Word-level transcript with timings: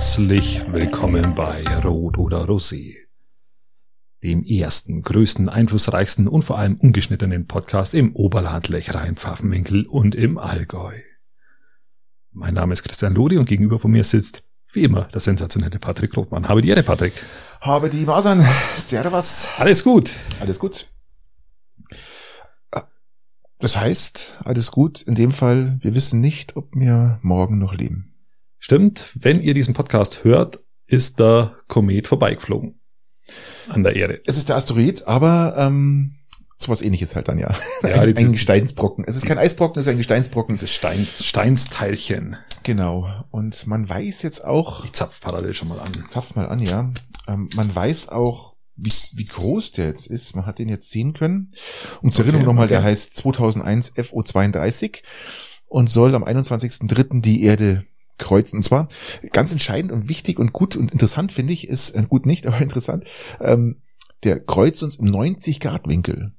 Herzlich 0.00 0.62
willkommen 0.72 1.34
bei 1.34 1.62
Rot 1.84 2.16
oder 2.16 2.44
Rosé, 2.46 2.94
dem 4.22 4.42
ersten, 4.44 5.02
größten, 5.02 5.50
einflussreichsten 5.50 6.26
und 6.26 6.40
vor 6.40 6.58
allem 6.58 6.76
ungeschnittenen 6.76 7.46
Podcast 7.46 7.92
im 7.92 8.16
Oberland, 8.16 8.68
Lechrein, 8.68 9.16
Pfaffenwinkel 9.16 9.84
und 9.84 10.14
im 10.14 10.38
Allgäu. 10.38 10.94
Mein 12.32 12.54
Name 12.54 12.72
ist 12.72 12.82
Christian 12.82 13.12
Lodi 13.12 13.36
und 13.36 13.44
gegenüber 13.44 13.78
von 13.78 13.90
mir 13.90 14.02
sitzt, 14.02 14.42
wie 14.72 14.84
immer, 14.84 15.02
der 15.02 15.20
sensationelle 15.20 15.78
Patrick 15.78 16.16
Rothmann. 16.16 16.48
Habe 16.48 16.62
die 16.62 16.70
Ehre, 16.70 16.82
Patrick. 16.82 17.12
Habe 17.60 17.90
die 17.90 18.06
Masern. 18.06 18.40
Servus. 18.78 19.50
Alles 19.58 19.84
gut. 19.84 20.14
Alles 20.40 20.58
gut. 20.58 20.86
Das 23.58 23.76
heißt, 23.76 24.40
alles 24.44 24.70
gut. 24.70 25.02
In 25.02 25.14
dem 25.14 25.30
Fall, 25.30 25.78
wir 25.82 25.94
wissen 25.94 26.22
nicht, 26.22 26.56
ob 26.56 26.74
wir 26.74 27.18
morgen 27.20 27.58
noch 27.58 27.74
leben. 27.74 28.09
Stimmt, 28.60 29.16
wenn 29.18 29.40
ihr 29.40 29.54
diesen 29.54 29.72
Podcast 29.74 30.22
hört, 30.22 30.60
ist 30.86 31.18
der 31.18 31.56
Komet 31.66 32.06
vorbeigeflogen. 32.08 32.78
An 33.68 33.82
der 33.82 33.96
Erde. 33.96 34.20
Es 34.26 34.36
ist 34.36 34.50
der 34.50 34.56
Asteroid, 34.56 35.06
aber 35.06 35.54
ähm, 35.56 36.16
sowas 36.58 36.82
ähnliches 36.82 37.16
halt 37.16 37.28
dann 37.28 37.38
ja. 37.38 37.54
Ja, 37.82 38.02
ein, 38.02 38.14
ein 38.16 38.32
Gesteinsbrocken. 38.32 39.04
Es 39.08 39.16
ist 39.16 39.24
kein 39.24 39.38
Eisbrocken, 39.38 39.80
es 39.80 39.86
ist 39.86 39.90
ein 39.90 39.96
Gesteinsbrocken. 39.96 40.54
Dieses 40.54 40.74
Stein, 40.74 41.06
Steinsteilchen. 41.06 42.36
Genau. 42.62 43.08
Und 43.30 43.66
man 43.66 43.88
weiß 43.88 44.20
jetzt 44.22 44.44
auch, 44.44 44.84
Ich 44.84 44.92
zapf 44.92 45.20
parallel 45.22 45.54
schon 45.54 45.68
mal 45.68 45.80
an. 45.80 45.92
zapf 46.10 46.34
mal 46.34 46.46
an, 46.46 46.60
ja. 46.60 46.92
Ähm, 47.28 47.48
man 47.54 47.74
weiß 47.74 48.10
auch, 48.10 48.56
wie, 48.76 48.92
wie 49.14 49.24
groß 49.24 49.72
der 49.72 49.86
jetzt 49.86 50.06
ist. 50.06 50.36
Man 50.36 50.44
hat 50.44 50.58
den 50.58 50.68
jetzt 50.68 50.90
sehen 50.90 51.14
können. 51.14 51.52
Um 52.02 52.12
zur 52.12 52.24
Okay, 52.24 52.30
Erinnerung 52.32 52.46
nochmal, 52.46 52.66
okay. 52.66 52.74
der 52.74 52.82
heißt 52.82 53.16
2001 53.16 53.94
FO32 53.94 55.02
und 55.66 55.88
soll 55.88 56.14
am 56.14 56.24
21.03. 56.24 57.22
die 57.22 57.44
Erde 57.44 57.86
kreuzen. 58.20 58.58
Und 58.58 58.62
zwar 58.62 58.88
ganz 59.32 59.50
entscheidend 59.50 59.90
und 59.90 60.08
wichtig 60.08 60.38
und 60.38 60.52
gut 60.52 60.76
und 60.76 60.92
interessant 60.92 61.32
finde 61.32 61.52
ich, 61.52 61.68
ist, 61.68 61.90
äh, 61.90 62.04
gut 62.08 62.26
nicht, 62.26 62.46
aber 62.46 62.60
interessant, 62.60 63.04
ähm, 63.40 63.82
der 64.22 64.38
kreuzt 64.38 64.82
uns 64.82 64.96
im 64.96 65.06
90 65.06 65.60
Grad 65.60 65.88
Winkel. 65.88 66.32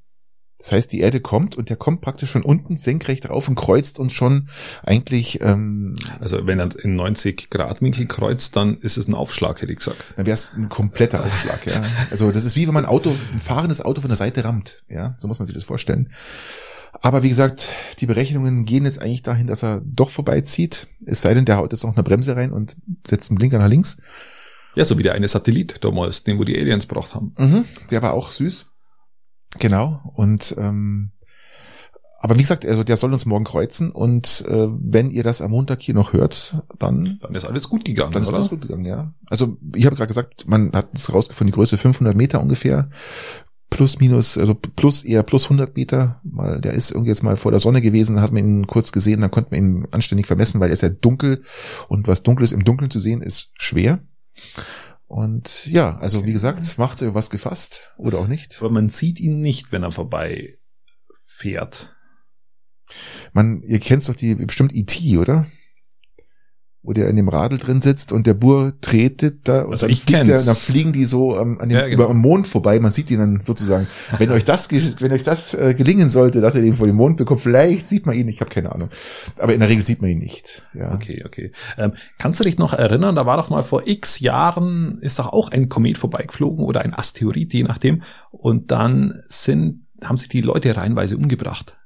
Das 0.62 0.72
heißt, 0.72 0.92
die 0.92 1.00
Erde 1.00 1.22
kommt 1.22 1.56
und 1.56 1.70
der 1.70 1.76
kommt 1.76 2.02
praktisch 2.02 2.32
von 2.32 2.44
unten 2.44 2.78
senkrecht 2.78 3.28
rauf 3.28 3.48
und 3.50 3.56
kreuzt 3.56 3.98
uns 3.98 4.14
schon 4.14 4.50
eigentlich, 4.84 5.42
ähm, 5.42 5.96
Also 6.20 6.46
wenn 6.46 6.60
er 6.60 6.70
in 6.84 6.96
90 6.96 7.50
Grad 7.50 7.82
Winkel 7.82 8.06
kreuzt, 8.06 8.56
dann 8.56 8.78
ist 8.78 8.98
es 8.98 9.08
ein 9.08 9.16
Aufschlag, 9.16 9.62
hätte 9.62 9.72
ich 9.72 9.80
gesagt. 9.80 10.14
dann 10.16 10.28
wäre 10.28 10.36
es 10.36 10.54
ein 10.54 10.70
kompletter 10.70 11.26
Aufschlag, 11.26 11.66
ja. 11.66 11.82
Also 12.12 12.32
das 12.32 12.46
ist 12.46 12.56
wie 12.56 12.68
wenn 12.68 12.76
man 12.76 12.86
ein 12.86 12.92
Auto, 12.92 13.10
ein 13.10 13.40
fahrendes 13.40 13.82
Auto 13.82 14.02
von 14.02 14.10
der 14.10 14.18
Seite 14.18 14.44
rammt, 14.44 14.84
ja. 14.88 15.16
So 15.18 15.28
muss 15.28 15.40
man 15.40 15.48
sich 15.48 15.56
das 15.56 15.64
vorstellen. 15.64 16.12
Aber 16.94 17.24
wie 17.24 17.30
gesagt, 17.30 17.68
die 18.00 18.06
Berechnungen 18.06 18.66
gehen 18.66 18.86
jetzt 18.86 19.02
eigentlich 19.02 19.24
dahin, 19.24 19.48
dass 19.48 19.64
er 19.64 19.82
doch 19.86 20.10
vorbeizieht. 20.10 20.88
Es 21.06 21.22
sei 21.22 21.34
denn, 21.34 21.46
der 21.46 21.58
haut 21.58 21.72
jetzt 21.72 21.84
noch 21.84 21.96
eine 21.96 22.04
Bremse 22.04 22.36
rein 22.36 22.52
und 22.52 22.78
setzt 23.08 23.32
einen 23.32 23.38
Blinker 23.38 23.58
nach 23.58 23.70
links. 23.70 23.98
Ja, 24.76 24.86
so 24.86 24.98
wie 24.98 25.04
der 25.04 25.14
eine 25.14 25.28
Satellit 25.28 25.84
damals, 25.84 26.24
den 26.24 26.38
wo 26.38 26.44
die 26.44 26.58
Aliens 26.58 26.86
braucht 26.86 27.16
haben. 27.16 27.34
Mhm, 27.38 27.66
der 27.90 28.02
war 28.02 28.14
auch 28.14 28.32
süß. 28.32 28.68
Genau. 29.60 30.02
Und 30.16 30.56
ähm, 30.58 31.12
aber 32.24 32.36
wie 32.36 32.42
gesagt, 32.44 32.68
also 32.68 32.84
der 32.84 32.98
soll 32.98 33.12
uns 33.12 33.26
morgen 33.26 33.46
kreuzen 33.46 33.90
und 33.92 34.46
äh, 34.48 34.68
wenn 34.70 35.10
ihr 35.10 35.24
das 35.24 35.42
am 35.42 35.50
Montag 35.50 35.82
hier 35.82 35.96
noch 35.96 36.14
hört, 36.14 36.62
dann 36.78 37.18
Dann 37.20 37.34
ist 37.34 37.46
alles 37.46 37.68
gut 37.68 37.84
gegangen, 37.84 38.12
Dann 38.12 38.22
ist 38.22 38.30
oder? 38.30 38.38
alles 38.38 38.50
gut 38.50 38.62
gegangen, 38.62 38.86
ja. 38.86 39.16
Also 39.28 39.58
ich 39.76 39.88
habe 39.88 39.96
gerade 39.96 40.08
gesagt, 40.08 40.48
man 40.48 40.72
hat 40.72 40.90
es 40.94 41.12
rausgefunden, 41.12 41.52
die 41.52 41.56
Größe 41.56 41.78
500 41.80 42.16
Meter 42.16 42.40
ungefähr. 42.40 42.92
Plus, 43.72 44.00
minus, 44.00 44.38
also 44.38 44.54
plus 44.54 45.04
eher 45.04 45.24
plus 45.24 45.46
100 45.46 45.76
Meter, 45.76 46.22
weil 46.24 46.62
der 46.62 46.74
ist 46.74 46.92
irgendwie 46.92 47.10
jetzt 47.10 47.24
mal 47.24 47.38
vor 47.38 47.52
der 47.52 47.62
Sonne 47.62 47.82
gewesen, 47.82 48.22
hat 48.22 48.32
man 48.32 48.46
ihn 48.46 48.68
kurz 48.68 48.92
gesehen, 48.92 49.22
dann 49.22 49.32
konnte 49.32 49.52
man 49.52 49.60
ihn 49.60 49.88
anständig 49.92 50.28
vermessen, 50.28 50.60
weil 50.60 50.70
er 50.70 50.74
ist 50.74 50.82
ja 50.84 50.90
dunkel 50.90 51.44
und 51.88 52.08
was 52.08 52.22
Dunkles 52.22 52.52
im 52.52 52.66
Dunkeln 52.66 52.92
zu 52.92 53.00
sehen 53.00 53.22
ist 53.22 53.52
schwer. 53.56 54.04
Und 55.08 55.68
ja, 55.68 55.98
also 55.98 56.26
wie 56.26 56.34
gesagt, 56.34 56.78
macht 56.78 57.02
ihr 57.02 57.16
was 57.16 57.30
gefasst 57.30 57.94
oder 57.98 58.20
auch 58.20 58.28
nicht. 58.28 58.58
Aber 58.60 58.70
man 58.70 58.90
sieht 58.90 59.20
ihn 59.20 59.40
nicht, 59.40 59.72
wenn 59.72 59.84
er 59.84 59.92
vorbei 59.92 60.58
fährt. 61.26 61.96
Man, 63.34 63.62
ihr 63.62 63.80
kennt 63.80 64.08
doch 64.08 64.16
die 64.16 64.36
bestimmt 64.36 64.76
E.T., 64.76 65.18
oder? 65.18 65.48
Wo 66.84 66.94
der 66.94 67.10
in 67.10 67.16
dem 67.16 67.30
Radl 67.30 67.60
drin 67.60 67.80
sitzt 67.80 68.12
und 68.12 68.26
der 68.26 68.34
Bur 68.34 68.74
tretet 68.82 69.48
da 69.48 69.62
und 69.62 69.72
Also 69.72 69.86
dann, 69.86 69.94
ich 69.94 70.02
fliegt 70.02 70.28
der, 70.28 70.42
dann 70.42 70.56
fliegen 70.56 70.94
die 70.94 71.06
so 71.06 71.38
ähm, 71.40 71.62
an 71.62 71.70
dem, 71.70 71.78
Ja, 71.78 71.84
genau. 71.86 71.94
über 71.94 72.10
am 72.10 72.18
Mond 72.18 72.48
vorbei. 72.48 72.80
Man 72.80 72.90
sieht 72.92 73.10
die 73.10 73.18
dann 73.18 73.40
sozusagen. 73.40 73.88
Wenn 74.18 74.32
euch 74.32 74.46
das, 74.46 74.68
wenn 75.00 75.12
euch 75.12 75.24
das 75.24 75.54
äh, 75.54 75.76
gelingen 75.76 76.10
sollte, 76.10 76.42
dass 76.42 76.56
ihr 76.56 76.64
den 76.64 76.74
vor 76.74 76.88
dem 76.88 76.96
Mond 76.96 77.18
bekommt, 77.18 77.42
vielleicht 77.42 77.86
sieht 77.86 78.08
man 78.08 78.16
ihn. 78.16 78.28
Ich 78.28 78.42
habe 78.42 78.50
keine 78.50 78.72
Ahnung, 78.72 78.90
aber 79.38 79.54
in 79.54 79.60
der 79.60 79.70
Regel 79.70 79.84
sieht 79.86 80.02
man 80.02 80.10
ihn 80.10 80.18
nicht. 80.18 80.64
Ja. 80.74 80.94
Okay, 80.96 81.24
okay. 81.24 81.52
Ähm, 81.78 81.94
kannst 82.18 82.40
du 82.40 82.44
dich 82.44 82.58
noch 82.58 82.74
erinnern, 82.74 83.16
da 83.16 83.28
war 83.28 83.38
doch 83.38 83.52
mal 83.52 83.62
vor 83.62 83.84
x 83.86 84.20
Jahren, 84.20 84.98
ist 85.02 85.20
doch 85.20 85.28
auch 85.28 85.52
ein 85.52 85.70
Komet 85.70 86.00
vorbeigeflogen 86.00 86.66
oder 86.66 86.82
ein 86.82 86.96
Asteroid, 86.96 87.54
je 87.54 87.62
nachdem. 87.64 88.02
Und 88.32 88.72
dann 88.72 89.22
sind, 89.28 89.86
haben 90.04 90.18
sich 90.18 90.30
die 90.30 90.42
Leute 90.42 90.76
reihenweise 90.76 91.16
umgebracht. 91.16 91.78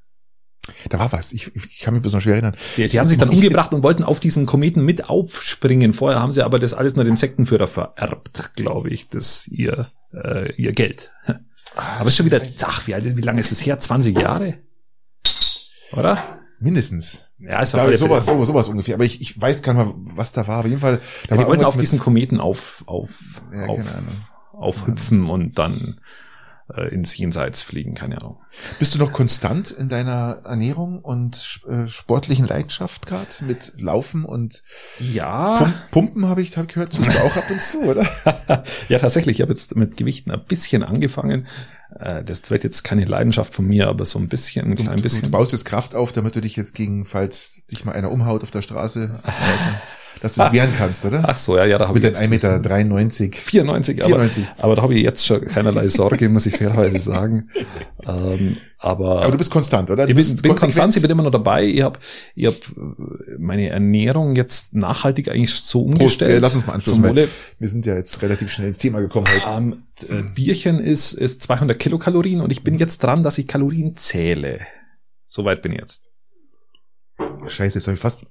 Da 0.89 0.99
war 0.99 1.11
was. 1.11 1.31
Ich, 1.33 1.51
ich 1.55 1.79
kann 1.79 1.93
mich 1.99 2.03
noch 2.11 2.21
schwer 2.21 2.33
erinnern. 2.33 2.55
Die, 2.77 2.87
die 2.87 2.99
haben 2.99 3.07
sich 3.07 3.17
dann 3.17 3.29
umgebracht 3.29 3.73
und 3.73 3.83
wollten 3.83 4.03
auf 4.03 4.19
diesen 4.19 4.45
Kometen 4.45 4.83
mit 4.83 5.09
aufspringen. 5.09 5.93
Vorher 5.93 6.21
haben 6.21 6.31
sie 6.33 6.41
aber 6.43 6.59
das 6.59 6.73
alles 6.73 6.95
nur 6.95 7.05
dem 7.05 7.17
Sektenführer 7.17 7.67
vererbt, 7.67 8.51
glaube 8.55 8.89
ich, 8.89 9.07
das 9.09 9.47
ihr, 9.47 9.91
äh, 10.13 10.51
ihr 10.55 10.71
Geld. 10.71 11.11
Aber 11.75 12.07
ist 12.07 12.15
schon 12.15 12.25
wieder, 12.25 12.41
ach, 12.63 12.87
wie, 12.87 12.95
alt- 12.95 13.17
wie 13.17 13.21
lange 13.21 13.39
ist 13.41 13.51
es 13.51 13.65
her? 13.65 13.77
20 13.77 14.17
Jahre? 14.17 14.55
Oder? 15.91 16.39
Mindestens. 16.59 17.25
Ja, 17.37 17.61
es 17.61 17.73
war 17.73 17.95
sowas, 17.97 18.25
sowas, 18.25 18.47
sowas 18.47 18.67
ungefähr. 18.69 18.95
Aber 18.95 19.03
ich, 19.03 19.21
ich 19.21 19.39
weiß 19.39 19.61
gar 19.61 19.73
nicht 19.73 19.85
mal, 19.85 19.93
was 20.15 20.31
da 20.31 20.47
war. 20.47 20.59
Auf 20.61 20.65
jeden 20.67 20.79
Fall. 20.79 20.97
Da 21.27 21.35
Ja, 21.35 21.35
die 21.35 21.43
war 21.43 21.49
wollten 21.49 21.65
auf 21.65 21.77
diesen 21.77 21.99
Kometen 21.99 22.39
auf, 22.39 22.83
auf, 22.87 23.09
Ja, 23.53 23.65
auf, 23.67 23.79
aufhüpfen 24.53 25.29
und 25.29 25.59
dann 25.59 25.99
äh, 26.73 26.87
ins 26.93 27.15
Jenseits 27.17 27.61
fliegen, 27.61 27.93
keine 27.93 28.17
Ahnung. 28.17 28.37
Bist 28.79 28.95
du 28.95 28.99
noch 28.99 29.11
konstant 29.11 29.71
in 29.71 29.89
deiner 29.89 30.41
Ernährung 30.45 30.99
und 30.99 31.61
äh, 31.67 31.87
sportlichen 31.87 32.47
Leidenschaft 32.47 33.05
gerade 33.05 33.27
mit 33.45 33.73
Laufen 33.79 34.25
und 34.25 34.63
Ja, 34.99 35.57
Pum 35.57 35.73
Pumpen 35.91 36.27
habe 36.27 36.41
ich, 36.41 36.57
hab 36.57 36.67
gehört, 36.67 36.93
tust 36.93 37.13
du 37.13 37.19
auch 37.23 37.35
ab 37.35 37.49
und 37.49 37.61
zu, 37.61 37.81
oder? 37.81 38.07
ja 38.89 38.99
tatsächlich. 38.99 39.37
Ich 39.37 39.41
habe 39.41 39.51
jetzt 39.51 39.75
mit 39.75 39.95
Gewichten 39.97 40.31
ein 40.31 40.43
bisschen 40.43 40.83
angefangen. 40.83 41.47
Äh, 41.99 42.23
das 42.23 42.49
wird 42.49 42.63
jetzt 42.63 42.83
keine 42.83 43.05
Leidenschaft 43.05 43.53
von 43.53 43.65
mir, 43.65 43.87
aber 43.87 44.05
so 44.05 44.17
ein 44.19 44.27
bisschen, 44.27 44.65
ein 44.71 44.75
klein 44.75 44.87
Du, 44.89 44.95
du 44.97 45.01
bisschen. 45.03 45.31
baust 45.31 45.51
jetzt 45.51 45.65
Kraft 45.65 45.93
auf, 45.95 46.13
damit 46.13 46.35
du 46.35 46.41
dich 46.41 46.55
jetzt 46.55 46.73
gegen, 46.73 47.05
falls 47.05 47.63
dich 47.65 47.85
mal 47.85 47.91
einer 47.93 48.11
umhaut 48.11 48.43
auf 48.43 48.51
der 48.51 48.61
Straße, 48.63 49.21
dass 50.21 50.35
du 50.35 50.43
dich 50.43 50.53
wehren 50.53 50.69
kannst, 50.77 51.05
oder? 51.05 51.23
Ach 51.27 51.37
so, 51.37 51.57
ja, 51.57 51.65
ja, 51.65 51.77
da 51.77 51.87
habe 51.87 51.99
Mit 51.99 52.03
ich 52.03 52.13
deinen 52.19 52.31
jetzt 52.31 52.45
1,93 52.45 53.21
Meter. 53.23 53.37
94, 53.37 53.99
aber, 54.01 54.07
94. 54.07 54.45
aber 54.57 54.75
da 54.75 54.81
habe 54.81 54.93
ich 54.95 55.03
jetzt 55.03 55.25
schon 55.25 55.45
keinerlei 55.45 55.87
Sorge, 55.87 56.29
muss 56.29 56.45
ich 56.45 56.57
fairerweise 56.57 56.99
sagen. 56.99 57.49
Ähm, 58.07 58.57
aber, 58.77 59.23
Aber 59.23 59.31
du 59.31 59.37
bist 59.39 59.49
konstant, 59.49 59.89
oder? 59.89 60.05
Du 60.05 60.13
ich 60.13 60.27
bin, 60.27 60.35
bin 60.43 60.55
konstant, 60.55 60.95
ich 60.95 61.01
bin 61.01 61.09
immer 61.09 61.23
noch 61.23 61.31
dabei. 61.31 61.65
Ich 61.65 61.81
habe 61.81 61.97
ich 62.35 62.45
hab 62.45 62.53
äh, 62.55 63.37
meine 63.39 63.69
Ernährung 63.69 64.35
jetzt 64.35 64.75
nachhaltig 64.75 65.27
eigentlich 65.29 65.55
so 65.55 65.85
Prost, 65.85 66.01
umgestellt. 66.01 66.31
äh, 66.35 66.37
lass 66.37 66.53
uns 66.55 66.67
mal 66.67 66.79
Wohle. 66.85 67.27
wir 67.57 67.67
sind 67.67 67.87
ja 67.87 67.95
jetzt 67.95 68.21
relativ 68.21 68.51
schnell 68.51 68.67
ins 68.67 68.77
Thema 68.77 68.99
gekommen 68.99 69.25
heute. 69.27 69.49
Ähm, 69.57 69.83
äh, 70.07 70.21
Bierchen 70.35 70.77
ist, 70.77 71.13
ist 71.13 71.41
200 71.41 71.79
Kilokalorien 71.79 72.41
und 72.41 72.51
ich 72.51 72.63
bin 72.63 72.77
jetzt 72.77 73.01
dran, 73.01 73.23
dass 73.23 73.39
ich 73.39 73.47
Kalorien 73.47 73.95
zähle. 73.95 74.59
Soweit 75.23 75.63
bin 75.63 75.71
ich 75.73 75.79
jetzt. 75.79 76.03
Scheiße, 77.47 77.79
jetzt 77.79 77.87
habe 77.87 77.95
ich 77.95 78.01
fast 78.01 78.27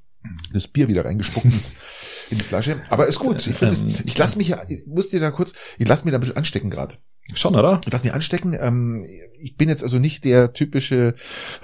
das 0.53 0.69
Bier 0.69 0.89
wieder 0.89 1.05
reingespuckt 1.05 1.47
in 2.31 2.39
die 2.39 2.45
Flasche. 2.45 2.81
Aber 2.91 3.07
ist 3.07 3.19
gut. 3.19 3.47
Ich 3.47 3.55
finde 3.55 3.75
Ähm, 3.75 3.91
das, 3.91 4.01
ich 4.05 4.19
lass 4.19 4.37
mich 4.37 4.49
ja, 4.49 4.63
ich 4.69 4.87
muss 4.87 5.09
dir 5.09 5.21
da 5.21 5.31
kurz, 5.31 5.55
ich 5.79 5.89
lass 5.89 6.05
mich 6.05 6.13
da 6.13 6.19
ein 6.19 6.21
bisschen 6.21 6.37
anstecken 6.37 6.71
gerade. 6.71 6.97
Schon, 7.33 7.55
oder? 7.55 7.81
Ich 7.87 7.93
lass 7.93 8.05
mich 8.05 8.13
anstecken. 8.13 8.55
Ähm, 8.61 9.07
ich 9.41 9.57
bin 9.57 9.71
jetzt 9.71 9.83
also 9.83 9.99
nicht 9.99 10.25
der 10.27 10.53
typische, 10.53 11.15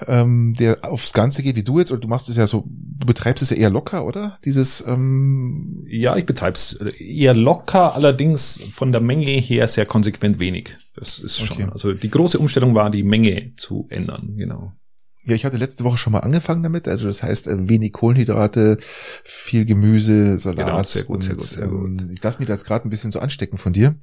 ähm, 0.07 0.55
der 0.57 0.79
aufs 0.83 1.13
Ganze 1.13 1.43
geht 1.43 1.55
wie 1.55 1.63
du 1.63 1.77
jetzt, 1.77 1.91
oder 1.91 2.01
du 2.01 2.07
machst 2.07 2.29
es 2.29 2.35
ja 2.35 2.47
so, 2.47 2.65
du 2.67 3.05
betreibst 3.05 3.43
es 3.43 3.51
ja 3.51 3.57
eher 3.57 3.69
locker, 3.69 4.05
oder? 4.05 4.37
Dieses, 4.43 4.83
ähm, 4.87 5.85
Ja, 5.87 6.15
ich 6.17 6.25
betreib's 6.25 6.73
eher 6.97 7.35
locker, 7.35 7.93
allerdings 7.93 8.63
von 8.73 8.91
der 8.91 9.01
Menge 9.01 9.25
her 9.25 9.67
sehr 9.67 9.85
konsequent 9.85 10.39
wenig. 10.39 10.77
Das 10.95 11.19
ist 11.19 11.37
schon. 11.37 11.57
Okay. 11.57 11.67
Also 11.71 11.93
die 11.93 12.09
große 12.09 12.39
Umstellung 12.39 12.73
war, 12.73 12.89
die 12.89 13.03
Menge 13.03 13.53
zu 13.55 13.85
ändern, 13.89 14.33
genau. 14.37 14.73
Ja, 15.23 15.35
ich 15.35 15.45
hatte 15.45 15.57
letzte 15.57 15.83
Woche 15.83 15.97
schon 15.97 16.13
mal 16.13 16.19
angefangen 16.19 16.63
damit. 16.63 16.87
Also 16.87 17.05
das 17.05 17.21
heißt, 17.21 17.47
äh, 17.47 17.69
wenig 17.69 17.93
Kohlenhydrate, 17.93 18.77
viel 19.23 19.65
Gemüse, 19.65 20.37
Salat. 20.37 20.65
Genau, 20.65 20.83
sehr 20.83 21.03
gut, 21.03 21.23
sehr 21.23 21.35
gut, 21.35 21.43
sehr 21.43 21.63
ähm, 21.65 22.09
Ich 22.11 22.23
lass 22.23 22.39
mich 22.39 22.47
da 22.47 22.53
jetzt 22.53 22.65
gerade 22.65 22.87
ein 22.87 22.89
bisschen 22.89 23.11
so 23.11 23.19
anstecken 23.19 23.57
von 23.57 23.71
dir. 23.71 23.95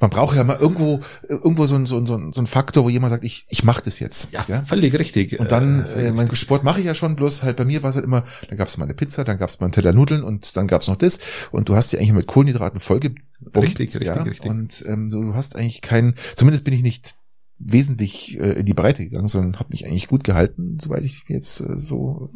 Man 0.00 0.10
braucht 0.10 0.34
ja 0.34 0.44
mal 0.44 0.56
irgendwo, 0.58 1.00
äh, 1.28 1.34
irgendwo 1.34 1.66
so 1.66 1.74
ein, 1.74 1.84
so 1.84 1.98
ein, 1.98 2.06
so 2.06 2.40
ein 2.40 2.46
Faktor, 2.46 2.84
wo 2.84 2.88
jemand 2.88 3.10
sagt, 3.10 3.24
ich, 3.24 3.44
ich 3.48 3.64
mach 3.64 3.80
das 3.80 3.98
jetzt. 3.98 4.28
Ja, 4.32 4.62
völlig 4.64 4.98
richtig. 4.98 5.38
Und 5.38 5.52
dann, 5.52 5.84
Äh, 5.84 6.08
äh, 6.08 6.12
mein 6.12 6.34
Sport 6.34 6.64
mache 6.64 6.80
ich 6.80 6.86
ja 6.86 6.94
schon, 6.94 7.16
bloß 7.16 7.42
halt 7.42 7.56
bei 7.56 7.64
mir 7.64 7.82
war 7.82 7.90
es 7.90 7.96
halt 7.96 8.04
immer, 8.04 8.24
dann 8.48 8.56
gab 8.56 8.68
es 8.68 8.76
mal 8.78 8.84
eine 8.84 8.94
Pizza, 8.94 9.24
dann 9.24 9.38
gab 9.38 9.50
es 9.50 9.60
mal 9.60 9.66
einen 9.66 9.72
Teller 9.72 9.92
Nudeln 9.92 10.22
und 10.22 10.56
dann 10.56 10.66
gab 10.66 10.82
es 10.82 10.88
noch 10.88 10.96
das. 10.96 11.18
Und 11.50 11.68
du 11.68 11.76
hast 11.76 11.92
ja 11.92 11.98
eigentlich 11.98 12.12
mit 12.12 12.26
Kohlenhydraten 12.26 12.80
vollgebombt. 12.80 13.56
Richtig, 13.56 13.94
richtig, 13.94 14.06
ja? 14.06 14.22
richtig. 14.22 14.50
Und 14.50 14.84
ähm, 14.86 15.10
du 15.10 15.34
hast 15.34 15.56
eigentlich 15.56 15.82
keinen, 15.82 16.14
zumindest 16.36 16.64
bin 16.64 16.74
ich 16.74 16.82
nicht 16.82 17.14
wesentlich 17.64 18.38
äh, 18.40 18.52
in 18.60 18.66
die 18.66 18.74
Breite 18.74 19.04
gegangen, 19.04 19.28
sondern 19.28 19.58
habe 19.58 19.70
mich 19.70 19.86
eigentlich 19.86 20.08
gut 20.08 20.24
gehalten, 20.24 20.78
soweit 20.80 21.04
ich 21.04 21.24
jetzt 21.28 21.60
äh, 21.60 21.76
so, 21.76 22.30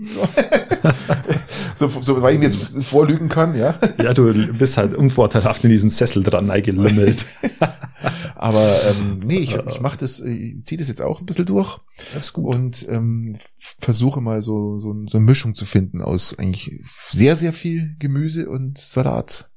so, 1.75 1.88
so 1.88 2.00
soweit 2.00 2.34
ich 2.34 2.38
mir 2.40 2.46
jetzt 2.46 2.84
vorlügen 2.84 3.28
kann, 3.28 3.55
ja. 3.55 3.78
Ja, 4.02 4.14
du 4.14 4.32
bist 4.55 4.76
halt 4.76 4.94
unvorteilhaft 4.94 5.64
in 5.64 5.70
diesen 5.70 5.90
Sessel 5.90 6.23
dran 6.23 6.50
eingelümmelt. 6.50 7.25
Aber 8.34 8.82
ähm, 8.84 9.20
nee, 9.25 9.38
ich, 9.38 9.56
ich 9.56 9.81
mache 9.81 9.96
das, 9.99 10.20
ich 10.20 10.64
ziehe 10.64 10.78
das 10.78 10.88
jetzt 10.88 11.00
auch 11.02 11.20
ein 11.20 11.26
bisschen 11.26 11.46
durch. 11.46 11.78
Das 12.14 12.26
ist 12.26 12.32
gut. 12.34 12.55
Und 12.55 12.87
ähm, 12.88 13.32
versuche 13.81 14.20
mal 14.20 14.43
so, 14.43 14.78
so, 14.78 14.94
so 15.08 15.17
eine 15.19 15.25
Mischung 15.26 15.55
zu 15.55 15.64
finden 15.64 16.02
aus 16.02 16.38
eigentlich 16.38 16.81
sehr, 17.08 17.34
sehr 17.37 17.52
viel 17.52 17.96
Gemüse 17.99 18.49
und 18.49 18.78
Salat. 18.78 19.50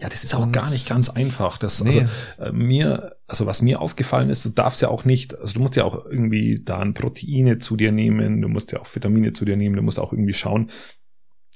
Ja, 0.00 0.08
das 0.08 0.24
ist 0.24 0.34
auch 0.34 0.42
Und- 0.42 0.52
gar 0.52 0.68
nicht 0.70 0.88
ganz 0.88 1.08
einfach. 1.08 1.56
Das, 1.58 1.82
Nee. 1.84 2.06
also, 2.38 2.50
äh, 2.50 2.52
mir, 2.52 3.13
also 3.26 3.46
was 3.46 3.62
mir 3.62 3.80
aufgefallen 3.80 4.30
ist, 4.30 4.44
du 4.44 4.50
darfst 4.50 4.82
ja 4.82 4.88
auch 4.88 5.04
nicht, 5.04 5.38
also 5.38 5.54
du 5.54 5.60
musst 5.60 5.76
ja 5.76 5.84
auch 5.84 6.04
irgendwie 6.04 6.62
dann 6.64 6.94
Proteine 6.94 7.58
zu 7.58 7.76
dir 7.76 7.92
nehmen, 7.92 8.42
du 8.42 8.48
musst 8.48 8.72
ja 8.72 8.80
auch 8.80 8.94
Vitamine 8.94 9.32
zu 9.32 9.44
dir 9.44 9.56
nehmen, 9.56 9.76
du 9.76 9.82
musst 9.82 9.98
auch 9.98 10.12
irgendwie 10.12 10.34
schauen, 10.34 10.70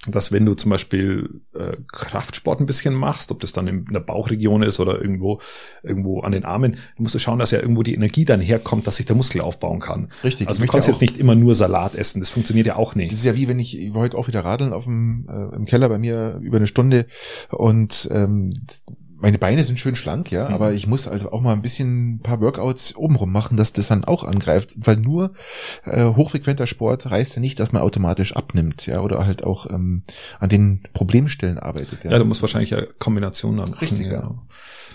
dass 0.07 0.31
wenn 0.31 0.45
du 0.45 0.53
zum 0.53 0.71
Beispiel 0.71 1.41
äh, 1.53 1.75
Kraftsport 1.91 2.61
ein 2.61 2.65
bisschen 2.65 2.93
machst, 2.93 3.31
ob 3.31 3.41
das 3.41 3.51
dann 3.51 3.67
in 3.67 3.85
der 3.85 3.99
Bauchregion 3.99 4.63
ist 4.63 4.79
oder 4.79 4.99
irgendwo 5.01 5.41
irgendwo 5.83 6.21
an 6.21 6.31
den 6.31 6.45
Armen, 6.45 6.77
du 6.95 7.03
musst 7.03 7.15
du 7.15 7.19
schauen, 7.19 7.37
dass 7.37 7.51
ja 7.51 7.59
irgendwo 7.59 7.83
die 7.83 7.93
Energie 7.95 8.23
dann 8.23 8.39
herkommt, 8.39 8.87
dass 8.87 8.95
sich 8.95 9.05
der 9.05 9.17
Muskel 9.17 9.41
aufbauen 9.41 9.79
kann. 9.79 10.09
Richtig. 10.23 10.47
Also 10.47 10.63
du 10.63 10.69
kannst 10.69 10.87
jetzt 10.87 11.01
nicht 11.01 11.17
immer 11.17 11.35
nur 11.35 11.53
Salat 11.53 11.95
essen, 11.95 12.21
das 12.21 12.29
funktioniert 12.29 12.67
ja 12.67 12.77
auch 12.77 12.91
Das 12.93 12.95
nicht. 12.95 13.11
ist 13.11 13.25
ja 13.25 13.35
wie 13.35 13.49
wenn 13.49 13.59
ich, 13.59 13.77
ich 13.77 13.93
heute 13.93 14.17
auch 14.17 14.29
wieder 14.29 14.45
radeln 14.45 14.71
auf 14.71 14.85
dem 14.85 15.27
äh, 15.29 15.55
im 15.55 15.65
Keller 15.65 15.89
bei 15.89 15.99
mir 15.99 16.39
über 16.41 16.57
eine 16.57 16.67
Stunde 16.67 17.05
und 17.51 18.07
ähm, 18.11 18.53
meine 19.21 19.37
Beine 19.37 19.63
sind 19.63 19.77
schön 19.79 19.95
schlank, 19.95 20.31
ja, 20.31 20.47
Mhm. 20.47 20.53
aber 20.55 20.71
ich 20.73 20.87
muss 20.87 21.07
also 21.07 21.31
auch 21.31 21.41
mal 21.41 21.53
ein 21.53 21.61
bisschen 21.61 22.15
ein 22.15 22.19
paar 22.21 22.39
Workouts 22.41 22.95
obenrum 22.95 23.31
machen, 23.31 23.57
dass 23.57 23.73
das 23.73 23.87
dann 23.87 24.05
auch 24.05 24.23
angreift, 24.23 24.75
weil 24.77 24.95
nur 24.97 25.33
äh, 25.83 26.05
hochfrequenter 26.05 26.67
Sport 26.67 27.05
heißt 27.05 27.35
ja 27.35 27.41
nicht, 27.41 27.59
dass 27.59 27.71
man 27.71 27.81
automatisch 27.81 28.35
abnimmt, 28.35 28.85
ja, 28.87 29.01
oder 29.01 29.25
halt 29.25 29.43
auch 29.43 29.69
ähm, 29.69 30.03
an 30.39 30.49
den 30.49 30.83
Problemstellen 30.93 31.59
arbeitet. 31.59 32.03
Ja, 32.03 32.11
du 32.11 32.19
Das 32.19 32.27
musst 32.27 32.37
ist- 32.39 32.41
wahrscheinlich 32.43 32.69
ja 32.71 32.81
Kombinationen 32.99 33.63
dann 33.65 33.73
Richtig, 33.73 34.05
ja. 34.07 34.19
genau. 34.21 34.41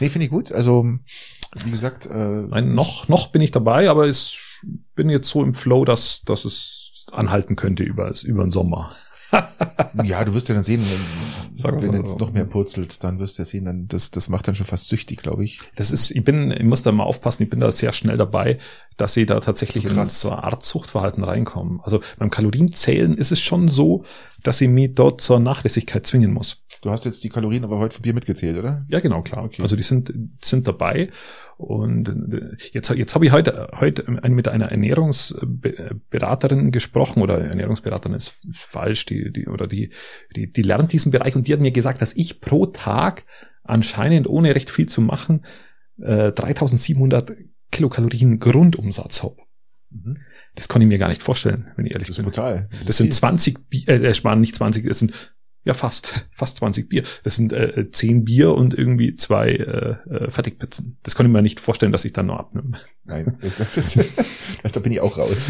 Nee, 0.01 0.09
finde 0.09 0.25
ich 0.25 0.31
gut. 0.31 0.51
Also 0.53 0.87
wie 1.65 1.71
gesagt, 1.71 2.07
äh, 2.07 2.15
Nein, 2.15 2.75
noch, 2.75 3.07
noch 3.09 3.29
bin 3.29 3.41
ich 3.43 3.51
dabei, 3.53 3.89
aber 3.89 4.09
ich 4.09 4.41
bin 4.97 5.09
jetzt 5.09 5.29
so 5.29 5.43
im 5.43 5.55
Flow, 5.55 5.85
dass, 5.85 6.23
dass 6.23 6.45
es 6.45 7.07
anhalten 7.13 7.55
könnte 7.55 7.83
über, 7.85 8.13
über 8.25 8.43
den 8.45 8.51
Sommer. 8.51 8.91
Ja, 10.03 10.25
du 10.25 10.35
wirst 10.35 10.49
ja 10.49 10.55
dann 10.55 10.65
sehen, 10.65 10.83
wenn, 11.63 11.83
wenn 11.83 11.93
jetzt 11.95 12.19
noch 12.19 12.33
mehr 12.33 12.45
purzelt, 12.45 13.03
dann 13.05 13.19
wirst 13.21 13.39
du 13.39 13.43
ja 13.43 13.47
sehen, 13.47 13.65
dann 13.65 13.87
das, 13.87 14.11
das 14.11 14.29
macht 14.29 14.49
dann 14.49 14.55
schon 14.55 14.67
fast 14.67 14.89
süchtig, 14.89 15.19
glaube 15.19 15.45
ich. 15.45 15.61
Das 15.77 15.93
ist, 15.93 16.11
ich 16.11 16.25
bin, 16.25 16.51
ich 16.51 16.65
muss 16.65 16.83
da 16.83 16.93
mal 16.93 17.05
aufpassen, 17.05 17.45
ich 17.45 17.51
bin 17.51 17.61
da 17.61 17.71
sehr 17.71 17.93
schnell 17.93 18.17
dabei, 18.17 18.59
dass 18.97 19.15
sie 19.15 19.25
da 19.27 19.41
tatsächlich 19.41 19.85
in 19.85 19.91
Krass. 19.91 20.21
so 20.21 20.31
eine 20.31 20.45
Art 20.45 20.65
Suchtverhalten 20.65 21.23
reinkommen. 21.23 21.81
Also 21.83 22.01
beim 22.19 22.31
Kalorienzählen 22.31 23.17
ist 23.17 23.33
es 23.33 23.41
schon 23.41 23.69
so, 23.69 24.05
dass 24.43 24.61
ich 24.61 24.69
mich 24.69 24.95
dort 24.95 25.21
zur 25.21 25.39
Nachlässigkeit 25.39 26.07
zwingen 26.07 26.33
muss. 26.33 26.65
Du 26.83 26.91
hast 26.91 27.05
jetzt 27.07 27.25
die 27.25 27.31
Kalorien 27.31 27.65
aber 27.65 27.79
heute 27.79 27.95
von 27.95 28.03
Bier 28.03 28.13
mitgezählt, 28.13 28.59
oder? 28.59 28.85
Ja, 28.89 29.01
genau, 29.01 29.23
klar. 29.23 29.45
Okay. 29.45 29.63
Also 29.63 29.75
die 29.75 29.83
sind, 29.83 30.13
sind 30.43 30.69
dabei. 30.69 31.11
Und 31.57 32.09
äh, 32.35 32.57
jetzt, 32.73 32.91
jetzt 32.91 33.15
habe 33.15 33.27
ich 33.27 33.33
heute, 33.33 33.69
heute 33.79 34.11
mit 34.29 34.49
einer 34.49 34.71
Ernährungsberaterin 34.71 36.73
gesprochen, 36.73 37.23
oder 37.23 37.39
Ernährungsberaterin 37.39 38.17
ist 38.17 38.37
falsch, 38.53 39.07
die, 39.07 39.33
die, 39.33 39.47
oder 39.47 39.67
die, 39.67 39.91
die, 40.35 40.53
die 40.53 40.63
lernt 40.63 40.93
diesen 40.93 41.13
Bereich 41.13 41.37
und 41.37 41.47
die 41.47 41.53
hat 41.53 41.61
mir 41.61 41.71
gesagt, 41.71 42.03
dass 42.03 42.17
ich 42.17 42.41
pro 42.41 42.67
Tag 42.67 43.25
anscheinend, 43.63 44.27
ohne 44.27 44.55
recht 44.55 44.71
viel 44.71 44.89
zu 44.89 45.01
machen, 45.01 45.45
äh, 46.01 46.33
3700 46.33 47.33
Kilokalorien 47.71 48.41
Grundumsatz 48.41 49.23
habe. 49.23 49.37
Mhm. 49.91 50.17
Das 50.55 50.69
kann 50.69 50.83
ich 50.83 50.89
mir 50.89 50.99
gar 50.99 51.09
nicht 51.09 51.23
vorstellen, 51.23 51.69
wenn 51.77 51.87
ich 51.87 51.93
ehrlich 51.93 52.09
Das 52.09 52.17
bin. 52.17 52.27
ist 52.27 52.33
brutal. 52.33 52.69
Das 52.71 52.97
sind 52.97 53.13
20 53.13 53.69
Bier, 53.69 53.89
äh, 53.89 54.25
waren 54.25 54.41
nicht 54.41 54.55
20, 54.55 54.87
das 54.87 55.01
sind 55.01 55.34
ja 55.65 55.75
fast, 55.75 56.27
fast 56.31 56.59
20 56.59 56.89
Bier. 56.89 57.03
Das 57.23 57.37
sind 57.37 57.53
äh, 57.53 57.91
10 57.91 58.25
Bier 58.25 58.55
und 58.55 58.75
irgendwie 58.75 59.15
zwei 59.17 59.49
äh, 59.51 59.97
äh, 60.15 60.31
Fertigpizzen. 60.31 60.97
Das 61.03 61.15
kann 61.15 61.27
ich 61.27 61.33
mir 61.33 61.43
nicht 61.43 61.61
vorstellen, 61.61 61.93
dass 61.93 62.05
ich 62.05 62.13
dann 62.13 62.27
noch 62.27 62.39
abnehme. 62.39 62.79
Nein, 63.05 63.37
das 63.59 63.77
ist, 63.77 63.99
da 64.73 64.81
bin 64.81 64.93
ich 64.93 65.01
auch 65.01 65.19
raus. 65.19 65.47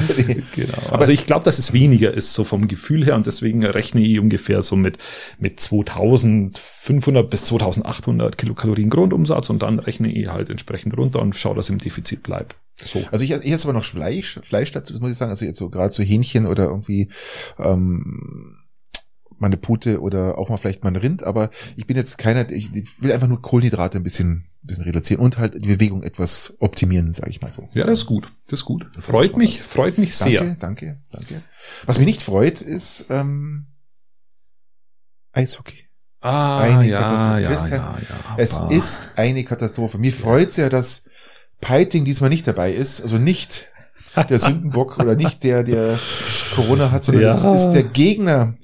Genau. 0.54 0.72
Aber- 0.88 1.00
also 1.00 1.12
ich 1.12 1.26
glaube, 1.26 1.44
dass 1.44 1.58
es 1.58 1.72
weniger 1.72 2.12
ist, 2.12 2.32
so 2.32 2.44
vom 2.44 2.68
Gefühl 2.68 3.04
her, 3.04 3.14
und 3.16 3.26
deswegen 3.26 3.64
rechne 3.64 4.00
ich 4.02 4.18
ungefähr 4.18 4.62
so 4.62 4.76
mit, 4.76 4.98
mit 5.38 5.60
2500 5.60 7.28
bis 7.30 7.44
2800 7.46 8.38
Kilokalorien 8.38 8.90
Grundumsatz 8.90 9.50
und 9.50 9.62
dann 9.62 9.78
rechne 9.78 10.12
ich 10.12 10.28
halt 10.28 10.50
entsprechend 10.50 10.96
runter 10.96 11.20
und 11.20 11.34
schaue, 11.36 11.56
dass 11.56 11.66
ich 11.68 11.72
im 11.72 11.78
Defizit 11.78 12.22
bleibt. 12.22 12.56
So. 12.76 13.04
Also 13.12 13.24
ich, 13.24 13.30
ich 13.30 13.52
esse 13.52 13.68
aber 13.68 13.78
noch 13.78 13.84
Fleisch, 13.84 14.40
Fleisch 14.42 14.72
dazu, 14.72 14.92
das 14.92 15.00
muss 15.00 15.10
ich 15.12 15.16
sagen, 15.16 15.30
also 15.30 15.44
jetzt 15.44 15.58
so 15.58 15.70
gerade 15.70 15.92
so 15.92 16.02
Hähnchen 16.02 16.46
oder 16.46 16.64
irgendwie 16.64 17.08
ähm, 17.58 18.56
mal 19.38 19.48
eine 19.48 19.56
Pute 19.56 20.00
oder 20.00 20.38
auch 20.38 20.48
mal 20.48 20.56
vielleicht 20.56 20.84
mal 20.84 20.90
ein 20.90 20.96
Rind, 20.96 21.22
aber 21.24 21.50
ich 21.76 21.86
bin 21.86 21.96
jetzt 21.96 22.18
keiner, 22.18 22.48
ich, 22.50 22.72
ich 22.74 23.02
will 23.02 23.12
einfach 23.12 23.26
nur 23.28 23.40
Kohlenhydrate 23.42 23.98
ein 23.98 24.02
bisschen, 24.02 24.30
ein 24.62 24.66
bisschen 24.66 24.84
reduzieren 24.84 25.22
und 25.22 25.38
halt 25.38 25.54
die 25.64 25.68
Bewegung 25.68 26.02
etwas 26.02 26.54
optimieren, 26.60 27.12
sage 27.12 27.30
ich 27.30 27.40
mal 27.42 27.52
so. 27.52 27.68
Ja, 27.74 27.84
das 27.86 28.00
ist 28.00 28.06
gut. 28.06 28.32
Das 28.48 28.60
ist 28.60 28.64
gut. 28.64 28.86
Das 28.94 29.06
freut 29.06 29.36
mich, 29.36 29.56
Spaß. 29.56 29.66
freut 29.66 29.98
mich 29.98 30.16
Danke, 30.18 30.38
sehr. 30.38 30.56
danke, 30.60 31.00
danke. 31.12 31.42
Was 31.86 31.98
mich 31.98 32.06
nicht 32.06 32.22
freut, 32.22 32.60
ist 32.62 33.06
ähm, 33.10 33.66
Eishockey. 35.32 35.84
Ah, 36.20 36.60
Eine 36.60 36.88
ja, 36.88 37.00
Katastrophe. 37.00 37.42
ja, 37.42 37.48
Christian, 37.50 37.80
ja, 37.80 37.98
ja. 37.98 38.34
Es 38.38 38.58
ist 38.70 39.10
eine 39.16 39.44
Katastrophe. 39.44 39.98
Mir 39.98 40.12
freut's 40.12 40.56
ja, 40.56 40.70
dass 40.70 41.04
Peiting 41.60 42.04
diesmal 42.04 42.30
nicht 42.30 42.46
dabei 42.46 42.72
ist, 42.72 43.02
also 43.02 43.18
nicht 43.18 43.68
der 44.30 44.38
Sündenbock 44.38 44.98
oder 44.98 45.16
nicht 45.16 45.42
der, 45.44 45.64
der 45.64 45.98
Corona 46.54 46.90
hat, 46.90 47.04
sondern 47.04 47.24
Ja. 47.24 47.32
es 47.32 47.44
ist 47.44 47.72
der 47.72 47.82
Gegner. 47.82 48.54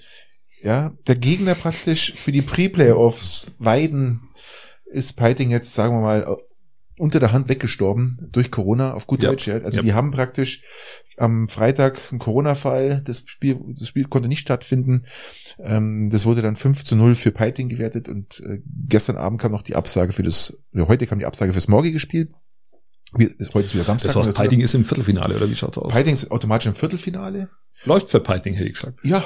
Ja, 0.62 0.92
der 1.06 1.16
Gegner 1.16 1.54
praktisch 1.54 2.12
für 2.14 2.32
die 2.32 2.42
Pre-Playoffs 2.42 3.52
Weiden 3.58 4.20
ist 4.86 5.14
Peiting 5.14 5.50
jetzt, 5.50 5.74
sagen 5.74 5.94
wir 5.96 6.00
mal, 6.02 6.36
unter 6.98 7.18
der 7.18 7.32
Hand 7.32 7.48
weggestorben 7.48 8.28
durch 8.30 8.50
Corona 8.50 8.92
auf 8.92 9.06
gut 9.06 9.22
Ja. 9.22 9.30
Deutsch. 9.30 9.48
Also 9.48 9.78
Ja. 9.78 9.82
die 9.82 9.94
haben 9.94 10.10
praktisch 10.10 10.62
am 11.16 11.48
Freitag 11.48 11.98
einen 12.10 12.18
Corona-Fall. 12.18 13.02
Das 13.06 13.22
Spiel, 13.26 13.58
das 13.78 13.88
Spiel 13.88 14.04
konnte 14.04 14.28
nicht 14.28 14.40
stattfinden. 14.40 15.06
Ähm, 15.58 16.10
das 16.10 16.26
wurde 16.26 16.42
dann 16.42 16.56
5 16.56 16.84
zu 16.84 16.96
0 16.96 17.14
für 17.14 17.30
Peiting 17.30 17.68
gewertet 17.70 18.08
und 18.10 18.40
äh, 18.40 18.58
gestern 18.86 19.16
Abend 19.16 19.40
kam 19.40 19.52
noch 19.52 19.62
die 19.62 19.76
Absage 19.76 20.12
für 20.12 20.22
das, 20.22 20.58
oder 20.74 20.88
heute 20.88 21.06
kam 21.06 21.18
die 21.18 21.26
Absage 21.26 21.52
fürs 21.54 21.68
morgige 21.68 22.00
Spiel. 22.00 22.32
Heute 23.18 23.64
ist 23.66 23.74
wieder 23.74 23.82
Samstag. 23.84 24.08
Das 24.08 24.16
heißt, 24.16 24.28
Also, 24.28 24.32
Peiting 24.32 24.60
ist 24.60 24.74
im 24.74 24.84
Viertelfinale, 24.84 25.34
oder 25.36 25.50
wie 25.50 25.56
schaut's 25.56 25.78
aus? 25.78 25.92
Peiting 25.92 26.12
ist 26.14 26.30
automatisch 26.30 26.66
im 26.66 26.74
Viertelfinale. 26.74 27.48
Läuft 27.84 28.10
für 28.10 28.20
Peiting, 28.20 28.54
hätte 28.54 28.68
ich 28.68 28.74
gesagt. 28.74 29.00
Ja, 29.02 29.24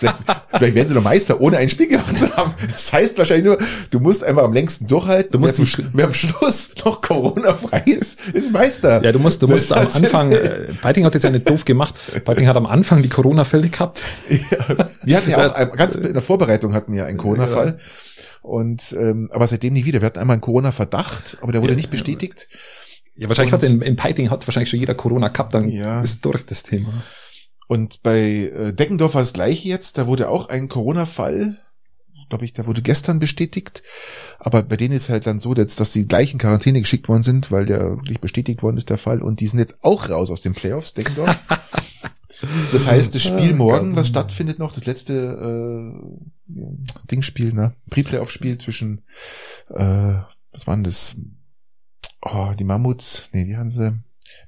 vielleicht, 0.00 0.16
vielleicht 0.54 0.74
werden 0.74 0.88
sie 0.88 0.94
noch 0.94 1.02
Meister, 1.04 1.40
ohne 1.40 1.58
ein 1.58 1.68
Spiel 1.68 1.86
gemacht 1.88 2.16
zu 2.16 2.34
haben. 2.36 2.54
Das 2.66 2.92
heißt 2.92 3.16
wahrscheinlich 3.18 3.44
nur, 3.46 3.58
du 3.90 4.00
musst 4.00 4.24
einfach 4.24 4.42
am 4.42 4.52
längsten 4.52 4.86
durchhalten. 4.86 5.30
Du 5.30 5.38
musst 5.38 5.58
wer, 5.58 5.66
zum, 5.66 5.90
wer 5.92 6.06
am 6.06 6.14
Schluss 6.14 6.72
noch 6.84 7.00
Corona-frei 7.00 7.82
ist, 7.86 8.18
ist 8.32 8.50
Meister. 8.50 9.02
Ja, 9.04 9.12
du 9.12 9.18
musst, 9.18 9.42
du 9.42 9.48
musst 9.48 9.72
am. 9.72 9.86
Anfang, 9.86 10.32
äh, 10.32 10.72
Peiting 10.80 11.04
hat 11.04 11.14
jetzt 11.14 11.22
ja 11.22 11.30
nicht 11.30 11.48
doof 11.48 11.64
gemacht. 11.64 11.94
Peiting 12.24 12.48
hat 12.48 12.56
am 12.56 12.66
Anfang 12.66 13.02
die 13.02 13.08
Corona-Fälle 13.08 13.68
gehabt. 13.68 14.02
Wir 15.04 15.16
hatten 15.16 15.30
ja 15.30 15.46
auch, 15.50 15.76
ganz 15.76 15.94
in 15.94 16.12
der 16.12 16.22
Vorbereitung 16.22 16.74
hatten 16.74 16.92
wir 16.92 17.06
einen 17.06 17.18
Corona-Fall. 17.18 17.78
Und 18.42 18.94
ähm, 18.98 19.28
aber 19.32 19.46
seitdem 19.46 19.74
nie 19.74 19.84
wieder. 19.84 20.00
Wir 20.00 20.06
hatten 20.06 20.18
einmal 20.18 20.34
einen 20.34 20.40
Corona-Verdacht, 20.40 21.36
aber 21.42 21.52
der 21.52 21.60
wurde 21.60 21.72
Ja, 21.72 21.76
nicht 21.76 21.86
ja. 21.86 21.90
bestätigt. 21.90 22.48
Ja, 23.16 23.28
wahrscheinlich 23.28 23.52
Und- 23.52 23.62
hat 23.62 23.68
in, 23.68 23.82
in 23.82 23.96
Peiting 23.96 24.30
hat 24.30 24.46
wahrscheinlich 24.46 24.70
schon 24.70 24.80
jeder 24.80 24.94
Corona 24.94 25.28
gehabt, 25.28 25.52
dann 25.52 25.68
Ja. 25.70 26.00
ist 26.00 26.24
durch 26.24 26.46
das 26.46 26.62
Thema. 26.62 27.04
Und 27.70 28.02
bei 28.02 28.18
äh, 28.18 28.72
Deckendorf 28.72 29.14
war 29.14 29.22
das 29.22 29.32
gleiche 29.32 29.68
jetzt. 29.68 29.96
Da 29.96 30.08
wurde 30.08 30.28
auch 30.28 30.48
ein 30.48 30.68
Corona-Fall, 30.68 31.56
glaube 32.28 32.44
ich, 32.44 32.52
der 32.52 32.66
wurde 32.66 32.82
gestern 32.82 33.20
bestätigt. 33.20 33.84
Aber 34.40 34.64
bei 34.64 34.76
denen 34.76 34.92
ist 34.92 35.08
halt 35.08 35.24
dann 35.24 35.38
so, 35.38 35.54
dass, 35.54 35.76
dass 35.76 35.92
die 35.92 36.08
gleichen 36.08 36.38
Quarantäne 36.38 36.80
geschickt 36.80 37.08
worden 37.08 37.22
sind, 37.22 37.52
weil 37.52 37.66
der 37.66 37.90
wirklich 37.98 38.18
bestätigt 38.18 38.64
worden 38.64 38.76
ist, 38.76 38.90
der 38.90 38.98
Fall. 38.98 39.22
Und 39.22 39.38
die 39.38 39.46
sind 39.46 39.60
jetzt 39.60 39.84
auch 39.84 40.10
raus 40.10 40.32
aus 40.32 40.40
den 40.40 40.52
Playoffs, 40.52 40.94
Deckendorf. 40.94 41.38
Das 42.72 42.86
heißt, 42.86 43.14
das 43.14 43.22
Spiel 43.22 43.52
Ah, 43.52 43.56
morgen, 43.56 43.96
was 43.96 44.08
stattfindet 44.08 44.58
noch, 44.58 44.72
das 44.72 44.86
letzte 44.86 45.92
äh, 45.92 46.54
Dingspiel, 47.10 47.52
ne? 47.52 47.74
Pre-Playoff-Spiel 47.90 48.56
zwischen 48.56 49.02
äh, 49.68 50.14
was 50.50 50.66
waren 50.66 50.82
das? 50.82 51.16
Oh, 52.22 52.54
die 52.58 52.64
Mammuts, 52.64 53.28
nee, 53.34 53.46
wie 53.46 53.58
haben 53.58 53.68
sie? 53.68 53.92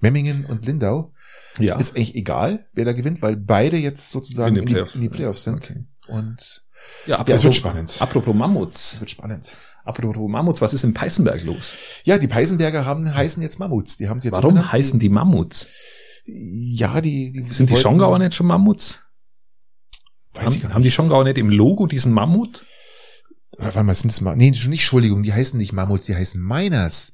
Memmingen 0.01 0.47
und 0.47 0.65
Lindau. 0.65 1.12
Ja. 1.59 1.79
Ist 1.79 1.97
eigentlich 1.97 2.15
egal, 2.15 2.67
wer 2.73 2.85
da 2.85 2.93
gewinnt, 2.93 3.21
weil 3.23 3.37
beide 3.37 3.77
jetzt 3.77 4.11
sozusagen 4.11 4.57
In 4.57 4.67
die, 4.67 4.73
Playoffs. 4.73 4.95
in 4.95 5.01
die 5.03 5.09
Playoffs 5.09 5.45
sind. 5.45 5.57
Okay. 5.57 5.85
Und 6.09 6.63
Ja, 7.07 7.25
ja, 7.27 7.35
es 7.35 7.45
wird 7.45 7.55
spannend. 7.55 7.97
Apropos 8.01 8.35
Mammuts. 8.35 8.95
Es 8.95 9.01
wird 9.01 9.11
spannend. 9.11 9.53
Apropos 9.85 10.29
Mammuts, 10.31 10.61
was 10.61 10.73
ist 10.75 10.85
in 10.85 10.95
Peißenberg 10.95 11.43
los? 11.45 11.75
Ja, 12.05 12.19
die 12.19 12.29
Peisenberger 12.29 12.85
haben, 12.85 13.13
heißen 13.15 13.43
jetzt 13.43 13.59
Mammuts. 13.59 13.97
Die 13.97 14.09
haben 14.09 14.19
sie 14.21 14.29
jetzt 14.29 14.37
Warum 14.37 14.51
umbenannt. 14.51 14.73
heißen 14.73 14.99
die 15.01 15.09
Mammuts? 15.09 15.67
Ja, 16.25 17.01
die, 17.01 17.33
die 17.33 17.51
Sind 17.51 17.69
die 17.71 17.77
Schongauer 17.77 18.19
nicht 18.19 18.35
schon 18.35 18.47
Mammuts? 18.47 19.03
Weiß 20.35 20.55
ich 20.55 20.61
gar 20.61 20.69
Haben, 20.71 20.75
haben 20.77 20.83
die 20.83 20.91
Schongauer 20.91 21.25
nicht 21.25 21.37
im 21.39 21.51
Logo 21.51 21.87
diesen 21.87 22.13
Mammut? 22.13 22.65
Warte 23.59 23.83
mal, 23.83 23.95
sind 23.95 24.11
das 24.13 24.21
mal, 24.23 24.35
nee, 24.37 24.51
nicht, 24.51 24.65
Entschuldigung, 24.67 25.23
die 25.23 25.33
heißen 25.33 25.59
nicht 25.59 25.73
Mammuts, 25.73 26.07
die 26.07 26.15
heißen 26.17 26.43
Miners. 26.43 27.13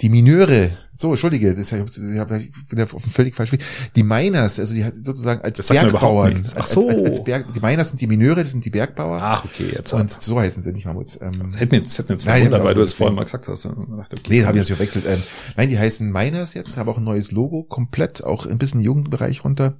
Die 0.00 0.08
Mineure, 0.10 0.76
So, 0.96 1.10
entschuldige, 1.10 1.54
das, 1.54 1.72
ich, 1.72 1.78
hab, 2.18 2.30
ich 2.30 2.66
bin 2.68 2.78
ja 2.78 2.84
auf 2.84 2.90
dem 3.02 3.10
völlig 3.10 3.34
falschen 3.34 3.52
Weg. 3.52 3.64
Die 3.96 4.02
Miners, 4.02 4.60
also 4.60 4.74
die 4.74 4.84
sozusagen 5.02 5.40
als 5.42 5.56
Das 5.56 5.66
sagt 5.66 5.82
mir 5.82 5.90
Bergbauer, 5.90 6.12
überhaupt 6.12 6.34
nichts. 6.34 6.52
Ach 6.54 6.60
als, 6.62 6.70
so. 6.70 6.88
als, 6.88 7.02
als 7.02 7.24
Berg, 7.24 7.52
die 7.52 7.60
Miners 7.60 7.88
sind 7.88 8.00
die 8.00 8.06
Mineure, 8.06 8.42
das 8.42 8.52
sind 8.52 8.64
die 8.64 8.70
Bergbauer. 8.70 9.18
Ach, 9.20 9.44
okay, 9.44 9.70
jetzt. 9.72 9.92
und 9.92 10.10
so 10.10 10.38
heißen 10.38 10.62
sie 10.62 10.72
nicht 10.72 10.86
Mammuts. 10.86 11.18
Ähm, 11.20 11.42
das 11.44 11.58
hätte 11.60 11.74
mir 11.74 11.82
jetzt, 11.82 11.98
hätte 11.98 12.08
mir 12.10 12.14
jetzt 12.14 12.26
Nein, 12.26 12.36
verwundert, 12.42 12.64
weil 12.64 12.74
du 12.74 12.82
es 12.82 12.92
vorhin 12.92 13.16
mal 13.16 13.24
gesagt 13.24 13.48
hast. 13.48 13.64
Dachte, 13.64 13.76
okay, 13.78 14.20
Nee, 14.28 14.44
habe 14.44 14.58
ich 14.58 14.68
natürlich 14.68 14.90
verwechselt. 14.92 15.04
Ähm, 15.06 15.22
nein, 15.56 15.68
die 15.68 15.78
heißen 15.78 16.10
Miners 16.10 16.54
jetzt, 16.54 16.76
haben 16.76 16.88
auch 16.88 16.98
ein 16.98 17.04
neues 17.04 17.32
Logo, 17.32 17.64
komplett, 17.64 18.22
auch 18.22 18.46
ein 18.46 18.58
bisschen 18.58 18.80
Jugendbereich 18.80 19.44
runter. 19.44 19.74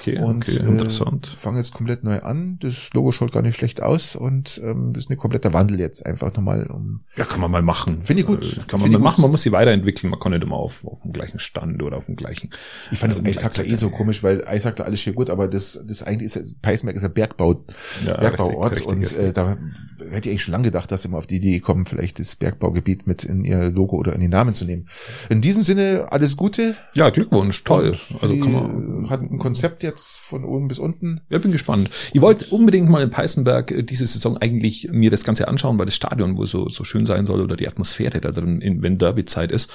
okay, 0.00 0.18
und 0.18 0.48
okay, 0.48 0.56
äh, 0.56 0.68
interessant. 0.68 1.28
fangen 1.36 1.56
jetzt 1.56 1.72
komplett 1.72 2.04
neu 2.04 2.20
an. 2.20 2.58
Das 2.60 2.92
Logo 2.92 3.12
schaut 3.12 3.32
gar 3.32 3.42
nicht 3.42 3.56
schlecht 3.56 3.82
aus 3.82 4.16
und 4.16 4.60
ähm, 4.64 4.92
das 4.92 5.04
ist 5.04 5.10
ein 5.10 5.16
kompletter 5.16 5.52
Wandel 5.52 5.78
jetzt 5.78 6.04
einfach 6.04 6.34
nochmal 6.34 6.66
um. 6.66 7.00
Ja, 7.16 7.24
kann 7.24 7.40
man 7.40 7.50
mal 7.50 7.62
machen. 7.62 8.02
Finde 8.02 8.22
ich 8.22 8.26
gut. 8.26 8.58
Äh, 8.58 8.60
Kann 8.66 8.80
man 8.80 8.90
mal 8.92 8.98
machen, 8.98 9.22
man 9.22 9.30
muss 9.30 9.42
sie 9.42 9.52
weiterentwickeln, 9.52 10.10
man 10.10 10.20
kann 10.20 10.32
nicht 10.32 10.42
immer 10.42 10.55
auf, 10.56 10.84
auf 10.84 11.02
dem 11.02 11.12
gleichen 11.12 11.38
Stand 11.38 11.82
oder 11.82 11.96
auf 11.96 12.06
dem 12.06 12.16
gleichen. 12.16 12.50
Ich 12.90 12.98
fand 12.98 13.12
das 13.12 13.20
Ähm, 13.20 13.26
Eishackler 13.26 13.64
eh 13.64 13.74
so 13.76 13.90
komisch, 13.90 14.22
weil 14.22 14.46
Eishackler 14.46 14.84
alles 14.84 15.00
hier 15.00 15.12
gut, 15.12 15.30
aber 15.30 15.48
das, 15.48 15.80
das 15.86 16.02
eigentlich 16.02 16.34
ist 16.36 16.62
Peißenberg 16.62 16.96
ist 16.96 17.02
ja 17.02 17.08
Bergbau, 17.08 17.64
Ja, 18.06 18.16
Bergbauort 18.16 18.72
richtig, 18.72 18.86
und 18.86 18.98
richtig, 19.00 19.18
Äh, 19.18 19.32
da 19.32 19.56
hätte 19.98 20.28
ich 20.28 20.32
eigentlich 20.32 20.42
schon 20.42 20.52
lange 20.52 20.64
gedacht, 20.64 20.90
dass 20.90 21.02
sie 21.02 21.08
mal 21.08 21.18
auf 21.18 21.26
die 21.26 21.36
Idee 21.36 21.60
kommen, 21.60 21.86
vielleicht 21.86 22.18
das 22.18 22.36
Bergbaugebiet 22.36 23.06
mit 23.06 23.24
in 23.24 23.44
ihr 23.44 23.70
Logo 23.70 23.96
oder 23.96 24.12
in 24.12 24.20
den 24.20 24.30
Namen 24.30 24.54
zu 24.54 24.64
nehmen. 24.64 24.88
In 25.28 25.40
diesem 25.40 25.64
Sinne 25.64 26.08
alles 26.10 26.36
Gute. 26.36 26.76
Ja, 26.94 27.10
Glückwunsch, 27.10 27.64
toll. 27.64 27.96
Also 28.20 28.36
kann 28.36 28.52
man, 28.52 29.10
hat 29.10 29.22
ein 29.22 29.38
Konzept 29.38 29.82
jetzt 29.82 30.18
von 30.18 30.44
oben 30.44 30.68
bis 30.68 30.78
unten. 30.78 31.20
Ja, 31.28 31.38
bin 31.38 31.52
gespannt. 31.52 31.90
Ich 32.12 32.20
wollte 32.20 32.46
unbedingt 32.54 32.88
mal 32.88 33.02
in 33.02 33.10
Peißenberg 33.10 33.70
äh, 33.70 33.82
diese 33.82 34.06
Saison 34.06 34.36
eigentlich 34.36 34.88
mir 34.90 35.10
das 35.10 35.24
Ganze 35.24 35.48
anschauen, 35.48 35.78
weil 35.78 35.86
das 35.86 35.94
Stadion 35.94 36.36
wohl 36.36 36.46
so, 36.46 36.68
so 36.68 36.84
schön 36.84 37.06
sein 37.06 37.26
soll 37.26 37.40
oder 37.40 37.56
die 37.56 37.68
Atmosphäre 37.68 38.20
da 38.20 38.32
drin, 38.32 38.60
in, 38.60 38.82
wenn 38.82 38.98
Derby-Zeit 38.98 39.52
ist. 39.52 39.70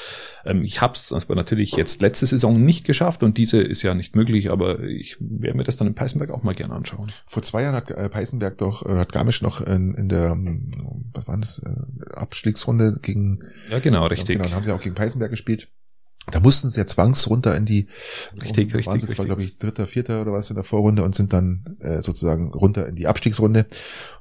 Ähm, 0.45 0.63
ich 0.63 0.81
habe 0.81 0.93
es 0.93 1.11
aber 1.11 1.35
natürlich 1.35 1.71
jetzt 1.73 2.01
letzte 2.01 2.27
Saison 2.27 2.63
nicht 2.63 2.85
geschafft 2.85 3.23
und 3.23 3.37
diese 3.37 3.61
ist 3.61 3.81
ja 3.81 3.93
nicht 3.93 4.15
möglich, 4.15 4.51
aber 4.51 4.81
ich 4.81 5.17
werde 5.19 5.57
mir 5.57 5.63
das 5.63 5.77
dann 5.77 5.87
in 5.87 5.95
Peißenberg 5.95 6.31
auch 6.31 6.43
mal 6.43 6.55
gerne 6.55 6.73
anschauen. 6.73 7.11
Vor 7.25 7.43
zwei 7.43 7.63
Jahren 7.63 7.75
hat 7.75 7.89
äh, 7.89 8.09
Peißenberg 8.09 8.57
doch, 8.57 8.85
äh, 8.85 8.97
hat 8.97 9.11
Garmisch 9.11 9.41
noch 9.41 9.61
in, 9.61 9.93
in 9.93 10.09
der, 10.11 10.31
ähm, 10.31 10.69
was 11.13 11.27
war 11.27 11.37
das, 11.37 11.59
äh, 11.59 12.13
Abstiegsrunde 12.13 12.99
gegen, 13.01 13.39
Ja, 13.69 13.79
genau, 13.79 14.05
richtig. 14.07 14.37
genau, 14.37 14.51
haben 14.51 14.63
sie 14.63 14.71
auch 14.71 14.81
gegen 14.81 14.95
Peißenberg 14.95 15.31
gespielt. 15.31 15.69
Da 16.31 16.39
mussten 16.39 16.69
sie 16.69 16.79
ja 16.79 16.85
zwangs 16.85 17.27
runter 17.29 17.57
in 17.57 17.65
die, 17.65 17.87
Richtig, 18.39 18.71
waren 18.73 18.75
richtig, 18.75 18.83
sie 18.83 18.83
zwar, 18.83 19.07
richtig. 19.07 19.25
glaube 19.25 19.43
ich, 19.43 19.57
dritter, 19.57 19.87
vierter 19.87 20.21
oder 20.21 20.31
was 20.31 20.51
in 20.51 20.55
der 20.55 20.63
Vorrunde 20.63 21.03
und 21.03 21.15
sind 21.15 21.33
dann 21.33 21.77
äh, 21.79 22.01
sozusagen 22.03 22.53
runter 22.53 22.87
in 22.87 22.95
die 22.95 23.07
Abstiegsrunde, 23.07 23.65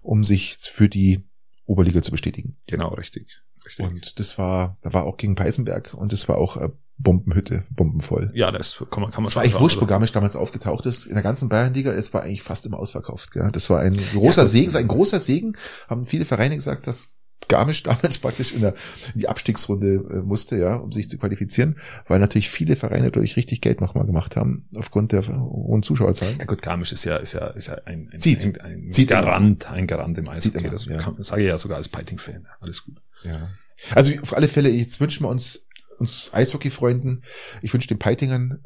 um 0.01 0.25
sich 0.25 0.57
für 0.57 0.89
die 0.89 1.29
Oberliga 1.67 2.03
zu 2.03 2.11
bestätigen. 2.11 2.57
Genau, 2.67 2.89
richtig. 2.89 3.43
richtig. 3.67 3.85
Und 3.85 4.19
das 4.19 4.39
war, 4.39 4.79
da 4.81 4.95
war 4.95 5.05
auch 5.05 5.19
gegen 5.19 5.35
Peißenberg 5.35 5.93
und 5.93 6.15
das 6.15 6.27
war 6.27 6.39
auch 6.39 6.57
äh, 6.57 6.71
Bombenhütte, 7.03 7.65
bombenvoll. 7.71 8.31
ja, 8.35 8.51
das 8.51 8.83
kann 8.91 9.03
man, 9.03 9.11
kann 9.11 9.23
man 9.23 9.29
Es 9.31 9.37
war 9.37 9.43
eigentlich 9.43 9.59
wurscht, 9.59 9.81
wo 9.81 9.87
Garmisch 9.87 10.13
damals 10.13 10.37
aufgetaucht 10.37 10.85
ist. 10.87 11.07
In 11.07 11.15
der 11.15 11.23
ganzen 11.23 11.49
Bayernliga, 11.49 11.93
es 11.93 12.13
war 12.13 12.23
eigentlich 12.23 12.43
fast 12.43 12.67
immer 12.67 12.79
ausverkauft. 12.79 13.33
Gell? 13.33 13.49
Das 13.53 13.71
war 13.71 13.81
ein 13.81 13.97
großer 14.13 14.43
Ja. 14.43 14.49
Segen, 14.49 14.77
ein 14.77 14.89
großer 14.89 15.19
Segen. 15.21 15.57
Haben 15.89 16.05
viele 16.07 16.25
Vereine 16.27 16.57
gesagt, 16.57 16.87
dass 16.87 17.15
Garmisch 17.49 17.83
damals 17.85 18.19
praktisch 18.19 18.53
in, 18.53 18.61
der, 18.61 18.75
in 19.15 19.21
die 19.21 19.29
Abstiegsrunde 19.29 19.95
äh, 20.11 20.23
musste, 20.23 20.57
ja, 20.57 20.77
um 20.77 20.93
sich 20.93 21.09
zu 21.09 21.17
qualifizieren, 21.17 21.79
weil 22.07 22.19
natürlich 22.21 22.51
viele 22.51 22.77
Vereine 22.77 23.07
dadurch 23.11 23.37
richtig 23.37 23.63
Geld 23.63 23.81
nochmal 23.81 24.05
gemacht 24.05 24.37
haben, 24.37 24.69
aufgrund 24.77 25.13
der 25.13 25.27
hohen 25.27 25.83
Zuschauerzahlen. 25.83 26.37
Ja 26.39 26.45
gut, 26.45 26.61
Garmisch 26.61 26.93
ist 26.93 27.05
ja, 27.05 27.17
ist 27.17 27.33
ja, 27.33 27.47
ist 27.49 27.69
ja 27.69 27.79
ein, 27.87 28.11
ein, 28.13 28.21
Zieht. 28.21 28.45
ein, 28.45 28.61
ein 28.61 28.89
Zieht 28.91 29.11
immer. 29.11 29.23
Garant, 29.23 29.71
ein 29.71 29.87
Garant 29.87 30.19
im 30.19 30.29
Eishockey. 30.29 30.59
immer, 30.59 30.71
Das 30.71 30.85
ja. 30.85 30.99
kann, 30.99 31.17
das 31.17 31.29
sage 31.29 31.43
ich 31.43 31.49
ja 31.49 31.57
sogar 31.57 31.79
als 31.79 31.89
Piting-Fan. 31.89 32.47
Alles 32.61 32.85
gut. 32.85 33.01
Ja. 33.25 33.49
Also 33.95 34.13
auf 34.21 34.37
alle 34.37 34.47
Fälle, 34.49 34.69
jetzt 34.69 35.01
wünschen 35.01 35.25
wir 35.25 35.31
uns, 35.31 35.67
uns 36.01 36.33
Eishockey-Freunden, 36.33 37.23
ich 37.63 37.73
wünsche 37.73 37.89
den 37.89 37.99
Peitingern, 37.99 38.63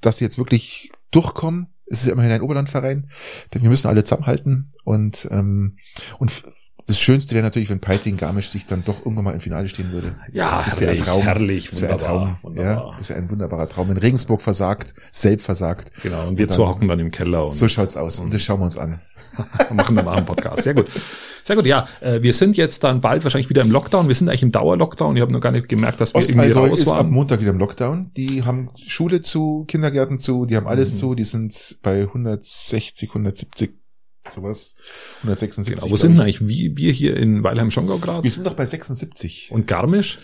dass 0.00 0.18
sie 0.18 0.24
jetzt 0.24 0.38
wirklich 0.38 0.90
durchkommen. 1.10 1.68
Es 1.86 2.02
ist 2.02 2.08
immerhin 2.08 2.32
ein 2.32 2.42
Oberlandverein, 2.42 3.10
denn 3.52 3.62
wir 3.62 3.70
müssen 3.70 3.88
alle 3.88 4.04
zusammenhalten 4.04 4.72
und, 4.84 5.28
ähm, 5.30 5.78
und 6.18 6.44
das 6.86 6.98
Schönste 7.00 7.34
wäre 7.34 7.44
natürlich, 7.44 7.70
wenn 7.70 7.80
Peiting 7.80 8.16
Garmisch 8.16 8.50
sich 8.50 8.66
dann 8.66 8.84
doch 8.84 9.00
irgendwann 9.00 9.24
mal 9.24 9.32
im 9.34 9.40
Finale 9.40 9.68
stehen 9.68 9.92
würde. 9.92 10.14
Ja, 10.32 10.62
das 10.64 10.80
wäre 10.80 10.92
ein 10.92 10.96
Traum. 10.98 11.22
herrlich, 11.22 11.70
das 11.70 11.80
wäre 11.80 11.92
ein 11.92 11.98
Traum. 11.98 12.36
wunderbar. 12.42 12.72
Ja, 12.90 12.94
das 12.98 13.08
wäre 13.08 13.18
ein 13.18 13.30
wunderbarer 13.30 13.68
Traum. 13.68 13.88
Wenn 13.88 13.96
Regensburg 13.96 14.42
versagt, 14.42 14.94
selbst 15.10 15.44
versagt. 15.44 15.92
Genau, 16.02 16.28
und 16.28 16.38
wir 16.38 16.48
zwei 16.48 16.64
dann- 16.64 16.72
hocken 16.74 16.88
dann 16.88 16.98
im 17.00 17.10
Keller 17.10 17.44
und 17.46 17.52
So 17.54 17.68
schaut's 17.68 17.96
aus. 17.96 18.18
Und 18.18 18.32
das 18.34 18.42
schauen 18.42 18.60
wir 18.60 18.64
uns 18.64 18.76
an. 18.78 19.00
machen 19.72 19.96
danach 19.96 20.16
einen 20.18 20.26
Podcast. 20.26 20.62
Sehr 20.62 20.74
gut. 20.74 20.88
Sehr 21.44 21.56
gut, 21.56 21.64
ja. 21.64 21.86
Äh, 22.00 22.22
wir 22.22 22.34
sind 22.34 22.56
jetzt 22.58 22.84
dann 22.84 23.00
bald 23.00 23.24
wahrscheinlich 23.24 23.48
wieder 23.48 23.62
im 23.62 23.70
Lockdown. 23.70 24.06
Wir 24.08 24.14
sind 24.14 24.28
eigentlich 24.28 24.42
im 24.42 24.52
Dauerlockdown. 24.52 25.16
Ich 25.16 25.22
habe 25.22 25.32
noch 25.32 25.40
gar 25.40 25.52
nicht 25.52 25.68
gemerkt, 25.70 26.00
dass 26.02 26.12
wir 26.12 26.20
irgendwie 26.20 26.38
Ostallgäu 26.50 26.68
raus 26.68 26.80
ist 26.82 26.88
ab 26.88 26.96
waren. 26.98 27.10
Montag 27.10 27.40
wieder 27.40 27.50
im 27.50 27.58
Lockdown. 27.58 28.10
Die 28.16 28.44
haben 28.44 28.68
Schule 28.86 29.22
zu, 29.22 29.64
Kindergärten 29.68 30.18
zu, 30.18 30.44
die 30.44 30.56
haben 30.56 30.66
alles 30.66 30.92
Mhm. 30.92 30.96
zu. 30.96 31.14
Die 31.14 31.24
sind 31.24 31.78
bei 31.82 32.02
160, 32.02 33.08
170, 33.14 33.72
sowas. 34.28 34.76
176. 35.22 35.74
Genau. 35.74 35.90
Wo 35.90 35.96
sind 35.96 36.12
denn 36.18 36.26
ich. 36.28 36.40
eigentlich 36.40 36.48
wir, 36.48 36.76
wir 36.76 36.92
hier 36.92 37.16
in 37.16 37.42
Weilheim-Schongau 37.42 37.94
Wir 37.94 38.00
gerade? 38.00 38.30
sind 38.30 38.46
doch 38.46 38.54
bei 38.54 38.66
76. 38.66 39.50
Und 39.52 39.66
Garmisch? 39.66 40.18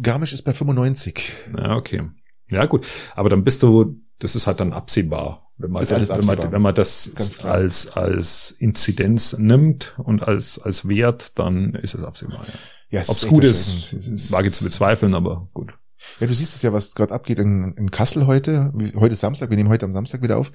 Garmisch 0.00 0.32
ist 0.32 0.42
bei 0.42 0.52
95. 0.52 1.32
Ja, 1.56 1.76
okay. 1.76 2.02
Ja, 2.50 2.66
gut. 2.66 2.86
Aber 3.14 3.28
dann 3.28 3.44
bist 3.44 3.62
du, 3.62 3.96
das 4.18 4.36
ist 4.36 4.46
halt 4.46 4.60
dann 4.60 4.72
absehbar. 4.72 5.42
Wenn 5.58 5.70
man, 5.70 5.82
Ist 5.82 5.92
alles 5.92 6.10
wenn 6.10 6.24
man, 6.26 6.52
wenn 6.52 6.60
man 6.62 6.74
das 6.74 7.06
Ist 7.06 7.38
klar. 7.38 7.54
als, 7.54 7.88
als 7.88 8.50
Inzidenz 8.58 9.36
nimmt 9.38 9.94
und 9.98 10.22
als, 10.22 10.58
als 10.58 10.86
Wert, 10.86 11.32
dann 11.38 11.74
ist 11.74 11.94
es 11.94 12.02
absehbar. 12.04 12.42
Ja. 12.46 12.52
Ja, 12.88 13.00
Ob 13.08 13.16
es 13.16 13.26
gut 13.26 13.42
ist, 13.42 13.92
Es 13.92 14.06
ist- 14.06 14.30
wage 14.32 14.50
zu 14.50 14.62
bezweifeln, 14.64 15.14
aber 15.14 15.48
gut. 15.54 15.72
Ja, 16.20 16.26
du 16.26 16.34
siehst 16.34 16.54
es 16.54 16.62
ja, 16.62 16.72
was 16.72 16.94
gerade 16.94 17.12
abgeht 17.12 17.38
in, 17.38 17.74
in 17.76 17.90
Kassel 17.90 18.26
heute. 18.26 18.72
Heute 18.96 19.12
ist 19.12 19.20
Samstag, 19.20 19.50
wir 19.50 19.56
nehmen 19.56 19.68
heute 19.68 19.84
am 19.84 19.92
Samstag 19.92 20.22
wieder 20.22 20.38
auf. 20.38 20.50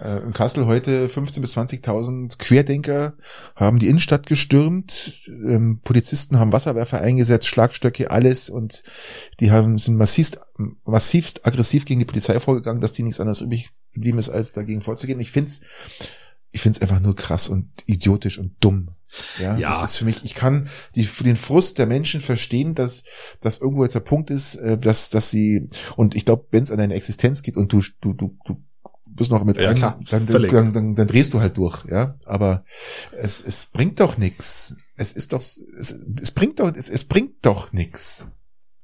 Äh, 0.00 0.18
in 0.18 0.32
Kassel 0.32 0.66
heute 0.66 1.06
15.000 1.06 1.40
bis 1.40 1.56
20.000 1.56 2.38
Querdenker 2.38 3.14
haben 3.54 3.78
die 3.78 3.88
Innenstadt 3.88 4.26
gestürmt. 4.26 5.22
Ähm, 5.28 5.80
Polizisten 5.84 6.38
haben 6.38 6.52
Wasserwerfer 6.52 7.00
eingesetzt, 7.00 7.46
Schlagstöcke, 7.46 8.10
alles. 8.10 8.50
Und 8.50 8.82
die 9.40 9.50
haben, 9.50 9.78
sind 9.78 9.96
massivst, 9.96 10.38
massivst 10.84 11.46
aggressiv 11.46 11.84
gegen 11.84 12.00
die 12.00 12.06
Polizei 12.06 12.38
vorgegangen, 12.40 12.80
dass 12.80 12.92
die 12.92 13.02
nichts 13.02 13.20
anderes 13.20 13.40
übrig 13.40 13.70
geblieben 13.92 14.18
ist, 14.18 14.28
als 14.28 14.52
dagegen 14.52 14.82
vorzugehen. 14.82 15.20
Ich 15.20 15.30
find's, 15.30 15.60
ich 16.56 16.62
find's 16.62 16.80
einfach 16.80 17.00
nur 17.00 17.14
krass 17.14 17.48
und 17.48 17.68
idiotisch 17.86 18.38
und 18.38 18.56
dumm. 18.60 18.88
Ja, 19.38 19.56
Ja. 19.58 19.80
das 19.80 19.90
ist 19.92 19.96
für 19.98 20.04
mich, 20.06 20.24
ich 20.24 20.34
kann 20.34 20.68
die, 20.94 21.06
den 21.20 21.36
Frust 21.36 21.78
der 21.78 21.86
Menschen 21.86 22.20
verstehen, 22.22 22.74
dass, 22.74 23.04
dass 23.40 23.58
irgendwo 23.58 23.84
jetzt 23.84 23.94
der 23.94 24.00
Punkt 24.00 24.30
ist, 24.30 24.56
äh, 24.56 24.78
dass, 24.78 25.10
dass 25.10 25.30
sie, 25.30 25.68
und 25.96 26.14
ich 26.16 26.24
glaube, 26.24 26.46
wenn 26.50 26.62
es 26.62 26.70
an 26.70 26.78
deine 26.78 26.94
Existenz 26.94 27.42
geht 27.42 27.56
und 27.58 27.72
du, 27.72 27.82
du, 28.00 28.14
du, 28.14 28.36
du 28.46 28.56
bist 29.06 29.30
noch 29.30 29.44
mit 29.44 29.58
Ja, 29.58 29.68
einem, 29.68 29.76
klar, 29.76 30.00
dann, 30.10 30.26
dann, 30.26 30.72
dann, 30.72 30.94
dann 30.94 31.06
drehst 31.06 31.34
du 31.34 31.40
halt 31.40 31.56
durch, 31.58 31.84
ja. 31.90 32.16
Aber 32.24 32.64
es, 33.12 33.42
es 33.42 33.66
bringt 33.66 34.00
doch 34.00 34.16
nix. 34.18 34.76
Es 34.96 35.12
ist 35.12 35.34
doch, 35.34 35.40
es, 35.40 35.62
es 36.22 36.30
bringt 36.32 36.58
doch, 36.58 36.74
es, 36.74 36.88
es 36.88 37.04
bringt 37.04 37.44
doch 37.44 37.72
nix. 37.74 38.28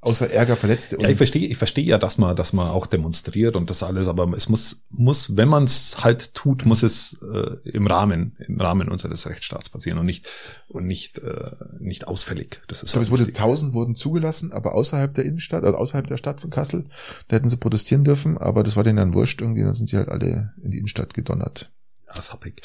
Außer 0.04 0.28
Ärger, 0.30 0.56
Verletzte 0.56 0.98
Ja, 1.00 1.08
ich 1.08 1.16
verstehe, 1.16 1.46
ich 1.46 1.56
verstehe 1.56 1.84
ja, 1.84 1.96
dass 1.96 2.18
man, 2.18 2.34
dass 2.34 2.52
man 2.52 2.68
auch 2.68 2.86
demonstriert 2.86 3.54
und 3.54 3.70
das 3.70 3.84
alles, 3.84 4.08
aber 4.08 4.28
es 4.36 4.48
muss, 4.48 4.82
muss, 4.90 5.36
wenn 5.36 5.48
man 5.48 5.62
es 5.62 6.02
halt 6.02 6.34
tut, 6.34 6.66
muss 6.66 6.82
es 6.82 7.20
äh, 7.22 7.56
im 7.70 7.86
Rahmen, 7.86 8.36
im 8.48 8.60
Rahmen 8.60 8.88
unseres 8.88 9.28
Rechtsstaats 9.28 9.68
passieren 9.68 9.98
und 9.98 10.06
nicht 10.06 10.28
und 10.66 10.86
nicht 10.88 11.18
äh, 11.18 11.52
nicht 11.78 12.08
ausfällig. 12.08 12.62
Das 12.66 12.78
ist 12.82 12.88
Ich 12.88 12.92
glaube, 12.92 12.98
halt 12.98 13.06
es 13.06 13.10
wurde 13.12 13.26
wichtig. 13.28 13.36
1000 13.36 13.74
wurden 13.74 13.94
zugelassen, 13.94 14.50
aber 14.52 14.74
außerhalb 14.74 15.14
der 15.14 15.24
Innenstadt, 15.24 15.62
also 15.62 15.78
außerhalb 15.78 16.08
der 16.08 16.16
Stadt 16.16 16.40
von 16.40 16.50
Kassel, 16.50 16.86
da 17.28 17.36
hätten 17.36 17.48
sie 17.48 17.56
protestieren 17.56 18.02
dürfen, 18.02 18.38
aber 18.38 18.64
das 18.64 18.74
war 18.74 18.82
denen 18.82 18.96
dann 18.96 19.14
wurscht 19.14 19.40
irgendwie, 19.40 19.62
dann 19.62 19.74
sind 19.74 19.92
die 19.92 19.96
halt 19.96 20.08
alle 20.08 20.52
in 20.64 20.72
die 20.72 20.78
Innenstadt 20.78 21.14
gedonnert. 21.14 21.70
Ja, 22.08 22.18
ist 22.18 22.32
happig. 22.32 22.60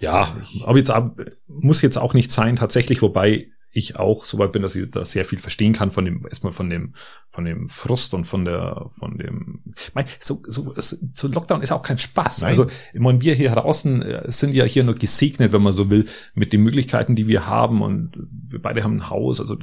Ja, 0.00 0.36
aber 0.64 0.76
jetzt 0.76 0.90
ab- 0.90 1.18
muss 1.48 1.80
jetzt 1.80 1.96
auch 1.96 2.12
nicht 2.12 2.30
sein, 2.30 2.56
tatsächlich, 2.56 3.00
wobei 3.00 3.48
ich 3.74 3.96
auch 3.96 4.24
so 4.24 4.38
weit 4.38 4.52
bin, 4.52 4.62
dass 4.62 4.74
ich 4.74 4.90
da 4.90 5.04
sehr 5.04 5.24
viel 5.24 5.38
verstehen 5.38 5.72
kann 5.72 5.90
von 5.90 6.04
dem, 6.04 6.24
erstmal 6.26 6.52
von 6.52 6.70
dem, 6.70 6.94
von 7.30 7.44
dem 7.44 7.68
Frust 7.68 8.14
und 8.14 8.24
von 8.24 8.44
der, 8.44 8.90
von 8.98 9.18
dem, 9.18 9.60
mein, 9.94 10.06
so, 10.20 10.42
so, 10.46 10.74
so 11.12 11.28
Lockdown 11.28 11.60
ist 11.60 11.72
auch 11.72 11.82
kein 11.82 11.98
Spaß. 11.98 12.42
Nein. 12.42 12.50
Also, 12.50 12.68
ich 12.92 13.00
meine, 13.00 13.20
wir 13.20 13.34
hier 13.34 13.50
draußen 13.50 14.02
äh, 14.02 14.30
sind 14.30 14.54
ja 14.54 14.64
hier 14.64 14.84
nur 14.84 14.94
gesegnet, 14.94 15.52
wenn 15.52 15.62
man 15.62 15.72
so 15.72 15.90
will, 15.90 16.06
mit 16.34 16.52
den 16.52 16.62
Möglichkeiten, 16.62 17.16
die 17.16 17.26
wir 17.26 17.46
haben 17.46 17.82
und 17.82 18.12
wir 18.48 18.62
beide 18.62 18.84
haben 18.84 18.96
ein 18.96 19.10
Haus, 19.10 19.40
also 19.40 19.56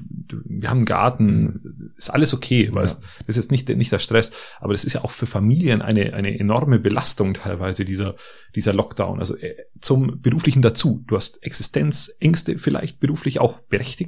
wir 0.46 0.70
haben 0.70 0.80
einen 0.80 0.86
Garten, 0.86 1.94
ist 1.96 2.10
alles 2.10 2.34
okay, 2.34 2.66
Ja. 2.66 2.76
weißt, 2.76 3.02
das 3.20 3.38
ist 3.38 3.46
jetzt 3.46 3.52
nicht, 3.52 3.70
nicht 3.70 3.92
der 3.92 4.00
Stress, 4.00 4.32
aber 4.60 4.74
das 4.74 4.84
ist 4.84 4.94
ja 4.94 5.04
auch 5.04 5.12
für 5.12 5.26
Familien 5.26 5.82
eine, 5.82 6.14
eine 6.14 6.38
enorme 6.38 6.80
Belastung 6.80 7.34
teilweise, 7.36 7.86
dieser, 7.86 8.16
dieser 8.56 8.74
Lockdown, 8.74 9.20
also 9.20 9.38
äh, 9.38 9.56
zum 9.80 10.22
Beruflichen 10.22 10.62
dazu. 10.62 11.04
Du 11.08 11.16
hast 11.16 11.42
Existenzängste 11.44 12.60
vielleicht 12.60 13.00
beruflich 13.00 13.40
auch 13.40 13.60
berechtigt. 13.60 14.01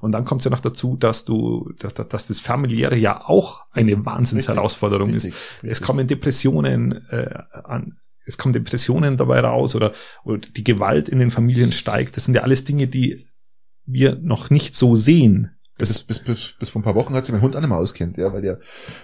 Und 0.00 0.12
dann 0.12 0.24
kommt 0.24 0.40
es 0.40 0.44
ja 0.44 0.50
noch 0.50 0.60
dazu, 0.60 0.96
dass 0.96 1.24
du, 1.24 1.72
dass, 1.78 1.94
dass, 1.94 2.08
dass 2.08 2.26
das 2.26 2.40
familiäre 2.40 2.96
ja 2.96 3.24
auch 3.26 3.62
eine 3.72 4.04
Wahnsinnsherausforderung 4.04 5.10
ist. 5.10 5.26
Richtig, 5.26 5.34
Es 5.62 5.80
kommen 5.80 6.06
Depressionen 6.06 7.06
äh, 7.10 7.42
an, 7.64 7.98
es 8.26 8.38
kommen 8.38 8.52
Depressionen 8.52 9.16
dabei 9.16 9.40
raus 9.40 9.74
oder, 9.74 9.92
oder 10.24 10.38
die 10.38 10.64
Gewalt 10.64 11.08
in 11.08 11.18
den 11.18 11.30
Familien 11.30 11.72
steigt. 11.72 12.16
Das 12.16 12.24
sind 12.24 12.34
ja 12.34 12.42
alles 12.42 12.64
Dinge, 12.64 12.86
die 12.86 13.26
wir 13.86 14.16
noch 14.16 14.50
nicht 14.50 14.74
so 14.74 14.96
sehen, 14.96 15.50
Das 15.80 15.88
ist 15.88 16.06
bis, 16.06 16.18
bis, 16.18 16.54
bis 16.58 16.68
vor 16.68 16.80
ein 16.80 16.84
paar 16.84 16.94
Wochen 16.94 17.14
hat 17.14 17.24
sich 17.24 17.32
mein 17.32 17.40
Hund 17.40 17.54
nicht 17.54 17.66
mehr 17.66 17.78
auskennt, 17.78 18.18
ja, 18.18 18.32
weil 18.34 18.42
der, 18.42 18.60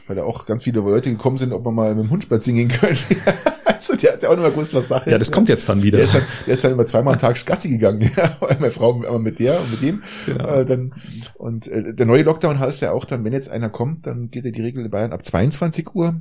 weil 0.06 0.14
da 0.14 0.24
auch 0.24 0.44
ganz 0.44 0.62
viele 0.62 0.80
Leute 0.80 1.10
gekommen 1.10 1.38
sind, 1.38 1.52
ob 1.52 1.64
man 1.64 1.74
mal 1.74 1.94
mit 1.94 2.04
dem 2.04 2.10
Hund 2.10 2.24
spazieren 2.24 2.68
gehen 2.68 2.68
können. 2.68 2.98
also 3.76 3.96
der 3.96 4.14
hat 4.14 4.22
ja 4.22 4.28
auch 4.28 4.34
nicht 4.34 4.42
mehr 4.42 4.50
gewusst, 4.50 4.74
was 4.74 4.88
Sache 4.88 5.10
Ja, 5.10 5.18
das 5.18 5.28
ist. 5.28 5.34
kommt 5.34 5.48
jetzt 5.48 5.68
dann 5.68 5.82
wieder. 5.82 5.98
Der 5.98 6.06
ist 6.06 6.14
dann, 6.14 6.22
der 6.46 6.54
ist 6.54 6.64
dann 6.64 6.72
immer 6.72 6.86
zweimal 6.86 7.14
am 7.14 7.20
Tag 7.20 7.44
Gassi 7.46 7.68
gegangen, 7.70 8.10
ja, 8.16 8.36
meine 8.40 8.70
Frau 8.70 8.94
aber 9.04 9.18
mit 9.18 9.38
der 9.38 9.60
und 9.60 9.70
mit 9.70 9.82
dem. 9.82 10.02
Genau. 10.26 10.46
Äh, 10.46 10.64
dann, 10.64 10.94
und 11.34 11.68
äh, 11.68 11.94
der 11.94 12.06
neue 12.06 12.22
Lockdown 12.22 12.58
heißt 12.58 12.80
ja 12.82 12.92
auch 12.92 13.04
dann, 13.04 13.24
wenn 13.24 13.32
jetzt 13.32 13.48
einer 13.50 13.68
kommt, 13.70 14.06
dann 14.06 14.30
geht 14.30 14.44
ja 14.44 14.50
die 14.50 14.62
Regel 14.62 14.84
in 14.84 14.90
Bayern 14.90 15.12
ab 15.12 15.24
22 15.24 15.94
Uhr. 15.94 16.20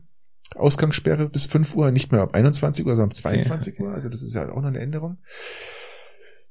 Ausgangssperre 0.55 1.27
bis 1.27 1.47
5 1.47 1.75
Uhr, 1.75 1.89
nicht 1.91 2.12
mehr 2.12 2.21
ab 2.21 2.35
21 2.35 2.85
Uhr, 2.85 2.91
sondern 2.95 3.09
ab 3.09 3.15
22 3.17 3.79
Uhr. 3.79 3.91
Also 3.91 4.09
das 4.09 4.21
ist 4.21 4.35
ja 4.35 4.47
auch 4.51 4.62
noch 4.62 4.67
eine 4.67 4.79
Änderung. 4.79 5.17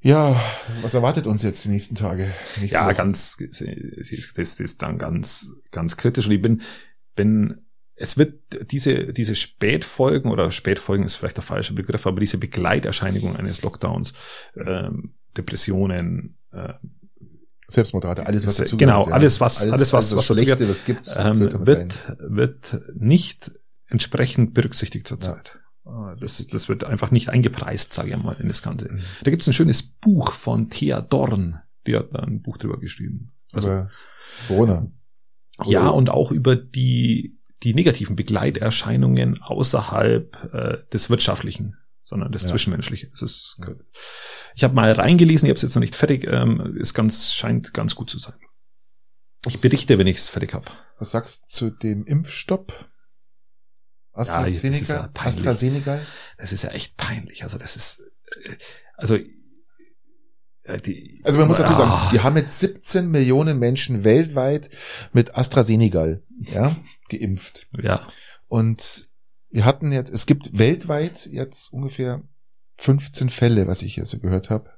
Ja, 0.00 0.38
was 0.82 0.92
erwartet 0.94 1.26
uns 1.26 1.42
jetzt 1.42 1.64
die 1.64 1.70
nächsten 1.70 1.94
Tage? 1.94 2.30
Nächste 2.60 2.76
Ja, 2.78 2.86
Woche? 2.86 2.94
ganz, 2.94 3.36
ist- 3.40 4.32
das 4.36 4.60
ist 4.60 4.82
dann 4.82 4.98
ganz, 4.98 5.52
ganz 5.70 5.96
kritisch. 5.96 6.26
Und 6.26 6.32
ich 6.32 6.42
bin, 6.42 6.60
bin, 7.14 7.63
es 7.96 8.18
wird 8.18 8.40
diese, 8.72 9.12
diese 9.12 9.34
Spätfolgen 9.34 10.30
oder 10.30 10.50
Spätfolgen 10.50 11.04
ist 11.04 11.16
vielleicht 11.16 11.36
der 11.36 11.44
falsche 11.44 11.74
Begriff, 11.74 12.06
aber 12.06 12.20
diese 12.20 12.38
Begleiterscheinigungen 12.38 13.36
eines 13.36 13.62
Lockdowns, 13.62 14.14
ähm, 14.56 15.14
Depressionen, 15.36 16.38
äh, 16.52 16.74
Selbstmordrate, 17.66 18.26
alles 18.26 18.46
was 18.46 18.56
dazu 18.56 18.76
Genau, 18.76 19.00
gehört, 19.00 19.08
ja. 19.08 19.14
alles, 19.14 19.40
was- 19.40 19.62
alles, 19.62 19.92
was- 19.92 20.14
was 20.14 20.26
dazu 20.26 20.34
Schlechte, 20.42 20.68
was 20.68 20.84
gibt, 20.84 21.14
ähm, 21.16 21.66
wird, 21.66 22.16
wird 22.18 22.80
nicht 22.94 23.52
entsprechend 23.86 24.54
berücksichtigt 24.54 25.08
zurzeit. 25.08 25.58
Ah, 25.86 26.10
ist 26.10 26.22
Das, 26.22 26.46
das 26.46 26.68
wird 26.68 26.84
einfach 26.84 27.10
nicht 27.10 27.28
eingepreist, 27.30 27.92
sage 27.92 28.10
ich 28.10 28.16
mal, 28.22 28.36
in 28.40 28.48
das 28.48 28.62
Ganze. 28.62 28.90
Mhm. 28.92 29.00
Da 29.22 29.30
gibt 29.30 29.42
es 29.42 29.48
ein 29.48 29.52
schönes 29.54 29.82
Buch 29.82 30.32
von 30.32 30.68
Thea 30.70 31.00
Dorn, 31.00 31.60
die 31.86 31.96
hat 31.96 32.08
da 32.12 32.20
ein 32.20 32.42
Buch 32.42 32.56
drüber 32.58 32.78
geschrieben. 32.78 33.32
Also, 33.52 33.68
Aber 33.68 33.90
Corona. 34.48 34.90
ja, 35.64 35.82
Oder- 35.82 35.94
und 35.94 36.10
auch 36.10 36.32
über 36.32 36.56
die, 36.56 37.38
die 37.64 37.74
negativen 37.74 38.14
Begleiterscheinungen 38.14 39.42
außerhalb 39.42 40.54
äh, 40.54 40.90
des 40.92 41.10
Wirtschaftlichen, 41.10 41.76
sondern 42.02 42.30
das 42.30 42.42
Ja. 42.42 42.48
Zwischenmenschliche. 42.48 43.08
Das 43.10 43.22
ist, 43.22 43.58
Ja. 43.60 43.74
Ich 44.54 44.62
habe 44.62 44.74
mal 44.74 44.92
reingelesen, 44.92 45.46
ich 45.46 45.50
habe 45.50 45.56
es 45.56 45.62
jetzt 45.62 45.74
noch 45.74 45.80
nicht 45.80 45.96
fertig, 45.96 46.26
ähm, 46.28 46.76
ist 46.78 46.94
ganz, 46.94 47.32
scheint 47.34 47.74
ganz 47.74 47.94
gut 47.94 48.10
zu 48.10 48.18
sein. 48.18 48.36
Ich 49.46 49.60
berichte, 49.60 49.98
wenn 49.98 50.06
ich 50.06 50.18
es 50.18 50.28
fertig 50.28 50.54
habe. 50.54 50.66
Was 50.98 51.10
sagst 51.10 51.42
du 51.42 51.46
zu 51.48 51.70
dem 51.70 52.04
Impfstopp? 52.04 52.88
das 54.12 54.28
ist 54.28 54.34
AstraZeneca? 54.34 54.94
ja 54.94 55.08
peinlich. 55.08 55.38
AstraZeneca? 55.38 56.00
Das 56.38 56.52
ist 56.52 56.62
ja 56.62 56.70
echt 56.70 56.96
peinlich. 56.96 57.42
Also 57.42 57.58
das 57.58 57.74
ist, 57.76 58.00
äh, 58.44 58.56
also 58.96 59.18
die, 60.84 61.20
Also 61.24 61.38
man 61.38 61.48
muss 61.48 61.58
dazu 61.58 61.74
sagen, 61.74 61.90
Ah, 61.92 62.08
wir 62.12 62.22
haben 62.22 62.36
jetzt 62.36 62.58
17 62.58 63.10
Millionen 63.10 63.58
Menschen 63.58 64.04
weltweit 64.04 64.70
mit 65.12 65.36
AstraZeneca, 65.36 66.18
ja, 66.38 66.76
geimpft. 67.08 67.68
ja, 67.80 68.08
Und 68.48 69.08
wir 69.50 69.64
hatten 69.64 69.92
jetzt, 69.92 70.12
es 70.12 70.26
gibt 70.26 70.58
weltweit 70.58 71.26
jetzt 71.26 71.72
ungefähr 71.72 72.22
15 72.78 73.28
Fälle, 73.28 73.66
was 73.66 73.82
ich 73.82 73.94
hier 73.94 74.06
so 74.06 74.18
gehört 74.18 74.50
habe, 74.50 74.70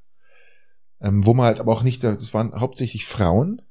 ähm, 1.00 1.24
wo 1.24 1.34
man 1.34 1.46
halt 1.46 1.60
aber 1.60 1.72
auch 1.72 1.82
nicht, 1.82 2.02
das 2.04 2.34
waren 2.34 2.52
hauptsächlich 2.58 3.06
Frauen. 3.06 3.62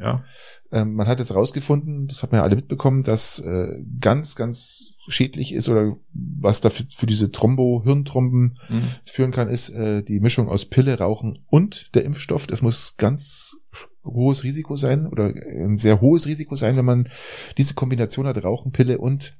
Ja, 0.00 0.24
Ähm, 0.72 0.94
man 0.94 1.06
hat 1.06 1.20
jetzt 1.20 1.34
rausgefunden, 1.34 2.06
das 2.08 2.22
hat 2.22 2.32
man 2.32 2.40
ja 2.40 2.42
alle 2.44 2.56
mitbekommen, 2.56 3.02
dass 3.02 3.38
äh, 3.38 3.82
ganz, 4.00 4.34
ganz 4.34 4.96
schädlich 5.08 5.54
ist 5.54 5.68
oder 5.68 5.96
was 6.12 6.60
da 6.60 6.70
für, 6.70 6.84
für 6.88 7.06
diese 7.06 7.30
Thrombo, 7.30 7.82
Hirntromben 7.84 8.58
mhm. 8.68 8.88
führen 9.04 9.30
kann, 9.30 9.48
ist 9.48 9.70
äh, 9.70 10.02
die 10.02 10.20
Mischung 10.20 10.48
aus 10.48 10.66
Pille, 10.66 10.98
Rauchen 10.98 11.44
und 11.46 11.94
der 11.94 12.04
Impfstoff. 12.04 12.46
Das 12.46 12.62
muss 12.62 12.96
ganz 12.96 13.56
hohes 14.04 14.44
Risiko 14.44 14.76
sein 14.76 15.06
oder 15.06 15.26
ein 15.26 15.76
sehr 15.76 16.00
hohes 16.00 16.26
Risiko 16.26 16.56
sein, 16.56 16.76
wenn 16.76 16.84
man 16.84 17.08
diese 17.56 17.74
Kombination 17.74 18.26
hat, 18.26 18.42
Rauchen, 18.42 18.72
Pille 18.72 18.98
und, 18.98 19.34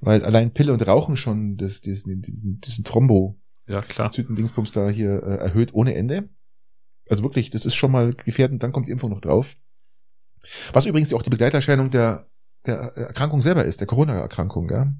weil 0.00 0.24
allein 0.24 0.52
Pille 0.52 0.72
und 0.72 0.86
Rauchen 0.86 1.16
schon 1.16 1.56
das, 1.56 1.80
diesen, 1.80 2.20
diesen, 2.20 2.60
diesen 2.60 2.84
Thrombo, 2.84 3.38
ja 3.66 3.82
klar. 3.82 4.10
Dingsbums 4.10 4.72
da 4.72 4.90
hier 4.90 5.22
äh, 5.22 5.36
erhöht 5.36 5.72
ohne 5.72 5.94
Ende. 5.94 6.28
Also 7.08 7.22
wirklich, 7.22 7.50
das 7.50 7.66
ist 7.66 7.74
schon 7.74 7.92
mal 7.92 8.14
gefährdend, 8.14 8.62
dann 8.62 8.72
kommt 8.72 8.86
die 8.86 8.92
Impfung 8.92 9.10
noch 9.10 9.20
drauf. 9.20 9.56
Was 10.72 10.86
übrigens 10.86 11.12
auch 11.12 11.22
die 11.22 11.30
Begleiterscheinung 11.30 11.90
der, 11.90 12.26
der 12.66 12.76
Erkrankung 12.96 13.42
selber 13.42 13.64
ist, 13.64 13.80
der 13.80 13.86
Corona-Erkrankung, 13.86 14.70
ja. 14.70 14.92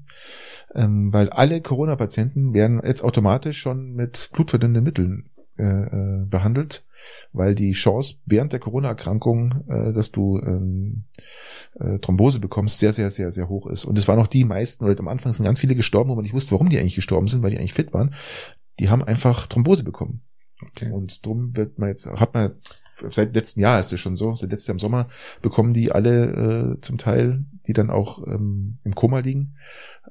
Ähm, 0.75 1.13
weil 1.13 1.29
alle 1.29 1.61
Corona-Patienten 1.61 2.53
werden 2.53 2.81
jetzt 2.83 3.03
automatisch 3.03 3.59
schon 3.59 3.93
mit 3.93 4.29
blutverdünnenden 4.33 4.83
Mitteln 4.83 5.29
äh, 5.59 5.63
äh, 5.63 6.25
behandelt, 6.25 6.83
weil 7.31 7.53
die 7.53 7.73
Chance 7.73 8.15
während 8.25 8.53
der 8.53 8.59
Corona-Erkrankung, 8.59 9.63
äh, 9.67 9.93
dass 9.93 10.11
du 10.11 10.39
ähm, 10.39 11.03
äh, 11.75 11.99
Thrombose 11.99 12.39
bekommst, 12.39 12.79
sehr, 12.79 12.91
sehr, 12.91 13.11
sehr, 13.11 13.31
sehr 13.31 13.49
hoch 13.49 13.67
ist. 13.67 13.85
Und 13.85 13.99
es 13.99 14.07
waren 14.07 14.19
auch 14.19 14.27
die 14.27 14.45
meisten, 14.45 14.83
oder 14.83 14.99
am 14.99 15.07
Anfang 15.07 15.31
sind 15.31 15.45
ganz 15.45 15.59
viele 15.59 15.75
gestorben, 15.75 16.09
wo 16.09 16.15
man 16.15 16.23
nicht 16.23 16.33
wusste, 16.33 16.53
warum 16.53 16.69
die 16.69 16.79
eigentlich 16.79 16.95
gestorben 16.95 17.27
sind, 17.27 17.43
weil 17.43 17.51
die 17.51 17.59
eigentlich 17.59 17.73
fit 17.73 17.93
waren. 17.93 18.15
Die 18.79 18.89
haben 18.89 19.03
einfach 19.03 19.47
Thrombose 19.47 19.83
bekommen. 19.83 20.23
Okay. 20.59 20.89
Und 20.91 21.23
drum 21.23 21.55
wird 21.55 21.77
man 21.77 21.89
jetzt, 21.89 22.07
hat 22.07 22.33
man, 22.33 22.53
seit 23.09 23.33
letztem 23.33 23.61
Jahr 23.61 23.79
ist 23.79 23.91
es 23.91 23.99
schon 23.99 24.15
so, 24.15 24.35
seit 24.35 24.51
letztem 24.51 24.79
Sommer 24.79 25.07
bekommen 25.41 25.73
die 25.73 25.91
alle 25.91 26.75
äh, 26.75 26.81
zum 26.81 26.97
Teil, 26.97 27.45
die 27.67 27.73
dann 27.73 27.89
auch 27.89 28.25
ähm, 28.27 28.77
im 28.83 28.95
Koma 28.95 29.19
liegen. 29.19 29.55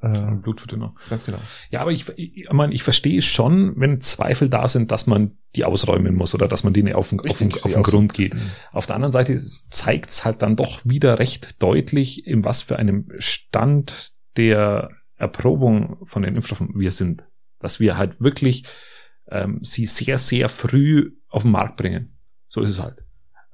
Äh, 0.01 0.33
Blutverdünner. 0.33 0.95
ganz 1.09 1.25
genau. 1.25 1.39
Ja, 1.71 1.81
aber 1.81 1.93
ich, 1.93 2.09
ich, 2.17 2.37
ich, 2.39 2.53
meine, 2.53 2.73
ich 2.73 2.83
verstehe 2.83 3.23
schon, 3.23 3.75
wenn 3.77 4.01
Zweifel 4.01 4.49
da 4.49 4.67
sind, 4.69 4.91
dass 4.91 5.07
man 5.07 5.39
die 5.55 5.65
ausräumen 5.65 6.15
muss 6.15 6.35
oder 6.35 6.49
dass 6.49 6.65
man 6.65 6.73
denen 6.73 6.95
auf 6.95 7.11
den, 7.11 7.21
auf 7.21 7.39
den, 7.39 7.53
auf 7.53 7.73
den 7.73 7.83
Grund 7.83 8.15
geht. 8.15 8.35
Auf 8.73 8.87
der 8.87 8.97
anderen 8.97 9.13
Seite 9.13 9.37
zeigt 9.37 10.11
es 10.11 10.25
halt 10.25 10.43
dann 10.43 10.57
doch 10.57 10.81
wieder 10.85 11.19
recht 11.19 11.63
deutlich, 11.63 12.27
in 12.27 12.45
was 12.45 12.63
für 12.63 12.79
einem 12.79 13.09
Stand 13.19 14.13
der 14.37 14.91
Erprobung 15.17 15.99
von 16.05 16.23
den 16.23 16.35
Impfstoffen 16.35 16.71
wir 16.75 16.91
sind. 16.91 17.25
Dass 17.61 17.79
wir 17.79 17.97
halt 17.97 18.21
wirklich 18.21 18.65
ähm, 19.29 19.61
sie 19.63 19.87
sehr, 19.87 20.19
sehr 20.19 20.49
früh 20.49 21.13
auf 21.29 21.43
den 21.43 21.53
Markt 21.53 21.77
bringen. 21.77 22.12
So 22.53 22.61
ist 22.61 22.71
es 22.71 22.79
halt. 22.81 23.03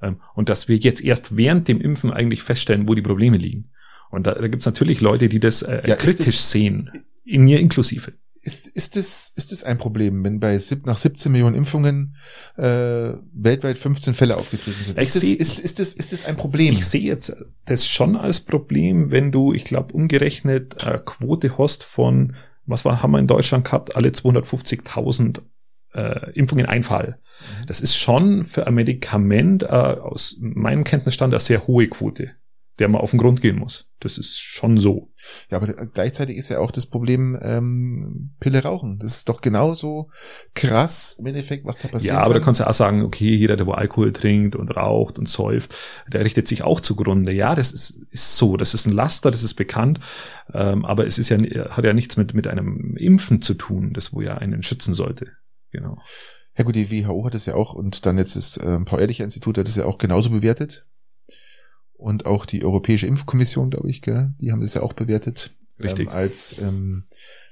Ähm, 0.01 0.19
und 0.35 0.49
dass 0.49 0.67
wir 0.67 0.75
jetzt 0.75 1.01
erst 1.01 1.37
während 1.37 1.67
dem 1.69 1.79
Impfen 1.79 2.11
eigentlich 2.11 2.43
feststellen, 2.43 2.85
wo 2.87 2.95
die 2.95 3.01
Probleme 3.01 3.37
liegen. 3.37 3.71
Und 4.11 4.27
da, 4.27 4.33
da 4.33 4.47
gibt 4.49 4.61
es 4.61 4.65
natürlich 4.65 4.99
Leute, 4.99 5.29
die 5.29 5.39
das 5.39 5.61
äh, 5.61 5.81
Ja, 5.87 5.95
kritisch 5.95 6.27
es- 6.27 6.51
sehen. 6.51 6.91
In 7.23 7.43
mir 7.43 7.59
inklusive. 7.61 8.11
Ist, 8.41 8.67
ist, 8.67 8.97
es, 8.97 9.31
ist 9.35 9.51
es 9.51 9.63
ein 9.63 9.77
Problem, 9.77 10.23
wenn 10.23 10.39
bei 10.39 10.57
sieb- 10.59 10.85
nach 10.85 10.97
17 10.97 11.31
Millionen 11.31 11.55
Impfungen 11.55 12.15
äh, 12.57 12.63
weltweit 13.33 13.77
15 13.77 14.13
Fälle 14.13 14.35
aufgetreten 14.37 14.83
sind? 14.83 14.97
Ist 14.97 15.15
es, 15.15 15.21
seh- 15.21 15.33
ist, 15.33 15.59
ist, 15.59 15.79
es, 15.79 15.93
ist 15.93 16.11
es 16.13 16.25
ein 16.25 16.35
Problem? 16.37 16.73
Ich 16.73 16.85
sehe 16.85 17.01
jetzt 17.01 17.35
das 17.65 17.85
schon 17.87 18.15
als 18.17 18.39
Problem, 18.41 19.11
wenn 19.11 19.31
du, 19.31 19.53
ich 19.53 19.63
glaube, 19.65 19.93
umgerechnet 19.93 20.83
äh, 20.85 20.99
Quote 21.05 21.57
hast 21.57 21.83
von, 21.83 22.35
was 22.65 22.83
war, 22.85 23.01
haben 23.03 23.11
wir 23.11 23.19
in 23.19 23.27
Deutschland 23.27 23.65
gehabt, 23.65 23.95
alle 23.95 24.09
250.000 24.09 25.41
äh, 25.93 26.31
Impfungen 26.33 26.65
ein 26.65 26.83
Fall. 26.83 27.19
Mhm. 27.39 27.65
Das 27.67 27.81
ist 27.81 27.95
schon 27.95 28.45
für 28.45 28.67
ein 28.67 28.75
Medikament 28.75 29.63
äh, 29.63 29.67
aus 29.67 30.37
meinem 30.39 30.83
Kenntnisstand 30.83 31.33
eine 31.33 31.39
sehr 31.39 31.67
hohe 31.67 31.87
Quote, 31.87 32.31
der 32.79 32.87
man 32.87 33.01
auf 33.01 33.11
den 33.11 33.19
Grund 33.19 33.41
gehen 33.41 33.57
muss. 33.57 33.89
Das 34.01 34.17
ist 34.17 34.39
schon 34.39 34.77
so. 34.77 35.11
Ja, 35.49 35.57
aber 35.57 35.67
gleichzeitig 35.73 36.37
ist 36.37 36.47
ja 36.47 36.59
auch 36.59 36.71
das 36.71 36.85
Problem 36.85 37.37
ähm, 37.41 38.31
Pille 38.39 38.63
rauchen. 38.63 38.97
Das 38.99 39.17
ist 39.17 39.27
doch 39.27 39.41
genauso 39.41 40.09
krass 40.55 41.17
im 41.19 41.25
Endeffekt, 41.25 41.65
was 41.65 41.77
da 41.77 41.89
passiert. 41.89 42.13
Ja, 42.13 42.21
aber 42.21 42.33
da 42.33 42.39
kannst 42.39 42.61
du 42.61 42.67
auch 42.67 42.73
sagen, 42.73 43.03
okay, 43.03 43.35
jeder, 43.35 43.57
der 43.57 43.67
wo 43.67 43.73
Alkohol 43.73 44.13
trinkt 44.13 44.55
und 44.55 44.69
raucht 44.69 45.19
und 45.19 45.27
säuft, 45.27 45.75
der 46.07 46.23
richtet 46.23 46.47
sich 46.47 46.63
auch 46.63 46.79
zugrunde. 46.79 47.33
Ja, 47.33 47.55
das 47.55 47.73
ist, 47.73 47.99
ist 48.11 48.37
so, 48.37 48.55
das 48.55 48.73
ist 48.73 48.85
ein 48.85 48.93
Laster, 48.93 49.31
das 49.31 49.43
ist 49.43 49.55
bekannt, 49.55 49.99
ähm, 50.53 50.85
aber 50.85 51.05
es 51.05 51.17
ist 51.17 51.27
ja, 51.27 51.37
hat 51.69 51.83
ja 51.83 51.93
nichts 51.93 52.15
mit, 52.15 52.33
mit 52.33 52.47
einem 52.47 52.95
Impfen 52.95 53.41
zu 53.41 53.53
tun, 53.53 53.91
das 53.91 54.13
wo 54.13 54.21
ja 54.21 54.37
einen 54.37 54.63
schützen 54.63 54.93
sollte. 54.93 55.27
Genau. 55.71 55.97
Ja 56.57 56.63
gut, 56.63 56.75
die 56.75 56.91
WHO 56.91 57.25
hat 57.25 57.35
es 57.35 57.45
ja 57.45 57.55
auch 57.55 57.73
und 57.73 58.05
dann 58.05 58.17
jetzt 58.17 58.35
das 58.35 58.59
ähm, 58.61 58.85
Paul-Ehrlich-Institut 58.85 59.57
hat 59.57 59.67
es 59.67 59.75
ja 59.75 59.85
auch 59.85 59.97
genauso 59.97 60.29
bewertet. 60.29 60.85
Und 61.93 62.25
auch 62.25 62.45
die 62.45 62.63
Europäische 62.63 63.07
Impfkommission, 63.07 63.69
glaube 63.71 63.89
ich, 63.89 64.01
gell, 64.01 64.33
die 64.39 64.51
haben 64.51 64.61
das 64.61 64.73
ja 64.73 64.81
auch 64.81 64.93
bewertet. 64.93 65.55
Richtig. 65.81 66.07
Ähm, 66.07 66.13
als 66.13 66.57
ähm, 66.59 67.07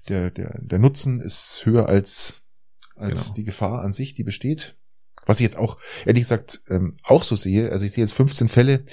der, 0.09 0.31
der, 0.31 0.59
der 0.61 0.79
Nutzen 0.79 1.19
ist 1.21 1.65
höher 1.65 1.87
als, 1.87 2.43
als 2.95 3.23
Genau. 3.23 3.35
die 3.35 3.43
Gefahr 3.43 3.81
an 3.81 3.91
sich, 3.91 4.13
die 4.13 4.23
besteht. 4.23 4.75
Was 5.25 5.39
ich 5.39 5.43
jetzt 5.43 5.57
auch, 5.57 5.77
ehrlich 6.05 6.23
gesagt, 6.23 6.61
ähm, 6.69 6.95
auch 7.03 7.23
so 7.23 7.35
sehe, 7.35 7.71
also 7.71 7.83
ich 7.83 7.91
sehe 7.91 8.03
jetzt 8.03 8.13
15 8.13 8.47
Fälle, 8.47 8.83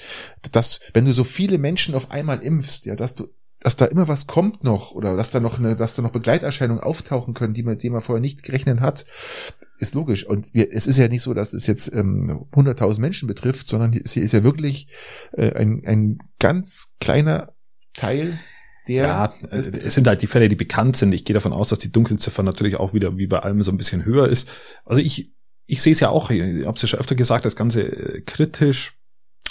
dass, 0.51 0.81
wenn 0.93 1.05
du 1.05 1.13
so 1.13 1.23
viele 1.23 1.57
Menschen 1.57 1.95
auf 1.95 2.11
einmal 2.11 2.43
impfst, 2.43 2.85
ja, 2.85 2.95
dass 2.97 3.15
du, 3.15 3.29
dass 3.65 3.75
da 3.75 3.85
immer 3.85 4.07
was 4.07 4.27
kommt 4.27 4.63
noch, 4.63 4.91
oder 4.91 5.17
dass 5.17 5.31
da 5.31 5.39
noch 5.39 5.57
eine, 5.57 5.75
dass 5.75 5.95
da 5.95 6.03
noch 6.03 6.11
Begleiterscheinungen 6.11 6.83
auftauchen 6.83 7.33
können, 7.33 7.55
die 7.55 7.63
man, 7.63 7.79
die 7.79 7.89
man 7.89 8.01
vorher 8.01 8.21
nicht 8.21 8.43
gerechnet 8.43 8.79
hat, 8.79 9.07
ist 9.79 9.95
logisch. 9.95 10.23
Und 10.23 10.53
wir, 10.53 10.71
es 10.71 10.85
ist 10.85 10.97
ja 10.97 11.07
nicht 11.07 11.23
so, 11.23 11.33
dass 11.33 11.51
es 11.51 11.65
jetzt 11.65 11.91
ähm, 11.91 12.45
100.000 12.51 13.01
Menschen 13.01 13.27
betrifft, 13.27 13.65
sondern 13.65 13.91
hier 13.91 14.03
ist, 14.03 14.33
ja 14.33 14.43
wirklich 14.43 14.87
äh, 15.31 15.51
ein, 15.55 15.81
ein 15.83 16.19
ganz 16.37 16.93
kleiner 16.99 17.53
Teil, 17.95 18.39
der 18.87 19.03
Ja, 19.03 19.33
also 19.49 19.71
es 19.71 19.95
sind 19.95 20.05
halt 20.05 20.21
die 20.21 20.27
Fälle, 20.27 20.47
die 20.47 20.55
bekannt 20.55 20.95
sind. 20.95 21.11
Ich 21.11 21.25
gehe 21.25 21.33
davon 21.33 21.51
aus, 21.51 21.69
dass 21.69 21.79
die 21.79 21.91
Dunkelziffer 21.91 22.43
natürlich 22.43 22.75
auch 22.75 22.93
wieder 22.93 23.17
wie 23.17 23.25
bei 23.25 23.39
allem 23.39 23.63
so 23.63 23.71
ein 23.71 23.77
bisschen 23.77 24.05
höher 24.05 24.29
ist. 24.29 24.47
Also 24.85 25.01
ich, 25.01 25.33
ich 25.65 25.81
sehe 25.81 25.93
es 25.93 25.99
ja 26.01 26.09
auch, 26.09 26.29
ich 26.29 26.39
habe 26.39 26.75
es 26.75 26.83
ja 26.83 26.87
schon 26.87 26.99
öfter 26.99 27.15
gesagt, 27.15 27.45
das 27.45 27.55
Ganze 27.55 27.81
äh, 27.81 28.21
kritisch 28.21 28.95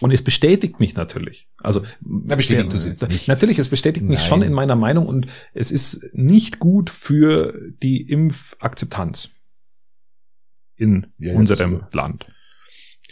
Und 0.04 0.10
es 0.10 0.20
bestätigt 0.20 0.80
mich 0.80 0.94
natürlich. 0.96 1.48
Also 1.56 1.82
Na, 2.02 2.36
bestätigt 2.36 2.70
du 2.70 2.76
es 2.76 2.84
jetzt 2.84 3.08
nicht. 3.08 3.26
Natürlich, 3.26 3.58
es 3.58 3.70
bestätigt 3.70 4.04
mich 4.04 4.18
Nein. 4.18 4.28
schon 4.28 4.42
in 4.42 4.52
meiner 4.52 4.76
Meinung 4.76 5.06
und 5.06 5.28
es 5.54 5.70
ist 5.70 5.98
nicht 6.12 6.58
gut 6.58 6.90
für 6.90 7.58
die 7.82 8.02
Impfakzeptanz 8.02 9.30
in 10.76 11.06
Ja, 11.16 11.32
unserem 11.32 11.80
das- 11.80 11.94
Land. 11.94 12.26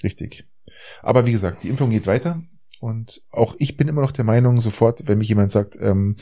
Richtig. 0.04 0.44
Aber 1.00 1.24
wie 1.24 1.32
gesagt, 1.32 1.62
die 1.62 1.70
Impfung 1.70 1.88
geht 1.88 2.06
weiter. 2.06 2.42
Und 2.82 3.22
auch 3.30 3.54
ich 3.60 3.76
bin 3.76 3.86
immer 3.86 4.00
noch 4.00 4.10
der 4.10 4.24
Meinung, 4.24 4.60
sofort, 4.60 5.06
wenn 5.06 5.18
mich 5.18 5.28
jemand 5.28 5.52
sagt, 5.52 5.78
ähm, 5.80 6.16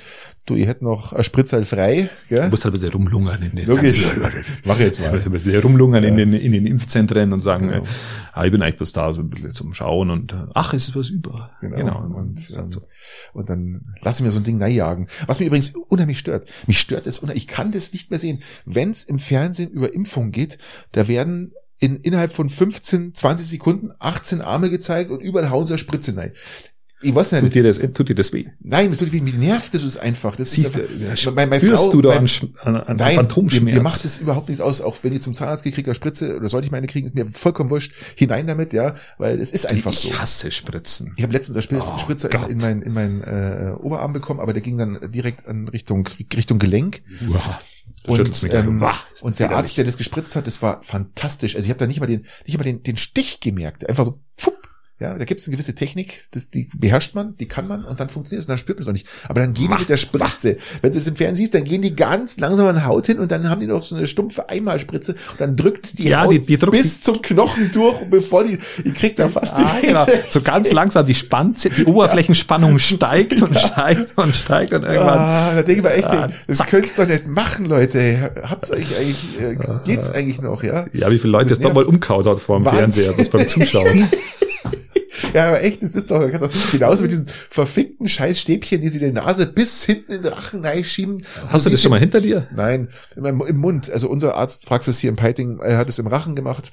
du, 0.45 0.57
ihr 0.57 0.67
hättet 0.67 0.83
noch 0.83 1.15
ein 1.15 1.25
Spritzerl 1.25 1.65
frei, 1.65 2.11
Du 2.29 2.35
gell? 2.35 2.51
musst 2.51 2.67
halt 2.67 2.75
ein 2.75 2.79
bisschen 2.81 2.93
rumlungern 2.93 3.43
in 3.43 3.57
den 3.57 3.67
Wirklich? 3.67 4.07
Mach 4.67 4.79
jetzt 4.79 5.01
mal. 5.01 5.07
ein 5.09 5.13
bisschen 5.33 5.61
rumlungern 5.63 6.05
in, 6.05 6.19
Ja. 6.19 6.25
den, 6.27 6.35
in 6.35 6.53
den 6.53 6.67
Impfzentren 6.67 7.33
und 7.33 7.41
sagen, 7.41 7.69
Genau. 7.69 7.83
äh, 7.83 7.87
ah, 8.35 8.45
ich 8.45 8.53
bin 8.53 8.61
eigentlich 8.61 8.77
bloß 8.77 8.93
da, 8.93 9.15
so 9.15 9.23
ein 9.23 9.31
bisschen 9.31 9.53
zum 9.55 9.73
Schauen 9.73 10.11
und 10.11 10.35
äh, 10.35 10.45
ach, 10.53 10.75
es 10.75 10.89
ist 10.89 10.97
was 10.97 11.09
über. 11.09 11.51
Genau. 11.63 11.99
Und, 12.03 12.13
Und, 12.15 12.39
ist 12.39 12.55
halt 12.59 12.71
so. 12.73 12.83
Und 13.33 13.49
dann 13.49 13.95
lasse 14.03 14.21
ich 14.21 14.27
mir 14.27 14.31
so 14.31 14.39
ein 14.41 14.45
Ding 14.45 14.61
jagen. 14.61 15.07
Was 15.27 15.41
mich 15.41 15.47
übrigens 15.47 15.73
unheimlich 15.89 16.19
stört. 16.19 16.47
Mich 16.67 16.79
stört 16.79 17.07
es 17.07 17.21
unheimlich. 17.21 17.45
Ich 17.45 17.49
kann 17.49 17.73
das 17.73 17.95
nicht 17.95 18.11
mehr 18.11 18.19
sehen. 18.21 18.43
Wenn 18.67 18.91
es 18.91 19.05
im 19.05 19.19
Fernsehen 19.19 19.71
über 19.71 19.95
Impfung 19.95 20.31
geht, 20.31 20.59
da 20.93 21.09
werden 21.09 21.53
in, 21.81 21.97
innerhalb 21.97 22.33
von 22.33 22.49
15, 22.49 23.15
20 23.15 23.47
Sekunden 23.49 23.91
18 23.99 24.41
Arme 24.43 24.71
gezeigt 24.71 25.11
und 25.11 25.21
überall 25.21 25.51
hauen 25.51 25.67
sie 25.67 25.73
eine 25.73 25.79
Spritze 25.79 26.17
rein. 26.17 26.33
Ich 27.03 27.15
weiß 27.15 27.31
Tut 27.31 27.43
nicht. 27.45 27.55
dir 27.55 27.63
das, 27.63 27.79
tut 27.79 28.11
dir 28.11 28.15
das 28.15 28.31
weh? 28.35 28.45
Nein, 28.61 28.91
das 28.91 28.99
tut 28.99 29.11
mich, 29.11 29.23
mir 29.23 29.33
nervt 29.33 29.73
das 29.73 29.97
einfach. 29.97 30.37
Das 30.37 30.51
Siehst 30.51 30.77
ist 30.77 31.07
einfach, 31.09 31.35
meine, 31.35 31.49
meine 31.49 31.63
Spürst 31.63 31.85
Frau, 31.87 31.93
du 31.93 32.03
da 32.03 32.09
mein- 32.21 32.29
an, 32.63 32.77
an, 32.77 32.97
Nein, 32.99 33.15
Phantomschmerz? 33.15 33.75
Mir, 33.75 33.83
macht 33.83 34.05
es 34.05 34.19
überhaupt 34.19 34.51
nichts 34.51 34.61
aus, 34.61 34.83
auch 34.83 34.99
wenn 35.01 35.15
ich 35.15 35.23
zum 35.23 35.33
Zahnarzt 35.33 35.65
gekriegt 35.65 35.89
habe, 35.89 35.95
Spritze, 35.95 36.37
oder 36.37 36.51
sollte 36.51 36.67
ich 36.67 36.73
meine 36.73 36.87
kriegen, 36.87 37.07
ist 37.07 37.15
mir 37.15 37.31
vollkommen 37.31 37.71
wurscht, 37.71 37.95
hinein 38.17 38.47
damit, 38.47 38.75
ja, 38.75 38.97
weil 39.17 39.41
es 39.41 39.51
ist 39.51 39.67
einfach 39.67 39.93
ich 39.93 40.01
so. 40.01 40.13
hasse 40.21 40.51
Spritzen. 40.53 41.15
Ich 41.17 41.23
habe 41.23 41.33
letztens 41.33 41.57
eine 41.57 41.63
Spritze, 41.63 41.87
Oh 41.91 41.97
Spritze 41.97 42.29
Gott. 42.29 42.51
in, 42.51 42.57
in 42.57 42.59
meinen 42.61 42.83
in 42.83 42.93
mein, 42.93 43.23
äh, 43.23 43.73
Oberarm 43.81 44.13
bekommen, 44.13 44.39
aber 44.41 44.53
der 44.53 44.61
ging 44.61 44.77
dann 44.77 44.99
direkt 45.11 45.47
an 45.49 45.69
Richtung 45.69 46.07
Richtung 46.37 46.59
Gelenk. 46.59 47.01
Uah, 47.31 47.61
da 48.03 48.13
Und, 48.13 48.43
mich 48.43 48.53
ähm, 48.53 48.81
das 48.81 49.23
und 49.23 49.39
der. 49.39 49.51
Arzt, 49.51 49.77
der 49.77 49.85
das 49.85 49.97
gespritzt 49.97 50.37
hat, 50.37 50.47
das 50.47 50.63
war 50.63 50.83
fantastisch. 50.83 51.55
Also 51.57 51.67
ich 51.67 51.71
habe 51.71 51.79
da 51.79 51.87
nicht 51.87 52.01
mal 52.01 52.07
den 52.07 52.27
nicht 52.47 52.57
mal 52.57 52.65
den, 52.65 52.83
den 52.83 52.97
Stich 52.97 53.41
gemerkt, 53.41 53.89
einfach 53.89 54.05
so. 54.05 54.21
Pfupp. 54.37 54.60
Ja, 55.01 55.15
da 55.17 55.25
gibt 55.25 55.41
es 55.41 55.47
eine 55.47 55.57
gewisse 55.57 55.75
Technik, 55.75 56.25
das, 56.33 56.51
die 56.51 56.69
beherrscht 56.77 57.15
man, 57.15 57.35
die 57.39 57.47
kann 57.47 57.67
man 57.67 57.87
und 57.87 57.99
dann 58.01 58.11
funktioniert 58.11 58.43
es 58.43 58.47
und 58.47 58.51
dann 58.51 58.59
spürt 58.59 58.79
man 58.79 58.83
es 58.83 58.89
auch 58.89 58.93
nicht. 58.93 59.07
Aber 59.29 59.41
dann 59.41 59.55
gehen 59.55 59.71
die 59.73 59.79
mit 59.79 59.89
der 59.89 59.97
Spritze. 59.97 60.59
Wenn 60.83 60.93
du 60.93 60.99
das 60.99 61.09
im 61.09 61.17
Fernsehen 61.17 61.37
siehst, 61.47 61.55
dann 61.55 61.65
gehen 61.65 61.81
die 61.81 61.97
ganz 61.97 62.39
langsam 62.39 62.67
an 62.69 62.75
die 62.77 62.83
Haut 62.83 63.07
hin 63.07 63.19
und 63.19 63.33
dann 63.33 63.49
haben 63.49 63.61
die 63.63 63.67
noch 63.67 63.83
so 63.83 63.97
eine 63.97 64.07
stumpfe 64.07 64.51
Einmalspritze 64.51 65.13
und 65.13 65.41
dann 65.41 65.57
drückt 65.57 65.99
die 65.99 66.09
Ja, 66.09 66.25
Haut 66.25 66.33
die- 66.33 66.41
die 66.41 66.59
drückt- 66.59 66.73
bis 66.73 67.01
zum 67.01 67.23
Knochen 67.23 67.73
durch 67.73 68.03
und 68.03 68.11
bevor 68.11 68.45
die, 68.45 68.59
die 68.85 68.93
kriegt 68.93 69.19
da 69.19 69.29
fast 69.31 69.55
Ah, 69.55 69.79
die, 69.81 69.87
genau. 69.87 70.05
So 70.29 70.43
ganz 70.43 70.71
langsam 70.71 71.07
die 71.07 71.15
Spannze, 71.15 71.71
die 71.71 71.87
Oberflächenspannung 71.87 72.79
steigt 72.79 73.41
und 73.41 73.59
steigt 73.59 74.19
und 74.19 74.37
steigt 74.37 74.75
und 74.75 74.85
irgendwann. 74.85 75.19
Ah, 75.19 75.55
da 75.55 75.63
denke 75.63 75.73
ich 75.81 75.83
mir 75.83 75.93
echt, 75.95 76.09
Ah, 76.09 76.29
das 76.47 76.59
zack. 76.59 76.69
könnt's 76.69 76.93
doch 76.93 77.07
nicht 77.07 77.27
machen, 77.27 77.65
Leute. 77.65 78.33
Habt's 78.43 78.71
euch 78.71 78.95
eigentlich, 78.99 79.41
äh, 79.41 79.57
geht's 79.87 80.11
eigentlich 80.11 80.43
noch, 80.43 80.63
ja? 80.63 80.85
Ja, 80.93 81.11
wie 81.11 81.19
viele 81.19 81.33
Leute 81.33 81.49
Das 81.49 81.59
es 81.59 81.63
doch 81.65 81.73
mal 81.73 81.81
nervt. 81.81 81.89
umkaut 81.95 82.27
hat 82.27 82.39
vor 82.39 82.59
dem 82.59 82.67
Wahnsinn. 82.67 82.81
Fernseher, 83.05 83.13
das 83.17 83.29
beim 83.31 83.49
Zuschauen. 83.49 84.07
Ja, 85.35 85.49
aber 85.49 85.63
echt, 85.63 85.83
das 85.83 85.95
ist 85.95 86.11
doch, 86.11 86.21
genauso 86.73 87.03
mit 87.03 87.13
diesen 87.13 87.29
verfickten 87.29 88.09
Scheißstäbchen, 88.09 88.81
die 88.81 88.89
sie 88.89 88.99
in 89.05 89.15
der 89.15 89.25
Nase 89.25 89.47
bis 89.47 89.85
hinten 89.85 90.13
in 90.13 90.23
den 90.23 90.33
Rachen 90.33 90.65
schieben. 90.85 91.25
Hast 91.47 91.67
du 91.67 91.71
das 91.71 91.83
schon 91.83 91.91
mal 91.91 92.01
hinter 92.01 92.21
dir? 92.21 92.49
Nein, 92.55 92.89
im, 93.17 93.41
im 93.41 93.57
Mund. 93.57 93.91
Also 93.91 94.09
unser 94.09 94.35
Arztpraxis 94.37 94.99
hier 94.99 95.11
in 95.11 95.17
Peiting 95.17 95.61
äh, 95.61 95.77
hat 95.77 95.89
es 95.89 95.99
im 95.99 96.07
Rachen 96.07 96.35
gemacht. 96.35 96.73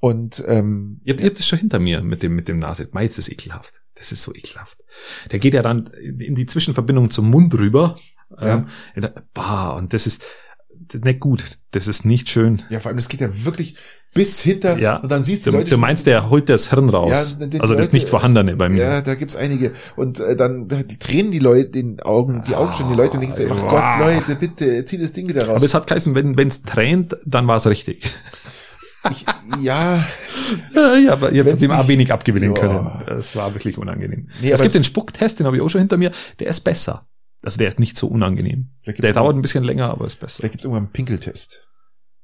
Und 0.00 0.42
ähm, 0.48 1.00
Ihr 1.04 1.14
habt, 1.14 1.20
ihr 1.20 1.26
habt 1.28 1.38
das 1.38 1.46
schon 1.46 1.60
hinter 1.60 1.78
mir 1.78 2.02
mit 2.02 2.22
dem, 2.22 2.34
mit 2.34 2.48
dem 2.48 2.58
Nase. 2.58 2.88
Meist 2.92 3.18
ist 3.18 3.30
ekelhaft. 3.30 3.72
Das 3.94 4.10
ist 4.10 4.22
so 4.22 4.34
ekelhaft. 4.34 4.78
Der 5.30 5.38
geht 5.38 5.54
ja 5.54 5.62
dann 5.62 5.86
in 5.86 6.34
die 6.34 6.46
Zwischenverbindung 6.46 7.10
zum 7.10 7.30
Mund 7.30 7.54
rüber. 7.54 7.98
Ja. 8.40 8.66
Ähm, 8.96 9.10
bah, 9.34 9.70
und 9.70 9.92
das 9.92 10.06
ist 10.06 10.24
nicht 11.04 11.20
gut. 11.20 11.44
Das 11.70 11.86
ist 11.88 12.04
nicht 12.04 12.28
schön. 12.28 12.62
ja, 12.70 12.80
vor 12.80 12.88
allem, 12.90 12.96
das 12.98 13.08
geht 13.08 13.20
ja 13.20 13.28
wirklich 13.44 13.76
bis 14.14 14.40
hinter 14.42 14.78
Ja. 14.78 14.96
und 14.96 15.10
dann 15.10 15.24
siehst 15.24 15.46
du 15.46 15.50
Du, 15.50 15.56
Leute. 15.56 15.70
du 15.70 15.78
meinst, 15.78 16.06
der 16.06 16.28
holt 16.28 16.48
das 16.50 16.68
Hirn 16.70 16.90
raus. 16.90 17.08
Ja, 17.10 17.18
also 17.60 17.74
das 17.74 17.86
Leute- 17.86 17.94
nicht 17.94 18.08
vorhandene 18.10 18.56
bei 18.56 18.68
mir. 18.68 18.82
Ja, 18.82 19.00
da 19.00 19.14
gibt's 19.14 19.36
einige. 19.36 19.72
Und 19.96 20.20
äh, 20.20 20.36
dann 20.36 20.68
da- 20.68 20.82
die 20.82 20.98
tränen 20.98 21.32
die 21.32 21.38
Leute 21.38 21.70
den 21.70 22.00
Augen, 22.00 22.44
die 22.46 22.54
Augen 22.54 22.74
schon 22.74 22.90
die 22.90 22.94
Leute 22.94 23.14
und 23.14 23.22
denkst 23.22 23.38
einfach, 23.38 23.62
Ah, 23.64 23.98
Gott, 23.98 24.06
Leute, 24.06 24.36
bitte, 24.36 24.84
zieh 24.84 24.98
das 24.98 25.12
Ding 25.12 25.28
wieder 25.28 25.46
raus. 25.46 25.56
Aber 25.56 25.64
es 25.64 25.72
hat 25.74 25.86
geheißen, 25.86 26.14
wenn 26.14 26.36
wenn's 26.36 26.62
tränt, 26.62 27.16
dann 27.24 27.46
war 27.46 27.56
es 27.56 27.66
richtig. 27.66 28.04
Ich, 29.10 29.24
ja, 29.62 30.04
Ja, 30.74 31.12
aber 31.14 31.32
ihr 31.32 31.44
habt 31.44 31.60
dem 31.60 31.70
auch 31.70 31.78
nicht- 31.78 31.88
wenig 31.88 32.12
abgewinnen 32.12 32.54
Ja. 32.54 32.60
können. 32.60 33.18
Es 33.18 33.34
war 33.34 33.54
wirklich 33.54 33.78
unangenehm. 33.78 34.28
Nee, 34.42 34.50
es 34.50 34.60
gibt 34.60 34.66
es- 34.68 34.72
den 34.74 34.84
Spucktest, 34.84 35.38
den 35.40 35.46
habe 35.46 35.56
ich 35.56 35.62
auch 35.62 35.70
schon 35.70 35.80
hinter 35.80 35.96
mir. 35.96 36.10
Der 36.38 36.48
ist 36.48 36.60
besser. 36.60 37.06
Also 37.42 37.58
der 37.58 37.68
ist 37.68 37.80
nicht 37.80 37.96
so 37.96 38.06
unangenehm. 38.08 38.70
Der 38.86 39.12
dauert 39.12 39.36
ein 39.36 39.42
bisschen 39.42 39.64
länger, 39.64 39.90
aber 39.90 40.06
ist 40.06 40.20
besser. 40.20 40.38
vielleicht 40.38 40.52
gibt's 40.52 40.64
irgendwann 40.64 40.84
einen 40.84 40.92
Pinkeltest. 40.92 41.66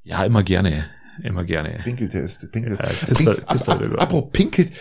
Ja, 0.03 0.25
immer 0.25 0.43
gerne. 0.43 0.89
Immer 1.23 1.45
gerne. 1.45 1.81
Pinkeltest, 1.83 2.51
Pinkeltest. 2.53 2.81
Ja, 2.81 3.07
Pistol- 3.07 3.35
Pink, 3.37 3.49
Pistol 3.49 3.75
ab, 3.75 3.83
ab, 3.95 4.03
apropos 4.03 4.31
Pinkelt, 4.33 4.73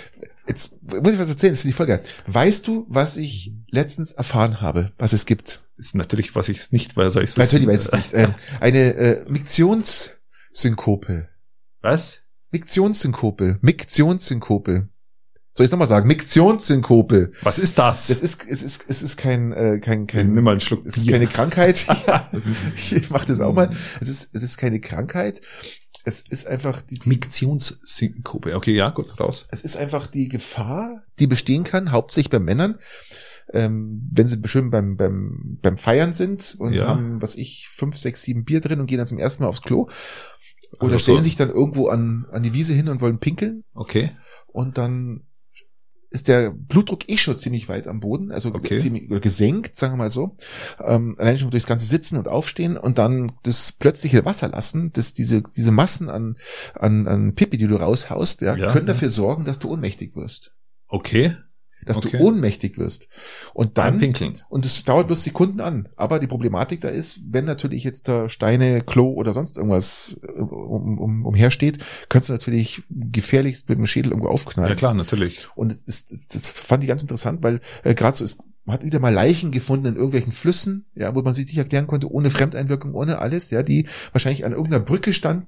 jetzt 0.47 0.75
muss 0.83 1.13
ich 1.13 1.19
was 1.19 1.29
erzählen, 1.29 1.53
das 1.53 1.59
ist 1.59 1.65
die 1.65 1.71
Folge. 1.71 2.01
Weißt 2.27 2.67
du, 2.67 2.85
was 2.87 3.17
ich 3.17 3.53
letztens 3.71 4.11
erfahren 4.13 4.61
habe, 4.61 4.91
was 4.99 5.13
es 5.13 5.25
gibt? 5.25 5.63
Ist 5.77 5.95
natürlich, 5.95 6.35
was 6.35 6.49
ich 6.49 6.59
es 6.59 6.71
nicht 6.71 6.95
weiß, 6.95 7.13
soll 7.13 7.23
ich 7.23 7.31
es 7.31 7.37
Natürlich 7.37 7.67
weiß 7.67 7.87
ich 7.87 7.93
es 7.93 7.93
nicht. 7.93 8.13
Ähm, 8.23 8.33
eine 8.59 8.93
äh, 8.95 9.25
Miktionssynkope. 9.27 11.29
Was? 11.81 12.21
Miktionssynkope. 12.51 13.57
Miktionssynkope. 13.61 14.89
Soll 15.57 15.65
ich 15.65 15.71
nochmal 15.71 15.87
sagen? 15.87 16.07
Miktionssynkope. 16.07 17.31
Was 17.41 17.57
ist 17.57 17.79
das? 17.79 18.07
Das 18.07 18.21
ist, 18.21 18.45
es 18.47 18.61
ist, 18.61 18.85
es 18.87 19.01
ist 19.01 19.17
kein, 19.17 19.51
äh, 19.53 19.79
kein, 19.79 20.05
kein, 20.05 20.33
Nimm 20.33 20.43
mal 20.43 20.51
einen 20.51 20.61
Schluck 20.61 20.85
es 20.85 20.97
ist 20.97 21.05
Bier. 21.07 21.13
keine 21.13 21.25
Krankheit. 21.27 21.87
Ja, 22.07 22.29
ich 22.91 23.09
mach 23.09 23.25
das 23.25 23.39
auch 23.39 23.53
mal. 23.55 23.71
Es 23.99 24.07
ist, 24.07 24.29
es 24.35 24.43
ist 24.43 24.57
keine 24.57 24.79
Krankheit. 24.79 25.41
Es 26.05 26.21
ist 26.21 26.45
einfach 26.45 26.81
die, 26.81 26.99
die 26.99 27.09
Miktionssynkope. 27.09 28.55
Okay, 28.55 28.75
ja, 28.75 28.89
gut, 28.89 29.19
raus. 29.19 29.47
es 29.51 29.61
ist 29.61 29.75
einfach 29.77 30.07
die 30.07 30.27
Gefahr, 30.29 31.03
die 31.19 31.25
bestehen 31.27 31.63
kann, 31.63 31.91
hauptsächlich 31.91 32.29
bei 32.29 32.39
Männern, 32.39 32.77
ähm, 33.51 34.07
wenn 34.13 34.27
sie 34.27 34.39
schön 34.45 34.69
beim, 34.69 34.95
beim, 34.95 35.57
beim 35.61 35.77
Feiern 35.77 36.13
sind 36.13 36.55
und 36.59 36.73
Ja. 36.73 36.87
haben, 36.87 37.21
was 37.21 37.35
ich, 37.35 37.67
fünf, 37.73 37.97
sechs, 37.97 38.21
sieben 38.21 38.45
Bier 38.45 38.61
drin 38.61 38.79
und 38.79 38.85
gehen 38.85 38.99
dann 38.99 39.07
zum 39.07 39.17
ersten 39.19 39.43
Mal 39.43 39.49
aufs 39.49 39.61
Klo. 39.63 39.89
Oder 40.79 40.93
Also 40.93 40.99
stellen 40.99 41.17
so- 41.19 41.23
sich 41.23 41.35
dann 41.35 41.49
irgendwo 41.49 41.87
an, 41.87 42.25
an 42.31 42.43
die 42.43 42.53
Wiese 42.53 42.73
hin 42.73 42.89
und 42.89 43.01
wollen 43.01 43.19
pinkeln 43.19 43.63
Okay. 43.73 44.11
und 44.47 44.77
dann 44.77 45.23
ist 46.17 46.27
der 46.27 46.51
Blutdruck 46.51 47.07
eh 47.09 47.17
schon 47.17 47.37
ziemlich 47.37 47.69
weit 47.69 47.87
am 47.87 47.99
Boden, 47.99 48.31
also 48.31 48.53
Okay. 48.53 48.79
ziemlich 48.79 49.07
gesenkt, 49.21 49.75
sagen 49.75 49.93
wir 49.93 49.97
mal 49.97 50.09
so. 50.09 50.35
Ähm, 50.83 51.15
allein 51.17 51.37
schon 51.37 51.51
durchs 51.51 51.67
ganze 51.67 51.85
Sitzen 51.85 52.17
und 52.17 52.27
Aufstehen 52.27 52.75
und 52.77 52.97
dann 52.97 53.31
das 53.43 53.71
plötzliche 53.71 54.25
Wasser 54.25 54.49
lassen, 54.49 54.91
das 54.93 55.13
diese 55.13 55.43
diese 55.43 55.71
Massen 55.71 56.09
an 56.09 56.35
an, 56.73 57.07
an 57.07 57.35
Pipi, 57.35 57.57
die 57.57 57.67
du 57.67 57.75
raushaust, 57.75 58.41
ja, 58.41 58.55
Ja, 58.57 58.71
können 58.71 58.87
ja. 58.87 58.93
dafür 58.93 59.09
sorgen, 59.09 59.45
dass 59.45 59.59
du 59.59 59.71
ohnmächtig 59.71 60.15
wirst, 60.15 60.53
Okay. 60.89 61.35
Dass 61.87 61.97
Okay. 61.97 62.17
du 62.17 62.23
ohnmächtig 62.23 62.77
wirst. 62.77 63.09
Und 63.53 63.77
dann 63.77 63.99
Pinkeln. 63.99 64.41
und 64.49 64.65
es 64.65 64.83
dauert 64.83 65.07
bloß 65.07 65.23
Sekunden 65.23 65.59
an. 65.59 65.89
Aber 65.95 66.19
die 66.19 66.27
Problematik 66.27 66.81
da 66.81 66.89
ist, 66.89 67.21
wenn 67.31 67.45
natürlich 67.45 67.83
jetzt 67.83 68.07
da 68.07 68.29
Steine, 68.29 68.81
Klo 68.81 69.11
oder 69.13 69.33
sonst 69.33 69.57
irgendwas 69.57 70.19
äh, 70.23 70.31
um, 70.31 70.99
um, 70.99 71.25
umhersteht, 71.25 71.79
kannst 72.09 72.29
du 72.29 72.33
natürlich 72.33 72.83
gefährlichst 72.89 73.69
mit 73.69 73.77
dem 73.77 73.87
Schädel 73.87 74.11
irgendwo 74.11 74.29
aufknallen. 74.29 74.69
Ja 74.69 74.75
klar, 74.75 74.93
natürlich. 74.93 75.47
Und 75.55 75.79
das, 75.85 76.05
das, 76.05 76.27
das 76.27 76.59
fand 76.59 76.83
ich 76.83 76.89
ganz 76.89 77.01
interessant, 77.01 77.41
weil 77.41 77.61
äh, 77.83 77.95
gerade 77.95 78.17
so 78.17 78.23
ist, 78.23 78.43
man 78.65 78.73
hat 78.73 78.83
wieder 78.83 78.99
mal 78.99 79.13
Leichen 79.13 79.51
gefunden 79.51 79.85
in 79.85 79.95
irgendwelchen 79.95 80.33
Flüssen, 80.33 80.85
ja, 80.93 81.15
wo 81.15 81.21
man 81.21 81.33
sich 81.33 81.45
nicht 81.47 81.57
erklären 81.57 81.87
konnte, 81.87 82.11
ohne 82.11 82.29
Fremdeinwirkung, 82.29 82.93
ohne 82.93 83.19
alles, 83.19 83.49
ja, 83.49 83.63
die 83.63 83.87
wahrscheinlich 84.11 84.43
an 84.43 84.51
irgendeiner 84.51 84.83
Brücke 84.83 85.13
standen, 85.13 85.47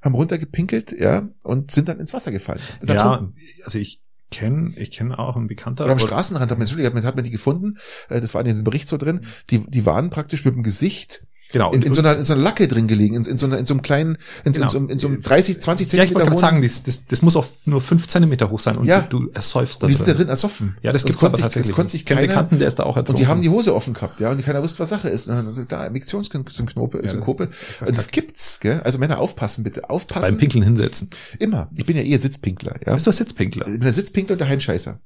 haben 0.00 0.14
runtergepinkelt, 0.14 0.92
ja, 0.96 1.28
und 1.42 1.72
sind 1.72 1.88
dann 1.88 1.98
ins 1.98 2.14
Wasser 2.14 2.30
gefallen. 2.30 2.60
Ja, 2.86 3.28
also 3.64 3.78
ich 3.80 4.00
kenne, 4.32 4.72
ich 4.76 4.90
kenne 4.90 5.18
auch 5.18 5.36
einen 5.36 5.46
Bekannter. 5.46 5.84
Oder 5.84 5.92
am 5.92 5.98
Straßenrand 5.98 6.50
hat 6.50 6.58
man, 6.58 7.04
hat 7.04 7.14
man, 7.14 7.24
die 7.24 7.30
gefunden, 7.30 7.78
äh, 8.08 8.20
das 8.20 8.34
war 8.34 8.44
in 8.44 8.56
dem 8.56 8.64
Bericht 8.64 8.88
so 8.88 8.96
drin, 8.96 9.20
die, 9.50 9.58
die 9.70 9.86
waren 9.86 10.10
praktisch 10.10 10.44
mit 10.44 10.54
dem 10.54 10.64
Gesicht 10.64 11.24
Genau. 11.52 11.72
in, 11.72 11.82
in, 11.82 11.94
so 11.94 12.00
einer, 12.00 12.16
in 12.16 12.24
so 12.24 12.32
einer 12.32 12.42
Lacke 12.42 12.66
drin 12.68 12.86
gelegen, 12.86 13.14
in, 13.14 13.22
in, 13.24 13.36
so, 13.36 13.46
einer, 13.46 13.58
in 13.58 13.66
so 13.66 13.74
einem 13.74 13.82
kleinen, 13.82 14.18
in, 14.44 14.52
Genau. 14.52 14.66
in, 14.66 14.70
so, 14.70 14.78
einem- 14.78 14.88
in 14.88 14.98
so 14.98 15.08
einem 15.08 15.20
30, 15.20 15.60
20 15.60 15.92
ja, 15.92 16.02
ich 16.04 16.14
wollte 16.14 16.26
Zentimeter 16.26 16.30
gerade 16.30 16.40
sagen, 16.40 16.62
das, 16.62 16.82
das, 16.82 17.06
das 17.06 17.22
muss 17.22 17.36
auch 17.36 17.46
nur 17.66 17.80
fünf 17.80 18.08
Zentimeter 18.08 18.50
hoch 18.50 18.60
sein 18.60 18.76
und 18.76 18.84
Ja. 18.86 19.00
du, 19.02 19.20
du 19.26 19.30
ersäufst 19.32 19.82
da 19.82 19.86
und 19.86 19.90
die 19.90 19.96
sind 19.96 20.08
da 20.08 20.14
drin. 20.14 20.28
ersoffen. 20.28 20.76
Ja, 20.82 20.92
das 20.92 21.02
Und 21.04 21.08
gibt's 21.08 21.20
konnte 21.20 21.34
aber 21.34 21.36
sich, 21.36 21.42
tatsächlich. 21.44 21.66
Das 21.68 21.76
konnte 21.76 21.92
sich 21.92 22.04
keiner, 22.06 22.20
Bekannten, 22.22 22.58
der 22.58 22.68
ist 22.68 22.78
da 22.78 22.82
auch 22.84 22.96
ertrunken. 22.96 23.14
Und 23.14 23.18
die 23.20 23.26
haben 23.26 23.42
die 23.42 23.48
Hose 23.50 23.74
offen 23.74 23.92
gehabt, 23.94 24.20
ja, 24.20 24.30
und 24.30 24.42
keiner 24.42 24.62
wusste, 24.62 24.78
was 24.80 24.88
Sache 24.90 25.08
ist. 25.08 25.28
Da, 25.68 25.90
Miktionsknope, 25.90 26.98
Ja, 26.98 27.02
das- 27.02 27.10
Synkope. 27.12 27.46
das 27.46 27.88
Und 27.88 27.96
das 27.98 28.08
gibt's, 28.10 28.60
gell? 28.60 28.80
Also 28.84 28.98
Männer 28.98 29.18
aufpassen, 29.18 29.62
bitte. 29.64 29.82
beim 29.82 29.90
Aufpassen. 29.90 30.38
Pinkeln 30.38 30.64
hinsetzen. 30.64 31.10
Immer. 31.38 31.68
Ich 31.74 31.84
bin 31.86 31.96
ja 31.96 32.02
eher 32.02 32.18
Sitzpinkler, 32.18 32.76
ja. 32.86 32.94
Bist 32.94 33.06
du 33.06 33.12
Sitzpinkler? 33.12 33.66
Ich 33.66 33.72
bin 33.74 33.80
der 33.82 33.94
Sitzpinkler 33.94 34.34
und 34.34 34.38
der 34.40 34.48
Heimscheißer. 34.48 35.00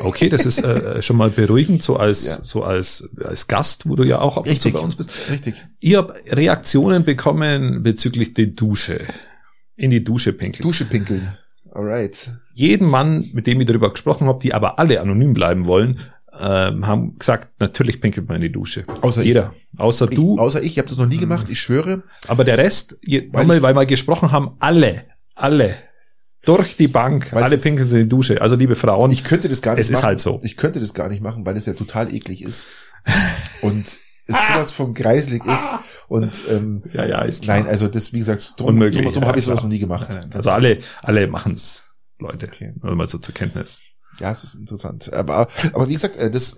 Okay, 0.00 0.28
das 0.28 0.46
ist 0.46 0.62
äh, 0.62 1.02
schon 1.02 1.16
mal 1.16 1.30
beruhigend, 1.30 1.82
so 1.82 1.96
als 1.96 2.26
Ja. 2.26 2.38
so 2.44 2.62
als 2.62 3.08
als 3.22 3.46
Gast, 3.48 3.88
wo 3.88 3.96
du 3.96 4.04
ja 4.04 4.20
auch 4.20 4.36
ab 4.36 4.46
und 4.46 4.60
zu 4.60 4.70
bei 4.72 4.78
uns 4.78 4.94
bist. 4.96 5.10
Richtig. 5.30 5.54
Ich 5.80 5.96
habe 5.96 6.14
Reaktionen 6.30 7.04
bekommen 7.04 7.82
bezüglich 7.82 8.34
der 8.34 8.46
Dusche. 8.46 9.06
In 9.76 9.90
die 9.90 10.02
Dusche 10.02 10.32
pinkeln. 10.32 10.62
Dusche 10.62 10.84
pinkeln. 10.84 11.36
Alright. 11.72 12.32
Jeden 12.54 12.88
Mann, 12.88 13.30
mit 13.32 13.46
dem 13.46 13.60
ich 13.60 13.66
darüber 13.66 13.90
gesprochen 13.92 14.26
habe, 14.26 14.40
die 14.40 14.52
aber 14.54 14.78
alle 14.78 15.00
anonym 15.00 15.34
bleiben 15.34 15.66
wollen, 15.66 16.00
ähm, 16.40 16.86
haben 16.86 17.16
gesagt, 17.18 17.60
natürlich 17.60 18.00
pinkelt 18.00 18.26
man 18.28 18.36
in 18.36 18.42
die 18.42 18.52
Dusche. 18.52 18.84
Außer 19.02 19.22
Jeder. 19.22 19.54
Außer 19.76 20.08
ich. 20.10 20.16
du. 20.16 20.34
Ich, 20.34 20.40
außer 20.40 20.62
ich, 20.62 20.72
ich 20.72 20.78
habe 20.78 20.88
das 20.88 20.98
noch 20.98 21.06
nie 21.06 21.18
gemacht, 21.18 21.46
ich 21.48 21.60
schwöre. 21.60 22.02
aber 22.26 22.44
der 22.44 22.58
Rest, 22.58 22.96
je, 23.04 23.28
Weil 23.32 23.50
ich- 23.56 23.62
weil 23.62 23.74
wir 23.74 23.86
gesprochen 23.86 24.32
haben, 24.32 24.52
alle, 24.60 25.04
alle, 25.34 25.76
durch 26.48 26.76
die 26.76 26.88
Bank, 26.88 27.32
Weil 27.32 27.42
alle 27.44 27.56
es- 27.56 27.62
pinkeln 27.62 27.88
in 27.90 27.96
die 27.96 28.08
Dusche. 28.08 28.40
Also 28.40 28.56
liebe 28.56 28.74
Frauen, 28.74 29.10
Ich 29.10 29.22
könnte 29.24 29.48
das 29.48 29.60
gar 29.62 29.74
nicht 29.74 29.82
Es 29.82 29.90
ist 29.90 29.94
machen. 29.96 30.06
halt 30.06 30.20
so. 30.20 30.40
Ich 30.42 30.56
könnte 30.56 30.80
das 30.80 30.94
gar 30.94 31.08
nicht 31.08 31.22
machen, 31.22 31.44
weil 31.46 31.56
es 31.56 31.66
ja 31.66 31.74
total 31.74 32.12
eklig 32.14 32.42
ist. 32.42 32.66
Und 33.62 33.86
es 33.86 33.98
sowas 34.26 34.72
von 34.72 34.94
greiselig 34.94 35.44
ist. 35.44 35.74
Und 36.08 36.32
ähm, 36.50 36.82
ja, 36.92 37.04
ja, 37.06 37.22
ist 37.22 37.42
klar. 37.44 37.58
nein, 37.60 37.66
also 37.68 37.88
das, 37.88 38.12
wie 38.12 38.18
gesagt, 38.18 38.54
drum, 38.58 38.68
Unmöglich, 38.68 39.02
drum, 39.04 39.12
drum 39.14 39.22
ja, 39.22 39.28
habe 39.28 39.38
ich 39.38 39.44
sowas 39.44 39.62
noch 39.62 39.70
nie 39.70 39.78
gemacht. 39.78 40.08
Also 40.34 40.50
alle, 40.50 40.78
alle 41.02 41.26
machen's, 41.26 41.84
Leute. 42.18 42.46
Okay. 42.46 42.72
Mal 42.82 43.06
so 43.06 43.18
zur 43.18 43.34
Kenntnis. 43.34 43.82
Ja, 44.20 44.32
es 44.32 44.42
ist 44.44 44.56
interessant. 44.56 45.12
Aber, 45.12 45.48
aber 45.72 45.88
wie 45.88 45.92
gesagt, 45.94 46.16
äh, 46.16 46.30
das 46.30 46.56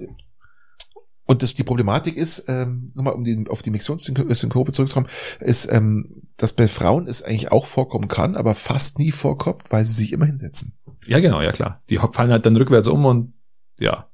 und 1.30 1.44
das, 1.44 1.54
die 1.54 1.62
Problematik 1.62 2.16
ist, 2.16 2.46
ähm, 2.48 2.90
nochmal 2.96 3.14
um 3.14 3.22
die, 3.22 3.46
auf 3.48 3.62
die 3.62 3.70
Mixionssynkrope 3.70 4.72
zurückzukommen, 4.72 5.06
ist, 5.38 5.70
ähm, 5.70 6.24
dass 6.36 6.54
bei 6.54 6.66
Frauen 6.66 7.06
es 7.06 7.22
eigentlich 7.22 7.52
auch 7.52 7.66
vorkommen 7.66 8.08
kann, 8.08 8.34
aber 8.34 8.56
fast 8.56 8.98
nie 8.98 9.12
vorkommt, 9.12 9.62
weil 9.70 9.84
sie 9.84 9.94
sich 9.94 10.12
immer 10.12 10.26
hinsetzen. 10.26 10.76
Ja, 11.06 11.20
genau, 11.20 11.40
ja 11.40 11.52
klar. 11.52 11.84
Die 11.88 11.98
fallen 11.98 12.32
halt 12.32 12.46
dann 12.46 12.56
rückwärts 12.56 12.88
um 12.88 13.04
und 13.04 13.34
ja. 13.78 14.08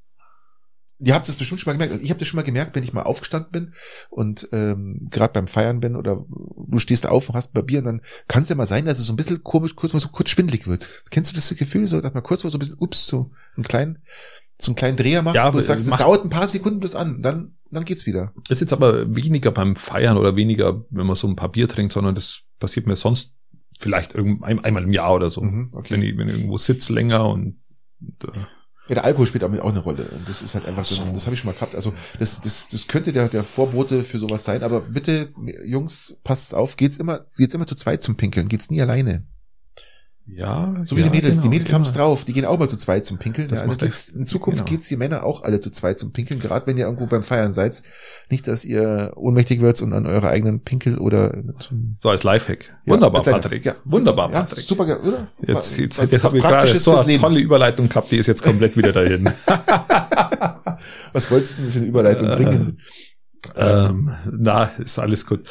Ihr 0.99 1.15
habt 1.15 1.27
es 1.27 1.37
bestimmt 1.37 1.59
schon 1.59 1.71
mal 1.75 1.83
gemerkt. 1.83 2.05
Ich 2.05 2.11
habe 2.11 2.19
das 2.19 2.29
schon 2.29 2.37
mal 2.37 2.43
gemerkt, 2.43 2.77
wenn 2.77 2.85
ich 2.85 2.93
mal 2.93 3.05
aufgestanden 3.05 3.51
bin 3.51 3.75
und 4.11 4.51
ähm, 4.53 5.09
gerade 5.11 5.33
beim 5.33 5.47
Feiern 5.47 5.81
bin 5.81 5.97
oder 5.97 6.27
du 6.29 6.79
stehst 6.79 7.07
auf 7.07 7.31
und 7.31 7.35
hast 7.35 7.49
ein 7.49 7.55
paar 7.55 7.63
Bier 7.63 7.79
und 7.79 7.87
dann 7.87 8.03
kann 8.29 8.43
es 8.43 8.51
ja 8.51 8.57
mal 8.57 8.67
sein, 8.67 8.85
dass 8.85 8.99
es 8.99 9.07
so 9.07 9.15
ein 9.15 9.17
bisschen 9.17 9.43
komisch, 9.43 9.75
kurz 9.75 9.95
mal 9.95 10.01
so 10.01 10.09
kurz 10.09 10.29
schwindlig 10.29 10.67
wird. 10.67 11.05
Kennst 11.11 11.31
du 11.31 11.35
das 11.35 11.49
Gefühl, 11.57 11.87
so 11.87 12.03
dass 12.03 12.13
man 12.13 12.23
kurz 12.23 12.45
mal 12.45 12.51
so 12.51 12.59
ein 12.59 12.61
bisschen, 12.61 12.77
ups, 12.79 13.07
so 13.07 13.31
einen 13.57 13.65
kleinen, 13.65 14.03
so 14.59 14.71
einen 14.71 14.77
kleinen 14.77 14.97
Dreher 14.97 15.23
machst, 15.23 15.37
Ja, 15.37 15.53
wo 15.53 15.57
du 15.57 15.62
sagst, 15.62 15.87
es 15.87 15.97
dauert 15.97 16.25
ein 16.25 16.31
paar 16.31 16.49
Sekunden 16.49 16.81
bis 16.81 16.95
an, 16.95 17.23
dann, 17.23 17.57
dann 17.71 17.85
geht's 17.85 18.07
wieder. 18.07 18.33
Ist 18.49 18.61
jetzt 18.61 18.73
aber 18.73 19.14
weniger 19.14 19.51
beim 19.51 19.77
Feiern 19.77 20.16
oder 20.16 20.37
weniger, 20.37 20.85
wenn 20.90 21.07
man 21.07 21.16
so 21.16 21.29
ein 21.29 21.37
paar 21.37 21.51
Bier 21.51 21.69
trinkt, 21.69 21.92
sondern 21.92 22.14
das 22.14 22.42
passiert 22.59 22.87
mir 22.87 22.97
sonst 22.97 23.33
vielleicht 23.79 24.14
irgend, 24.14 24.42
ein, 24.42 24.64
einmal 24.64 24.85
im 24.85 24.92
Jahr 24.92 25.14
oder 25.14 25.29
so. 25.31 25.42
Mhm, 25.42 25.73
Wenn 25.88 26.03
ich, 26.03 26.16
wenn 26.16 26.29
ich 26.29 26.37
irgendwo 26.37 26.57
sitze 26.59 26.92
länger 26.95 27.29
und, 27.29 27.61
und 28.01 28.25
äh, 28.25 28.38
Ja, 28.88 28.95
der 28.95 29.05
Alkohol 29.05 29.27
spielt 29.27 29.42
damit 29.42 29.61
auch 29.61 29.69
eine 29.69 29.81
Rolle. 29.81 30.09
Und 30.09 30.27
das 30.27 30.40
ist 30.40 30.55
halt 30.55 30.64
einfach 30.64 30.87
so, 30.87 31.05
das 31.12 31.27
habe 31.27 31.35
ich 31.35 31.40
schon 31.40 31.51
mal 31.51 31.55
gehabt. 31.55 31.75
Also 31.75 31.92
das, 32.19 32.40
das, 32.40 32.69
das 32.69 32.87
könnte 32.88 33.12
der, 33.12 33.29
der 33.29 33.45
Vorbote 33.45 34.05
für 34.05 34.19
sowas 34.19 34.45
sein. 34.45 34.62
Aber 34.62 34.81
bitte, 34.81 35.29
Jungs, 35.64 36.19
passt 36.25 36.55
auf, 36.55 36.77
geht's 36.77 36.97
immer, 36.97 37.27
geht's 37.37 37.53
immer 37.53 37.66
zu 37.66 37.75
zweit 37.75 38.03
zum 38.03 38.16
Pinkeln, 38.16 38.49
geht's 38.49 38.71
nie 38.71 38.81
alleine. 38.81 39.27
Ja, 40.29 40.75
So 40.85 40.97
wie 40.97 41.01
ja, 41.01 41.07
die 41.07 41.11
Mädels. 41.11 41.35
genau, 41.35 41.43
die 41.43 41.49
Mädels 41.49 41.69
genau. 41.69 41.75
haben's 41.79 41.93
drauf. 41.93 42.25
Die 42.25 42.33
gehen 42.33 42.45
auch 42.45 42.59
mal 42.59 42.69
zu 42.69 42.77
zweit 42.77 43.07
zum 43.07 43.19
Pinkeln. 43.19 43.49
Das 43.49 43.61
Ja, 43.61 43.75
geht's, 43.75 44.09
in 44.09 44.27
Zukunft 44.27 44.65
genau. 44.65 44.71
geht's 44.71 44.89
die 44.89 44.97
Männer 44.97 45.25
auch 45.25 45.43
alle 45.43 45.61
zu 45.61 45.71
zweit 45.71 45.99
zum 45.99 46.12
Pinkeln, 46.12 46.41
gerade 46.41 46.67
wenn 46.67 46.77
ihr 46.79 46.85
irgendwo 46.87 47.07
beim 47.07 47.23
Feiern 47.23 47.53
seid. 47.53 47.83
Nicht, 48.31 48.49
dass 48.49 48.65
ihr 48.65 49.12
ohnmächtig 49.17 49.61
wird 49.61 49.81
und 49.83 49.93
an 49.93 50.07
eurer 50.07 50.29
eigenen 50.31 50.61
Pinkel 50.62 50.99
oder 50.99 51.33
zum 51.59 51.95
So 51.97 52.11
als 52.11 52.25
Lifehack. 52.25 52.77
Ja, 52.85 52.93
Wunderbar, 52.95 53.21
als 53.27 53.31
Patrick. 53.31 53.65
ja. 53.65 53.75
Wunderbar, 53.85 54.31
Patrick. 54.31 54.67
super, 54.67 54.85
oder? 55.03 55.29
Jetzt, 55.47 55.77
jetzt, 55.79 55.99
was, 55.99 56.11
jetzt 56.11 56.25
habe 56.25 56.37
ich 56.39 56.43
gerade 56.43 56.77
so 56.77 56.97
eine 56.97 57.07
Leben. 57.07 57.23
tolle 57.23 57.41
Überleitung 57.41 57.89
gehabt, 57.89 58.11
die 58.11 58.17
ist 58.17 58.27
jetzt 58.27 58.43
komplett 58.43 58.77
wieder 58.77 58.93
dahin. 58.93 59.31
Was 61.12 61.31
wolltest 61.31 61.59
du 61.59 61.62
denn 61.62 61.71
für 61.73 61.79
eine 61.79 61.87
Überleitung 61.89 62.29
bringen? 62.29 62.81
ähm, 63.55 64.11
na, 64.31 64.65
ist 64.79 64.99
alles 64.99 65.27
gut. 65.27 65.47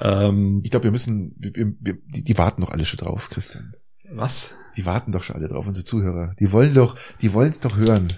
Ähm, 0.00 0.60
Ich 0.64 0.70
glaube, 0.70 0.84
wir 0.84 0.90
müssen, 0.92 1.34
wir, 1.38 1.52
wir, 1.54 1.98
die, 2.14 2.22
die 2.24 2.38
warten 2.38 2.62
doch 2.62 2.70
alle 2.70 2.84
schon 2.84 2.98
drauf, 2.98 3.28
Christian. 3.28 3.72
Was? 4.14 4.54
Die 4.76 4.86
warten 4.86 5.12
doch 5.12 5.22
schon 5.22 5.36
alle 5.36 5.48
drauf, 5.48 5.66
unsere 5.66 5.84
Zuhörer. 5.84 6.34
Die 6.38 6.52
wollen 6.52 6.74
doch, 6.74 6.96
die 7.20 7.32
wollen 7.32 7.50
es 7.50 7.60
doch 7.60 7.76
hören. 7.76 8.08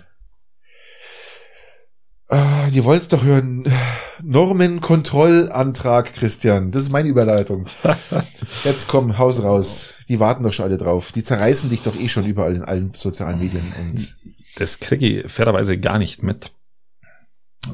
Ah, 2.28 2.68
die 2.70 2.82
wollen 2.84 2.98
es 2.98 3.08
doch 3.08 3.22
hören. 3.22 3.64
Normenkontrollantrag, 4.22 6.12
Christian. 6.14 6.70
Das 6.70 6.84
ist 6.84 6.90
meine 6.92 7.08
Überleitung. 7.08 7.66
Jetzt 8.64 8.88
komm, 8.88 9.18
Haus 9.18 9.42
raus. 9.42 9.94
Die 10.08 10.20
warten 10.20 10.42
doch 10.42 10.52
schon 10.52 10.64
alle 10.64 10.78
drauf. 10.78 11.12
Die 11.12 11.22
zerreißen 11.22 11.70
dich 11.70 11.82
doch 11.82 11.94
eh 11.94 12.08
schon 12.08 12.24
überall 12.24 12.54
in 12.54 12.62
allen 12.62 12.94
sozialen 12.94 13.40
Medien. 13.40 13.72
Und 13.80 14.16
Das 14.56 14.80
kriege 14.80 15.06
ich 15.06 15.32
fairerweise 15.32 15.78
gar 15.78 15.98
nicht 15.98 16.22
mit. 16.22 16.52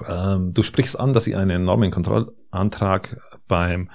Ähm, 0.09 0.53
du 0.53 0.63
sprichst 0.63 0.99
an, 0.99 1.13
dass 1.13 1.27
ich 1.27 1.37
einen 1.37 1.65
Normenkontrollantrag 1.65 3.21
beim 3.47 3.91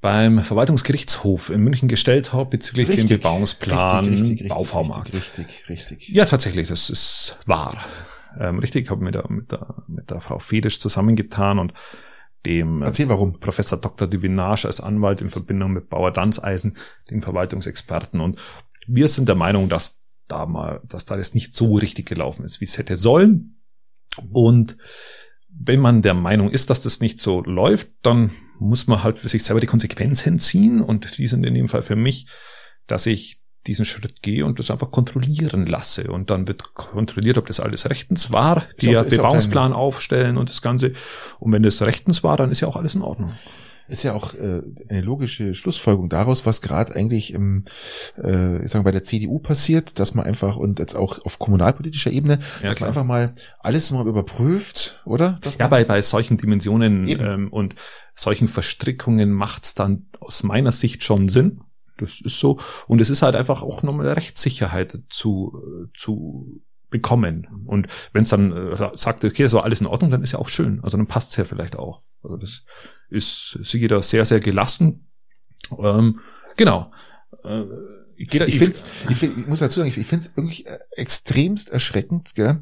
beim 0.00 0.40
Verwaltungsgerichtshof 0.40 1.50
in 1.50 1.62
München 1.62 1.88
gestellt 1.88 2.32
habe 2.32 2.50
bezüglich 2.50 2.86
dem 2.86 2.94
Richtig, 2.96 3.20
Bebauungsplan 3.20 4.04
richtig, 4.04 4.30
richtig, 4.30 4.48
Bauvormarkt. 4.48 5.12
Richtig, 5.12 5.68
richtig. 5.68 6.08
Ja, 6.08 6.24
tatsächlich, 6.24 6.68
das 6.68 6.88
ist 6.88 7.38
wahr. 7.46 7.84
Ähm, 8.38 8.60
richtig, 8.60 8.84
ich 8.84 8.90
habe 8.90 9.02
mit 9.02 9.14
der, 9.14 9.28
mit, 9.28 9.50
der, 9.50 9.74
mit 9.88 10.10
der 10.10 10.20
Frau 10.20 10.38
Fedisch 10.38 10.78
zusammengetan 10.78 11.58
und 11.58 11.72
dem 12.46 12.82
äh, 12.82 12.86
Erzähl 12.86 13.08
warum. 13.08 13.40
Professor 13.40 13.80
Dr. 13.80 14.06
Divinage 14.06 14.66
als 14.66 14.80
Anwalt 14.80 15.20
in 15.20 15.28
Verbindung 15.28 15.72
mit 15.72 15.88
Bauer 15.88 16.12
Danzeisen, 16.12 16.76
dem 17.10 17.20
Verwaltungsexperten. 17.20 18.20
Und 18.20 18.38
wir 18.86 19.08
sind 19.08 19.28
der 19.28 19.34
Meinung, 19.34 19.68
dass 19.68 20.00
da 20.28 20.46
mal, 20.46 20.80
dass 20.84 21.06
da 21.06 21.16
das 21.16 21.34
nicht 21.34 21.54
so 21.54 21.74
richtig 21.74 22.06
gelaufen 22.06 22.44
ist, 22.44 22.60
wie 22.60 22.66
es 22.66 22.78
hätte 22.78 22.96
sollen. 22.96 23.60
Und 24.30 24.76
wenn 25.60 25.80
man 25.80 26.02
der 26.02 26.14
Meinung 26.14 26.50
ist, 26.50 26.70
dass 26.70 26.82
das 26.82 27.00
nicht 27.00 27.18
so 27.20 27.42
läuft, 27.42 27.90
dann 28.02 28.30
muss 28.58 28.86
man 28.86 29.02
halt 29.02 29.18
für 29.18 29.28
sich 29.28 29.42
selber 29.42 29.60
die 29.60 29.66
Konsequenzen 29.66 30.38
ziehen. 30.38 30.80
Und 30.80 31.18
die 31.18 31.26
sind 31.26 31.44
in 31.44 31.54
dem 31.54 31.68
Fall 31.68 31.82
für 31.82 31.96
mich, 31.96 32.26
dass 32.86 33.06
ich 33.06 33.40
diesen 33.66 33.84
Schritt 33.84 34.22
gehe 34.22 34.46
und 34.46 34.58
das 34.58 34.70
einfach 34.70 34.90
kontrollieren 34.90 35.66
lasse. 35.66 36.10
Und 36.10 36.30
dann 36.30 36.48
wird 36.48 36.74
kontrolliert, 36.74 37.38
ob 37.38 37.46
das 37.46 37.60
alles 37.60 37.88
rechtens 37.90 38.32
war, 38.32 38.64
die 38.80 38.90
ja 38.90 39.02
Bebauungsplan 39.02 39.72
aufstellen 39.72 40.38
und 40.38 40.48
das 40.48 40.62
Ganze. 40.62 40.92
Und 41.38 41.52
wenn 41.52 41.62
das 41.62 41.82
rechtens 41.82 42.22
war, 42.22 42.36
dann 42.36 42.50
ist 42.50 42.60
ja 42.60 42.68
auch 42.68 42.76
alles 42.76 42.94
in 42.94 43.02
Ordnung. 43.02 43.34
Ist 43.88 44.02
ja 44.02 44.12
auch 44.12 44.34
äh, 44.34 44.62
eine 44.88 45.00
logische 45.00 45.54
Schlussfolgerung 45.54 46.08
daraus, 46.08 46.44
was 46.46 46.60
gerade 46.60 46.94
eigentlich 46.94 47.32
im, 47.32 47.64
äh, 48.22 48.62
ich 48.62 48.70
sage 48.70 48.82
mal, 48.82 48.88
bei 48.88 48.92
der 48.92 49.02
CDU 49.02 49.38
passiert, 49.38 49.98
dass 49.98 50.14
man 50.14 50.26
einfach 50.26 50.56
und 50.56 50.78
jetzt 50.78 50.94
auch 50.94 51.24
auf 51.24 51.38
kommunalpolitischer 51.38 52.10
Ebene, 52.10 52.38
Ja, 52.62 52.68
dass 52.68 52.76
klar. 52.76 52.80
man 52.80 52.88
einfach 52.88 53.04
mal 53.04 53.34
alles 53.60 53.90
mal 53.90 54.06
überprüft, 54.06 55.02
oder? 55.06 55.38
Dass 55.42 55.56
Ja, 55.58 55.68
bei, 55.68 55.84
bei 55.84 56.02
solchen 56.02 56.36
Dimensionen 56.36 57.06
Eben. 57.08 57.24
ähm, 57.24 57.52
und 57.52 57.74
solchen 58.14 58.48
Verstrickungen 58.48 59.30
macht's 59.30 59.74
dann 59.74 60.06
aus 60.20 60.42
meiner 60.42 60.72
Sicht 60.72 61.02
schon 61.02 61.28
Sinn. 61.28 61.60
Das 61.98 62.20
ist 62.20 62.38
so. 62.38 62.60
Und 62.86 63.00
es 63.00 63.10
ist 63.10 63.22
halt 63.22 63.34
einfach 63.34 63.62
auch 63.62 63.82
nochmal 63.82 64.08
Rechtssicherheit 64.08 65.00
zu, 65.08 65.88
zu 65.96 66.62
bekommen. 66.90 67.64
Und 67.66 67.86
wenn 68.12 68.22
es 68.22 68.28
dann 68.30 68.52
äh, 68.52 68.90
sagt, 68.94 69.24
okay, 69.24 69.46
so 69.46 69.60
alles 69.60 69.80
in 69.80 69.86
Ordnung, 69.86 70.10
dann 70.10 70.22
ist 70.22 70.32
ja 70.32 70.38
auch 70.38 70.48
schön. 70.48 70.80
Also 70.82 70.96
dann 70.96 71.06
passt's 71.06 71.36
ja 71.36 71.44
vielleicht 71.44 71.76
auch. 71.76 72.02
Also 72.22 72.36
das 72.36 72.64
ist, 73.08 73.58
sie 73.62 73.80
geht 73.80 73.90
da 73.90 74.02
sehr, 74.02 74.24
sehr 74.24 74.40
gelassen. 74.40 75.08
Ähm, 75.78 76.20
genau. 76.56 76.90
Äh, 77.44 77.64
ich, 78.18 78.34
ich, 78.34 78.58
find's, 78.58 78.84
ich, 79.08 79.16
find, 79.16 79.38
ich 79.38 79.46
muss 79.46 79.60
dazu 79.60 79.78
sagen, 79.78 79.88
ich, 79.88 80.06
finde 80.06 80.24
es 80.24 80.32
irgendwie 80.34 80.66
äh, 80.66 80.78
extremst 80.96 81.70
erschreckend, 81.70 82.34
gell, 82.34 82.60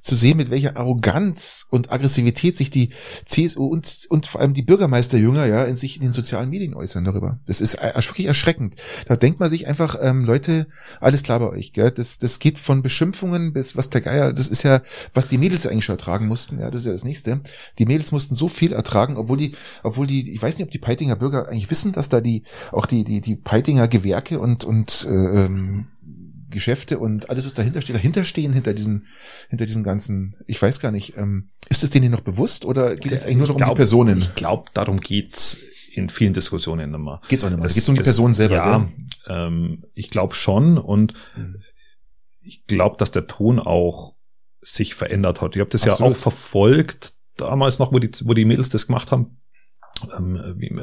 zu 0.00 0.14
sehen, 0.14 0.36
mit 0.36 0.50
welcher 0.50 0.76
Arroganz 0.76 1.66
und 1.70 1.90
Aggressivität 1.90 2.56
sich 2.56 2.70
die 2.70 2.90
CSU 3.24 3.66
und, 3.66 4.06
und 4.10 4.26
vor 4.26 4.40
allem 4.40 4.54
die 4.54 4.62
Bürgermeisterjünger 4.62 5.46
ja 5.46 5.64
in 5.64 5.76
sich 5.76 5.96
in 5.96 6.02
den 6.02 6.12
sozialen 6.12 6.50
Medien 6.50 6.74
äußern 6.74 7.04
darüber. 7.04 7.40
Das 7.46 7.60
ist 7.60 7.74
äh, 7.74 7.92
wirklich 7.96 8.26
erschreckend. 8.26 8.76
Da 9.06 9.16
denkt 9.16 9.40
man 9.40 9.50
sich 9.50 9.66
einfach, 9.66 9.96
ähm, 10.00 10.24
Leute, 10.24 10.68
alles 11.00 11.24
klar 11.24 11.40
bei 11.40 11.48
euch, 11.48 11.72
gell? 11.72 11.90
Das, 11.90 12.18
das 12.18 12.38
geht 12.38 12.58
von 12.58 12.82
Beschimpfungen 12.82 13.52
bis 13.52 13.76
was 13.76 13.90
der 13.90 14.02
Geier, 14.02 14.32
das 14.32 14.48
ist 14.48 14.62
ja, 14.62 14.82
was 15.14 15.26
die 15.26 15.38
Mädels 15.38 15.66
eigentlich 15.66 15.84
schon 15.84 15.96
ertragen 15.96 16.28
mussten, 16.28 16.60
ja, 16.60 16.70
das 16.70 16.82
ist 16.82 16.86
ja 16.86 16.92
das 16.92 17.04
nächste. 17.04 17.40
Die 17.78 17.86
Mädels 17.86 18.12
mussten 18.12 18.36
so 18.36 18.46
viel 18.46 18.72
ertragen, 18.72 19.16
obwohl 19.16 19.36
die, 19.36 19.56
obwohl 19.82 20.06
die, 20.06 20.32
ich 20.32 20.40
weiß 20.40 20.58
nicht, 20.58 20.66
ob 20.66 20.70
die 20.70 20.78
Peitinger 20.78 21.16
Bürger 21.16 21.48
eigentlich 21.48 21.70
wissen, 21.70 21.90
dass 21.90 22.08
da 22.08 22.20
die, 22.20 22.44
auch 22.70 22.86
die, 22.86 23.02
die, 23.02 23.20
die 23.20 23.34
Peitinger 23.34 23.88
Gewerke 23.88 24.38
und, 24.38 24.64
und 24.64 24.91
äh, 25.04 25.44
ähm, 25.44 25.86
Geschäfte 26.50 26.98
und 26.98 27.30
alles, 27.30 27.46
was 27.46 27.54
dahinter 27.54 27.80
steht, 27.80 27.96
dahinter 27.96 28.24
stehen, 28.24 28.52
hinter 28.52 28.74
diesen, 28.74 29.06
hinter 29.48 29.64
diesen 29.66 29.82
ganzen, 29.82 30.36
ich 30.46 30.60
weiß 30.60 30.80
gar 30.80 30.92
nicht, 30.92 31.16
ähm, 31.16 31.50
ist 31.70 31.82
es 31.82 31.90
denen 31.90 32.10
noch 32.10 32.20
bewusst 32.20 32.64
oder 32.66 32.94
geht 32.96 33.12
es 33.12 33.24
eigentlich 33.24 33.38
nur 33.38 33.46
noch 33.48 33.54
um 33.54 33.56
glaub, 33.56 33.70
die 33.70 33.76
Personen? 33.76 34.18
Ich 34.18 34.34
glaube, 34.34 34.70
darum 34.74 35.00
geht's 35.00 35.58
in 35.94 36.08
vielen 36.10 36.32
Diskussionen 36.34 36.92
immer. 36.94 37.20
Geht's 37.28 37.42
auch 37.44 37.48
nicht 37.50 37.58
mehr. 37.58 37.66
Es 37.66 37.74
geht 37.74 37.88
um 37.88 37.94
die 37.94 38.02
Person 38.02 38.34
selber, 38.34 38.54
Ja, 38.54 38.88
ähm, 39.26 39.84
ich 39.94 40.10
glaube 40.10 40.34
schon 40.34 40.76
und 40.78 41.14
Mhm. 41.36 41.62
ich 42.42 42.66
glaube, 42.66 42.96
dass 42.98 43.10
der 43.12 43.26
Ton 43.26 43.58
auch 43.58 44.14
sich 44.60 44.94
verändert 44.94 45.40
hat. 45.40 45.56
Ich 45.56 45.60
habe 45.60 45.70
das 45.70 45.82
Absolut. 45.82 46.00
ja 46.12 46.16
auch 46.16 46.20
verfolgt, 46.20 47.14
damals 47.36 47.78
noch, 47.78 47.92
wo 47.92 47.98
die, 47.98 48.10
wo 48.24 48.34
die 48.34 48.44
Mädels 48.44 48.68
das 48.68 48.86
gemacht 48.86 49.10
haben. 49.10 49.38
Ähm, 50.16 50.82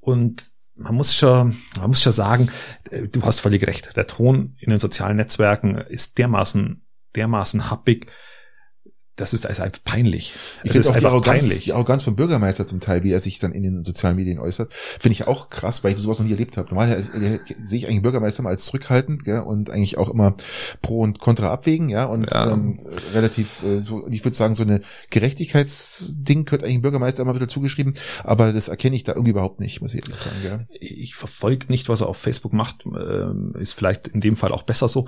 und 0.00 0.44
man 0.78 0.94
muss 0.94 1.14
schon, 1.14 1.56
man 1.78 1.88
muss 1.88 2.02
schon 2.02 2.12
sagen, 2.12 2.50
äh, 2.90 3.08
du 3.08 3.22
hast 3.22 3.40
völlig 3.40 3.66
recht. 3.66 3.96
Der 3.96 4.06
Ton 4.06 4.56
in 4.58 4.70
den 4.70 4.78
sozialen 4.78 5.16
Netzwerken 5.16 5.76
ist 5.76 6.18
dermaßen, 6.18 6.86
dermaßen 7.16 7.70
happig, 7.70 8.10
das 9.18 9.34
ist 9.34 9.46
also 9.46 9.62
einfach 9.62 9.82
peinlich. 9.84 10.32
Ich 10.62 10.72
finde 10.72 10.88
auch 10.88 10.96
die 10.96 11.04
Arroganz, 11.04 11.60
die 11.60 11.72
Arroganz 11.72 12.04
vom 12.04 12.16
Bürgermeister 12.16 12.66
zum 12.66 12.80
Teil, 12.80 13.02
wie 13.02 13.12
er 13.12 13.18
sich 13.18 13.38
dann 13.40 13.52
in 13.52 13.64
den 13.64 13.84
sozialen 13.84 14.16
Medien 14.16 14.38
äußert, 14.38 14.72
finde 14.72 15.12
ich 15.12 15.26
auch 15.26 15.50
krass, 15.50 15.82
weil 15.82 15.92
ich 15.92 15.98
sowas 15.98 16.18
noch 16.18 16.26
nie 16.26 16.32
erlebt 16.32 16.56
habe. 16.56 16.68
Normal 16.68 16.92
äh, 16.92 17.38
sehe 17.60 17.78
ich 17.78 17.88
eigentlich 17.88 18.02
Bürgermeister 18.02 18.42
mal 18.42 18.50
als 18.50 18.64
zurückhaltend 18.64 19.24
gell, 19.24 19.40
und 19.40 19.70
eigentlich 19.70 19.98
auch 19.98 20.08
immer 20.08 20.34
pro 20.82 21.00
und 21.00 21.18
contra 21.18 21.52
abwägen, 21.52 21.88
ja, 21.88 22.04
und 22.04 22.32
ja. 22.32 22.52
Ähm, 22.52 22.76
relativ, 23.12 23.62
äh, 23.64 23.82
so, 23.82 24.06
ich 24.08 24.24
würde 24.24 24.36
sagen, 24.36 24.54
so 24.54 24.62
eine 24.62 24.80
Gerechtigkeitsding 25.10 26.44
gehört 26.44 26.62
eigentlich 26.62 26.82
Bürgermeister 26.82 27.22
immer 27.22 27.34
wieder 27.34 27.48
zugeschrieben, 27.48 27.94
aber 28.22 28.52
das 28.52 28.68
erkenne 28.68 28.94
ich 28.94 29.02
da 29.02 29.12
irgendwie 29.12 29.30
überhaupt 29.30 29.58
nicht, 29.58 29.82
muss 29.82 29.94
ich 29.94 30.02
ehrlich 30.04 30.20
sagen. 30.20 30.36
Gell. 30.42 30.66
Ich 30.80 31.16
verfolge 31.16 31.66
nicht, 31.68 31.88
was 31.88 32.02
er 32.02 32.08
auf 32.08 32.18
Facebook 32.18 32.52
macht, 32.52 32.84
äh, 32.86 33.60
ist 33.60 33.72
vielleicht 33.72 34.06
in 34.06 34.20
dem 34.20 34.36
Fall 34.36 34.52
auch 34.52 34.62
besser 34.62 34.88
so. 34.88 35.06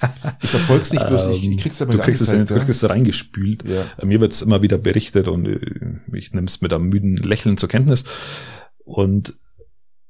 Ich 0.42 0.50
verfolg's 0.50 0.92
nicht 0.92 1.06
bloß, 1.06 1.28
ich, 1.28 1.48
ich 1.48 1.58
krieg's 1.58 1.82
aber 1.82 1.92
Du 1.92 1.98
kriegst 1.98 2.20
es, 2.20 2.32
ja? 2.32 2.44
kriegst 2.44 2.82
es 2.82 2.88
reingespült. 2.88 3.64
Ja. 3.68 3.84
Äh, 3.98 4.06
mir 4.06 4.20
wird's 4.20 4.42
immer 4.42 4.62
wieder 4.62 4.78
berichtet 4.78 5.28
und 5.28 5.46
äh, 5.46 6.16
ich 6.16 6.32
nehme 6.32 6.46
es 6.46 6.60
mit 6.60 6.72
einem 6.72 6.88
müden 6.88 7.16
Lächeln 7.16 7.56
zur 7.56 7.68
Kenntnis. 7.68 8.04
Und 8.84 9.34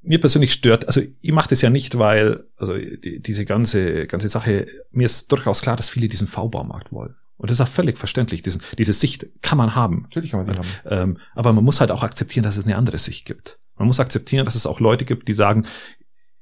mir 0.03 0.21
persönlich 0.21 0.53
stört, 0.53 0.87
also 0.87 1.01
ich 1.01 1.33
mache 1.33 1.49
das 1.49 1.61
ja 1.61 1.71
nicht, 1.71 1.99
weil, 1.99 2.45
also 2.57 2.77
die, 2.77 3.21
diese 3.21 3.45
ganze, 3.45 4.07
ganze 4.07 4.29
Sache, 4.29 4.67
mir 4.91 5.07
ist 5.07 5.31
durchaus 5.33 5.61
klar, 5.61 5.77
dass 5.77 5.89
viele 5.89 6.09
diesen 6.09 6.27
V-Baumarkt 6.27 6.93
wollen. 6.93 7.17
Und 7.37 7.51
das 7.51 7.59
ist 7.59 7.61
auch 7.61 7.73
völlig 7.73 7.99
verständlich. 7.99 8.43
Diesen, 8.43 8.63
diese 8.79 8.93
Sicht 8.93 9.29
kann 9.43 9.59
man 9.59 9.75
haben. 9.75 10.03
Natürlich 10.03 10.33
kann 10.33 10.45
man 10.45 10.53
die 10.53 10.59
haben. 10.59 10.69
Ähm, 10.87 11.19
aber 11.35 11.53
man 11.53 11.65
muss 11.65 11.81
halt 11.81 11.91
auch 11.91 12.03
akzeptieren, 12.03 12.43
dass 12.43 12.57
es 12.57 12.65
eine 12.65 12.77
andere 12.77 12.99
Sicht 12.99 13.27
gibt. 13.27 13.59
Man 13.77 13.87
muss 13.87 14.01
akzeptieren, 14.01 14.45
dass 14.45 14.57
es 14.57 14.67
auch 14.67 14.81
Leute 14.81 15.05
gibt, 15.05 15.29
die 15.29 15.33
sagen, 15.33 15.67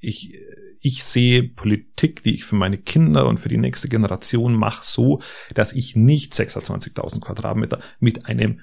ich 0.00 0.34
ich 0.86 1.02
sehe 1.02 1.42
Politik, 1.42 2.22
die 2.22 2.32
ich 2.32 2.44
für 2.44 2.54
meine 2.54 2.78
Kinder 2.78 3.26
und 3.26 3.40
für 3.40 3.48
die 3.48 3.56
nächste 3.56 3.88
Generation 3.88 4.54
mache, 4.54 4.84
so, 4.84 5.20
dass 5.52 5.72
ich 5.72 5.96
nicht 5.96 6.32
26.000 6.32 7.20
Quadratmeter 7.20 7.80
mit 7.98 8.26
einem 8.26 8.60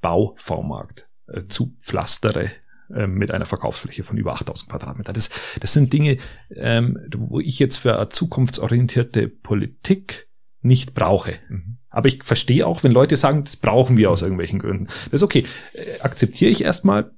Bauvormarkt 0.00 1.08
äh, 1.26 1.46
zu 1.48 1.74
pflastere 1.80 2.52
äh, 2.94 3.08
mit 3.08 3.32
einer 3.32 3.44
Verkaufsfläche 3.44 4.04
von 4.04 4.16
über 4.16 4.34
8000 4.34 4.70
Quadratmeter. 4.70 5.12
Das, 5.12 5.30
das 5.58 5.72
sind 5.72 5.92
Dinge, 5.92 6.18
ähm, 6.54 6.96
wo 7.12 7.40
ich 7.40 7.58
jetzt 7.58 7.78
für 7.78 7.96
eine 7.96 8.08
zukunftsorientierte 8.08 9.26
Politik 9.26 10.28
nicht 10.60 10.94
brauche. 10.94 11.34
Mhm. 11.48 11.78
Aber 11.90 12.06
ich 12.06 12.22
verstehe 12.22 12.68
auch, 12.68 12.84
wenn 12.84 12.92
Leute 12.92 13.16
sagen, 13.16 13.42
das 13.42 13.56
brauchen 13.56 13.96
wir 13.96 14.12
aus 14.12 14.22
irgendwelchen 14.22 14.60
Gründen. 14.60 14.86
Das 15.06 15.14
ist 15.14 15.22
okay. 15.24 15.44
Äh, 15.72 15.98
akzeptiere 15.98 16.52
ich 16.52 16.62
erstmal, 16.62 17.10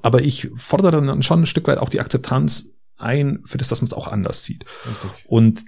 aber 0.00 0.22
ich 0.22 0.48
fordere 0.54 1.04
dann 1.04 1.22
schon 1.24 1.42
ein 1.42 1.46
Stück 1.46 1.66
weit 1.66 1.78
auch 1.78 1.88
die 1.88 1.98
Akzeptanz 1.98 2.70
ein, 3.00 3.40
für 3.44 3.58
das, 3.58 3.68
dass 3.68 3.80
man 3.80 3.86
es 3.86 3.94
auch 3.94 4.08
anders 4.08 4.44
sieht. 4.44 4.64
Okay. 4.84 5.12
Und 5.26 5.64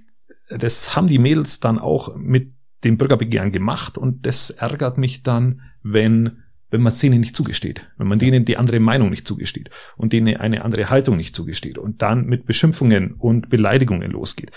das 0.49 0.95
haben 0.95 1.07
die 1.07 1.19
Mädels 1.19 1.59
dann 1.59 1.79
auch 1.79 2.15
mit 2.15 2.53
dem 2.83 2.97
Bürgerbegehren 2.97 3.51
gemacht 3.51 3.97
und 3.97 4.25
das 4.25 4.49
ärgert 4.49 4.97
mich 4.97 5.23
dann, 5.23 5.61
wenn 5.81 6.43
wenn 6.73 6.81
man 6.81 6.91
es 6.91 6.97
denen 6.97 7.19
nicht 7.19 7.35
zugesteht, 7.35 7.87
wenn 7.97 8.07
man 8.07 8.17
denen 8.17 8.45
die 8.45 8.57
andere 8.57 8.79
Meinung 8.79 9.11
nicht 9.11 9.27
zugesteht 9.27 9.69
und 9.95 10.11
denen 10.11 10.37
eine 10.37 10.65
andere 10.65 10.89
Haltung 10.89 11.17
nicht 11.17 11.35
zugesteht 11.35 11.77
und 11.77 12.01
dann 12.01 12.25
mit 12.25 12.47
Beschimpfungen 12.47 13.13
und 13.13 13.49
Beleidigungen 13.49 14.09
losgeht. 14.09 14.51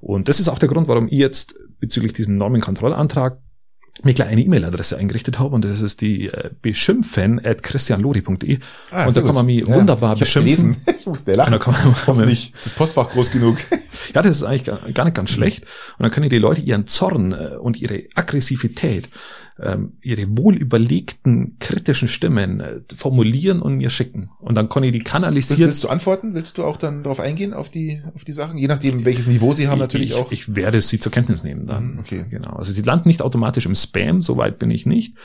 Und 0.00 0.28
das 0.28 0.40
ist 0.40 0.48
auch 0.48 0.58
der 0.58 0.68
Grund, 0.68 0.88
warum 0.88 1.06
ich 1.06 1.12
jetzt 1.12 1.54
bezüglich 1.78 2.12
diesem 2.12 2.36
Normenkontrollantrag 2.36 3.38
mir 4.04 4.14
gleich 4.14 4.28
eine 4.28 4.42
E-Mail-Adresse 4.42 4.96
eingerichtet 4.98 5.38
habe 5.38 5.54
und 5.54 5.64
das 5.64 5.82
ist 5.82 6.00
die 6.00 6.28
äh, 6.28 6.50
beschimpfen 6.62 7.44
at 7.44 7.62
christianlori.de 7.62 8.58
ah, 8.90 9.06
und 9.06 9.16
da 9.16 9.22
kann 9.22 9.34
man 9.34 9.46
mich 9.46 9.66
ja, 9.66 9.74
wunderbar 9.74 10.16
beschimpfen. 10.16 10.76
Ich 11.00 11.06
muss 11.06 11.24
der 11.24 11.36
lachen. 11.36 11.54
Und 11.54 11.66
da 11.66 11.72
kann 12.04 12.16
man, 12.16 12.26
nicht. 12.26 12.54
Ist 12.54 12.66
das 12.66 12.72
Postfach 12.74 13.08
groß 13.10 13.30
genug? 13.30 13.56
ja, 14.14 14.20
das 14.20 14.36
ist 14.36 14.42
eigentlich 14.42 14.64
gar, 14.64 14.80
gar 14.92 15.04
nicht 15.04 15.14
ganz 15.14 15.30
schlecht. 15.30 15.64
Und 15.96 16.02
dann 16.02 16.10
können 16.10 16.28
die 16.28 16.38
Leute 16.38 16.60
ihren 16.60 16.86
Zorn 16.86 17.32
äh, 17.32 17.56
und 17.58 17.80
ihre 17.80 18.04
Aggressivität 18.14 19.08
ähm, 19.62 19.98
ihre 20.02 20.26
wohlüberlegten 20.36 21.56
kritischen 21.58 22.08
Stimmen 22.08 22.60
äh, 22.60 22.80
formulieren 22.94 23.60
und 23.60 23.76
mir 23.76 23.90
schicken. 23.90 24.30
Und 24.40 24.54
dann 24.54 24.68
kann 24.68 24.82
ich 24.82 24.92
die 24.92 25.00
kanalisieren. 25.00 25.58
Willst, 25.58 25.68
willst, 25.68 25.84
du 25.84 25.88
antworten? 25.88 26.34
Willst 26.34 26.58
du 26.58 26.64
auch 26.64 26.76
dann 26.76 27.02
darauf 27.02 27.20
eingehen, 27.20 27.52
auf 27.52 27.68
die, 27.68 28.02
auf 28.14 28.24
die 28.24 28.32
Sachen? 28.32 28.56
Je 28.56 28.68
nachdem, 28.68 29.04
welches 29.04 29.26
Niveau 29.26 29.52
sie 29.52 29.68
haben, 29.68 29.78
ich, 29.78 29.82
natürlich 29.82 30.10
ich, 30.10 30.16
auch. 30.16 30.32
Ich 30.32 30.54
werde 30.54 30.80
sie 30.80 30.98
zur 30.98 31.12
Kenntnis 31.12 31.44
nehmen 31.44 31.66
dann. 31.66 31.92
Mhm, 31.92 31.98
okay. 31.98 32.24
Genau. 32.30 32.54
Also 32.54 32.72
sie 32.72 32.82
landen 32.82 33.08
nicht 33.08 33.22
automatisch 33.22 33.66
im 33.66 33.74
Spam, 33.74 34.22
soweit 34.22 34.58
bin 34.58 34.70
ich 34.70 34.86
nicht. 34.86 35.16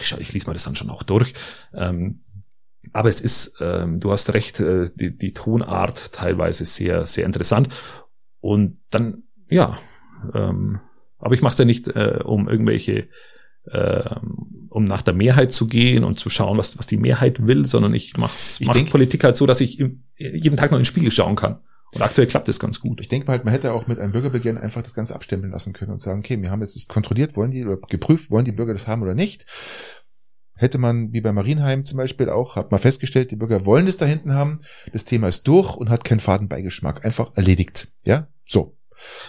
Ich, 0.00 0.12
ich 0.18 0.32
lese 0.32 0.46
mal 0.46 0.54
das 0.54 0.64
dann 0.64 0.76
schon 0.76 0.90
auch 0.90 1.02
durch. 1.02 1.34
Ähm, 1.74 2.20
aber 2.92 3.08
es 3.08 3.20
ist, 3.20 3.56
ähm, 3.60 4.00
du 4.00 4.10
hast 4.10 4.32
recht, 4.32 4.60
äh, 4.60 4.90
die, 4.94 5.16
die 5.16 5.32
Tonart 5.32 6.12
teilweise 6.12 6.64
sehr, 6.64 7.06
sehr 7.06 7.26
interessant. 7.26 7.68
Und 8.40 8.78
dann, 8.90 9.24
ja, 9.48 9.78
ähm, 10.34 10.80
aber 11.18 11.34
ich 11.34 11.42
mache 11.42 11.52
es 11.52 11.58
ja 11.58 11.64
nicht, 11.64 11.88
äh, 11.88 12.20
um 12.24 12.48
irgendwelche 12.48 13.08
um 13.66 14.84
nach 14.84 15.02
der 15.02 15.14
Mehrheit 15.14 15.52
zu 15.52 15.66
gehen 15.66 16.04
und 16.04 16.18
zu 16.18 16.30
schauen, 16.30 16.58
was, 16.58 16.78
was 16.78 16.86
die 16.86 16.96
Mehrheit 16.96 17.46
will, 17.46 17.66
sondern 17.66 17.94
ich 17.94 18.16
mache 18.16 18.36
ich 18.58 18.66
mach 18.66 18.90
Politik 18.90 19.24
halt 19.24 19.36
so, 19.36 19.46
dass 19.46 19.60
ich 19.60 19.82
jeden 20.16 20.56
Tag 20.56 20.70
noch 20.70 20.78
in 20.78 20.82
den 20.82 20.86
Spiegel 20.86 21.10
schauen 21.10 21.36
kann. 21.36 21.60
Und 21.94 22.02
aktuell 22.02 22.26
klappt 22.26 22.48
das 22.48 22.58
ganz 22.58 22.80
gut. 22.80 23.00
Ich 23.00 23.08
denke 23.08 23.26
mal 23.26 23.34
halt, 23.34 23.44
man 23.44 23.52
hätte 23.52 23.72
auch 23.72 23.86
mit 23.86 24.00
einem 24.00 24.10
Bürgerbegehren 24.10 24.58
einfach 24.58 24.82
das 24.82 24.94
Ganze 24.94 25.14
abstempeln 25.14 25.52
lassen 25.52 25.72
können 25.72 25.92
und 25.92 26.00
sagen, 26.00 26.18
okay, 26.20 26.40
wir 26.42 26.50
haben 26.50 26.60
jetzt 26.60 26.74
das 26.74 26.88
kontrolliert, 26.88 27.36
wollen 27.36 27.52
die 27.52 27.64
oder 27.64 27.76
geprüft, 27.76 28.30
wollen 28.30 28.44
die 28.44 28.52
Bürger 28.52 28.72
das 28.72 28.88
haben 28.88 29.02
oder 29.02 29.14
nicht. 29.14 29.46
Hätte 30.56 30.78
man, 30.78 31.12
wie 31.12 31.20
bei 31.20 31.32
Marienheim 31.32 31.84
zum 31.84 31.98
Beispiel 31.98 32.30
auch, 32.30 32.56
hat 32.56 32.72
man 32.72 32.80
festgestellt, 32.80 33.30
die 33.30 33.36
Bürger 33.36 33.64
wollen 33.64 33.86
das 33.86 33.96
da 33.96 34.06
hinten 34.06 34.32
haben, 34.32 34.60
das 34.92 35.04
Thema 35.04 35.28
ist 35.28 35.46
durch 35.46 35.76
und 35.76 35.88
hat 35.88 36.04
keinen 36.04 36.20
Fadenbeigeschmack. 36.20 37.04
Einfach 37.04 37.36
erledigt. 37.36 37.92
Ja? 38.04 38.28
So. 38.44 38.76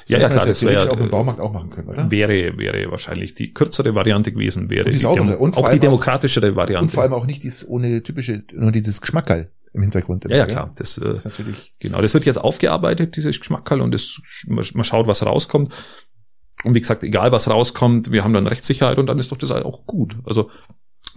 Ja, 0.07 0.19
ja, 0.19 0.29
klar, 0.29 0.45
das 0.45 0.61
wäre 0.63 0.91
auch 0.91 0.97
im 0.97 1.09
Baumarkt 1.09 1.39
auch 1.39 1.51
machen 1.51 1.69
können, 1.69 1.89
oder? 1.89 2.09
Wäre, 2.11 2.57
wäre 2.57 2.91
wahrscheinlich 2.91 3.33
die 3.33 3.53
kürzere 3.53 3.95
Variante 3.95 4.31
gewesen, 4.31 4.69
wäre 4.69 4.89
die, 4.89 4.97
die 4.97 5.03
Demo 5.03 5.35
und 5.35 5.57
auch 5.57 5.69
die 5.69 5.79
demokratischere 5.79 6.55
Variante. 6.55 6.83
Und 6.83 6.91
vor 6.91 7.03
allem 7.03 7.13
auch 7.13 7.25
nicht 7.25 7.43
dieses 7.43 7.67
ohne 7.67 8.03
typische, 8.03 8.43
nur 8.53 8.71
dieses 8.71 9.01
Geschmackerl 9.01 9.49
im 9.73 9.81
Hintergrund. 9.81 10.25
Ja, 10.29 10.37
ja, 10.37 10.45
klar. 10.45 10.71
Das, 10.77 10.95
das 10.95 11.07
ist 11.07 11.25
äh, 11.25 11.29
natürlich. 11.29 11.75
Genau, 11.79 12.01
das 12.01 12.13
wird 12.13 12.25
jetzt 12.25 12.37
aufgearbeitet, 12.37 13.15
dieses 13.17 13.39
Geschmackerl, 13.39 13.81
und 13.81 13.91
das, 13.91 14.21
man 14.47 14.83
schaut, 14.83 15.07
was 15.07 15.25
rauskommt. 15.25 15.73
Und 16.63 16.73
wie 16.73 16.79
gesagt, 16.79 17.03
egal 17.03 17.31
was 17.31 17.49
rauskommt, 17.49 18.11
wir 18.11 18.23
haben 18.23 18.33
dann 18.33 18.47
Rechtssicherheit 18.47 18.97
und 18.97 19.07
dann 19.07 19.19
ist 19.19 19.31
doch 19.31 19.37
das 19.37 19.51
auch 19.51 19.85
gut. 19.85 20.17
Also 20.23 20.49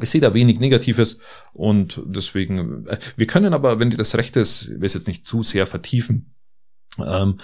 ich 0.00 0.10
sehe 0.10 0.20
da 0.20 0.34
wenig 0.34 0.60
Negatives 0.60 1.18
und 1.54 2.02
deswegen, 2.04 2.86
äh, 2.86 2.98
wir 3.16 3.26
können 3.26 3.54
aber, 3.54 3.78
wenn 3.78 3.90
dir 3.90 3.96
das 3.96 4.14
Recht 4.16 4.36
ist, 4.36 4.62
ich 4.62 4.80
will 4.80 4.84
es 4.86 4.94
jetzt 4.94 5.08
nicht 5.08 5.24
zu 5.24 5.42
sehr 5.42 5.66
vertiefen, 5.66 6.34
ähm, 7.04 7.40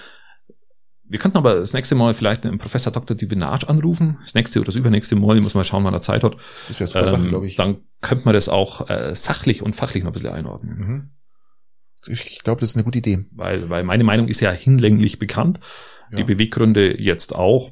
wir 1.07 1.19
könnten 1.19 1.37
aber 1.37 1.55
das 1.55 1.73
nächste 1.73 1.95
Mal 1.95 2.13
vielleicht 2.13 2.43
den 2.43 2.57
Professor 2.57 2.91
Dr. 2.91 3.15
Divinage 3.15 3.69
anrufen. 3.69 4.17
Das 4.21 4.33
nächste 4.33 4.59
oder 4.59 4.67
das 4.67 4.75
übernächste 4.75 5.15
Mal, 5.15 5.37
ich 5.37 5.43
muss 5.43 5.53
mal 5.53 5.63
schauen, 5.63 5.83
wann 5.83 5.93
er 5.93 6.01
Zeit 6.01 6.23
hat. 6.23 6.35
Das 6.67 6.79
wäre 6.79 6.87
super 7.07 7.13
ähm, 7.13 7.29
glaube 7.29 7.47
ich. 7.47 7.55
Dann 7.55 7.77
könnte 8.01 8.25
man 8.25 8.33
das 8.33 8.49
auch 8.49 8.89
äh, 8.89 9.13
sachlich 9.15 9.61
und 9.61 9.75
fachlich 9.75 10.03
noch 10.03 10.11
ein 10.11 10.13
bisschen 10.13 10.31
einordnen. 10.31 10.77
Mhm. 10.77 11.09
Ich 12.07 12.43
glaube, 12.43 12.61
das 12.61 12.71
ist 12.71 12.75
eine 12.75 12.83
gute 12.83 12.99
Idee. 12.99 13.25
Weil, 13.31 13.69
weil 13.69 13.83
meine 13.83 14.03
Meinung 14.03 14.27
ist 14.27 14.39
ja 14.39 14.51
hinlänglich 14.51 15.19
bekannt. 15.19 15.59
Ja. 16.11 16.17
Die 16.17 16.23
Beweggründe 16.23 17.01
jetzt 17.01 17.33
auch. 17.33 17.71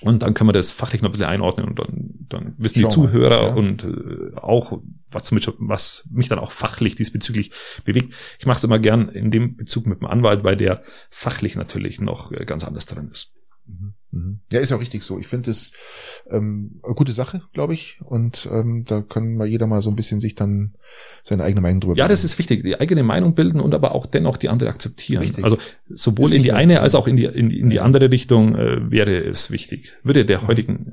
Und 0.00 0.22
dann 0.22 0.34
können 0.34 0.48
wir 0.48 0.52
das 0.52 0.70
fachlich 0.70 1.02
noch 1.02 1.08
ein 1.08 1.12
bisschen 1.12 1.26
einordnen 1.26 1.66
und 1.66 1.78
dann, 1.78 2.26
dann 2.28 2.54
wissen 2.56 2.80
Schau 2.80 2.88
die 2.88 2.94
Zuhörer 2.94 3.48
ja. 3.48 3.54
und 3.54 3.82
äh, 3.82 4.36
auch, 4.36 4.80
was, 5.10 5.32
mit, 5.32 5.52
was 5.58 6.04
mich 6.10 6.28
dann 6.28 6.38
auch 6.38 6.52
fachlich 6.52 6.94
diesbezüglich 6.94 7.50
bewegt. 7.84 8.14
Ich 8.38 8.46
mache 8.46 8.58
es 8.58 8.64
immer 8.64 8.78
gern 8.78 9.08
in 9.08 9.32
dem 9.32 9.56
Bezug 9.56 9.86
mit 9.86 10.00
dem 10.00 10.06
Anwalt, 10.06 10.44
weil 10.44 10.56
der 10.56 10.82
fachlich 11.10 11.56
natürlich 11.56 12.00
noch 12.00 12.30
äh, 12.30 12.44
ganz 12.44 12.62
anders 12.64 12.86
dran 12.86 13.08
ist. 13.10 13.32
Mhm. 14.18 14.40
Ja, 14.52 14.60
ist 14.60 14.70
ja 14.70 14.76
auch 14.76 14.80
richtig 14.80 15.02
so. 15.02 15.18
Ich 15.18 15.26
finde 15.26 15.50
es 15.50 15.72
ähm, 16.30 16.80
eine 16.82 16.94
gute 16.94 17.12
Sache, 17.12 17.42
glaube 17.52 17.74
ich. 17.74 18.00
Und 18.04 18.48
ähm, 18.52 18.84
da 18.86 19.02
kann 19.02 19.36
mal 19.36 19.46
jeder 19.46 19.66
mal 19.66 19.82
so 19.82 19.90
ein 19.90 19.96
bisschen 19.96 20.20
sich 20.20 20.34
dann 20.34 20.74
seine 21.22 21.44
eigene 21.44 21.60
Meinung 21.60 21.80
drüber 21.80 21.94
bilden. 21.94 22.04
Ja, 22.04 22.08
das 22.08 22.24
ist 22.24 22.38
wichtig. 22.38 22.62
Die 22.62 22.78
eigene 22.78 23.02
Meinung 23.02 23.34
bilden 23.34 23.60
und 23.60 23.74
aber 23.74 23.94
auch 23.94 24.06
dennoch 24.06 24.36
die 24.36 24.48
andere 24.48 24.70
akzeptieren. 24.70 25.22
Richtig. 25.22 25.44
Also 25.44 25.58
sowohl 25.88 26.32
in 26.32 26.42
die 26.42 26.52
eine 26.52 26.80
als 26.80 26.94
auch 26.94 27.06
in 27.06 27.16
die, 27.16 27.24
in, 27.24 27.50
in 27.50 27.70
die 27.70 27.76
ja. 27.76 27.82
andere 27.82 28.10
Richtung 28.10 28.54
äh, 28.54 28.90
wäre 28.90 29.16
es 29.18 29.50
wichtig. 29.50 29.94
Würde 30.02 30.24
der 30.24 30.46
heutigen, 30.46 30.92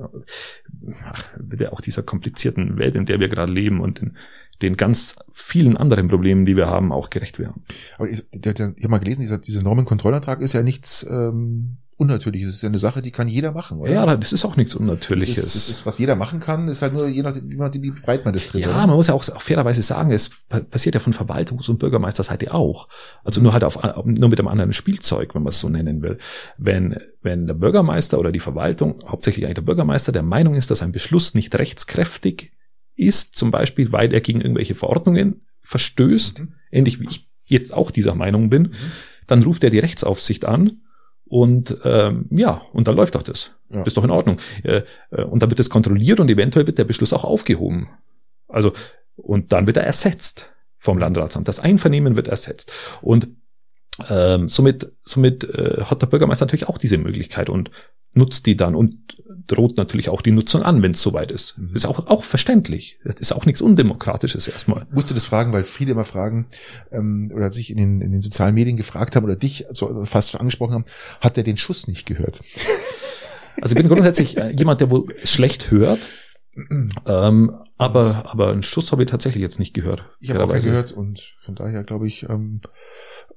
ach, 1.04 1.24
würde 1.38 1.72
auch 1.72 1.80
dieser 1.80 2.02
komplizierten 2.02 2.78
Welt, 2.78 2.96
in 2.96 3.06
der 3.06 3.20
wir 3.20 3.28
gerade 3.28 3.52
leben 3.52 3.80
und 3.80 3.98
in 3.98 4.16
den 4.62 4.76
ganz 4.76 5.16
vielen 5.34 5.76
anderen 5.76 6.08
Problemen, 6.08 6.46
die 6.46 6.56
wir 6.56 6.66
haben, 6.66 6.92
auch 6.92 7.10
gerecht 7.10 7.38
werden. 7.38 7.62
Aber 7.98 8.08
ich, 8.08 8.24
ich, 8.30 8.46
ich 8.46 8.58
habe 8.58 8.88
mal 8.88 8.98
gelesen, 8.98 9.20
dieser, 9.20 9.38
dieser 9.38 9.62
Normenkontrollantrag 9.62 10.40
ist 10.40 10.54
ja 10.54 10.62
nichts 10.62 11.06
ähm, 11.08 11.76
Unnatürliches. 11.98 12.48
Das 12.48 12.56
ist 12.56 12.62
ja 12.62 12.68
eine 12.68 12.78
Sache, 12.78 13.00
die 13.00 13.10
kann 13.10 13.26
jeder 13.26 13.52
machen, 13.52 13.78
oder? 13.78 13.90
Ja, 13.90 14.16
das 14.16 14.32
ist 14.34 14.44
auch 14.44 14.56
nichts 14.56 14.74
Unnatürliches. 14.74 15.36
Das 15.36 15.46
ist, 15.46 15.54
das 15.54 15.68
ist 15.68 15.86
was 15.86 15.98
jeder 15.98 16.14
machen 16.14 16.40
kann, 16.40 16.68
ist 16.68 16.82
halt 16.82 16.92
nur 16.92 17.08
je 17.08 17.22
nachdem, 17.22 17.50
wie, 17.50 17.56
man, 17.56 17.72
wie 17.72 17.90
breit 17.90 18.26
man 18.26 18.34
das 18.34 18.46
tritt. 18.46 18.62
Ja, 18.62 18.68
oder? 18.68 18.86
man 18.86 18.96
muss 18.96 19.06
ja 19.06 19.14
auch, 19.14 19.26
auch 19.26 19.40
fairerweise 19.40 19.80
sagen, 19.80 20.10
es 20.10 20.28
passiert 20.70 20.94
ja 20.94 21.00
von 21.00 21.14
Verwaltungs- 21.14 21.70
und 21.70 21.78
Bürgermeisterseite 21.78 22.52
auch. 22.52 22.88
Also 23.24 23.40
nur 23.40 23.54
halt 23.54 23.64
auf, 23.64 23.82
nur 24.04 24.28
mit 24.28 24.38
einem 24.38 24.48
anderen 24.48 24.74
Spielzeug, 24.74 25.34
wenn 25.34 25.42
man 25.42 25.48
es 25.48 25.60
so 25.60 25.70
nennen 25.70 26.02
will. 26.02 26.18
Wenn, 26.58 26.98
wenn 27.22 27.46
der 27.46 27.54
Bürgermeister 27.54 28.18
oder 28.18 28.30
die 28.30 28.40
Verwaltung, 28.40 29.02
hauptsächlich 29.08 29.46
eigentlich 29.46 29.54
der 29.54 29.62
Bürgermeister, 29.62 30.12
der 30.12 30.22
Meinung 30.22 30.54
ist, 30.54 30.70
dass 30.70 30.82
ein 30.82 30.92
Beschluss 30.92 31.34
nicht 31.34 31.54
rechtskräftig 31.58 32.52
ist, 32.94 33.36
zum 33.36 33.50
Beispiel, 33.50 33.90
weil 33.90 34.12
er 34.12 34.20
gegen 34.20 34.42
irgendwelche 34.42 34.74
Verordnungen 34.74 35.46
verstößt, 35.62 36.40
mhm. 36.40 36.54
ähnlich 36.70 37.00
wie 37.00 37.06
ich 37.08 37.26
jetzt 37.44 37.72
auch 37.72 37.90
dieser 37.90 38.14
Meinung 38.14 38.50
bin, 38.50 38.62
mhm. 38.64 38.92
dann 39.26 39.42
ruft 39.42 39.64
er 39.64 39.70
die 39.70 39.78
Rechtsaufsicht 39.78 40.44
an 40.44 40.82
Und 41.28 41.76
ähm, 41.84 42.26
ja, 42.30 42.62
und 42.72 42.86
dann 42.88 42.96
läuft 42.96 43.14
doch 43.14 43.22
das. 43.22 43.52
Ja. 43.70 43.82
Ist 43.82 43.96
doch 43.96 44.04
in 44.04 44.10
Ordnung. 44.10 44.38
Äh, 44.62 44.82
äh, 45.10 45.24
und 45.24 45.42
dann 45.42 45.50
wird 45.50 45.58
das 45.58 45.70
kontrolliert 45.70 46.20
und 46.20 46.30
eventuell 46.30 46.66
wird 46.66 46.78
der 46.78 46.84
Beschluss 46.84 47.12
auch 47.12 47.24
aufgehoben. 47.24 47.88
Also, 48.48 48.72
und 49.16 49.52
dann 49.52 49.66
wird 49.66 49.76
er 49.76 49.84
ersetzt 49.84 50.52
vom 50.78 50.98
Landratsamt. 50.98 51.48
Das 51.48 51.58
Einvernehmen 51.58 52.14
wird 52.14 52.28
ersetzt. 52.28 52.72
Und 53.02 53.28
ähm, 54.08 54.48
somit, 54.48 54.92
somit 55.02 55.44
äh, 55.44 55.82
hat 55.84 56.02
der 56.02 56.06
Bürgermeister 56.06 56.44
natürlich 56.44 56.68
auch 56.68 56.78
diese 56.78 56.98
Möglichkeit 56.98 57.48
und 57.48 57.70
nutzt 58.16 58.46
die 58.46 58.56
dann 58.56 58.74
und 58.74 58.96
droht 59.46 59.76
natürlich 59.76 60.08
auch 60.08 60.22
die 60.22 60.32
Nutzung 60.32 60.62
an, 60.62 60.82
wenn 60.82 60.92
es 60.92 61.02
soweit 61.02 61.30
ist. 61.30 61.56
Mhm. 61.58 61.74
Ist 61.74 61.86
auch, 61.86 62.06
auch 62.08 62.24
verständlich. 62.24 62.98
Das 63.04 63.16
ist 63.16 63.32
auch 63.32 63.46
nichts 63.46 63.60
Undemokratisches 63.60 64.48
erstmal. 64.48 64.86
Musst 64.90 65.10
du 65.10 65.14
das 65.14 65.24
fragen, 65.24 65.52
weil 65.52 65.62
viele 65.62 65.92
immer 65.92 66.04
fragen 66.04 66.46
ähm, 66.90 67.30
oder 67.34 67.50
sich 67.50 67.70
in 67.70 67.76
den, 67.76 68.00
in 68.00 68.12
den 68.12 68.22
sozialen 68.22 68.54
Medien 68.54 68.76
gefragt 68.76 69.14
haben 69.14 69.24
oder 69.24 69.36
dich 69.36 69.66
so 69.70 70.04
fast 70.04 70.32
schon 70.32 70.40
angesprochen 70.40 70.74
haben, 70.74 70.84
hat 71.20 71.36
er 71.36 71.44
den 71.44 71.56
Schuss 71.56 71.86
nicht 71.86 72.06
gehört? 72.06 72.40
Also 73.62 73.74
ich 73.74 73.80
bin 73.80 73.88
grundsätzlich 73.88 74.36
äh, 74.36 74.50
jemand, 74.50 74.80
der 74.80 74.90
wohl 74.90 75.14
schlecht 75.24 75.70
hört, 75.70 76.00
ähm, 77.06 77.54
aber, 77.78 78.24
aber 78.26 78.50
einen 78.52 78.62
Schuss 78.62 78.92
habe 78.92 79.02
ich 79.04 79.10
tatsächlich 79.10 79.42
jetzt 79.42 79.58
nicht 79.58 79.74
gehört. 79.74 80.04
Ich 80.20 80.30
habe 80.30 80.44
auch 80.44 80.48
keinen 80.48 80.62
gehört 80.64 80.92
und 80.92 81.36
von 81.44 81.54
daher 81.54 81.84
glaube 81.84 82.06
ich, 82.06 82.28
ähm, 82.28 82.60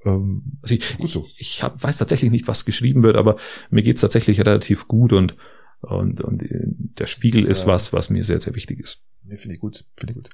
ähm, 0.05 0.59
Also 0.61 0.76
ich, 0.76 0.97
Gut 0.97 1.09
so. 1.09 1.26
ich, 1.38 1.39
ich 1.57 1.63
hab, 1.63 1.82
weiß 1.84 1.97
tatsächlich 1.97 2.32
nicht, 2.32 2.47
was 2.47 2.65
geschrieben 2.65 3.03
wird, 3.03 3.17
aber 3.17 3.36
mir 3.70 3.82
geht's 3.84 4.01
tatsächlich 4.01 4.39
relativ 4.39 4.88
gut 4.88 5.11
und, 5.13 5.36
und, 5.82 6.22
und 6.22 6.43
äh, 6.43 6.63
der 6.67 7.07
Spiegel 7.07 7.45
ist 7.45 7.61
Ja. 7.61 7.67
was, 7.67 7.91
was 7.93 8.09
mir 8.09 8.24
sehr, 8.24 8.39
sehr 8.39 8.55
wichtig 8.55 8.80
ist. 8.80 9.03
nee, 9.24 9.36
finde 9.36 9.55
ich 9.55 9.61
gut, 9.61 9.86
finde 9.97 10.13
ich 10.13 10.17
gut. 10.17 10.30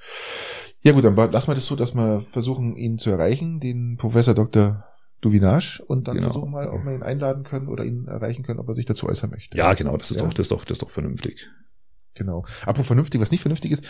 Ja 0.82 0.92
gut, 0.92 1.04
dann 1.04 1.16
lassen 1.16 1.48
wir 1.50 1.56
das 1.56 1.66
so, 1.66 1.76
dass 1.76 1.96
wir 1.96 2.22
versuchen, 2.32 2.76
ihn 2.76 2.98
zu 3.00 3.10
erreichen, 3.10 3.60
den 3.60 3.98
Professor 3.98 4.36
Dr. 4.36 4.84
Duvinage, 5.22 5.84
und 5.88 6.08
dann 6.08 6.18
Genau. 6.18 6.28
versuchen 6.28 6.52
wir 6.52 6.66
mal, 6.66 6.70
ob 6.70 6.86
wir 6.86 6.94
ihn 6.94 7.02
einladen 7.02 7.44
können 7.44 7.68
oder 7.68 7.84
ihn 7.84 8.06
erreichen 8.08 8.44
können, 8.44 8.60
ob 8.60 8.68
er 8.68 8.76
sich 8.76 8.86
dazu 8.86 9.08
äußern 9.08 9.32
möchte. 9.32 9.58
Ja, 9.58 9.74
genau, 9.74 9.98
das 9.98 10.12
ist 10.12 10.18
Ja. 10.20 10.26
doch, 10.28 10.34
das 10.34 10.46
ist 10.46 10.52
doch, 10.52 10.64
das 10.66 10.76
ist 10.76 10.84
doch 10.84 10.92
vernünftig. 10.92 11.50
Genau. 12.16 12.46
Apropos 12.62 12.88
vernünftig, 12.88 13.20
was 13.20 13.32
nicht 13.32 13.42
vernünftig 13.42 13.72
ist, 13.72 13.86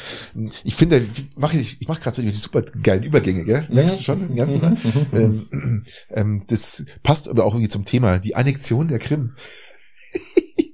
ich 0.64 0.76
finde, 0.76 1.06
mach 1.36 1.54
ich, 1.54 1.80
ich 1.80 1.88
mache 1.88 2.02
gerade 2.02 2.16
so 2.16 2.22
die 2.24 2.32
super 2.32 2.64
geilen 2.64 3.04
Übergänge, 3.04 3.46
gell? 3.46 3.68
Merkst 3.72 4.00
du 4.00 4.04
schon 4.04 4.28
den 4.28 4.36
ganzen 4.36 4.60
Tag? 4.62 4.78
Ähm, 5.14 5.86
ähm, 6.10 6.44
das 6.48 6.86
passt 7.04 7.30
aber 7.30 7.46
auch 7.46 7.54
irgendwie 7.54 7.70
zum 7.70 7.86
Thema, 7.86 8.18
die 8.20 8.36
Annexion 8.36 8.88
der 8.88 9.00
Krim. 9.00 9.34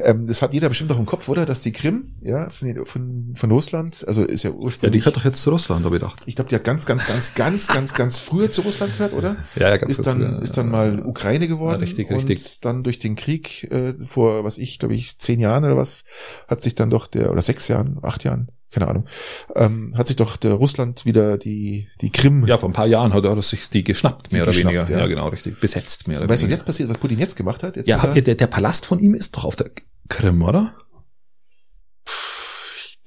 ähm, 0.00 0.26
das 0.26 0.42
hat 0.42 0.52
jeder 0.52 0.68
bestimmt 0.68 0.92
auch 0.92 0.98
im 0.98 1.06
Kopf, 1.06 1.28
oder? 1.28 1.46
Dass 1.46 1.60
die 1.60 1.72
Krim, 1.72 2.14
ja, 2.20 2.50
von, 2.50 2.86
von, 2.86 3.32
von 3.34 3.50
Russland, 3.50 4.04
also 4.06 4.24
ist 4.24 4.42
ja 4.42 4.50
Ja, 4.50 4.56
die 4.56 4.62
ursprünglich, 4.62 5.04
gehört 5.04 5.16
doch 5.16 5.24
jetzt 5.24 5.42
zu 5.42 5.50
Russland, 5.50 5.84
habe 5.84 5.96
ich 5.96 6.02
gedacht. 6.02 6.22
ich 6.26 6.36
glaube, 6.36 6.48
die 6.48 6.54
hat 6.54 6.64
ganz, 6.64 6.86
ganz, 6.86 7.06
ganz, 7.06 7.34
ganz, 7.34 7.66
ganz, 7.68 7.94
ganz 7.94 8.18
früher 8.18 8.50
zu 8.50 8.62
Russland 8.62 8.92
gehört, 8.96 9.12
oder? 9.12 9.36
Ja, 9.54 9.68
ja, 9.68 9.76
ganz 9.76 9.98
ist 9.98 10.06
dann, 10.06 10.18
früher, 10.18 10.42
ist 10.42 10.56
dann 10.56 10.70
mal 10.70 11.04
Ukraine 11.04 11.46
geworden. 11.48 11.80
ja, 11.80 11.86
richtig, 11.86 12.10
und 12.10 12.16
richtig. 12.16 12.60
dann 12.60 12.82
durch 12.82 12.98
den 12.98 13.16
Krieg 13.16 13.70
äh, 13.70 13.94
vor, 14.04 14.44
was 14.44 14.58
ich, 14.58 14.78
glaube 14.78 14.94
ich, 14.94 15.18
zehn 15.18 15.40
Jahren 15.40 15.64
oder 15.64 15.76
was, 15.76 16.04
hat 16.48 16.62
sich 16.62 16.74
dann 16.74 16.90
doch 16.90 17.06
der, 17.06 17.30
oder 17.30 17.42
sechs 17.42 17.68
Jahren, 17.68 17.98
acht 18.02 18.24
Jahren, 18.24 18.48
keine 18.72 18.88
Ahnung, 18.88 19.06
ähm, 19.54 19.94
hat 19.96 20.08
sich 20.08 20.16
doch 20.16 20.36
der 20.36 20.54
Russland 20.54 21.04
wieder 21.06 21.38
die, 21.38 21.88
die 22.00 22.10
Krim. 22.10 22.44
Ja, 22.46 22.58
vor 22.58 22.68
ein 22.68 22.72
paar 22.72 22.86
Jahren 22.86 23.12
hat 23.12 23.24
er 23.24 23.40
sich 23.42 23.68
die 23.70 23.84
geschnappt, 23.84 24.32
mehr 24.32 24.40
Die 24.44 24.48
oder 24.48 24.52
geschnappt, 24.56 24.74
weniger. 24.76 24.90
ja. 24.92 24.98
Ja. 25.00 25.06
genau, 25.06 25.28
richtig. 25.28 25.60
Besetzt, 25.60 26.08
mehr 26.08 26.18
oder 26.18 26.28
weißt 26.28 26.42
du, 26.42 26.46
was 26.46 26.48
weniger. 26.50 26.56
jetzt 26.58 26.66
passiert, 26.66 26.88
was 26.88 26.98
Putin 26.98 27.18
jetzt 27.18 27.36
gemacht 27.36 27.62
hat? 27.62 27.76
Jetzt 27.76 27.88
ja, 27.88 28.02
habt 28.02 28.16
er- 28.16 28.22
der, 28.22 28.34
der 28.34 28.46
Palast 28.48 28.86
von 28.86 28.98
ihm 28.98 29.14
ist 29.14 29.36
doch 29.36 29.44
auf 29.44 29.56
der 29.56 29.70
Krim, 30.08 30.42
oder? 30.42 30.74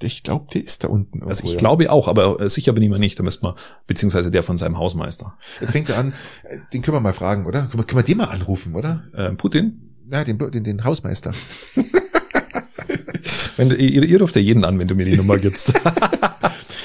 ich 0.02 0.22
glaube, 0.22 0.46
der 0.52 0.62
ist 0.62 0.84
da 0.84 0.88
unten. 0.88 1.22
Also 1.22 1.40
irgendwo, 1.40 1.46
ich 1.46 1.52
ja. 1.54 1.58
glaube 1.58 1.90
auch, 1.90 2.06
aber 2.06 2.38
äh, 2.40 2.48
sicher 2.50 2.72
bin 2.74 2.82
ich 2.82 2.90
mir 2.90 2.98
nicht. 2.98 3.18
Da 3.18 3.22
müsste 3.22 3.44
man, 3.44 3.54
beziehungsweise 3.86 4.30
der 4.30 4.42
von 4.42 4.58
seinem 4.58 4.76
Hausmeister. 4.78 5.38
Jetzt 5.60 5.72
fängt 5.72 5.88
er 5.88 5.96
an, 5.98 6.12
äh, 6.44 6.58
den 6.72 6.82
können 6.82 6.96
wir 6.96 7.00
mal 7.00 7.14
fragen, 7.14 7.46
oder? 7.46 7.62
Können 7.62 7.78
wir, 7.78 7.84
können 7.84 8.00
wir 8.00 8.04
den 8.04 8.18
mal 8.18 8.24
anrufen, 8.26 8.74
oder? 8.74 9.04
Ähm, 9.16 9.36
Putin? 9.38 9.96
Ja, 10.10 10.22
den, 10.22 10.38
den, 10.38 10.64
den 10.64 10.84
Hausmeister. 10.84 11.32
Wenn, 13.56 13.70
ihr, 13.70 14.02
ihr 14.04 14.20
ruft 14.20 14.36
ja 14.36 14.42
jeden 14.42 14.64
an, 14.64 14.78
wenn 14.78 14.88
du 14.88 14.94
mir 14.94 15.04
die 15.04 15.16
Nummer 15.16 15.38
gibst. 15.38 15.72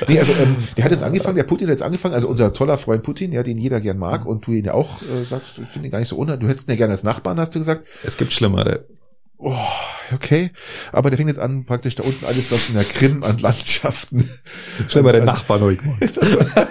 Nee, 0.07 0.17
also 0.17 0.33
ähm, 0.33 0.55
der 0.77 0.85
hat 0.85 0.91
jetzt 0.91 1.03
angefangen, 1.03 1.35
der 1.35 1.43
Putin 1.43 1.67
hat 1.67 1.73
jetzt 1.73 1.83
angefangen, 1.83 2.15
also 2.15 2.27
unser 2.27 2.53
toller 2.53 2.79
Freund 2.79 3.03
Putin, 3.03 3.31
ja, 3.31 3.43
den 3.43 3.59
jeder 3.59 3.79
gern 3.79 3.99
mag 3.99 4.25
und 4.25 4.47
du 4.47 4.51
ihn 4.51 4.65
ja 4.65 4.73
auch 4.73 4.99
äh, 5.03 5.23
sagst, 5.23 5.57
du 5.57 5.61
findest 5.61 5.77
ihn 5.77 5.91
gar 5.91 5.99
nicht 5.99 6.07
so 6.07 6.15
unheimlich, 6.15 6.41
du 6.41 6.49
hättest 6.49 6.67
ihn 6.67 6.71
ja 6.71 6.77
gerne 6.77 6.93
als 6.93 7.03
Nachbarn, 7.03 7.39
hast 7.39 7.53
du 7.53 7.59
gesagt. 7.59 7.85
es 8.03 8.17
gibt 8.17 8.33
schlimmere. 8.33 8.85
Oh, 9.37 9.55
okay. 10.11 10.49
Aber 10.91 11.11
der 11.11 11.17
fängt 11.17 11.29
jetzt 11.29 11.39
an, 11.39 11.65
praktisch 11.65 11.95
da 11.95 12.03
unten 12.03 12.25
alles, 12.25 12.51
was 12.51 12.69
in 12.69 12.75
der 12.75 12.83
Krim 12.83 13.23
an 13.23 13.37
Landschaften. 13.37 14.29
Schlimmere 14.87 15.19
an, 15.19 15.25
Nachbarn 15.25 15.77
gemacht. 15.77 16.19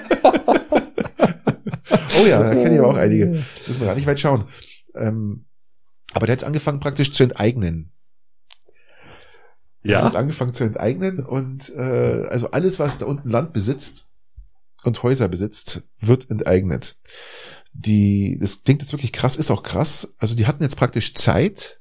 Oh 2.22 2.26
ja, 2.26 2.42
da 2.42 2.50
kenne 2.50 2.74
ich 2.74 2.78
aber 2.78 2.88
auch 2.88 2.96
einige. 2.96 3.26
Müssen 3.66 3.80
wir 3.80 3.86
gar 3.86 3.94
nicht 3.94 4.06
weit 4.06 4.20
schauen. 4.20 4.44
Ähm, 4.94 5.46
aber 6.12 6.26
der 6.26 6.34
hat 6.34 6.40
jetzt 6.40 6.46
angefangen, 6.46 6.78
praktisch 6.78 7.12
zu 7.12 7.22
enteignen. 7.22 7.92
Er 9.82 9.96
hat 9.96 10.02
Ja. 10.02 10.06
jetzt 10.06 10.16
angefangen 10.16 10.52
zu 10.52 10.64
enteignen 10.64 11.20
und 11.24 11.70
äh, 11.74 12.26
also 12.28 12.50
alles, 12.50 12.78
was 12.78 12.98
da 12.98 13.06
unten 13.06 13.28
Land 13.30 13.52
besitzt 13.52 14.08
und 14.84 15.02
Häuser 15.02 15.28
besitzt, 15.28 15.82
wird 16.00 16.30
enteignet. 16.30 16.96
Die, 17.72 18.38
das 18.40 18.62
klingt 18.64 18.82
jetzt 18.82 18.92
wirklich 18.92 19.12
krass, 19.12 19.36
ist 19.36 19.50
auch 19.50 19.62
krass. 19.62 20.14
Also 20.18 20.34
die 20.34 20.46
hatten 20.46 20.62
jetzt 20.62 20.76
praktisch 20.76 21.14
Zeit, 21.14 21.78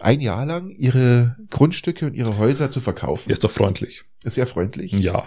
ein 0.00 0.20
Jahr 0.20 0.44
lang 0.44 0.68
ihre 0.70 1.36
Grundstücke 1.50 2.06
und 2.06 2.14
ihre 2.14 2.36
Häuser 2.36 2.70
zu 2.70 2.80
verkaufen. 2.80 3.30
Ist 3.30 3.44
doch 3.44 3.50
freundlich. 3.50 4.02
Ist 4.24 4.34
sehr 4.34 4.46
freundlich. 4.46 4.92
Ja. 4.92 5.26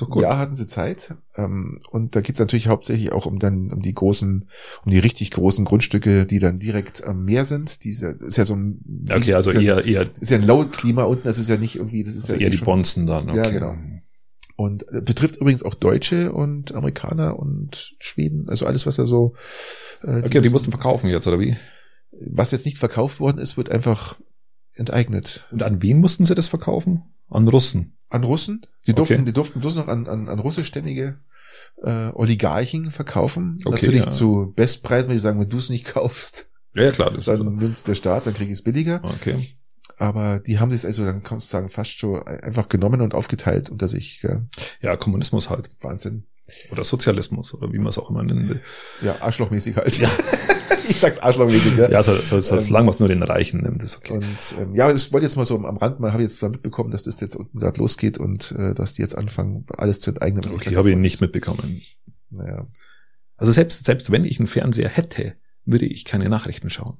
Ist 0.00 0.06
doch 0.08 0.10
gut. 0.10 0.22
Ja, 0.22 0.38
hatten 0.38 0.54
sie 0.54 0.66
Zeit. 0.66 1.14
Ähm, 1.36 1.80
und 1.90 2.16
da 2.16 2.20
geht's 2.20 2.38
natürlich 2.38 2.68
hauptsächlich 2.68 3.12
auch 3.12 3.26
um 3.26 3.38
dann 3.38 3.72
um 3.72 3.82
die 3.82 3.92
großen, 3.94 4.48
um 4.84 4.90
die 4.90 4.98
richtig 4.98 5.30
großen 5.30 5.64
Grundstücke, 5.64 6.26
die 6.26 6.38
dann 6.38 6.58
direkt 6.58 7.04
am 7.04 7.24
Meer 7.24 7.44
sind. 7.44 7.84
Diese 7.84 8.08
ist 8.20 8.36
ja 8.36 8.44
so 8.44 8.54
ein 8.54 9.06
Okay, 9.10 9.34
also 9.34 9.50
ja, 9.52 9.60
eher, 9.80 9.84
eher, 9.84 10.06
ist 10.20 10.30
ja 10.30 10.38
ein 10.38 10.46
Low-Klima 10.46 11.04
unten, 11.04 11.24
das 11.24 11.38
ist 11.38 11.48
ja 11.48 11.56
nicht 11.56 11.76
irgendwie, 11.76 12.02
das 12.04 12.14
ist 12.14 12.24
also 12.24 12.34
ja 12.34 12.40
eher 12.40 12.50
die 12.50 12.56
schon- 12.56 12.64
Bonzen 12.66 13.06
dann. 13.06 13.28
Okay. 13.30 13.38
Ja, 13.38 13.50
genau. 13.50 13.74
Und 14.56 14.86
äh, 14.92 15.00
betrifft 15.00 15.36
übrigens 15.36 15.62
auch 15.62 15.74
Deutsche 15.74 16.32
und 16.32 16.74
Amerikaner 16.74 17.38
und 17.38 17.94
Schweden, 17.98 18.48
also 18.48 18.66
alles, 18.66 18.86
was 18.86 18.96
da 18.96 19.06
so. 19.06 19.34
Äh, 20.02 20.18
Okay, 20.18 20.28
die 20.30 20.40
müssen- 20.40 20.52
mussten 20.52 20.70
verkaufen 20.70 21.08
jetzt, 21.08 21.26
oder 21.26 21.38
wie? 21.40 21.56
was 22.22 22.50
jetzt 22.50 22.66
nicht 22.66 22.76
verkauft 22.78 23.20
worden 23.20 23.38
ist, 23.38 23.56
wird 23.56 23.70
einfach 23.70 24.18
enteignet. 24.74 25.46
Und 25.52 25.62
an 25.62 25.80
wen 25.82 26.00
mussten 26.00 26.24
sie 26.24 26.34
das 26.34 26.48
verkaufen? 26.48 27.02
An 27.28 27.48
Russen. 27.48 27.96
An 28.10 28.24
Russen. 28.24 28.66
Die 28.86 28.92
durften, 28.94 29.14
Okay. 29.14 29.24
die 29.24 29.32
durften 29.32 29.60
bloß 29.60 29.76
noch 29.76 29.88
an, 29.88 30.06
an, 30.06 30.28
an 30.28 30.38
russischstämmige 30.38 31.18
äh, 31.82 32.08
Oligarchen 32.12 32.90
verkaufen. 32.90 33.58
Okay, 33.64 33.76
Natürlich 33.76 34.04
ja. 34.04 34.10
zu 34.10 34.52
Bestpreisen, 34.54 35.08
wenn 35.08 35.16
die 35.16 35.20
sagen, 35.20 35.40
wenn 35.40 35.48
du 35.48 35.58
es 35.58 35.70
nicht 35.70 35.84
kaufst, 35.86 36.50
Ja, 36.74 36.84
ja 36.84 36.90
klar. 36.92 37.10
Dann 37.12 37.56
nimmt's 37.56 37.84
der 37.84 37.94
Staat, 37.94 38.26
dann 38.26 38.34
krieg 38.34 38.48
ich 38.48 38.54
es 38.54 38.62
billiger. 38.62 39.00
okay. 39.04 39.56
Aber 39.98 40.38
die 40.40 40.58
haben 40.58 40.70
sich 40.70 40.86
also, 40.86 41.04
dann 41.04 41.22
kannst 41.22 41.48
du 41.48 41.52
sagen, 41.52 41.68
fast 41.68 41.98
schon 41.98 42.22
einfach 42.22 42.68
genommen 42.70 43.02
und 43.02 43.14
aufgeteilt 43.14 43.68
unter 43.68 43.86
sich. 43.86 44.20
Gell? 44.22 44.46
Ja, 44.80 44.96
Kommunismus 44.96 45.50
halt. 45.50 45.68
Wahnsinn. 45.82 46.24
Oder 46.72 46.84
Sozialismus, 46.84 47.52
oder 47.54 47.70
wie 47.72 47.78
man 47.78 47.88
es 47.88 47.98
auch 47.98 48.08
immer 48.10 48.22
nennen 48.22 48.48
will. 48.48 48.60
Ja, 49.02 49.20
arschlochmäßig 49.20 49.76
halt. 49.76 49.98
Ja. 49.98 50.08
ich 50.90 51.00
sag's 51.00 51.18
arschlochmäßig, 51.18 51.76
ja. 51.76 51.90
Ja, 51.90 52.02
so, 52.02 52.16
so, 52.16 52.40
so, 52.40 52.54
Ähm, 52.56 52.60
solange 52.60 52.86
man 52.86 52.94
es 52.94 53.00
nur 53.00 53.08
den 53.08 53.22
Reichen 53.22 53.62
nimmt, 53.62 53.82
ist 53.82 53.98
okay. 53.98 54.14
Und 54.14 54.54
ähm, 54.58 54.74
ja, 54.74 54.92
ich 54.92 55.12
wollte 55.12 55.26
jetzt 55.26 55.36
mal 55.36 55.46
so 55.46 55.56
am 55.56 55.76
Rand 55.76 56.00
mal, 56.00 56.12
habe 56.12 56.22
jetzt 56.22 56.36
zwar 56.36 56.50
mitbekommen, 56.50 56.90
dass 56.90 57.02
das 57.04 57.20
jetzt 57.20 57.36
unten 57.36 57.58
gerade 57.58 57.78
losgeht 57.78 58.18
und 58.18 58.52
äh, 58.52 58.74
dass 58.74 58.92
die 58.92 59.02
jetzt 59.02 59.16
anfangen, 59.16 59.64
alles 59.76 60.00
zu 60.00 60.10
enteignen. 60.10 60.44
was 60.44 60.52
Okay, 60.52 60.76
habe 60.76 60.90
ich 60.90 60.96
nicht 60.96 61.20
mitbekommen. 61.20 61.82
Naja. 62.30 62.66
Also 63.36 63.52
selbst, 63.52 63.86
selbst 63.86 64.10
wenn 64.10 64.24
ich 64.24 64.38
einen 64.38 64.46
Fernseher 64.46 64.88
hätte, 64.88 65.34
würde 65.64 65.86
ich 65.86 66.04
keine 66.04 66.28
Nachrichten 66.28 66.70
schauen. 66.70 66.98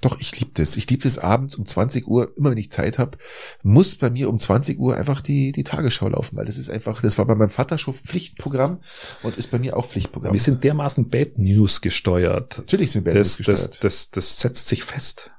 Doch, 0.00 0.18
ich 0.20 0.38
liebe 0.38 0.50
das. 0.54 0.76
Ich 0.76 0.88
liebe 0.90 1.02
das 1.02 1.18
abends 1.18 1.56
um 1.56 1.66
20 1.66 2.06
Uhr, 2.08 2.36
immer 2.36 2.50
wenn 2.50 2.58
ich 2.58 2.70
Zeit 2.70 2.98
habe, 2.98 3.18
muss 3.62 3.94
bei 3.96 4.10
mir 4.10 4.28
um 4.28 4.38
20 4.38 4.78
Uhr 4.78 4.96
einfach 4.96 5.20
die, 5.20 5.52
die 5.52 5.64
Tagesschau 5.64 6.08
laufen, 6.08 6.36
weil 6.36 6.46
das 6.46 6.58
ist 6.58 6.70
einfach, 6.70 7.00
das 7.02 7.18
war 7.18 7.26
bei 7.26 7.34
meinem 7.34 7.50
Vater 7.50 7.78
schon 7.78 7.94
Pflichtprogramm 7.94 8.80
und 9.22 9.36
ist 9.38 9.50
bei 9.50 9.58
mir 9.58 9.76
auch 9.76 9.86
Pflichtprogramm. 9.86 10.32
Wir 10.32 10.40
sind 10.40 10.64
dermaßen 10.64 11.08
Bad 11.08 11.38
News 11.38 11.80
gesteuert. 11.80 12.58
Natürlich 12.58 12.90
sind 12.90 13.04
wir 13.06 13.14
Das, 13.14 13.36
gesteuert. 13.36 13.82
das, 13.84 14.10
das, 14.10 14.10
das 14.10 14.40
setzt 14.40 14.66
sich 14.68 14.84
fest. 14.84 15.30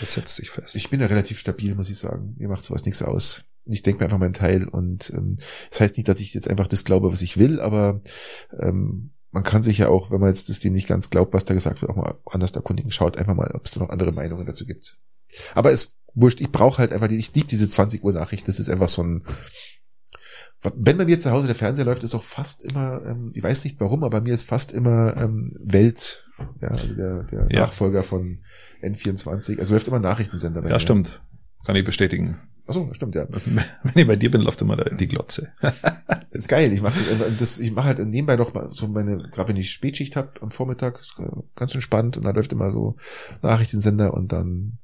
Das 0.00 0.12
setzt 0.14 0.36
sich 0.36 0.50
fest. 0.50 0.76
Ich 0.76 0.90
bin 0.90 1.00
ja 1.00 1.06
relativ 1.06 1.38
stabil, 1.38 1.74
muss 1.74 1.88
ich 1.90 1.98
sagen. 1.98 2.34
Mir 2.38 2.48
macht 2.48 2.64
sowas 2.64 2.84
nichts 2.84 3.02
aus. 3.02 3.44
Ich 3.64 3.82
denke 3.82 4.00
mir 4.00 4.04
einfach 4.04 4.18
meinen 4.18 4.32
Teil 4.32 4.66
und 4.68 5.10
ähm, 5.10 5.38
das 5.70 5.80
heißt 5.80 5.96
nicht, 5.96 6.08
dass 6.08 6.20
ich 6.20 6.34
jetzt 6.34 6.48
einfach 6.48 6.66
das 6.66 6.84
glaube, 6.84 7.12
was 7.12 7.22
ich 7.22 7.38
will, 7.38 7.60
aber 7.60 8.00
ähm, 8.58 9.10
man 9.32 9.42
kann 9.42 9.62
sich 9.62 9.78
ja 9.78 9.88
auch, 9.88 10.10
wenn 10.10 10.20
man 10.20 10.30
jetzt 10.30 10.48
das 10.48 10.58
dem 10.58 10.72
nicht 10.72 10.88
ganz 10.88 11.10
glaubt, 11.10 11.32
was 11.34 11.44
da 11.44 11.54
gesagt 11.54 11.82
wird, 11.82 11.90
auch 11.90 11.96
mal 11.96 12.18
anders 12.26 12.52
erkundigen. 12.52 12.90
Schaut 12.90 13.16
einfach 13.16 13.34
mal, 13.34 13.50
ob 13.54 13.64
es 13.64 13.70
da 13.70 13.80
noch 13.80 13.90
andere 13.90 14.12
Meinungen 14.12 14.46
dazu 14.46 14.66
gibt. 14.66 14.98
Aber 15.54 15.70
es 15.70 15.96
wurscht, 16.14 16.40
ich 16.40 16.50
brauche 16.50 16.78
halt 16.78 16.92
einfach, 16.92 17.08
die, 17.08 17.16
ich 17.16 17.34
liebe 17.34 17.46
diese 17.46 17.68
20 17.68 18.02
Uhr 18.02 18.12
Nachricht, 18.12 18.48
das 18.48 18.58
ist 18.58 18.68
einfach 18.68 18.88
so 18.88 19.02
ein 19.02 19.24
wenn 20.74 20.98
bei 20.98 21.06
mir 21.06 21.18
zu 21.18 21.30
Hause 21.30 21.46
der 21.46 21.56
Fernseher 21.56 21.86
läuft, 21.86 22.04
ist 22.04 22.14
auch 22.14 22.22
fast 22.22 22.62
immer, 22.64 23.00
ähm, 23.06 23.32
ich 23.34 23.42
weiß 23.42 23.64
nicht 23.64 23.80
warum, 23.80 24.04
aber 24.04 24.18
bei 24.18 24.20
mir 24.20 24.34
ist 24.34 24.44
fast 24.44 24.72
immer 24.72 25.16
ähm, 25.16 25.56
Welt, 25.58 26.26
ja, 26.60 26.68
also 26.68 26.94
der, 26.94 27.22
der 27.24 27.46
Ja. 27.50 27.60
Nachfolger 27.60 28.02
von 28.02 28.40
N24, 28.82 29.58
also 29.58 29.72
läuft 29.72 29.88
immer 29.88 30.00
Nachrichtensender 30.00 30.60
bei 30.60 30.68
ja, 30.68 30.74
mir. 30.74 30.80
stimmt. 30.80 31.22
Kann 31.64 31.76
ich 31.76 31.86
bestätigen. 31.86 32.38
Achso, 32.70 32.88
stimmt, 32.92 33.16
ja. 33.16 33.26
Wenn 33.82 33.92
ich 33.94 34.06
bei 34.06 34.14
dir 34.14 34.30
bin, 34.30 34.42
läuft 34.42 34.60
immer 34.60 34.76
die 34.76 35.08
Glotze. 35.08 35.48
das 35.60 35.74
ist 36.30 36.48
geil. 36.48 36.72
Ich 36.72 36.82
mache 36.82 36.98
das, 37.36 37.58
ich 37.58 37.72
mache 37.72 37.86
halt 37.88 37.98
nebenbei 37.98 38.36
noch 38.36 38.54
mal 38.54 38.68
so 38.70 38.86
meine, 38.86 39.28
gerade 39.32 39.48
wenn 39.48 39.56
ich 39.56 39.72
Spätschicht 39.72 40.14
habe 40.14 40.40
am 40.40 40.52
Vormittag, 40.52 41.00
ist 41.00 41.16
ganz 41.56 41.74
entspannt 41.74 42.16
und 42.16 42.24
da 42.24 42.30
läuft 42.30 42.52
immer 42.52 42.70
so 42.70 42.94
Nachrichtensender 43.42 44.14
und 44.14 44.30
dann, 44.30 44.78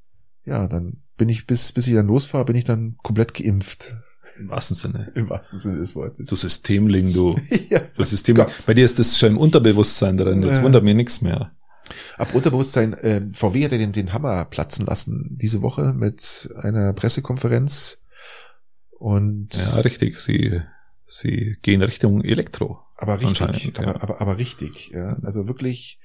ja, 0.45 0.67
dann 0.67 0.95
bin 1.17 1.29
ich 1.29 1.47
bis, 1.47 1.71
bis 1.71 1.87
ich 1.87 1.95
dann 1.95 2.09
losfahre, 2.09 2.45
bin 2.45 2.57
ich 2.57 2.65
dann 2.65 2.97
komplett 3.05 3.35
geimpft. 3.35 3.97
Im 4.41 4.49
wahrsten 4.49 4.75
Sinne. 4.75 5.13
Im 5.15 5.31
wahrsten 5.31 5.61
Sinne 5.61 5.79
des 5.79 5.95
Wortes. 5.95 6.29
Du 6.29 6.35
Systemling, 6.35 7.13
du. 7.13 7.37
ja, 7.71 7.81
du 7.97 8.03
Systemling. 8.03 8.47
Bei 8.67 8.75
dir 8.75 8.85
ist 8.85 8.99
das 8.99 9.17
schon 9.17 9.31
im 9.31 9.39
Unterbewusstsein 9.39 10.17
drin. 10.17 10.43
Jetzt 10.43 10.63
wundert 10.63 10.83
mir 10.83 10.95
nichts 10.95 11.23
mehr. 11.23 11.53
Ab 12.19 12.35
Unterbewusstsein, 12.35 12.95
äh, 12.95 13.23
VW 13.33 13.65
hat 13.65 13.73
ja 13.73 13.79
den, 13.79 13.93
den 13.93 14.13
Hammer 14.13 14.45
platzen 14.45 14.87
lassen 14.87 15.29
diese 15.31 15.63
Woche 15.63 15.93
mit 15.93 16.51
einer 16.57 16.93
Pressekonferenz. 16.93 18.01
Und 18.99 19.55
ja, 19.55 19.81
richtig. 19.81 20.17
Sie, 20.19 20.63
sie 21.07 21.57
gehen 21.63 21.83
Richtung 21.83 22.23
Elektro. 22.23 22.87
Aber 22.99 23.21
richtig, 23.21 23.75
aber, 23.77 23.87
ja. 23.87 24.01
aber, 24.01 24.21
aber 24.23 24.39
richtig, 24.39 24.89
ja. 24.95 25.19
Also 25.23 25.47
wirklich, 25.49 25.99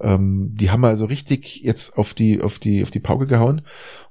ähm, 0.00 0.48
die 0.52 0.70
haben 0.70 0.84
also 0.84 1.06
richtig 1.06 1.62
jetzt 1.62 1.98
auf 1.98 2.14
die, 2.14 2.40
auf 2.40 2.60
die, 2.60 2.84
auf 2.84 2.92
die 2.92 3.00
Pauke 3.00 3.26
gehauen 3.26 3.62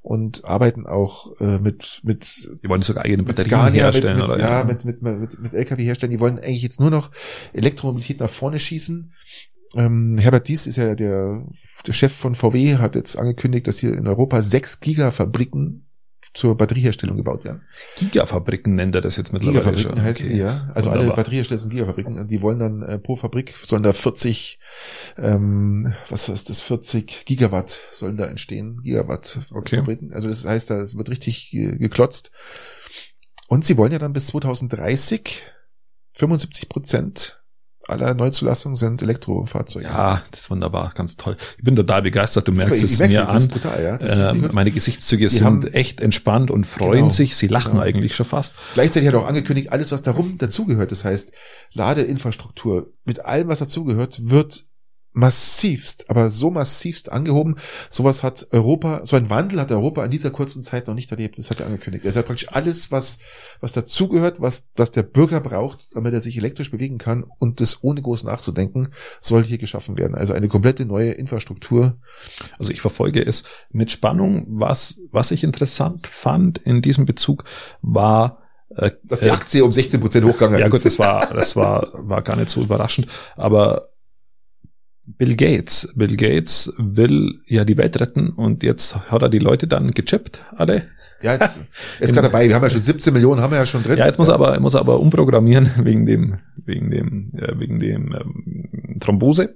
und 0.02 0.44
arbeiten 0.44 0.86
auch 0.86 1.40
äh, 1.40 1.60
mit, 1.60 2.02
mit 2.04 2.50
Die 2.62 2.68
wollen 2.68 2.82
sogar 2.82 3.06
eigene 3.06 3.24
Batterien 3.24 3.50
Scania, 3.50 3.84
herstellen, 3.84 4.18
mit, 4.18 4.28
mit, 4.28 4.36
oder? 4.36 4.44
Ja, 4.44 4.64
mit, 4.66 4.84
mit, 4.84 5.02
mit, 5.02 5.40
mit 5.40 5.54
LKW 5.54 5.82
herstellen. 5.82 6.12
Die 6.12 6.20
wollen 6.20 6.40
eigentlich 6.40 6.62
jetzt 6.62 6.82
nur 6.82 6.92
noch 6.92 7.12
Elektromobilität 7.54 8.20
nach 8.20 8.30
vorne 8.30 8.60
schießen. 8.60 9.14
Ähm, 9.76 10.18
Herbert 10.18 10.48
Dies 10.48 10.68
ist 10.68 10.78
ja 10.78 10.96
der, 10.96 11.46
der 11.86 11.94
Chef 11.94 12.14
von 12.14 12.36
VW, 12.36 12.78
hat 12.78 12.96
jetzt 12.96 13.18
angekündigt, 13.18 13.68
dass 13.68 13.80
hier 13.80 13.94
in 13.94 14.08
Europa 14.08 14.42
sechs 14.42 14.80
Gigafabriken 14.80 15.86
zur 16.34 16.56
Batterieherstellung 16.56 17.18
gebaut 17.18 17.44
werden. 17.44 17.64
Gigafabriken 17.98 18.76
nennt 18.76 18.94
er 18.94 19.02
das 19.02 19.16
jetzt 19.16 19.34
mittlerweile 19.34 19.60
Gigafabriken 19.60 19.96
schon. 19.96 20.04
heißen 20.04 20.26
okay. 20.26 20.34
die, 20.34 20.40
ja. 20.40 20.72
Also 20.74 20.90
Wunderbar. 20.90 21.08
alle 21.08 21.16
Batteriehersteller 21.16 21.60
sind 21.60 21.70
Gigafabriken. 21.72 22.28
Die 22.28 22.42
wollen 22.42 22.60
dann 22.60 22.82
äh, 22.84 23.00
pro 23.00 23.16
Fabrik 23.16 23.56
sollen 23.66 23.84
da 23.84 23.94
40, 23.94 24.60
ähm, 25.18 25.94
was 26.10 26.30
ist 26.30 26.50
das, 26.50 26.62
40 26.62 27.26
Gigawatt 27.26 27.80
sollen 27.92 28.18
da 28.18 28.26
entstehen. 28.26 28.82
Gigawatt 28.84 29.40
okay. 29.52 29.78
Fabriken. 29.78 30.14
Also 30.14 30.28
das 30.28 30.46
heißt, 30.46 30.70
da 30.70 30.80
wird 30.80 31.10
richtig 31.10 31.50
geklotzt. 31.52 32.32
Und 33.48 33.66
sie 33.66 33.78
wollen 33.78 33.92
ja 33.92 34.00
dann 34.00 34.14
bis 34.14 34.28
2030 34.28 35.42
75 36.14 36.70
Prozent 36.70 37.39
aller 37.90 38.14
Neuzulassungen 38.14 38.76
sind 38.76 39.02
Elektrofahrzeuge. 39.02 39.86
Ja, 39.86 40.24
das 40.32 40.42
ist 40.42 40.50
wunderbar, 40.50 40.92
ganz 40.96 41.18
toll. 41.18 41.38
Ich 41.58 41.64
bin 41.64 41.76
total 41.76 42.02
begeistert, 42.02 42.48
du 42.48 42.52
merkst 42.52 42.84
es 42.84 43.00
mir 43.00 43.28
an. 43.28 43.48
Brutal, 43.48 43.84
ja. 43.84 43.96
Äh, 43.98 44.34
meine 44.52 44.72
Gesichtszüge 44.72 45.28
die 45.28 45.36
sind 45.36 45.46
haben, 45.46 45.68
echt 45.68 46.02
entspannt 46.02 46.52
und 46.52 46.66
freuen 46.66 47.00
genau, 47.00 47.10
sich, 47.10 47.36
sie 47.36 47.48
lachen 47.48 47.74
genau. 47.74 47.84
eigentlich 47.84 48.16
schon 48.16 48.26
fast. 48.26 48.54
Gleichzeitig 48.74 49.08
hat 49.08 49.16
er 49.16 49.22
auch 49.22 49.28
angekündigt, 49.28 49.72
alles, 49.72 49.92
was 49.92 50.04
darum 50.04 50.38
dazugehört, 50.38 50.92
das 50.92 51.04
heißt 51.04 51.34
Ladeinfrastruktur, 51.74 52.94
mit 53.06 53.26
allem, 53.26 53.48
was 53.48 53.60
dazugehört, 53.60 54.30
wird 54.30 54.69
massivst, 55.12 56.10
aber 56.10 56.30
so 56.30 56.52
massivst 56.52 57.12
angehoben. 57.12 57.56
Sowas 57.90 58.24
hat 58.24 58.48
Europa, 58.52 59.02
so 59.06 59.16
ein 59.16 59.30
Wandel 59.30 59.60
hat 59.60 59.72
Europa 59.72 60.06
in 60.06 60.12
dieser 60.12 60.30
kurzen 60.30 60.62
Zeit 60.62 60.88
noch 60.88 60.94
nicht 60.94 61.12
erlebt. 61.12 61.38
Das 61.38 61.50
hat 61.50 61.60
er 61.60 61.66
angekündigt. 61.66 62.06
Er 62.06 62.14
hat 62.14 62.26
praktisch 62.26 62.50
alles, 62.50 62.92
was, 62.92 63.20
was 63.60 63.74
dazugehört, 63.74 64.40
was, 64.40 64.68
was 64.76 64.92
der 64.92 65.04
Bürger 65.04 65.42
braucht, 65.42 65.88
damit 65.94 66.14
er 66.14 66.22
sich 66.22 66.38
elektrisch 66.38 66.72
bewegen 66.72 66.98
kann 66.98 67.26
und 67.40 67.60
das 67.60 67.84
ohne 67.84 68.02
groß 68.02 68.24
nachzudenken, 68.24 68.90
soll 69.20 69.44
hier 69.44 69.58
geschaffen 69.58 69.98
werden. 69.98 70.16
Also 70.16 70.34
eine 70.34 70.48
komplette 70.48 70.86
neue 70.86 71.12
Infrastruktur. 71.12 71.98
Also 72.58 72.72
ich 72.72 72.82
verfolge 72.82 73.26
es 73.26 73.44
mit 73.72 73.92
Spannung. 73.92 74.46
Was, 74.48 75.00
was 75.12 75.32
ich 75.32 75.44
interessant 75.44 76.08
fand 76.08 76.60
in 76.60 76.82
diesem 76.82 77.06
Bezug 77.06 77.46
war, 77.82 78.44
äh, 78.76 78.92
dass 79.04 79.22
die 79.22 79.32
Aktie 79.32 79.64
um 79.66 79.72
16 79.72 80.00
Prozent 80.00 80.26
hochgegangen 80.26 80.56
ist. 80.56 80.62
Ja 80.62 80.70
gut, 80.70 80.86
das 80.86 81.00
war, 81.00 81.34
das 81.34 81.56
war, 81.56 81.90
war 81.94 82.22
gar 82.22 82.36
nicht 82.36 82.50
so 82.50 82.62
überraschend. 82.62 83.08
Aber 83.36 83.90
Bill 85.18 85.36
Gates. 85.36 85.92
Bill 85.96 86.16
Gates 86.16 86.74
will 86.78 87.42
ja 87.46 87.66
die 87.66 87.78
Welt 87.78 88.00
retten 88.00 88.30
und 88.30 88.64
jetzt 88.64 89.10
hat 89.12 89.22
er 89.22 89.30
die 89.30 89.40
Leute 89.40 89.68
dann 89.68 89.92
gechippt, 89.92 90.46
alle. 90.56 90.84
Ja, 91.22 91.34
jetzt, 91.34 91.62
ist 92.00 92.14
gerade 92.14 92.28
dabei. 92.28 92.48
Wir 92.48 92.56
haben 92.56 92.64
ja 92.64 92.70
schon 92.70 92.82
17 92.82 93.14
Millionen, 93.14 93.42
haben 93.42 93.52
wir 93.52 93.58
ja 93.58 93.66
schon 93.66 93.84
drin. 93.84 93.98
Ja, 93.98 94.06
jetzt 94.06 94.20
muss 94.20 94.28
er 94.28 94.36
aber, 94.36 94.60
muss 94.60 94.76
er 94.76 94.82
aber 94.82 95.00
umprogrammieren 95.00 95.70
wegen 95.84 96.06
dem, 96.06 96.40
wegen 96.66 96.92
dem, 96.92 97.32
äh, 97.36 97.60
wegen 97.60 97.80
dem 97.80 98.14
ähm, 98.14 99.00
Thrombose. 99.00 99.56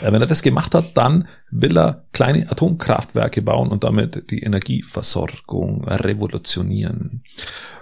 Äh, 0.00 0.12
wenn 0.12 0.20
er 0.20 0.26
das 0.26 0.42
gemacht 0.42 0.74
hat, 0.74 0.96
dann 0.96 1.26
will 1.50 1.76
er 1.76 2.04
kleine 2.12 2.50
Atomkraftwerke 2.50 3.42
bauen 3.42 3.70
und 3.70 3.84
damit 3.84 4.30
die 4.30 4.42
Energieversorgung 4.42 5.84
revolutionieren. 5.84 7.22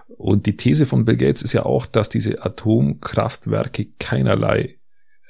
Und 0.09 0.47
die 0.47 0.57
These 0.57 0.87
von 0.87 1.05
Bill 1.05 1.17
Gates 1.17 1.43
ist 1.43 1.53
ja 1.53 1.65
auch, 1.65 1.87
dass 1.87 2.09
diese 2.09 2.43
Atomkraftwerke 2.45 3.87
keinerlei 4.01 4.78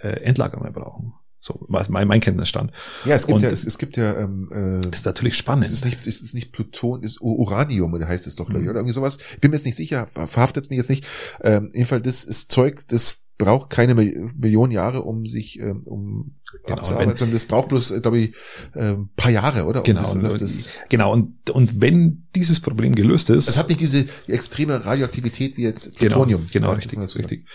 äh, 0.01 0.09
Endlager 0.23 0.61
mehr 0.61 0.73
brauchen. 0.73 1.15
So, 1.41 1.65
was 1.69 1.89
mein, 1.89 2.09
mein 2.09 2.21
Kenntnisstand. 2.21 2.73
Ja, 3.05 3.15
es 3.15 3.27
gibt 3.27 3.37
und 3.37 3.43
ja, 3.43 3.51
es, 3.51 3.65
es 3.65 3.79
gibt 3.79 3.97
ja, 3.97 4.19
ähm, 4.19 4.49
äh, 4.53 4.81
das 4.89 5.01
ist 5.01 5.07
natürlich 5.07 5.37
spannend. 5.37 5.67
Es 5.67 5.73
ist 5.73 5.85
nicht, 5.85 6.05
es 6.05 6.21
ist 6.21 6.35
nicht 6.35 6.51
Pluton, 6.51 7.05
es 7.05 7.13
ist 7.13 7.21
Uranium, 7.21 7.93
oder 7.93 8.09
heißt 8.09 8.27
es 8.27 8.35
doch, 8.35 8.47
glaube 8.47 8.61
ich, 8.61 8.65
mhm. 8.65 8.71
oder 8.71 8.81
irgendwie 8.81 8.95
sowas. 8.95 9.19
Ich 9.35 9.41
bin 9.41 9.53
mir 9.53 9.57
jetzt 9.57 9.67
nicht 9.67 9.77
sicher, 9.77 10.09
verhaftet 10.15 10.69
mich 10.69 10.79
jetzt 10.79 10.91
nicht. 10.91 11.07
Ähm, 11.41 11.71
jedenfalls, 11.73 12.03
das 12.03 12.25
ist 12.25 12.51
Zeug, 12.51 12.83
das 12.89 13.21
braucht 13.39 13.71
keine 13.71 13.95
Millionen 13.95 14.73
Jahre, 14.73 15.03
um 15.03 15.25
sich 15.25 15.61
ähm, 15.61 15.83
um 15.87 16.35
genau, 16.65 16.79
abzuarbeiten, 16.79 17.17
sondern 17.17 17.35
das 17.35 17.45
braucht 17.45 17.69
bloß, 17.69 17.93
äh, 17.93 18.01
glaube 18.01 18.19
ich, 18.19 18.35
äh, 18.75 18.97
paar 19.15 19.31
Jahre, 19.31 19.67
oder? 19.67 19.81
Um 19.81 19.85
genau, 19.85 20.01
das, 20.01 20.13
und, 20.13 20.23
das, 20.23 20.37
das, 20.39 20.69
genau. 20.89 21.13
Und 21.13 21.49
und 21.51 21.81
wenn 21.81 22.27
dieses 22.35 22.59
Problem 22.59 22.97
gelöst 22.97 23.31
ist, 23.31 23.49
es 23.49 23.57
hat 23.57 23.69
nicht 23.69 23.81
diese 23.81 24.07
extreme 24.27 24.85
Radioaktivität 24.85 25.57
wie 25.57 25.63
jetzt 25.63 25.97
Plutonium. 25.97 26.49
Genau, 26.51 26.67
genau 26.67 26.73
richtig, 26.73 26.99
richtig. 26.99 27.47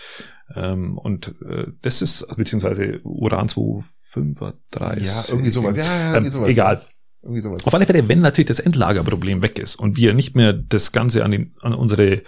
Ähm, 0.54 0.98
und 0.98 1.34
äh, 1.48 1.66
das 1.82 2.02
ist, 2.02 2.26
beziehungsweise 2.36 3.00
Uran 3.04 3.48
235. 3.48 5.06
Ja, 5.06 5.24
irgendwie 5.28 5.50
sowas. 5.50 5.76
Ja, 5.76 5.84
ja, 5.84 6.14
irgendwie 6.14 6.30
sowas. 6.30 6.50
Egal. 6.50 6.82
Irgendwie 7.22 7.40
sowas. 7.40 7.66
Auf 7.66 7.74
alle 7.74 7.86
Fälle, 7.86 8.06
wenn 8.08 8.20
natürlich 8.20 8.48
das 8.48 8.60
Endlagerproblem 8.60 9.42
weg 9.42 9.58
ist 9.58 9.76
und 9.76 9.96
wir 9.96 10.12
nicht 10.12 10.36
mehr 10.36 10.52
das 10.52 10.92
Ganze 10.92 11.24
an, 11.24 11.30
den, 11.30 11.54
an 11.60 11.72
unsere 11.72 12.22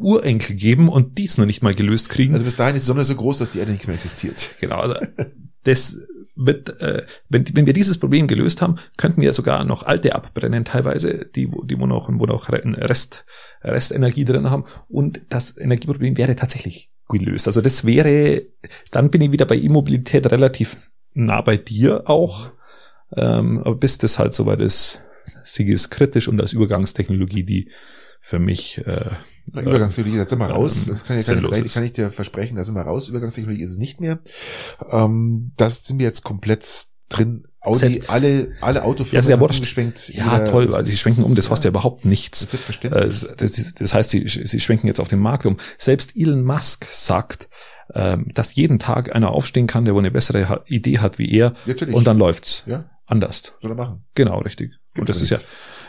Urenkel 0.00 0.56
geben 0.56 0.88
und 0.88 1.18
dies 1.18 1.38
noch 1.38 1.46
nicht 1.46 1.62
mal 1.62 1.74
gelöst 1.74 2.08
kriegen. 2.10 2.34
Also 2.34 2.44
bis 2.44 2.56
dahin 2.56 2.76
ist 2.76 2.84
die 2.84 2.86
Sonne 2.86 3.04
so 3.04 3.14
groß, 3.14 3.38
dass 3.38 3.52
die 3.52 3.58
Erde 3.58 3.72
nicht 3.72 3.86
mehr 3.86 3.94
existiert. 3.94 4.50
Genau. 4.60 4.94
Das 5.64 5.98
wird, 6.36 6.80
äh, 6.80 7.04
wenn, 7.28 7.44
wenn 7.54 7.66
wir 7.66 7.72
dieses 7.72 7.98
Problem 7.98 8.28
gelöst 8.28 8.62
haben, 8.62 8.76
könnten 8.96 9.22
wir 9.22 9.32
sogar 9.32 9.64
noch 9.64 9.84
alte 9.84 10.14
abbrennen, 10.14 10.64
teilweise, 10.64 11.26
die, 11.34 11.50
die 11.64 11.78
wo 11.78 11.86
noch, 11.86 12.10
wo 12.12 12.26
noch 12.26 12.50
Rest, 12.50 13.24
Restenergie 13.62 14.24
drin 14.24 14.50
haben. 14.50 14.64
Und 14.88 15.22
das 15.30 15.56
Energieproblem 15.56 16.16
wäre 16.16 16.36
tatsächlich 16.36 16.90
gelöst. 17.08 17.46
Also 17.46 17.60
das 17.60 17.84
wäre, 17.84 18.42
dann 18.90 19.10
bin 19.10 19.22
ich 19.22 19.32
wieder 19.32 19.46
bei 19.46 19.56
E-Mobilität 19.56 20.30
relativ 20.30 20.90
nah 21.14 21.40
bei 21.40 21.56
dir 21.56 22.08
auch. 22.08 22.50
Ähm, 23.16 23.60
aber 23.60 23.76
bis 23.76 23.98
das 23.98 24.18
halt 24.18 24.32
soweit 24.32 24.60
ist, 24.60 25.02
sie 25.44 25.66
ist 25.66 25.90
kritisch 25.90 26.28
und 26.28 26.40
als 26.40 26.52
Übergangstechnologie 26.52 27.44
die 27.44 27.70
für 28.26 28.40
mich 28.40 28.78
äh, 28.78 29.10
Übergangstechnologie, 29.52 30.18
da 30.18 30.28
sind 30.28 30.40
wir 30.40 30.46
raus. 30.46 30.88
Ähm, 30.88 30.94
das 30.94 31.04
kann, 31.04 31.16
ich, 31.16 31.26
kann, 31.26 31.64
ich, 31.64 31.74
kann 31.74 31.84
ich 31.84 31.92
dir 31.92 32.10
versprechen, 32.10 32.56
da 32.56 32.64
sind 32.64 32.74
wir 32.74 32.82
raus. 32.82 33.06
Übergangstechnologie 33.06 33.62
ist 33.62 33.70
es 33.70 33.78
nicht 33.78 34.00
mehr. 34.00 34.18
Ähm, 34.90 35.52
das 35.56 35.84
sind 35.84 36.00
wir 36.00 36.06
jetzt 36.06 36.24
komplett 36.24 36.86
drin. 37.08 37.46
Audi, 37.60 38.02
alle, 38.08 38.50
alle 38.60 38.82
Autofirmen 38.82 39.28
ja, 39.28 39.36
haben 39.36 39.42
umgeschwenkt. 39.42 40.08
Ja, 40.08 40.38
jeder, 40.38 40.50
toll, 40.50 40.72
weil 40.72 40.84
sie 40.84 40.96
schwenken 40.96 41.22
um, 41.22 41.36
das 41.36 41.48
kostet 41.48 41.66
ja 41.66 41.68
überhaupt 41.68 42.04
nichts. 42.04 42.40
Das, 42.40 42.60
verständlich. 42.60 43.22
Äh, 43.22 43.36
das, 43.36 43.74
das 43.74 43.94
heißt, 43.94 44.10
sie, 44.10 44.26
sie 44.26 44.58
schwenken 44.58 44.88
jetzt 44.88 44.98
auf 44.98 45.06
den 45.06 45.20
Markt 45.20 45.46
um. 45.46 45.58
Selbst 45.78 46.16
Elon 46.16 46.42
Musk 46.42 46.88
sagt, 46.90 47.48
ähm, 47.94 48.26
dass 48.34 48.56
jeden 48.56 48.80
Tag 48.80 49.14
einer 49.14 49.30
aufstehen 49.30 49.68
kann, 49.68 49.84
der 49.84 49.94
wohl 49.94 50.02
eine 50.02 50.10
bessere 50.10 50.64
Idee 50.66 50.98
hat 50.98 51.20
wie 51.20 51.30
er. 51.30 51.54
Natürlich. 51.64 51.94
Und 51.94 52.08
dann 52.08 52.18
läuft's. 52.18 52.64
Ja. 52.66 52.90
Anders. 53.06 53.54
Soll 53.62 53.70
er 53.70 53.76
machen. 53.76 54.04
Genau, 54.14 54.40
richtig. 54.40 54.72
Und 54.98 55.08
das 55.08 55.20
ist 55.20 55.30
ja, 55.30 55.38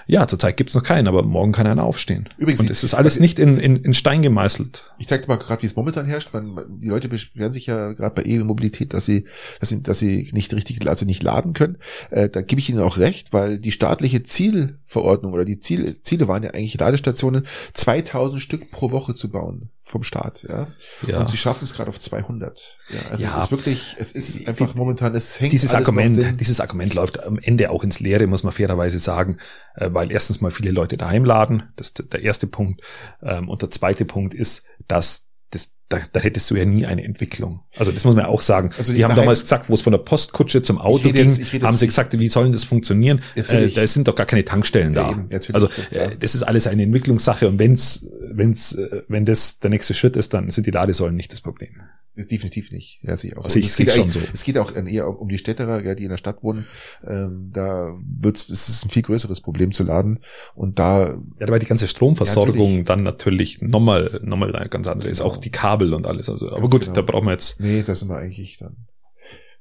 ja, 0.07 0.27
zurzeit 0.27 0.55
gibt's 0.55 0.73
noch 0.73 0.83
keinen, 0.83 1.07
aber 1.07 1.21
morgen 1.21 1.51
kann 1.51 1.67
einer 1.67 1.83
aufstehen. 1.83 2.27
Übrigens, 2.37 2.61
und 2.61 2.69
es 2.69 2.83
ist 2.83 2.93
alles 2.93 3.19
nicht 3.19 3.39
in, 3.39 3.59
in, 3.59 3.75
in 3.75 3.93
Stein 3.93 4.21
gemeißelt. 4.21 4.93
Ich 4.97 5.07
zeig 5.07 5.23
dir 5.23 5.27
mal 5.27 5.35
gerade, 5.35 5.61
wie 5.61 5.67
es 5.67 5.75
momentan 5.75 6.05
herrscht. 6.05 6.33
Man, 6.33 6.79
die 6.79 6.87
Leute 6.87 7.09
beschweren 7.09 7.51
sich 7.51 7.65
ja 7.65 7.91
gerade 7.91 8.15
bei 8.15 8.23
E-Mobilität, 8.23 8.93
dass 8.93 9.05
sie, 9.05 9.25
dass 9.59 9.69
sie, 9.69 9.83
dass 9.83 9.99
sie 9.99 10.29
nicht 10.31 10.53
richtig, 10.53 10.87
also 10.87 11.05
nicht 11.05 11.23
laden 11.23 11.53
können. 11.53 11.77
Äh, 12.09 12.29
da 12.29 12.41
gebe 12.41 12.59
ich 12.59 12.69
Ihnen 12.69 12.79
auch 12.79 12.97
recht, 12.97 13.33
weil 13.33 13.57
die 13.59 13.71
staatliche 13.71 14.23
Zielverordnung 14.23 15.33
oder 15.33 15.45
die 15.45 15.59
Ziele, 15.59 16.01
Ziele 16.01 16.27
waren 16.27 16.43
ja 16.43 16.51
eigentlich 16.51 16.79
Ladestationen 16.79 17.45
2000 17.73 18.41
Stück 18.41 18.71
pro 18.71 18.91
Woche 18.91 19.13
zu 19.13 19.29
bauen 19.29 19.69
vom 19.87 20.03
Staat, 20.03 20.43
ja. 20.47 20.67
ja. 21.01 21.19
Und 21.19 21.29
sie 21.29 21.37
schaffen 21.37 21.63
es 21.63 21.73
gerade 21.73 21.89
auf 21.89 21.99
200. 21.99 22.77
Ja, 22.89 22.99
also 23.09 23.23
ja, 23.23 23.37
es 23.37 23.43
ist 23.45 23.51
wirklich, 23.51 23.95
es 23.97 24.11
ist 24.11 24.45
einfach 24.45 24.73
die, 24.73 24.77
momentan, 24.77 25.15
es 25.15 25.39
hängt 25.39 25.53
dieses 25.53 25.73
Argument, 25.73 26.39
dieses 26.41 26.59
Argument 26.59 26.93
läuft 26.93 27.23
am 27.23 27.39
Ende 27.39 27.69
auch 27.71 27.85
ins 27.85 28.01
Leere, 28.01 28.27
muss 28.27 28.43
man 28.43 28.51
fairerweise 28.51 28.99
sagen, 28.99 29.37
äh, 29.75 29.89
weil 29.91 30.11
erstens 30.11 30.41
mal 30.41 30.51
viele 30.51 30.71
Leute 30.71 30.97
daheim 30.97 31.23
laden, 31.23 31.71
das 31.77 31.87
ist 31.87 32.11
der 32.11 32.21
erste 32.21 32.47
Punkt, 32.47 32.81
ähm, 33.21 33.47
und 33.47 33.61
der 33.61 33.71
zweite 33.71 34.03
Punkt 34.03 34.33
ist, 34.33 34.65
dass 34.89 35.29
das, 35.51 35.71
da, 35.89 35.99
da 36.11 36.19
hättest 36.19 36.51
du 36.51 36.55
ja 36.55 36.65
nie 36.65 36.85
eine 36.85 37.03
Entwicklung. 37.03 37.61
Also 37.77 37.91
das 37.91 38.03
muss 38.03 38.13
man 38.15 38.25
ja 38.25 38.29
auch 38.29 38.41
sagen. 38.41 38.71
Also 38.77 38.91
die 38.93 39.03
haben 39.05 39.15
damals 39.15 39.41
gesagt, 39.41 39.69
wo 39.69 39.73
es 39.73 39.81
von 39.81 39.91
der 39.91 39.99
Postkutsche 39.99 40.61
zum 40.61 40.79
Auto 40.79 41.09
ging, 41.11 41.29
jetzt- 41.29 41.53
haben 41.63 41.77
sie 41.77 41.85
gesagt, 41.87 42.17
wie 42.19 42.27
sollen 42.29 42.51
das 42.51 42.65
funktionieren? 42.65 43.21
Äh, 43.35 43.69
da 43.69 43.87
sind 43.87 44.07
doch 44.07 44.15
gar 44.15 44.25
keine 44.25 44.43
Tankstellen 44.43 44.93
Ja, 44.93 45.03
da. 45.03 45.11
eben, 45.11 45.29
also 45.53 45.67
das, 45.67 45.91
ja. 45.91 46.03
äh, 46.03 46.17
das 46.17 46.35
ist 46.35 46.43
alles 46.43 46.67
eine 46.67 46.83
Entwicklungssache 46.83 47.47
und 47.47 47.57
wenn's, 47.59 48.05
wenn's, 48.31 48.73
äh, 48.73 49.03
wenn 49.07 49.23
das 49.25 49.59
der 49.59 49.69
nächste 49.69 49.93
Schritt 49.93 50.17
ist, 50.17 50.33
dann 50.33 50.49
sind 50.49 50.67
die 50.67 50.71
Ladesäulen 50.71 51.15
nicht 51.15 51.31
das 51.31 51.39
Problem. 51.41 51.69
Ist 52.15 52.31
definitiv 52.31 52.71
nicht. 52.71 52.99
Ja, 53.03 53.15
sehe 53.15 53.29
ich 53.29 53.37
auch. 53.37 53.43
Also 53.43 53.59
ich 53.59 53.67
es 53.67 53.75
geht 53.77 53.91
schon 53.91 54.09
so. 54.09 54.19
Es 54.33 54.43
geht 54.43 54.57
auch 54.57 54.73
eher 54.75 55.07
um 55.07 55.29
die 55.29 55.37
Städterer, 55.37 55.83
ja, 55.85 55.93
die 55.93 56.03
in 56.05 56.09
der 56.09 56.17
Stadt 56.17 56.41
wohnen. 56.41 56.65
Ähm, 57.07 57.51
da 57.53 57.93
wird's, 58.03 58.49
es 58.49 58.69
ist 58.69 58.85
ein 58.85 58.89
viel 58.89 59.03
größeres 59.03 59.41
Problem 59.41 59.71
zu 59.71 59.83
laden. 59.83 60.21
Und 60.55 60.79
da, 60.79 61.09
Ja, 61.09 61.45
dabei 61.45 61.59
die 61.59 61.67
ganze 61.67 61.83
Ja, 61.85 61.89
Stromversorgung 61.89 62.55
natürlich. 62.57 62.85
dann 62.85 63.03
natürlich 63.03 63.61
nochmal, 63.61 64.19
nochmal 64.23 64.55
eine 64.55 64.67
ganz 64.67 64.87
andere 64.87 65.09
ist. 65.09 65.19
Genau. 65.19 65.29
Auch 65.29 65.37
die 65.37 65.51
Kabel 65.51 65.76
und 65.93 66.05
alles. 66.05 66.29
Also, 66.29 66.47
aber 66.47 66.61
Ganz 66.61 66.71
gut, 66.71 66.81
genau. 66.81 66.93
da 66.93 67.01
brauchen 67.01 67.25
wir 67.25 67.31
jetzt. 67.33 67.59
nee, 67.59 67.83
da 67.83 67.95
sind 67.95 68.09
wir 68.09 68.17
eigentlich 68.17 68.57
dann. 68.57 68.87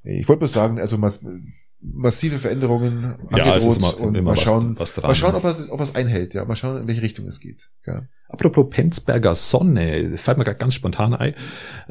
Nee, 0.03 0.21
ich 0.21 0.29
wollte 0.29 0.41
bloß 0.41 0.53
sagen, 0.53 0.79
also 0.79 0.99
mass, 0.99 1.25
massive 1.81 2.39
Veränderungen 2.39 3.17
Ja, 3.31 3.57
es 3.57 3.67
ist 3.67 3.77
angedroht 3.77 3.99
immer, 3.99 4.07
und 4.07 4.15
immer 4.15 4.31
mal 4.31 4.37
was, 4.37 4.43
schauen, 4.43 4.79
was 4.79 4.95
dran. 4.95 5.09
mal 5.09 5.15
schauen, 5.15 5.35
ob 5.35 5.45
er 5.45 5.51
es, 5.51 5.71
ob 5.71 5.81
es 5.81 5.95
einhält, 5.95 6.35
ja, 6.35 6.45
mal 6.45 6.57
schauen, 6.57 6.83
in 6.83 6.89
welche 6.89 7.03
Richtung 7.03 7.27
es 7.27 7.41
geht. 7.41 7.71
Ja. 7.87 8.03
Apropos 8.29 8.67
Penzberger 8.71 9.35
Sonne, 9.35 10.11
das 10.11 10.23
fällt 10.23 10.39
mir 10.39 10.45
gerade 10.45 10.59
ganz 10.59 10.75
spontan 10.75 11.15
ein. 11.15 11.35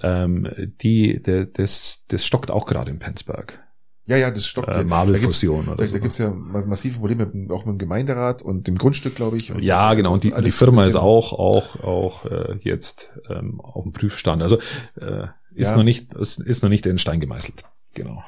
Ähm, 0.01 0.49
die, 0.81 1.21
der, 1.21 1.45
das, 1.45 2.03
das 2.07 2.25
stockt 2.25 2.51
auch 2.51 2.65
gerade 2.65 2.91
in 2.91 2.99
Penzberg. 2.99 3.64
Ja, 4.07 4.17
ja, 4.17 4.29
das 4.31 4.45
stockt. 4.45 4.67
Äh, 4.67 4.73
Da 4.73 4.83
Marvel-Fusion 4.83 5.65
Da, 5.65 5.71
oder 5.73 5.81
da 5.83 5.87
so. 5.87 5.99
gibt's 5.99 6.17
ja 6.19 6.29
mas- 6.29 6.67
massive 6.67 6.99
Probleme 6.99 7.25
mit, 7.31 7.49
auch 7.51 7.65
mit 7.65 7.73
dem 7.73 7.79
Gemeinderat 7.79 8.41
und 8.43 8.67
dem 8.67 8.77
Grundstück, 8.77 9.15
glaube 9.15 9.37
ich. 9.37 9.49
Ja, 9.59 9.93
genau. 9.95 10.13
Und 10.13 10.23
die, 10.23 10.31
die 10.43 10.51
Firma 10.51 10.85
ist 10.85 10.95
auch, 10.95 11.33
auch, 11.33 11.83
auch 11.83 12.25
äh, 12.25 12.57
jetzt 12.61 13.09
ähm, 13.29 13.59
auf 13.61 13.83
dem 13.83 13.93
Prüfstand. 13.93 14.43
Also 14.43 14.57
äh, 15.01 15.27
ist 15.55 15.71
Ja. 15.71 15.77
noch 15.77 15.83
nicht, 15.83 16.13
ist, 16.13 16.39
ist 16.39 16.61
noch 16.63 16.69
nicht 16.69 16.85
in 16.85 16.97
Stein 16.99 17.19
gemeißelt. 17.19 17.63
Genau. 17.95 18.23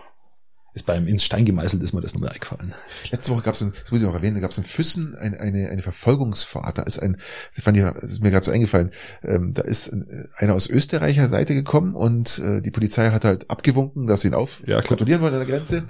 Ist 0.78 0.86
beim 0.86 1.08
ins 1.08 1.24
Stein 1.24 1.44
gemeißelt 1.44 1.82
ist 1.82 1.94
mir 1.94 2.02
das 2.02 2.14
nochmal 2.14 2.30
eingefallen. 2.30 2.76
Letzte 3.12 3.32
Woche 3.32 3.42
gab 3.42 3.56
es, 3.56 3.60
das 3.60 3.92
muss 3.92 4.00
ich 4.00 4.06
auch 4.06 4.14
erwähnen, 4.14 4.36
da 4.36 4.42
gab 4.42 4.52
es 4.52 4.60
in 4.60 4.64
Füssen 4.64 5.16
eine, 5.16 5.40
eine, 5.40 5.70
eine 5.70 5.82
Verfolgungsfahrt. 5.82 6.78
Da 6.78 6.84
ist 6.84 7.00
ein, 7.00 7.18
das 7.56 7.64
fand 7.64 7.78
ich, 7.78 7.84
das 7.84 8.04
ist 8.12 8.24
mir 8.24 8.30
gerade 8.30 8.46
so 8.46 8.52
eingefallen, 8.52 8.92
ähm, 9.24 9.56
da 9.56 9.64
ist 9.64 9.92
einer 10.36 10.54
aus 10.54 10.68
Österreicher 10.70 11.30
Seite 11.30 11.56
gekommen 11.56 11.96
und 11.96 12.38
äh, 12.38 12.62
die 12.62 12.70
Polizei 12.70 13.10
hat 13.10 13.26
halt 13.26 13.50
abgewunken, 13.50 14.06
dass 14.06 14.22
sie 14.22 14.28
ihn 14.28 14.36
auf 14.36 14.62
Ja, 14.68 14.82
kontrollieren 14.84 15.22
wollen 15.22 15.34
an 15.34 15.40
der 15.40 15.50
Grenze. 15.50 15.84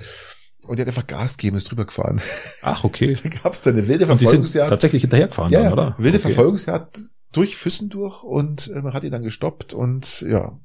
Und 0.68 0.78
der 0.80 0.86
hat 0.86 0.88
einfach 0.88 1.08
Gas 1.08 1.36
gegeben, 1.38 1.58
ist 1.58 1.70
drüber 1.70 1.86
gefahren. 1.86 2.22
Ach, 2.62 2.86
okay. 2.86 3.18
Da 3.24 3.30
gab 3.30 3.52
es 3.52 3.62
da 3.62 3.72
eine 3.72 3.88
wilde 3.90 4.06
die 4.06 4.18
Verfolgungsjagd. 4.18 4.70
tatsächlich 4.70 5.02
hinterhergefahren 5.02 5.52
Ja, 5.52 5.60
dann, 5.60 5.68
ja, 5.68 5.74
oder? 5.74 5.96
wilde 5.98 6.18
okay. 6.18 6.28
Verfolgungsjagd 6.30 7.02
durch 7.34 7.58
Füssen 7.58 7.90
durch 7.90 8.24
und 8.24 8.68
äh, 8.74 8.82
man 8.82 8.94
hat 8.94 9.04
ihn 9.04 9.12
dann 9.12 9.22
gestoppt 9.24 9.74
und 9.74 10.22
ja. 10.22 10.58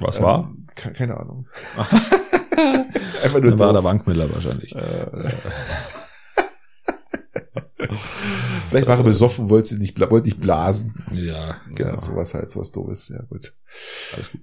Was 0.00 0.20
war? 0.20 0.48
Ähm, 0.50 0.66
ke- 0.74 0.92
keine 0.92 1.16
Ahnung. 1.16 1.46
Einfach 3.22 3.40
nur 3.40 3.50
Dann 3.50 3.58
war 3.58 3.72
der. 3.72 3.84
Wankmiller 3.84 4.30
wahrscheinlich. 4.32 4.74
Äh, 4.74 5.06
Vielleicht 8.66 8.86
war 8.86 8.98
er 8.98 9.02
besoffen, 9.02 9.48
wollte 9.48 9.68
sie 9.70 9.78
nicht, 9.78 9.98
wollte 9.98 10.26
nicht 10.28 10.40
blasen. 10.40 11.04
Ja, 11.12 11.60
Genau. 11.74 11.90
genau. 11.90 11.96
sowas 11.96 12.34
halt, 12.34 12.50
sowas 12.50 12.70
doofes. 12.72 13.08
Ja, 13.08 13.22
gut. 13.22 13.54
Alles 14.14 14.32
gut. 14.32 14.40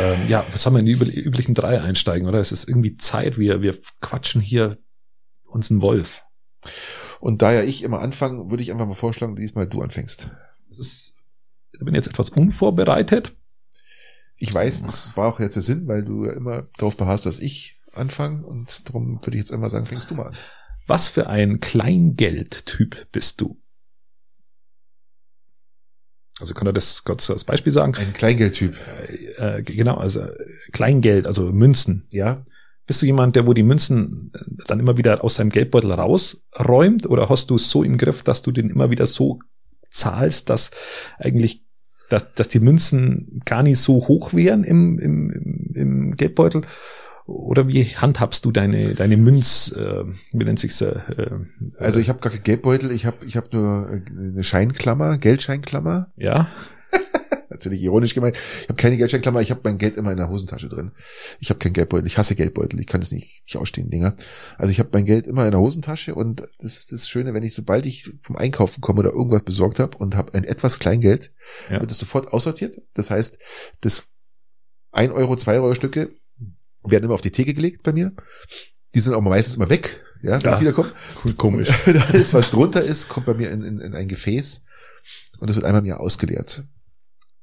ähm, 0.00 0.28
ja, 0.28 0.44
was 0.50 0.66
haben 0.66 0.74
wir 0.74 0.80
in 0.80 0.86
die 0.86 0.96
üb- 0.96 1.10
üblichen 1.10 1.54
drei 1.54 1.80
einsteigen, 1.80 2.28
oder? 2.28 2.38
Es 2.38 2.52
ist 2.52 2.68
irgendwie 2.68 2.96
Zeit, 2.96 3.38
wir, 3.38 3.62
wir 3.62 3.78
quatschen 4.00 4.40
hier 4.40 4.78
uns 5.44 5.70
einen 5.70 5.80
Wolf. 5.80 6.22
Und 7.20 7.40
da 7.42 7.52
ja 7.52 7.62
ich 7.62 7.82
immer 7.82 8.00
anfange, 8.00 8.50
würde 8.50 8.62
ich 8.62 8.70
einfach 8.72 8.86
mal 8.86 8.94
vorschlagen, 8.94 9.36
diesmal 9.36 9.66
du 9.66 9.80
anfängst. 9.80 10.30
Das 10.68 10.78
ist, 10.78 11.14
ich 11.72 11.80
bin 11.80 11.94
jetzt 11.94 12.08
etwas 12.08 12.28
unvorbereitet. 12.30 13.34
Ich 14.38 14.52
weiß, 14.52 14.82
das 14.82 15.16
war 15.16 15.32
auch 15.32 15.40
jetzt 15.40 15.56
der 15.56 15.62
Sinn, 15.62 15.88
weil 15.88 16.04
du 16.04 16.26
ja 16.26 16.32
immer 16.32 16.68
darauf 16.76 16.96
beharrst, 16.96 17.26
dass 17.26 17.38
ich 17.38 17.80
anfange 17.92 18.44
und 18.44 18.88
darum 18.88 19.20
würde 19.22 19.36
ich 19.36 19.42
jetzt 19.42 19.52
einmal 19.52 19.70
sagen, 19.70 19.86
fängst 19.86 20.10
du 20.10 20.14
mal 20.14 20.28
an. 20.28 20.36
Was 20.86 21.08
für 21.08 21.26
ein 21.28 21.60
Kleingeldtyp 21.60 23.10
bist 23.10 23.40
du? 23.40 23.60
Also 26.38 26.52
kann 26.52 26.66
er 26.66 26.72
das 26.72 27.02
kurz 27.04 27.30
als 27.30 27.44
Beispiel 27.44 27.72
sagen? 27.72 27.94
Ein 27.96 28.12
Kleingeldtyp. 28.12 28.76
Äh, 29.08 29.58
äh, 29.58 29.62
genau, 29.62 29.96
also 29.96 30.20
äh, 30.20 30.36
Kleingeld, 30.72 31.26
also 31.26 31.50
Münzen. 31.50 32.06
Ja. 32.10 32.44
Bist 32.86 33.02
du 33.02 33.06
jemand, 33.06 33.34
der 33.34 33.46
wo 33.46 33.52
die 33.52 33.62
Münzen 33.62 34.30
dann 34.66 34.78
immer 34.78 34.96
wieder 34.96 35.24
aus 35.24 35.36
seinem 35.36 35.50
Geldbeutel 35.50 35.90
rausräumt 35.90 37.06
oder 37.06 37.28
hast 37.28 37.50
du 37.50 37.56
es 37.56 37.70
so 37.70 37.82
im 37.82 37.98
Griff, 37.98 38.22
dass 38.22 38.42
du 38.42 38.52
den 38.52 38.70
immer 38.70 38.90
wieder 38.90 39.06
so 39.06 39.40
zahlst, 39.90 40.50
dass 40.50 40.70
eigentlich, 41.18 41.65
dass, 42.08 42.34
dass 42.34 42.48
die 42.48 42.60
Münzen 42.60 43.42
gar 43.44 43.62
nicht 43.62 43.78
so 43.78 43.94
hoch 44.08 44.34
wären 44.34 44.64
im, 44.64 44.98
im, 44.98 45.72
im, 45.74 46.16
Geldbeutel? 46.16 46.62
Oder 47.26 47.66
wie 47.66 47.82
handhabst 47.82 48.44
du 48.44 48.52
deine, 48.52 48.94
deine 48.94 49.16
Münz, 49.16 49.74
äh, 49.76 50.04
wie 50.32 50.44
nennt 50.44 50.60
sich's? 50.60 50.80
Äh, 50.80 50.98
äh, 51.16 51.30
Also 51.78 51.98
ich 51.98 52.08
habe 52.08 52.20
gar 52.20 52.30
keinen 52.30 52.44
Geldbeutel, 52.44 52.92
ich 52.92 53.04
habe 53.04 53.24
ich 53.26 53.36
hab 53.36 53.52
nur 53.52 54.00
eine 54.16 54.44
Scheinklammer, 54.44 55.18
Geldscheinklammer. 55.18 56.12
ja, 56.16 56.48
Natürlich 57.50 57.80
ironisch 57.82 58.14
gemeint. 58.14 58.36
Ich 58.36 58.68
habe 58.68 58.74
keine 58.74 58.96
Geldscheinklammer, 58.96 59.40
ich 59.40 59.50
habe 59.50 59.60
mein 59.64 59.78
Geld 59.78 59.96
immer 59.96 60.10
in 60.10 60.16
der 60.16 60.28
Hosentasche 60.28 60.68
drin. 60.68 60.92
Ich 61.40 61.48
habe 61.50 61.58
keinen 61.58 61.72
Geldbeutel, 61.72 62.06
ich 62.06 62.18
hasse 62.18 62.34
Geldbeutel, 62.34 62.78
ich 62.80 62.86
kann 62.86 63.00
das 63.00 63.12
nicht, 63.12 63.42
nicht 63.44 63.56
ausstehen, 63.56 63.88
Dinger. 63.90 64.16
Also 64.58 64.70
ich 64.72 64.78
habe 64.78 64.90
mein 64.92 65.04
Geld 65.04 65.26
immer 65.26 65.44
in 65.44 65.52
der 65.52 65.60
Hosentasche 65.60 66.14
und 66.14 66.40
das 66.58 66.76
ist 66.76 66.92
das 66.92 67.08
Schöne, 67.08 67.34
wenn 67.34 67.42
ich, 67.42 67.54
sobald 67.54 67.86
ich 67.86 68.10
vom 68.22 68.36
Einkaufen 68.36 68.80
komme 68.80 69.00
oder 69.00 69.10
irgendwas 69.12 69.42
besorgt 69.42 69.78
habe 69.78 69.96
und 69.96 70.16
habe 70.16 70.34
ein 70.34 70.44
etwas 70.44 70.78
Kleingeld, 70.78 71.32
Ja. 71.70 71.80
wird 71.80 71.90
es 71.90 71.98
sofort 71.98 72.32
aussortiert. 72.32 72.80
Das 72.94 73.10
heißt, 73.10 73.38
das 73.80 74.08
1 74.92 75.12
Euro, 75.12 75.36
2 75.36 75.54
Euro 75.56 75.74
Stücke 75.74 76.10
werden 76.84 77.04
immer 77.04 77.14
auf 77.14 77.20
die 77.22 77.30
Theke 77.32 77.54
gelegt 77.54 77.82
bei 77.82 77.92
mir. 77.92 78.12
Die 78.94 79.00
sind 79.00 79.14
auch 79.14 79.20
meistens 79.20 79.56
immer 79.56 79.68
weg, 79.68 80.02
ja, 80.22 80.32
wenn 80.42 80.50
Ja. 80.50 80.54
ich 80.54 80.60
wiederkomme. 80.60 80.92
komisch. 81.36 81.68
Alles, 82.08 82.32
was 82.34 82.50
drunter 82.50 82.82
ist, 82.82 83.08
kommt 83.08 83.26
bei 83.26 83.34
mir 83.34 83.50
in, 83.50 83.62
in, 83.62 83.80
in 83.80 83.94
ein 83.94 84.08
Gefäß 84.08 84.62
und 85.38 85.50
es 85.50 85.56
wird 85.56 85.64
einmal 85.66 85.80
im 85.82 85.86
Jahr 85.86 86.00
ausgeleert. 86.00 86.64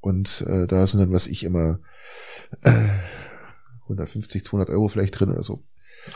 Und 0.04 0.44
äh, 0.48 0.68
da 0.68 0.86
sind 0.86 1.00
dann, 1.00 1.14
was 1.14 1.28
ich 1.28 1.46
immer, 1.46 1.80
äh, 2.62 2.72
150, 3.84 4.44
200 4.44 4.70
Euro 4.70 4.90
vielleicht 4.90 5.18
drin 5.18 5.30
oder 5.32 5.44
so. 5.44 5.64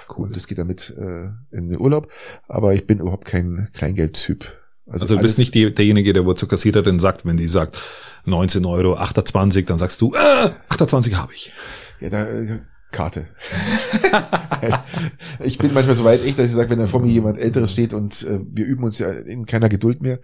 Cool. 0.09 0.25
Und 0.27 0.35
das 0.35 0.47
geht 0.47 0.57
damit 0.57 0.93
äh, 0.97 1.27
in 1.51 1.69
den 1.69 1.79
Urlaub. 1.79 2.11
Aber 2.49 2.73
ich 2.73 2.85
bin 2.85 2.99
überhaupt 2.99 3.23
kein 3.25 3.69
Kleingeldtyp. 3.73 4.45
Also 4.87 5.05
du 5.05 5.13
alles- 5.13 5.21
bist 5.31 5.39
nicht 5.39 5.55
die, 5.55 5.73
derjenige, 5.73 6.11
der 6.11 6.25
wo 6.25 6.33
zur 6.33 6.49
Kassiererin 6.49 6.99
sagt, 6.99 7.25
wenn 7.25 7.37
die 7.37 7.47
sagt 7.47 7.81
19 8.25 8.65
Euro, 8.65 8.97
28, 8.97 9.65
dann 9.65 9.77
sagst 9.77 10.01
du, 10.01 10.13
äh, 10.13 10.49
28 10.67 11.15
habe 11.15 11.33
ich. 11.33 11.53
Ja, 12.01 12.09
da, 12.09 12.27
äh, 12.27 12.59
Karte. 12.91 13.27
ich 15.43 15.57
bin 15.57 15.73
manchmal 15.73 15.95
so 15.95 16.05
weit 16.05 16.23
echt, 16.23 16.39
dass 16.39 16.47
ich 16.47 16.53
sage, 16.53 16.69
wenn 16.69 16.79
da 16.79 16.87
vor 16.87 17.01
mir 17.01 17.11
jemand 17.11 17.37
Älteres 17.37 17.71
steht 17.71 17.93
und 17.93 18.23
äh, 18.23 18.39
wir 18.49 18.65
üben 18.65 18.83
uns 18.83 18.97
ja 18.97 19.11
in 19.11 19.45
keiner 19.45 19.69
Geduld 19.69 20.01
mehr, 20.01 20.19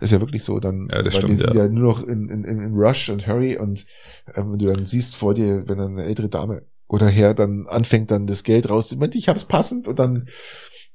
ist 0.00 0.10
ja 0.10 0.20
wirklich 0.20 0.42
so, 0.42 0.58
dann, 0.58 0.88
Ja, 0.90 1.02
das 1.02 1.14
stimmt, 1.14 1.30
wir 1.30 1.38
sind 1.38 1.54
ja. 1.54 1.64
ja. 1.64 1.68
nur 1.68 1.92
noch 1.92 2.02
in, 2.02 2.28
in, 2.28 2.44
in 2.44 2.74
Rush 2.74 3.08
und 3.08 3.26
Hurry 3.26 3.56
und 3.56 3.86
ähm, 4.34 4.52
wenn 4.52 4.58
du 4.58 4.66
dann 4.66 4.84
siehst 4.84 5.16
vor 5.16 5.34
dir, 5.34 5.68
wenn 5.68 5.78
dann 5.78 5.92
eine 5.92 6.04
ältere 6.04 6.28
Dame 6.28 6.62
oder 6.88 7.06
Herr 7.06 7.34
dann 7.34 7.66
anfängt, 7.68 8.10
dann 8.10 8.26
das 8.26 8.42
Geld 8.42 8.68
raus, 8.68 8.90
Moment, 8.92 9.14
ich 9.14 9.28
hab's 9.28 9.44
passend 9.44 9.86
und 9.86 9.98
dann 9.98 10.28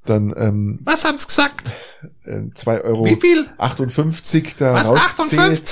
dann 0.05 0.33
ähm, 0.35 0.79
Was 0.83 1.05
haben's 1.05 1.27
gesagt? 1.27 1.73
äh, 2.25 2.41
zwei 2.53 2.81
Euro 2.81 3.05
viel? 3.05 3.45
58 3.57 4.55
da 4.57 4.77
rauszählt, 4.81 5.63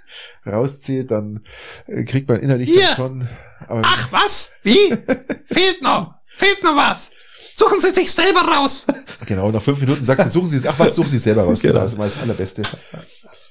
rauszählt, 0.46 1.10
dann 1.12 1.44
äh, 1.86 2.04
kriegt 2.04 2.28
man 2.28 2.40
innerlich 2.40 2.72
dann 2.74 2.96
schon. 2.96 3.28
Aber 3.66 3.82
was? 4.10 4.52
Wie? 4.62 4.76
Fehlt 5.46 5.82
noch. 5.82 6.14
Fehlt 6.36 6.62
noch 6.62 6.76
was. 6.76 7.10
Suchen 7.54 7.80
Sie 7.80 7.90
sich 7.90 8.10
selber 8.12 8.40
raus. 8.40 8.86
Genau, 9.26 9.50
nach 9.50 9.62
fünf 9.62 9.80
Minuten 9.80 10.04
sagt 10.04 10.22
sie, 10.22 10.28
suchen 10.28 10.48
Sie 10.48 10.58
es, 10.58 10.66
ach 10.66 10.78
was, 10.78 10.94
suchen 10.94 11.08
Sie 11.08 11.16
es 11.16 11.22
selber 11.22 11.42
raus. 11.44 11.60
Genau. 11.60 11.72
Genau, 11.72 11.82
das 11.84 11.92
ist 11.94 11.98
das 12.16 12.22
Allerbeste. 12.22 12.62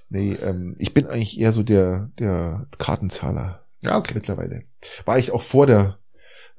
Nee, 0.10 0.34
ähm, 0.34 0.76
ich 0.78 0.94
bin 0.94 1.08
eigentlich 1.08 1.40
eher 1.40 1.52
so 1.52 1.64
der, 1.64 2.12
der 2.20 2.68
Kartenzahler 2.78 3.66
Ja, 3.82 3.98
okay. 3.98 4.14
mittlerweile. 4.14 4.64
War 5.06 5.18
ich 5.18 5.32
auch 5.32 5.42
vor 5.42 5.66
der 5.66 5.98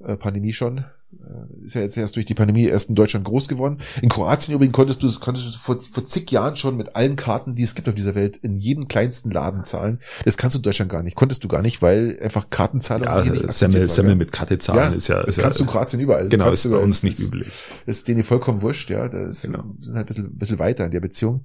äh, 0.04 0.16
Pandemie 0.16 0.52
schon. 0.52 0.84
Äh, 1.12 1.64
ist 1.64 1.74
ja 1.74 1.82
jetzt 1.82 1.96
erst 1.96 2.16
durch 2.16 2.26
die 2.26 2.34
Pandemie 2.34 2.64
erst 2.64 2.88
in 2.88 2.94
Deutschland 2.96 3.24
groß 3.24 3.46
geworden. 3.48 3.78
In 4.02 4.08
Kroatien 4.08 4.54
übrigens 4.54 4.74
konntest 4.74 5.02
du, 5.02 5.12
konntest 5.20 5.46
du 5.54 5.58
vor, 5.58 5.80
vor 5.80 6.04
zig 6.04 6.30
Jahren 6.30 6.56
schon 6.56 6.76
mit 6.76 6.96
allen 6.96 7.14
Karten, 7.16 7.54
die 7.54 7.62
es 7.62 7.74
gibt 7.76 7.88
auf 7.88 7.94
dieser 7.94 8.14
Welt, 8.16 8.36
in 8.38 8.56
jedem 8.56 8.88
kleinsten 8.88 9.30
Laden 9.30 9.64
zahlen. 9.64 10.00
Das 10.24 10.36
kannst 10.36 10.54
du 10.54 10.58
in 10.58 10.62
Deutschland 10.64 10.90
gar 10.90 11.02
nicht. 11.02 11.14
Konntest 11.16 11.44
du 11.44 11.48
gar 11.48 11.62
nicht, 11.62 11.80
weil 11.80 12.18
einfach 12.20 12.50
Kartenzahlung 12.50 13.06
Ja, 13.06 13.22
hier 13.22 13.32
nicht 13.32 13.52
Semmel, 13.52 13.82
war, 13.82 13.88
Semmel 13.88 14.10
ja. 14.12 14.16
mit 14.16 14.32
Karte 14.32 14.58
zahlen 14.58 14.90
Ja, 14.92 14.96
ist 14.96 15.08
ja, 15.08 15.16
das 15.18 15.28
ist 15.28 15.36
ja 15.36 15.42
kannst 15.44 15.58
du 15.60 15.64
in 15.64 15.70
Kroatien 15.70 16.00
überall. 16.00 16.28
genau, 16.28 16.50
ist 16.50 16.68
bei 16.68 16.76
uns 16.76 17.02
nicht 17.04 17.18
ist- 17.20 17.32
üblich. 17.32 17.52
Das 17.86 17.98
ist 17.98 18.08
denen 18.08 18.22
vollkommen 18.24 18.62
wurscht, 18.62 18.90
ja. 18.90 19.08
Das 19.08 19.42
Genau. 19.42 19.64
sind 19.80 19.94
halt 19.94 20.04
ein 20.04 20.08
bisschen, 20.08 20.24
ein 20.26 20.38
bisschen 20.38 20.58
weiter 20.58 20.84
in 20.84 20.90
der 20.90 21.00
Beziehung. 21.00 21.44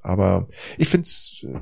Aber 0.00 0.48
ich 0.78 0.88
find's 0.88 1.44
äh, 1.44 1.58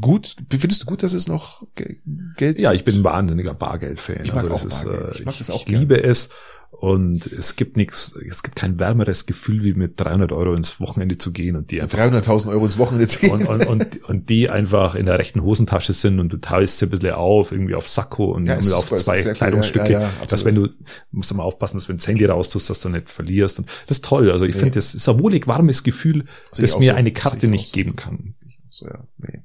gut. 0.00 0.36
Findest 0.50 0.82
du 0.82 0.86
gut, 0.86 1.02
dass 1.02 1.12
es 1.12 1.28
noch 1.28 1.62
Ge- 1.74 1.98
Geld 2.36 2.58
Ja, 2.58 2.72
ich 2.72 2.78
gibt? 2.84 2.86
bin 2.86 3.00
ein 3.00 3.04
wahnsinniger 3.04 3.54
Bargeld-Fan. 3.54 4.20
Ich 4.22 4.32
mag 4.32 4.44
also 4.44 4.48
das 4.48 4.62
auch 4.62 4.66
ist, 4.66 4.84
Bargeld. 4.84 5.10
äh, 5.10 5.14
Ich 5.14 5.24
mag 5.24 5.32
ich, 5.34 5.38
das 5.38 5.50
auch 5.50 5.60
ich 5.62 5.68
liebe 5.68 6.02
es. 6.02 6.30
Und 6.78 7.26
es 7.32 7.56
gibt 7.56 7.78
nichts, 7.78 8.14
es 8.28 8.42
gibt 8.42 8.54
kein 8.56 8.78
wärmeres 8.78 9.24
Gefühl, 9.24 9.62
wie 9.64 9.72
mit 9.72 9.98
300 9.98 10.30
Euro 10.30 10.52
ins 10.52 10.78
Wochenende 10.78 11.16
zu 11.16 11.32
gehen 11.32 11.56
und 11.56 11.70
die 11.70 11.80
einfach 11.80 11.98
300.000 11.98 12.48
Euro 12.50 12.64
ins 12.66 12.76
Wochenende 12.76 13.08
zu 13.08 13.18
gehen. 13.20 13.30
und, 13.32 13.46
und, 13.46 13.66
und, 13.66 14.04
und 14.04 14.28
die 14.28 14.50
einfach 14.50 14.94
in 14.94 15.06
der 15.06 15.18
rechten 15.18 15.42
Hosentasche 15.42 15.94
sind 15.94 16.20
und 16.20 16.32
du 16.32 16.36
teilst 16.36 16.78
sie 16.78 16.86
ein 16.86 16.90
bisschen 16.90 17.12
auf, 17.12 17.50
irgendwie 17.50 17.74
auf 17.74 17.88
Sakko 17.88 18.26
und 18.32 18.46
Ja, 18.46 18.58
auf 18.58 18.62
super, 18.64 18.96
zwei 18.96 19.16
sehr 19.16 19.32
cool, 19.32 19.36
Kleidungsstücke, 19.38 19.92
ja, 19.92 20.00
ja, 20.02 20.10
ja, 20.20 20.26
dass 20.28 20.44
wenn 20.44 20.54
du, 20.54 20.68
musst 21.12 21.30
du 21.30 21.34
mal 21.34 21.44
aufpassen, 21.44 21.78
dass 21.78 21.88
wenn 21.88 21.96
du 21.96 22.00
das 22.00 22.08
Handy 22.08 22.26
raustust, 22.26 22.68
dass 22.68 22.80
du 22.82 22.90
nicht 22.90 23.08
verlierst. 23.08 23.58
Und 23.58 23.68
das 23.86 23.96
ist 23.98 24.04
toll. 24.04 24.30
Also 24.30 24.44
ich 24.44 24.54
Nee. 24.54 24.60
finde, 24.60 24.74
das 24.74 24.94
ist 24.94 25.08
ein 25.08 25.18
wohlig 25.18 25.46
warmes 25.46 25.82
Gefühl, 25.82 26.26
Sehe 26.52 26.62
das 26.66 26.78
mir 26.78 26.92
so. 26.92 26.96
eine 26.98 27.08
Sehe 27.08 27.12
Karte 27.14 27.46
auch 27.46 27.50
nicht 27.50 27.68
so. 27.68 27.72
geben 27.72 27.96
kann. 27.96 28.34
So, 28.68 28.86
ja, 28.86 29.02
nee. 29.16 29.42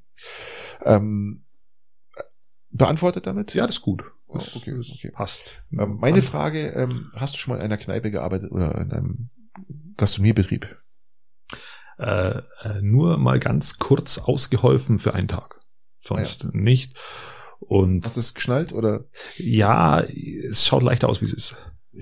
Ähm, 0.84 1.45
beantwortet 2.71 3.25
damit? 3.25 3.53
Ja, 3.53 3.67
das 3.67 3.75
ist 3.77 3.82
gut. 3.82 4.03
Oh, 4.32 4.38
Das, 4.38 4.55
okay, 4.55 4.73
okay. 4.73 5.11
passt. 5.11 5.61
Ähm, 5.77 5.97
meine 5.99 6.21
Frage, 6.21 6.67
ähm, 6.69 7.11
hast 7.15 7.34
du 7.34 7.38
schon 7.38 7.51
mal 7.53 7.57
in 7.57 7.65
einer 7.65 7.77
Kneipe 7.77 8.11
gearbeitet 8.11 8.51
oder 8.51 8.75
in 8.79 8.91
einem 8.91 9.29
Gastronomiebetrieb? 9.97 10.77
äh, 11.97 12.38
äh, 12.63 12.82
nur 12.82 13.17
mal 13.17 13.39
ganz 13.39 13.77
kurz 13.77 14.17
ausgeholfen 14.17 14.97
für 14.97 15.13
einen 15.13 15.27
Tag. 15.27 15.59
Sonst 15.99 16.45
nicht. 16.53 16.97
Und 17.59 18.03
Hast 18.05 18.15
du 18.15 18.21
es 18.21 18.34
geschnallt 18.34 18.73
oder? 18.73 19.05
ja, 19.38 19.99
es 20.01 20.65
schaut 20.65 20.82
leichter 20.82 21.09
aus, 21.09 21.21
wie 21.21 21.25
es 21.25 21.34
ist. 21.34 21.55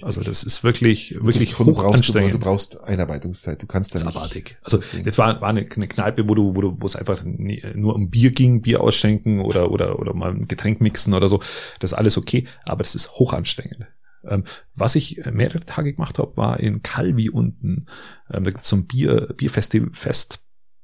Also 0.04 0.22
das 0.22 0.44
ist 0.44 0.64
wirklich, 0.64 1.16
wirklich 1.20 1.56
du, 1.56 1.66
hoch 1.66 1.84
anstrengend. 1.84 2.36
Du, 2.36 2.40
brauchst 2.40 2.80
Einarbeitungszeit. 2.82 3.62
Du 3.62 3.66
kannst 3.66 3.94
da 3.96 4.00
Das 4.00 4.06
nicht. 4.06 4.16
abartig. 4.16 4.58
Also 4.62 4.80
jetzt 5.04 5.18
war, 5.18 5.42
war 5.42 5.50
eine, 5.50 5.68
eine 5.68 5.88
Kneipe, 5.88 6.30
wo 6.30 6.36
du, 6.36 6.56
wo 6.56 6.62
du, 6.62 6.78
wo 6.80 6.86
es 6.86 6.96
einfach 6.96 7.24
nur 7.26 7.96
um 7.96 8.10
Bier 8.10 8.32
ging, 8.32 8.62
Bier 8.62 8.82
ausschenken 8.82 9.40
oder, 9.40 9.72
oder, 9.72 9.98
oder 10.00 10.14
mal 10.14 10.32
ein 10.32 10.48
Getränk 10.48 10.80
mixen 10.80 11.14
oder 11.16 11.28
so. 11.28 11.40
Das 11.80 11.92
ist 11.92 11.98
alles 11.98 12.18
okay, 12.18 12.48
aber 12.66 12.84
das 12.84 12.94
ist 12.94 13.12
hoch 13.14 13.34
anstrengend. 13.34 13.88
Ähm, 14.24 14.44
was 14.76 14.96
ich 14.96 15.22
mehrere 15.32 15.62
Tage 15.62 15.94
gemacht 15.94 16.20
habe, 16.20 16.38
war 16.38 16.60
in 16.60 16.84
Calvi 16.84 17.30
unten. 17.30 17.88
Ähm, 18.32 18.44
da 18.44 18.52
gibt's 18.52 18.70
so 18.70 18.76
ein 18.76 18.86
Bier, 18.86 19.34
Bierfestival, 19.36 19.90
Fest. 19.94 20.40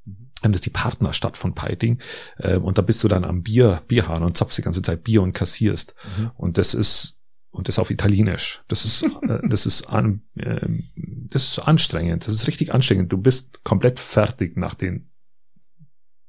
Ähm, 0.08 0.52
Das 0.52 0.54
ist 0.56 0.66
die 0.66 0.70
Partnerstadt 0.72 1.38
von 1.38 1.54
Peiting. 1.54 2.00
Ähm, 2.40 2.64
und 2.64 2.78
da 2.80 2.82
bist 2.82 3.04
du 3.04 3.08
dann 3.08 3.24
am 3.24 3.44
Bier, 3.44 3.84
Bierhahn 3.88 4.24
und 4.24 4.36
zapfst 4.36 4.58
die 4.58 4.62
ganze 4.64 4.82
Zeit 4.82 5.04
Bier 5.04 5.22
und 5.22 5.34
kassierst. 5.34 5.94
Mhm. 6.18 6.32
Und 6.38 6.58
das 6.58 6.74
ist 6.74 7.20
und 7.56 7.68
das 7.68 7.80
auf 7.80 7.90
Italienisch. 7.90 8.64
Das 8.68 8.86
ist 8.86 9.04
äh, 9.04 9.40
das 9.48 9.66
ist 9.66 9.90
an, 9.90 10.22
ähm, 10.38 10.90
das 10.96 11.44
ist 11.44 11.60
anstrengend. 11.60 12.28
Das 12.28 12.34
ist 12.34 12.48
richtig 12.48 12.74
anstrengend. 12.74 13.12
Du 13.12 13.18
bist 13.18 13.64
komplett 13.64 13.98
fertig 14.00 14.58
nach 14.58 14.76
den 14.76 15.10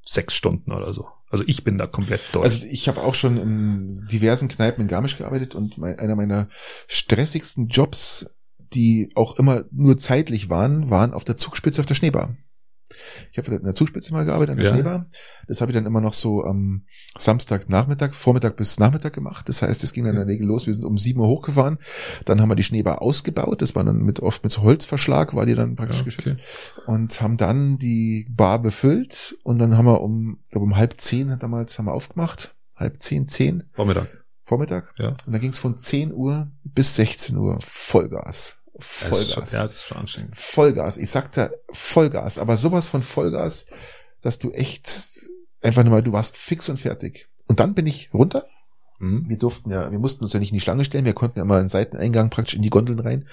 sechs 0.02 0.34
Stunden 0.34 0.72
oder 0.72 0.92
so. 0.92 1.08
Also 1.28 1.42
ich 1.46 1.64
bin 1.64 1.76
da 1.76 1.86
komplett 1.86 2.20
durch. 2.32 2.44
Also 2.44 2.66
ich 2.66 2.88
habe 2.88 3.02
auch 3.02 3.14
schon 3.14 3.36
in 3.36 4.06
diversen 4.06 4.48
Kneipen 4.48 4.82
in 4.82 4.88
Garmisch 4.88 5.18
gearbeitet 5.18 5.56
und 5.56 5.76
mein, 5.78 5.98
einer 5.98 6.14
meiner 6.14 6.48
stressigsten 6.86 7.66
Jobs, 7.68 8.30
die 8.72 9.10
auch 9.16 9.36
immer 9.38 9.64
nur 9.72 9.98
zeitlich 9.98 10.48
waren, 10.48 10.88
waren 10.90 11.12
auf 11.12 11.24
der 11.24 11.36
Zugspitze 11.36 11.80
auf 11.80 11.86
der 11.86 11.96
Schneebar. 11.96 12.36
Ich 13.32 13.38
habe 13.38 13.54
in 13.54 13.64
der 13.64 13.74
Zugspitze 13.74 14.12
mal 14.12 14.24
gearbeitet, 14.24 14.52
an 14.52 14.56
der 14.58 14.66
Ja. 14.66 14.72
Schneebar. 14.74 15.06
Das 15.48 15.60
habe 15.60 15.72
ich 15.72 15.76
dann 15.76 15.86
immer 15.86 16.00
noch 16.00 16.12
so 16.12 16.44
am 16.44 16.86
Samstag 17.18 17.68
Nachmittag, 17.68 18.14
Vormittag 18.14 18.56
bis 18.56 18.78
Nachmittag 18.78 19.12
gemacht. 19.12 19.48
Das 19.48 19.62
heißt, 19.62 19.82
es 19.82 19.92
ging 19.92 20.04
dann 20.04 20.14
in 20.14 20.20
der 20.20 20.26
Regel 20.28 20.46
los. 20.46 20.66
Wir 20.66 20.74
sind 20.74 20.84
um 20.84 20.96
sieben 20.96 21.20
Uhr 21.20 21.28
hochgefahren. 21.28 21.78
Dann 22.24 22.40
haben 22.40 22.48
wir 22.48 22.54
die 22.54 22.62
Schneebar 22.62 23.02
ausgebaut. 23.02 23.62
Das 23.62 23.74
war 23.74 23.84
dann 23.84 23.98
mit 23.98 24.20
oft 24.20 24.44
mit 24.44 24.56
Holzverschlag, 24.58 25.34
war 25.34 25.46
die 25.46 25.54
dann 25.54 25.76
praktisch 25.76 25.98
Ja, 25.98 26.04
geschützt. 26.04 26.36
Und 26.86 27.20
haben 27.20 27.36
dann 27.36 27.78
die 27.78 28.26
Bar 28.30 28.60
befüllt. 28.60 29.36
Und 29.42 29.58
dann 29.58 29.76
haben 29.76 29.86
wir 29.86 30.00
um, 30.00 30.38
ich 30.44 30.50
glaube 30.52 30.64
um 30.64 30.76
halb 30.76 31.00
zehn 31.00 31.36
damals 31.38 31.78
haben 31.78 31.86
wir 31.86 31.92
aufgemacht. 31.92 32.54
Halb 32.76 33.02
zehn, 33.02 33.26
zehn, 33.26 33.64
Vormittag. 33.72 34.08
Vormittag. 34.44 34.94
Ja. 34.96 35.08
Und 35.08 35.32
dann 35.32 35.40
ging 35.40 35.50
es 35.50 35.58
von 35.58 35.76
10 35.76 36.12
Uhr 36.12 36.52
bis 36.62 36.94
16 36.94 37.36
Uhr 37.36 37.58
Vollgas. 37.60 38.62
Vollgas. 38.78 39.52
ja, 39.52 39.62
das 39.64 39.76
ist 39.76 39.84
schon 39.84 39.98
anstrengend. 39.98 40.36
Vollgas. 40.36 40.96
Ich 40.98 41.10
sagte 41.10 41.58
Vollgas, 41.72 42.38
aber 42.38 42.56
sowas 42.56 42.88
von 42.88 43.02
Vollgas, 43.02 43.66
dass 44.20 44.38
du 44.38 44.50
echt 44.50 44.88
einfach 45.62 45.82
nur 45.84 45.92
mal, 45.92 46.02
du 46.02 46.12
warst 46.12 46.36
fix 46.36 46.68
und 46.68 46.78
fertig. 46.78 47.28
Und 47.46 47.60
dann 47.60 47.74
bin 47.74 47.86
ich 47.86 48.10
runter. 48.12 48.46
Mhm. 48.98 49.28
Wir 49.28 49.38
durften 49.38 49.70
ja, 49.70 49.90
wir 49.90 49.98
mussten 49.98 50.24
uns 50.24 50.32
ja 50.32 50.40
nicht 50.40 50.50
in 50.52 50.56
die 50.56 50.60
Schlange 50.60 50.84
stellen, 50.84 51.04
wir 51.04 51.12
konnten 51.12 51.38
ja 51.38 51.44
mal 51.44 51.60
einen 51.60 51.68
Seiteneingang 51.68 52.30
praktisch 52.30 52.54
in 52.54 52.62
die 52.62 52.70
Gondeln 52.70 52.98
rein. 52.98 53.26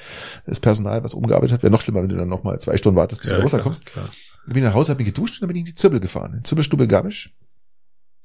Das 0.46 0.60
Personal, 0.60 1.04
was 1.04 1.14
umgearbeitet 1.14 1.54
hat, 1.54 1.64
wäre 1.64 1.72
noch 1.72 1.82
schlimmer, 1.82 2.02
wenn 2.02 2.10
du 2.10 2.18
dann 2.18 2.28
noch 2.30 2.44
mal 2.44 2.60
zwei 2.60 2.76
Stunden 2.78 2.98
wartest, 2.98 3.22
bis 3.22 3.30
du 3.32 3.38
Ja, 3.38 3.42
runterkommst. 3.44 3.86
klar, 3.86 4.06
klar. 4.06 4.16
Dann 4.46 4.54
bin 4.56 4.64
ich 4.64 4.68
nach 4.68 4.76
Hause, 4.76 4.90
habe 4.92 5.02
mich 5.04 5.14
geduscht 5.14 5.36
und 5.36 5.42
dann 5.42 5.48
bin 5.48 5.56
ich 5.56 5.62
in 5.62 5.66
die 5.68 5.74
Zirbel 5.74 6.02
gefahren. 6.02 6.34
In 6.34 6.44
Zirbelstube 6.44 6.86
Garmisch, 6.88 7.34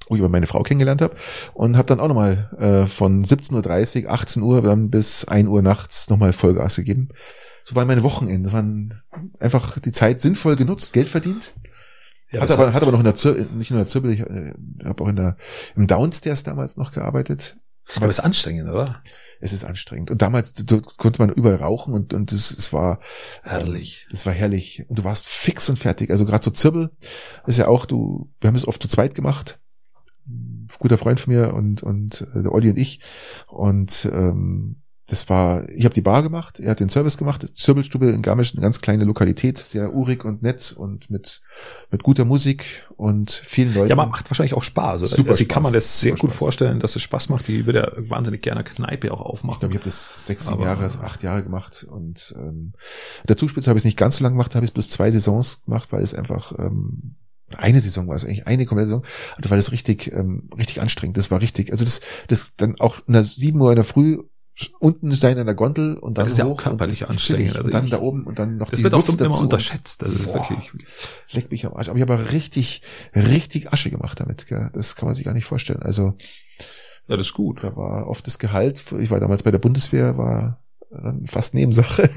wo 0.09 0.15
ich 0.15 0.21
über 0.21 0.29
meine 0.29 0.47
Frau 0.47 0.63
kennengelernt 0.63 1.03
habe. 1.03 1.15
Und 1.55 1.77
habe 1.77 1.87
dann 1.87 2.01
auch 2.01 2.09
nochmal 2.09 2.51
äh, 2.59 2.87
von 2.87 3.25
17.30 3.25 4.05
Uhr, 4.05 4.11
18 4.11 4.43
Uhr 4.43 4.63
dann 4.63 4.91
bis 4.91 5.25
1 5.25 5.49
Uhr 5.49 5.63
nachts 5.63 6.11
nochmal 6.11 6.33
Vollgas 6.33 6.77
gegeben. 6.77 7.09
So 7.65 7.75
waren 7.75 7.87
meine 7.87 8.03
Wochenende. 8.03 8.45
Das 8.45 8.53
waren 8.55 9.03
einfach 9.39 9.79
die 9.79 9.93
Zeit 9.93 10.21
sinnvoll 10.21 10.57
genutzt, 10.57 10.93
Geld 10.93 11.07
verdient. 11.07 11.53
Ja, 12.31 12.41
hat, 12.41 12.51
aber, 12.51 12.73
hat 12.73 12.83
aber 12.83 12.93
noch 12.93 12.99
in 12.99 13.05
der 13.05 13.15
Zir 13.15 13.35
nicht 13.55 13.71
nur 13.71 13.79
in 13.79 13.85
der 13.85 13.87
Zirbel, 13.87 14.11
ich 14.11 14.21
äh, 14.21 14.55
habe 14.85 15.03
auch 15.03 15.09
in 15.09 15.17
der, 15.17 15.37
im 15.77 15.87
Downstairs 15.87 16.43
damals 16.43 16.77
noch 16.77 16.93
gearbeitet. 16.93 17.57
aber 17.95 18.07
das 18.07 18.19
ist 18.19 18.25
anstrengend, 18.25 18.71
oder? 18.71 19.03
Es 19.41 19.53
ist 19.53 19.65
anstrengend. 19.65 20.11
Und 20.11 20.21
damals 20.21 20.55
konnte 20.97 21.23
man 21.23 21.31
überall 21.31 21.57
rauchen 21.57 21.95
und, 21.95 22.13
und 22.13 22.33
es, 22.33 22.51
es 22.51 22.73
war 22.73 23.01
Herrlich. 23.43 24.07
Das 24.11 24.27
war 24.27 24.33
herrlich. 24.33 24.85
Und 24.89 24.99
du 24.99 25.05
warst 25.05 25.27
fix 25.27 25.69
und 25.69 25.79
fertig. 25.79 26.11
Also 26.11 26.27
gerade 26.27 26.45
so 26.45 26.51
Zirbel 26.51 26.91
ist 27.47 27.59
ja 27.59 27.69
auch, 27.69 27.87
du, 27.87 28.31
wir 28.41 28.49
haben 28.49 28.57
es 28.57 28.67
oft 28.67 28.83
zu 28.83 28.89
zweit 28.89 29.15
gemacht. 29.15 29.61
Guter 30.79 30.99
Freund 30.99 31.19
von 31.21 31.35
mir 31.35 31.55
und, 31.55 31.83
und 31.83 32.27
äh, 32.35 32.43
der 32.43 32.53
Olli 32.53 32.71
und 32.71 32.79
ich. 32.79 33.01
Und 33.47 34.09
ähm, 34.13 34.77
das 35.11 35.27
war, 35.31 35.67
ich 35.71 35.87
habe 35.87 35.95
die 35.95 36.03
Bar 36.03 36.23
gemacht, 36.23 36.61
er 36.61 36.71
hat 36.71 36.81
den 36.81 36.91
Service 36.91 37.17
gemacht, 37.17 37.43
Zirbelstube 37.57 38.11
in 38.11 38.21
Garmisch, 38.21 38.53
eine 38.53 38.61
ganz 38.61 38.83
kleine 38.83 39.05
Lokalität, 39.05 39.57
sehr 39.57 39.95
urig 39.95 40.23
und 40.23 40.43
nett 40.43 40.75
und 40.77 41.09
mit, 41.09 41.41
mit 41.91 42.03
guter 42.03 42.27
Musik 42.27 42.87
und 42.99 43.31
vielen 43.31 43.73
Leuten. 43.73 43.89
Ja, 43.89 43.97
man 43.97 44.11
macht 44.11 44.31
wahrscheinlich 44.31 44.53
auch 44.53 44.63
Spaß. 44.63 45.01
Oder? 45.01 45.09
Super 45.09 45.31
also 45.31 45.41
ich 45.41 45.49
kann 45.49 45.63
Spaß, 45.63 45.73
man 45.73 45.73
das 45.73 46.01
sehr 46.03 46.11
super 46.11 46.21
gut 46.21 46.31
Spaß. 46.33 46.39
vorstellen, 46.39 46.79
dass 46.79 46.95
es 46.95 47.01
Spaß 47.03 47.31
macht. 47.31 47.49
Die 47.49 47.65
würde 47.65 47.79
ja 47.97 48.11
wahnsinnig 48.11 48.43
gerne 48.43 48.63
Kneipe 48.65 49.11
auch 49.11 49.21
Ich 49.21 49.27
aufmachen. 49.27 49.61
glaube, 49.61 49.73
ich 49.73 49.79
habe 49.79 49.87
das 49.87 50.27
sechs, 50.27 50.45
sieben 50.45 50.61
Jahre, 50.63 50.83
also 50.83 50.99
acht 50.99 51.23
Jahre 51.23 51.43
gemacht 51.43 51.87
und 51.91 52.35
ähm, 52.37 52.73
der 53.27 53.39
Zugspitze 53.39 53.71
habe 53.71 53.79
ich 53.79 53.83
es 53.83 53.87
nicht 53.87 53.97
ganz 53.97 54.19
so 54.19 54.25
lange 54.25 54.35
gemacht, 54.35 54.55
habe 54.55 54.67
ich 54.67 54.71
es 54.73 54.75
bloß 54.75 54.91
zwei 54.91 55.11
Saisons 55.11 55.65
gemacht, 55.65 55.91
weil 55.91 56.03
es 56.03 56.13
einfach 56.13 56.53
ähm, 56.59 57.17
eine 57.57 57.81
Saison 57.81 58.09
war 58.09 58.17
es 58.17 58.25
eigentlich, 58.25 58.47
eine 58.47 58.67
komplette 58.67 58.89
Saison, 58.91 59.05
also 59.37 59.51
weil 59.51 59.59
es 59.59 59.73
richtig, 59.73 60.13
ähm, 60.13 60.49
richtig 60.57 60.81
anstrengend, 60.81 61.17
das 61.17 61.31
war 61.31 61.41
richtig, 61.41 61.73
also 61.73 61.85
das, 61.85 62.01
das 62.29 62.53
dann 62.57 62.79
auch 62.81 63.01
in 63.07 63.15
der 63.15 63.25
sieben 63.25 63.61
Uhr 63.61 63.71
in 63.71 63.77
der 63.77 63.85
Früh 63.85 64.19
unten 64.81 65.13
sein 65.13 65.39
an 65.39 65.47
der 65.47 65.55
Gondel 65.55 65.97
und 65.99 66.19
dann 66.19 66.25
Das 66.25 66.33
ist 66.33 66.39
ja 66.39 66.45
auch 66.45 66.51
und 66.51 66.57
körperlich 66.57 66.99
das 66.99 67.09
ist 67.11 67.15
anstrengend. 67.15 67.57
Also 67.57 67.67
und 67.67 67.75
dann 67.75 67.85
ich- 67.85 67.91
da 67.91 68.01
oben 68.01 68.25
und 68.25 68.41
dann 68.41 68.57
noch 68.57 68.71
das 68.71 68.79
die 68.79 68.83
wird 68.85 68.93
Luft 68.93 69.09
immer 69.09 69.17
dazu. 69.29 69.43
unterschätzt. 69.43 70.03
Das 70.03 70.11
ist 70.11 70.27
wirklich. 70.35 70.73
Leck 71.31 71.49
mich 71.53 71.65
am 71.65 71.75
Arsch. 71.75 71.89
Aber 71.89 71.97
ich 71.97 72.03
habe 72.03 72.15
aber 72.15 72.33
richtig, 72.33 72.83
richtig 73.15 73.73
Asche 73.73 73.89
gemacht 73.91 74.19
damit. 74.19 74.49
Gell? 74.49 74.69
Das 74.75 74.97
kann 74.97 75.07
man 75.07 75.15
sich 75.15 75.25
gar 75.25 75.33
nicht 75.33 75.45
vorstellen. 75.45 75.81
Also 75.83 76.15
Ja, 77.07 77.17
das 77.17 77.29
ist 77.29 77.35
gut. 77.35 77.63
da 77.63 77.77
war 77.77 78.09
oft 78.09 78.27
das 78.27 78.41
Gehalt, 78.41 78.83
ich 78.99 79.11
war 79.13 79.21
damals 79.21 79.45
bei 79.45 79.53
der 79.53 79.59
Bundeswehr, 79.61 80.19
war 80.19 80.61
fast 81.27 81.55
Nebensache. 81.55 82.11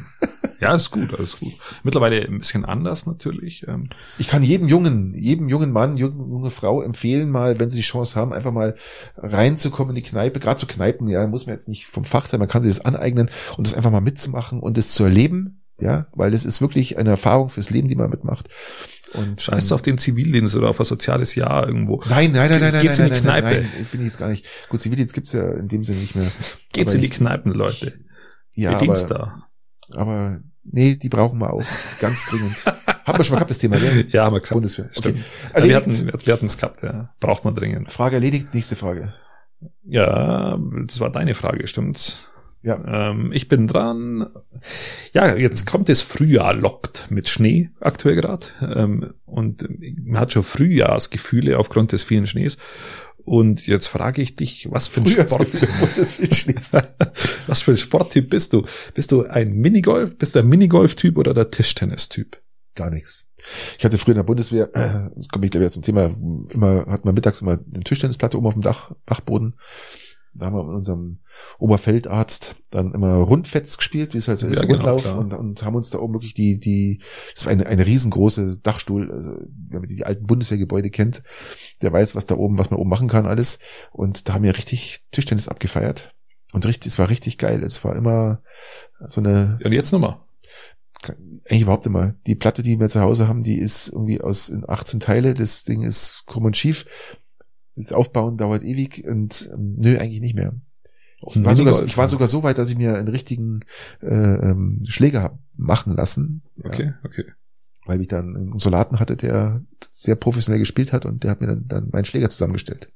Ja, 0.60 0.76
ist 0.76 0.92
gut, 0.92 1.14
alles 1.18 1.40
gut. 1.40 1.54
Mittlerweile 1.84 2.22
ein 2.22 2.38
bisschen 2.38 2.66
anders 2.66 3.08
natürlich. 3.08 3.66
Ähm, 3.68 3.86
Ich 4.20 4.28
kann 4.28 4.44
jedem 4.44 4.68
Jungen, 4.68 5.16
jedem 5.16 5.50
jungen 5.50 5.72
Mann, 5.72 5.98
junge, 5.98 6.18
junge 6.18 6.52
Frau 6.52 6.84
empfehlen, 6.84 7.32
mal, 7.32 7.60
wenn 7.60 7.72
sie 7.72 7.78
die 7.80 7.84
Chance 7.84 8.16
haben, 8.16 8.32
einfach 8.32 8.52
mal 8.52 8.76
reinzukommen 9.18 9.96
in 9.96 10.04
die 10.04 10.08
Kneipe. 10.08 10.40
Gerade 10.40 10.60
zu 10.60 10.68
Kneipen, 10.68 11.08
ja, 11.08 11.26
muss 11.26 11.48
man 11.48 11.56
jetzt 11.56 11.68
nicht 11.68 11.88
vom 11.88 12.04
Fach 12.04 12.28
sein, 12.28 12.40
man 12.40 12.48
kann 12.48 12.62
sich 12.62 12.76
das 12.76 12.86
aneignen 12.86 13.32
und 13.58 13.66
das 13.66 13.74
einfach 13.74 13.90
mal 13.90 14.02
mitzumachen 14.02 14.60
und 14.60 14.78
das 14.78 14.92
zu 14.92 15.04
erleben, 15.04 15.64
ja, 15.80 16.06
weil 16.14 16.30
das 16.30 16.46
ist 16.46 16.62
wirklich 16.62 17.00
eine 17.00 17.10
Erfahrung 17.10 17.50
fürs 17.50 17.72
Leben, 17.72 17.88
die 17.88 17.96
man 17.96 18.12
mitmacht. 18.12 18.48
Und 19.14 19.42
Scheiß 19.42 19.72
ähm, 19.72 19.76
auf 19.76 19.82
den 19.82 19.98
Zivildienst 19.98 20.56
oder 20.56 20.70
auf 20.70 20.80
ein 20.80 20.86
soziales 20.86 21.34
Jahr 21.34 21.68
irgendwo. 21.68 22.04
Nein, 22.08 22.32
nein, 22.34 22.52
nein, 22.52 22.62
nein, 22.62 22.72
nein, 22.72 22.82
Geht's 22.84 23.00
nein, 23.00 23.08
in 23.10 23.16
die 23.16 23.28
nein, 23.28 23.44
nein, 23.44 23.54
Kneipe? 23.54 23.68
nein, 23.76 23.86
finde 23.86 24.06
ich 24.06 24.12
jetzt 24.12 24.20
gar 24.20 24.30
nicht. 24.30 24.46
Gut, 24.70 24.80
Zivildienst 24.80 25.14
gibt's 25.16 25.34
ja 25.34 25.52
in 25.54 25.68
dem 25.68 25.84
Sinne 25.84 26.00
nicht 26.00 26.16
mehr. 26.16 26.32
Geht's 26.72 26.94
in 26.94 27.02
die 27.02 27.10
Kneipen, 27.10 27.52
Leute. 27.52 27.94
Ja, 28.54 28.74
Ihr 28.74 28.78
Dienst 28.80 29.12
aber, 29.12 29.47
da. 29.89 29.99
aber 29.99 30.41
nee, 30.64 30.95
die 30.95 31.10
brauchen 31.10 31.39
wir 31.39 31.54
auch 31.54 31.66
ganz 31.99 32.26
dringend. 32.26 32.66
Haben 33.06 33.18
wir 33.18 33.24
schon 33.24 33.34
mal 33.34 33.39
gehabt, 33.39 33.52
das 33.52 33.58
Thema, 33.58 33.78
gell? 33.78 34.06
Ja, 34.10 34.26
haben 34.26 34.36
wir 34.36 34.41
gesagt. 34.41 34.54
Bundeswehr. 34.54 34.86
Okay. 34.86 34.99
Stimmt. 34.99 35.20
Ja, 35.56 35.64
wir 35.64 35.76
hatten 35.76 36.14
wir 36.26 36.34
hatten 36.34 36.45
es 36.45 36.58
gehabt, 36.58 36.84
ja. 36.84 37.14
Braucht 37.20 37.43
man 37.43 37.56
dringend. 37.56 37.91
Frage 37.91 38.16
erledigt, 38.16 38.54
nächste 38.54 38.76
Frage. 38.76 39.14
Ja, 39.84 40.58
das 40.86 40.99
war 40.99 41.12
deine 41.12 41.34
Frage, 41.34 41.66
stimmt's? 41.68 42.30
Ja. 42.64 43.10
Ähm, 43.10 43.32
ich 43.34 43.47
bin 43.47 43.68
dran. 43.68 44.28
Ja, 45.14 45.36
jetzt 45.36 45.66
kommt 45.66 45.89
das 45.89 46.02
Frühjahr 46.02 46.54
lockt 46.54 47.08
mit 47.10 47.28
Schnee 47.28 47.72
aktuell 47.80 48.16
gerade. 48.16 48.45
Ähm, 48.62 49.14
und 49.26 49.68
man 50.04 50.20
hat 50.20 50.34
schon 50.34 50.43
Frühjahrsgefühle 50.43 51.58
aufgrund 51.58 51.91
des 51.91 52.04
vielen 52.04 52.28
Schnees. 52.28 52.58
Und 53.26 53.68
jetzt 53.68 53.88
frage 53.88 54.22
ich 54.22 54.36
dich, 54.36 54.68
was 54.72 54.88
für 54.88 55.02
ein 55.02 55.08
Sport, 55.08 55.32
was 57.48 57.62
für 57.62 57.72
ein 57.72 57.78
Sporttyp 57.78 58.30
bist 58.30 58.54
du? 58.54 58.66
Bist 58.94 59.12
du 59.12 59.26
ein 59.26 59.54
Minigolf, 59.54 60.18
bist 60.18 60.36
du 60.36 60.40
ein 60.40 60.48
Minigolf-Typ 60.48 61.18
oder 61.18 61.34
der 61.34 61.52
Tischtennis-Typ? 61.52 62.42
Gar 62.76 62.90
nichts. 62.90 63.30
Ich 63.78 63.84
hatte 63.84 63.98
früher 63.98 64.14
in 64.14 64.20
der 64.20 64.24
Bundeswehr, 64.24 64.74
äh, 64.74 65.10
das 65.16 65.28
komme 65.28 65.46
ich 65.46 65.52
gleich 65.52 65.62
wieder 65.62 65.72
zum 65.72 65.82
Thema, 65.82 66.16
immer 66.50 66.86
hat 66.88 67.04
man 67.04 67.14
mittags 67.14 67.42
immer 67.42 67.60
eine 67.74 67.84
Tischtennisplatte 67.84 68.38
oben 68.38 68.48
auf 68.48 68.54
dem 68.54 68.62
Dach, 68.62 68.92
Dachboden. 69.06 69.56
Da 70.34 70.46
haben 70.46 70.56
wir 70.56 70.64
mit 70.64 70.76
unserem 70.76 71.20
Oberfeldarzt 71.60 72.56
dann 72.70 72.94
immer 72.94 73.16
Rundfetz 73.16 73.78
gespielt, 73.78 74.14
wie 74.14 74.18
es 74.18 74.28
halt 74.28 74.40
so 74.40 74.48
ist, 74.48 74.62
Ja, 74.62 74.66
genau, 74.66 74.74
Rundlauf 74.96 75.16
und, 75.16 75.34
und 75.34 75.64
haben 75.64 75.76
uns 75.76 75.90
da 75.90 76.00
oben 76.00 76.14
wirklich 76.14 76.34
die, 76.34 76.60
die, 76.60 77.02
das 77.36 77.46
war 77.46 77.52
eine, 77.52 77.66
eine 77.66 77.86
riesengroße 77.86 78.60
Dachstuhl, 78.60 79.12
also 79.12 79.38
wer 79.70 79.82
die, 79.82 79.98
die 79.98 80.06
alten 80.06 80.26
Bundeswehrgebäude 80.26 80.90
kennt, 80.90 81.24
der 81.82 81.92
weiß, 81.92 82.16
was 82.16 82.26
da 82.26 82.36
oben, 82.36 82.58
was 82.58 82.72
man 82.72 82.80
oben 82.80 82.90
machen 82.90 83.08
kann, 83.08 83.26
alles. 83.26 83.60
Und 83.92 84.30
da 84.30 84.34
haben 84.34 84.44
wir 84.44 84.56
richtig 84.56 85.02
Tischtennis 85.12 85.48
abgefeiert. 85.48 86.14
Und 86.54 86.66
richtig, 86.66 86.92
es 86.92 87.00
war 87.00 87.10
richtig 87.10 87.38
geil. 87.38 87.64
Es 87.64 87.84
war 87.84 87.96
immer 87.96 88.42
so 89.08 89.22
eine, 89.22 89.58
Und 89.64 89.72
jetzt 89.72 89.92
nochmal. 89.92 90.18
eigentlich 91.50 91.62
überhaupt 91.62 91.86
immer. 91.86 92.14
Die 92.28 92.36
Platte, 92.36 92.62
die 92.62 92.80
wir 92.80 92.90
zu 92.90 93.02
Hause 93.02 93.28
haben, 93.28 93.44
die 93.44 93.58
ist 93.58 93.90
irgendwie 93.90 94.22
aus 94.22 94.50
in 94.50 94.68
18 94.68 95.00
Teile. 95.00 95.34
Das 95.34 95.64
Ding 95.64 95.82
ist 95.82 96.26
krumm 96.28 96.46
und 96.46 96.58
schief. 96.58 96.86
Das 97.84 97.94
Aufbauen 97.94 98.38
dauert 98.38 98.64
ewig 98.64 99.04
und 99.08 99.50
ähm, 99.54 99.76
nö, 99.78 99.98
eigentlich 99.98 100.22
nicht 100.22 100.36
mehr. 100.36 100.54
Ich 101.24 101.44
war, 101.44 101.54
sogar, 101.56 101.84
ich 101.86 101.98
war 101.98 102.08
sogar 102.08 102.28
so 102.28 102.42
weit, 102.44 102.58
dass 102.58 102.70
ich 102.70 102.78
mir 102.78 102.96
einen 102.98 103.08
richtigen 103.08 103.60
äh, 104.02 104.08
ähm, 104.08 104.82
Schläger 104.88 105.22
hab 105.22 105.40
machen 105.56 105.94
lassen. 105.96 106.42
Ja, 106.58 106.66
Okay, 106.66 106.94
okay. 107.04 107.26
Weil 107.86 108.02
ich 108.02 108.08
dann 108.08 108.36
einen 108.36 108.58
Solaten 108.58 109.00
hatte, 109.00 109.18
der 109.18 109.64
sehr 109.92 110.16
professionell 110.16 110.60
gespielt 110.60 110.94
hat 110.94 111.06
und 111.06 111.24
der 111.24 111.32
hat 111.32 111.42
mir 111.42 111.48
dann, 111.48 111.68
dann 111.68 111.90
meinen 111.92 112.06
Schläger 112.06 112.30
zusammengestellt. 112.30 112.92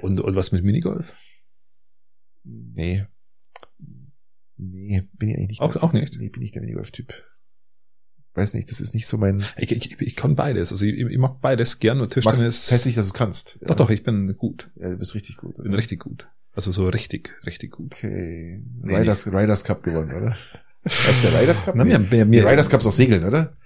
Und, 0.00 0.20
und 0.20 0.34
was 0.34 0.52
mit 0.52 0.64
Minigolf? 0.64 1.12
Nee. 2.44 3.06
Nee, 4.56 5.08
bin 5.14 5.28
ich 5.30 5.36
eigentlich 5.36 5.48
nicht. 5.48 5.60
Auch, 5.60 5.72
der- 5.72 5.82
auch 5.84 5.92
nicht. 5.92 6.14
Nee, 6.18 6.28
bin 6.28 6.42
ich 6.42 6.52
der 6.52 6.62
Minigolf-Typ. 6.62 7.12
Weiß 8.34 8.54
nicht, 8.54 8.70
das 8.70 8.80
ist 8.80 8.94
nicht 8.94 9.06
so 9.06 9.18
mein. 9.18 9.44
Ich, 9.58 9.70
ich, 9.72 10.00
ich 10.00 10.16
kann 10.16 10.34
beides. 10.36 10.72
Also 10.72 10.84
ich, 10.86 10.98
ich 10.98 11.18
mag 11.18 11.40
beides 11.42 11.80
gern 11.80 12.00
und 12.00 12.12
Tischtennis. 12.14 12.62
das 12.62 12.72
heißt 12.72 12.86
nicht, 12.86 12.96
dass 12.96 13.06
du 13.06 13.10
es 13.10 13.14
kannst. 13.14 13.58
doch, 13.60 13.74
doch, 13.74 13.90
ich 13.90 14.02
bin 14.02 14.34
gut. 14.38 14.70
Ja, 14.76 14.90
du 14.90 14.96
bist 14.96 15.14
richtig 15.14 15.36
gut. 15.36 15.62
Bin 15.62 15.74
richtig 15.74 16.00
gut. 16.00 16.26
Also 16.54 16.72
so 16.72 16.88
richtig, 16.88 17.30
richtig 17.46 17.72
gut. 17.72 17.92
Okay. 17.92 18.62
Nee, 18.82 18.96
Riders, 18.96 19.26
Riders 19.26 19.64
Cup 19.64 19.82
gewonnen, 19.82 20.12
oder? 20.12 20.36
Der 20.84 21.40
Riders 21.40 21.64
Cup? 21.64 21.74
Mir, 21.74 21.84
mir, 21.84 21.98
Die 21.98 22.24
mir, 22.24 22.46
Riders 22.46 22.68
Cup 22.68 22.80
ist 22.80 22.86
auch 22.86 22.92
Segeln, 22.92 23.24
oder? 23.24 23.56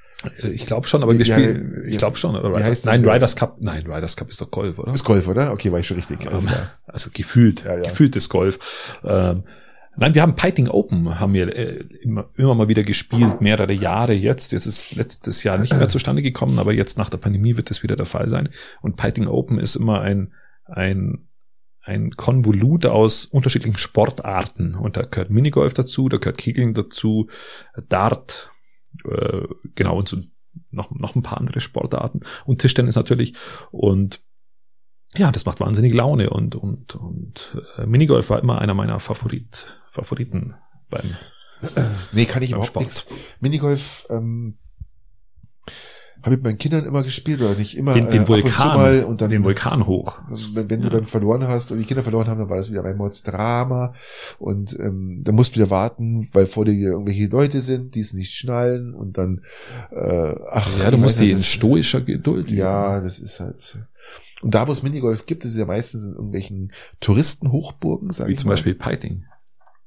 ich 0.42 0.66
glaube 0.66 0.86
schon, 0.88 1.02
aber 1.02 1.16
wir 1.16 1.24
spielen, 1.24 1.84
ich 1.86 1.98
glaube 1.98 2.16
schon. 2.16 2.34
Oder 2.36 2.58
das 2.58 2.84
nein? 2.84 3.06
Riders 3.06 3.36
Cup, 3.36 3.58
nein, 3.60 3.84
Riders 3.86 4.16
Cup 4.16 4.30
ist 4.30 4.40
doch 4.40 4.50
Golf, 4.50 4.78
oder? 4.78 4.94
Ist 4.94 5.04
Golf, 5.04 5.28
oder? 5.28 5.52
Okay, 5.52 5.70
war 5.72 5.78
ich 5.78 5.86
schon 5.86 5.98
richtig. 5.98 6.26
Alles 6.26 6.46
Ähm. 6.46 6.52
Also 6.86 7.10
gefühlt, 7.12 7.64
Ja, 7.64 7.76
ja. 7.76 7.82
gefühltes 7.88 8.28
Golf. 8.28 8.58
Ähm, 9.04 9.44
nein, 9.96 10.14
wir 10.14 10.22
haben 10.22 10.34
Piting 10.34 10.68
Open, 10.68 11.18
haben 11.20 11.32
wir 11.32 11.54
äh, 11.54 11.84
immer, 12.02 12.30
immer 12.36 12.54
mal 12.54 12.68
wieder 12.68 12.82
gespielt, 12.82 13.40
mehrere 13.40 13.72
Jahre 13.72 14.12
jetzt. 14.12 14.52
Jetzt 14.52 14.66
ist 14.66 14.94
letztes 14.94 15.42
Jahr 15.42 15.58
nicht 15.58 15.76
mehr 15.76 15.88
zustande 15.88 16.22
gekommen, 16.22 16.58
aber 16.58 16.72
jetzt 16.72 16.98
nach 16.98 17.10
der 17.10 17.18
Pandemie 17.18 17.56
wird 17.56 17.70
das 17.70 17.82
wieder 17.82 17.96
der 17.96 18.06
Fall 18.06 18.28
sein. 18.28 18.48
Und 18.82 18.96
Piting 18.96 19.26
Open 19.26 19.58
ist 19.58 19.76
immer 19.76 20.00
ein, 20.00 20.32
ein, 20.64 21.28
ein 21.82 22.10
Konvolut 22.12 22.86
aus 22.86 23.24
unterschiedlichen 23.24 23.78
Sportarten. 23.78 24.74
Und 24.74 24.96
da 24.96 25.02
gehört 25.02 25.30
Minigolf 25.30 25.74
dazu, 25.74 26.08
da 26.08 26.18
gehört 26.18 26.38
Kegeln 26.38 26.74
dazu, 26.74 27.28
Dart, 27.88 28.50
äh, 29.04 29.42
genau, 29.74 29.98
und 29.98 30.08
so 30.08 30.18
noch, 30.70 30.90
noch 30.90 31.14
ein 31.14 31.22
paar 31.22 31.38
andere 31.38 31.60
Sportarten. 31.60 32.20
Und 32.44 32.60
Tischtennis 32.60 32.96
natürlich. 32.96 33.34
Und 33.70 34.22
ja, 35.14 35.30
das 35.32 35.46
macht 35.46 35.60
wahnsinnig 35.60 35.94
Laune 35.94 36.30
und 36.30 36.54
und 36.54 36.94
und 36.94 37.56
äh, 37.78 37.86
Minigolf 37.86 38.30
war 38.30 38.40
immer 38.40 38.60
einer 38.60 38.74
meiner 38.74 39.00
Favorit 39.00 39.66
Favoriten 39.90 40.54
beim, 40.90 41.16
Nee, 42.12 42.26
kann 42.26 42.42
ich 42.42 42.50
überhaupt 42.50 42.76
nichts. 42.76 43.08
Minigolf, 43.40 44.06
ähm, 44.10 44.58
habe 46.26 46.34
ich 46.34 46.38
mit 46.42 46.44
meinen 46.44 46.58
Kindern 46.58 46.84
immer 46.84 47.02
gespielt 47.02 47.40
oder 47.40 47.54
nicht 47.54 47.76
immer. 47.76 47.94
Den, 47.94 48.08
äh, 48.08 48.10
den 48.10 48.20
und 48.20 48.26
zu 48.26 48.32
Vulkan, 48.32 48.76
mal 48.76 49.04
und 49.04 49.20
dann 49.22 49.30
den 49.30 49.44
Vulkan 49.44 49.86
hoch. 49.86 50.18
Wenn, 50.52 50.68
wenn 50.68 50.80
du 50.82 50.88
Ja. 50.88 50.94
dann 50.94 51.04
verloren 51.04 51.46
hast 51.48 51.72
und 51.72 51.78
die 51.78 51.84
Kinder 51.84 52.02
verloren 52.02 52.26
haben, 52.26 52.38
dann 52.40 52.50
war 52.50 52.56
das 52.58 52.70
wieder 52.70 52.84
ein 52.84 52.96
Mordsdrama 52.98 53.94
und 54.38 54.78
ähm, 54.78 55.22
da 55.24 55.32
musst 55.32 55.54
du 55.54 55.60
wieder 55.60 55.70
warten, 55.70 56.28
weil 56.32 56.46
vor 56.46 56.64
dir 56.66 56.74
irgendwelche 56.74 57.28
Leute 57.28 57.62
sind, 57.62 57.94
die 57.94 58.00
es 58.00 58.12
nicht 58.12 58.34
schnallen 58.34 58.92
und 58.92 59.16
dann 59.16 59.40
äh, 59.92 60.34
ach, 60.50 60.68
Ja, 60.82 60.90
du 60.90 60.98
musst 60.98 61.20
die 61.20 61.30
in 61.30 61.38
das- 61.38 61.46
stoischer 61.46 62.00
Geduld. 62.02 62.48
üben. 62.48 62.58
Ja, 62.58 63.00
das 63.00 63.18
ist 63.20 63.40
halt. 63.40 63.78
Und 64.42 64.54
da, 64.54 64.68
wo 64.68 64.72
es 64.72 64.82
Minigolf 64.82 65.24
gibt, 65.24 65.44
ist 65.46 65.52
es 65.52 65.56
ja 65.56 65.64
meistens 65.64 66.04
in 66.04 66.12
irgendwelchen 66.12 66.70
Touristenhochburgen, 67.00 68.10
sag 68.10 68.28
wie 68.28 68.32
ich 68.32 68.38
zum 68.38 68.48
mal. 68.48 68.52
Beispiel 68.54 68.74
Piting. 68.74 69.24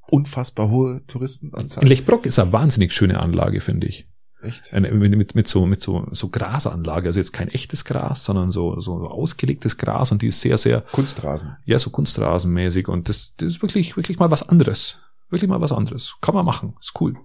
Unfassbar 0.10 0.70
hohe 0.72 0.94
In 0.98 1.08
Touristenanzahl. 1.08 1.86
Lechbrock 1.86 2.26
ist 2.26 2.40
eine 2.40 2.52
wahnsinnig 2.52 2.92
schöne 2.94 3.20
Anlage, 3.20 3.62
finde 3.62 3.86
ich. 3.88 4.08
Echt? 4.42 4.74
Eine, 4.74 4.92
mit, 4.92 5.12
mit, 5.16 5.36
mit 5.36 5.48
so 5.50 5.66
mit 5.66 5.82
so 5.82 6.08
so 6.12 6.30
Grasanlage, 6.30 7.08
also 7.10 7.20
jetzt 7.20 7.34
kein 7.34 7.50
echtes 7.50 7.84
Gras, 7.84 8.24
sondern 8.24 8.52
so 8.52 8.80
so 8.80 8.94
ausgelegtes 9.08 9.78
Gras 9.78 10.12
und 10.14 10.22
die 10.22 10.28
ist 10.28 10.40
sehr 10.40 10.58
sehr 10.58 10.82
Kunstrasen. 10.82 11.58
ja 11.66 11.78
so 11.78 11.90
Kunstrasenmäßig 11.90 12.88
und 12.88 13.10
das, 13.10 13.34
das 13.38 13.50
ist 13.50 13.62
wirklich 13.62 13.98
wirklich 13.98 14.18
mal 14.18 14.32
was 14.32 14.48
anderes, 14.48 14.98
wirklich 15.30 15.50
mal 15.50 15.60
was 15.60 15.74
anderes. 15.74 16.16
Kann 16.22 16.36
man 16.36 16.46
machen, 16.46 16.76
ist 16.80 16.94
cool. 17.02 17.18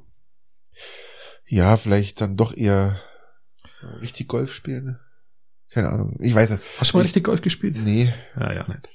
Ja, 1.46 1.76
vielleicht 1.76 2.20
dann 2.20 2.36
doch 2.36 2.56
eher 2.56 2.98
richtig 4.00 4.28
Golf 4.28 4.52
spielen. 4.52 4.98
Keine 5.72 5.90
Ahnung. 5.90 6.16
Ich 6.20 6.34
weiß 6.34 6.50
nicht. 6.50 6.62
Hast 6.78 6.80
du 6.80 6.84
schon 6.86 6.98
mal 6.98 7.02
Ich- 7.02 7.08
richtig 7.10 7.24
Golf 7.24 7.42
gespielt? 7.42 7.76
Nee. 7.84 8.12
Ja, 8.38 8.52
ja, 8.52 8.66
nicht. 8.66 8.88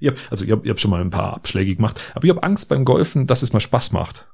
Ich 0.00 0.08
hab, 0.08 0.16
also 0.30 0.44
ich 0.44 0.50
habe 0.50 0.64
ich 0.64 0.70
hab 0.70 0.80
schon 0.80 0.90
mal 0.90 1.00
ein 1.00 1.10
paar 1.10 1.34
Abschläge 1.34 1.76
gemacht, 1.76 2.00
aber 2.14 2.24
ich 2.24 2.30
habe 2.30 2.42
Angst 2.42 2.68
beim 2.68 2.84
Golfen, 2.84 3.26
dass 3.28 3.42
es 3.42 3.52
mal 3.52 3.60
Spaß 3.60 3.92
macht. 3.92 4.26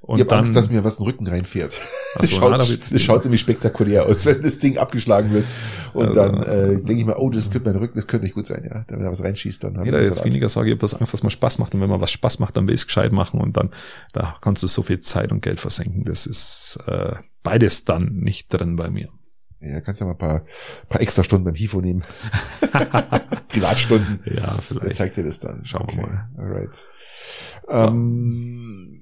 Und 0.00 0.16
ich 0.16 0.20
habe 0.22 0.30
dann, 0.30 0.38
Angst, 0.40 0.54
dass 0.54 0.70
mir 0.70 0.84
was 0.84 0.98
in 0.98 1.04
den 1.04 1.10
Rücken 1.10 1.26
reinfährt. 1.26 1.76
Das 2.16 2.30
so, 2.30 2.36
schaut, 2.40 2.56
na, 2.90 2.98
schaut 2.98 3.24
nämlich 3.24 3.40
spektakulär 3.40 4.06
aus, 4.06 4.24
wenn 4.26 4.40
das 4.40 4.58
Ding 4.58 4.78
abgeschlagen 4.78 5.32
wird. 5.32 5.44
Und 5.92 6.08
Also- 6.08 6.20
dann 6.20 6.42
äh, 6.42 6.76
denke 6.76 6.94
ich 6.94 7.04
mir, 7.06 7.18
oh, 7.18 7.30
das 7.30 7.50
könnte 7.50 7.68
mein 7.70 7.78
Rücken, 7.78 7.96
das 7.96 8.06
könnte 8.06 8.24
nicht 8.24 8.34
gut 8.34 8.46
sein, 8.46 8.62
ja. 8.64 8.84
Wenn 8.88 9.00
da 9.04 9.10
was 9.10 9.22
reinschießt, 9.22 9.64
dann 9.64 9.84
jeder 9.84 9.98
wir 9.98 10.04
jetzt 10.06 10.24
weniger 10.24 10.48
sage, 10.48 10.68
ich 10.68 10.72
habe 10.74 10.80
das 10.80 10.94
Angst, 10.94 11.12
dass 11.12 11.22
man 11.22 11.30
Spaß 11.30 11.58
macht 11.58 11.74
und 11.74 11.80
wenn 11.80 11.90
man 11.90 12.00
was 12.00 12.10
Spaß 12.12 12.38
macht, 12.38 12.56
dann 12.56 12.66
will 12.68 12.74
ich 12.74 12.82
es 12.82 12.86
gescheit 12.86 13.12
machen 13.12 13.40
und 13.40 13.56
dann 13.56 13.70
da 14.12 14.36
kannst 14.40 14.62
du 14.62 14.66
so 14.68 14.82
viel 14.82 15.00
Zeit 15.00 15.32
und 15.32 15.42
Geld 15.42 15.58
versenken. 15.60 16.04
Das 16.04 16.26
ist 16.26 16.78
äh, 16.86 17.14
beides 17.42 17.84
dann 17.84 18.14
nicht 18.14 18.52
drin 18.52 18.76
bei 18.76 18.90
mir. 18.90 19.08
Ja, 19.60 19.80
kannst 19.80 20.00
ja 20.00 20.06
mal 20.06 20.12
ein 20.12 20.18
paar, 20.18 20.44
paar 20.88 21.00
extra 21.00 21.24
Stunden 21.24 21.44
beim 21.44 21.54
HIFO 21.54 21.80
nehmen. 21.80 22.04
Privatstunden. 23.48 24.20
Ja, 24.24 24.56
vielleicht. 24.66 24.94
zeigt 24.94 25.16
dir 25.16 25.24
das 25.24 25.40
dann? 25.40 25.64
Schauen 25.64 25.88
wir 25.88 25.96
mal. 26.02 26.28
Alright. 26.38 26.86
Ähm, 27.68 28.97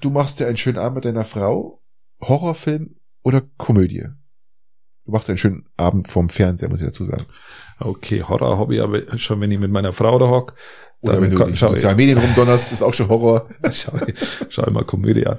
du 0.00 0.10
machst 0.10 0.40
dir 0.40 0.46
einen 0.46 0.56
schönen 0.56 0.78
Abend 0.78 0.96
mit 0.96 1.04
deiner 1.04 1.24
Frau. 1.24 1.82
Horrorfilm 2.20 2.96
oder 3.22 3.42
Komödie? 3.56 4.06
Du 5.04 5.12
machst 5.12 5.28
einen 5.28 5.36
schönen 5.38 5.66
Abend 5.76 6.08
vorm 6.08 6.28
Fernseher, 6.30 6.68
muss 6.70 6.80
ich 6.80 6.86
dazu 6.86 7.04
sagen. 7.04 7.26
Okay, 7.78 8.22
Horror 8.22 8.58
habe 8.58 8.74
ich 8.74 8.80
aber 8.80 9.18
schon, 9.18 9.40
wenn 9.40 9.50
ich 9.50 9.58
mit 9.58 9.70
meiner 9.70 9.92
Frau 9.92 10.18
da 10.18 10.28
hock, 10.28 10.54
Oder 11.02 11.14
dann 11.14 11.22
wenn 11.24 11.30
du 11.32 11.44
in 11.44 11.54
sozialen 11.54 11.96
Medien 11.96 12.16
rumdonnerst, 12.18 12.72
ist 12.72 12.82
auch 12.82 12.94
schon 12.94 13.08
Horror. 13.08 13.50
schau, 13.72 13.92
schau 14.48 14.70
mal 14.70 14.84
Komödie 14.84 15.26
an. 15.26 15.38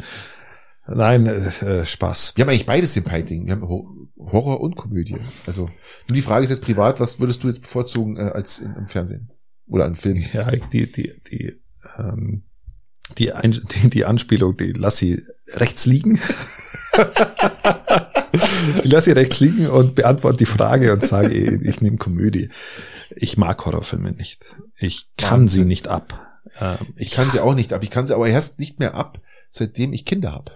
Nein, 0.87 1.25
äh, 1.25 1.65
äh, 1.65 1.85
Spaß. 1.85 2.33
Wir 2.35 2.43
haben 2.43 2.49
eigentlich 2.49 2.67
beides 2.67 2.95
im 2.95 3.03
Piting. 3.05 3.47
Wir 3.47 3.53
haben 3.53 3.67
Ho- 3.67 3.89
Horror 4.17 4.61
und 4.61 4.75
Komödie. 4.75 5.17
Also, 5.47 5.63
nur 6.07 6.13
die 6.13 6.21
Frage 6.21 6.43
ist 6.43 6.51
jetzt 6.51 6.63
privat, 6.63 6.99
was 6.99 7.19
würdest 7.19 7.43
du 7.43 7.47
jetzt 7.47 7.61
bevorzugen 7.61 8.17
äh, 8.17 8.21
als 8.33 8.59
im 8.59 8.87
Fernsehen? 8.87 9.31
Oder 9.65 9.85
an 9.85 9.95
Film? 9.95 10.23
Ja, 10.33 10.51
die, 10.51 10.91
die, 10.91 11.19
die, 11.27 11.59
ähm, 11.97 12.43
die, 13.17 13.33
Ein 13.33 13.51
die, 13.51 13.89
die 13.89 14.05
Anspielung, 14.05 14.57
die 14.57 14.73
lass 14.73 14.97
sie 14.97 15.23
rechts 15.49 15.85
liegen. 15.85 16.19
ich 18.83 18.91
lasse 18.91 19.05
sie 19.05 19.11
rechts 19.11 19.39
liegen 19.39 19.67
und 19.67 19.95
beantworte 19.95 20.37
die 20.37 20.45
Frage 20.45 20.93
und 20.93 21.05
sage, 21.05 21.29
ich, 21.29 21.61
ich 21.61 21.81
nehme 21.81 21.97
Komödie. 21.97 22.49
Ich 23.15 23.37
mag 23.37 23.65
Horrorfilme 23.65 24.11
nicht. 24.11 24.45
Ich 24.77 25.09
kann 25.17 25.41
Wahnsinn. 25.41 25.63
sie 25.63 25.67
nicht 25.67 25.87
ab. 25.87 26.39
Ähm, 26.59 26.77
Ich 26.95 27.11
kann 27.11 27.29
sie 27.29 27.39
auch 27.39 27.55
nicht 27.55 27.73
ab. 27.73 27.83
Ich 27.83 27.91
kann 27.91 28.07
sie 28.07 28.15
aber 28.15 28.27
erst 28.27 28.59
nicht 28.59 28.79
mehr 28.79 28.95
ab, 28.95 29.19
seitdem 29.49 29.93
ich 29.93 30.05
Kinder 30.05 30.31
habe. 30.31 30.51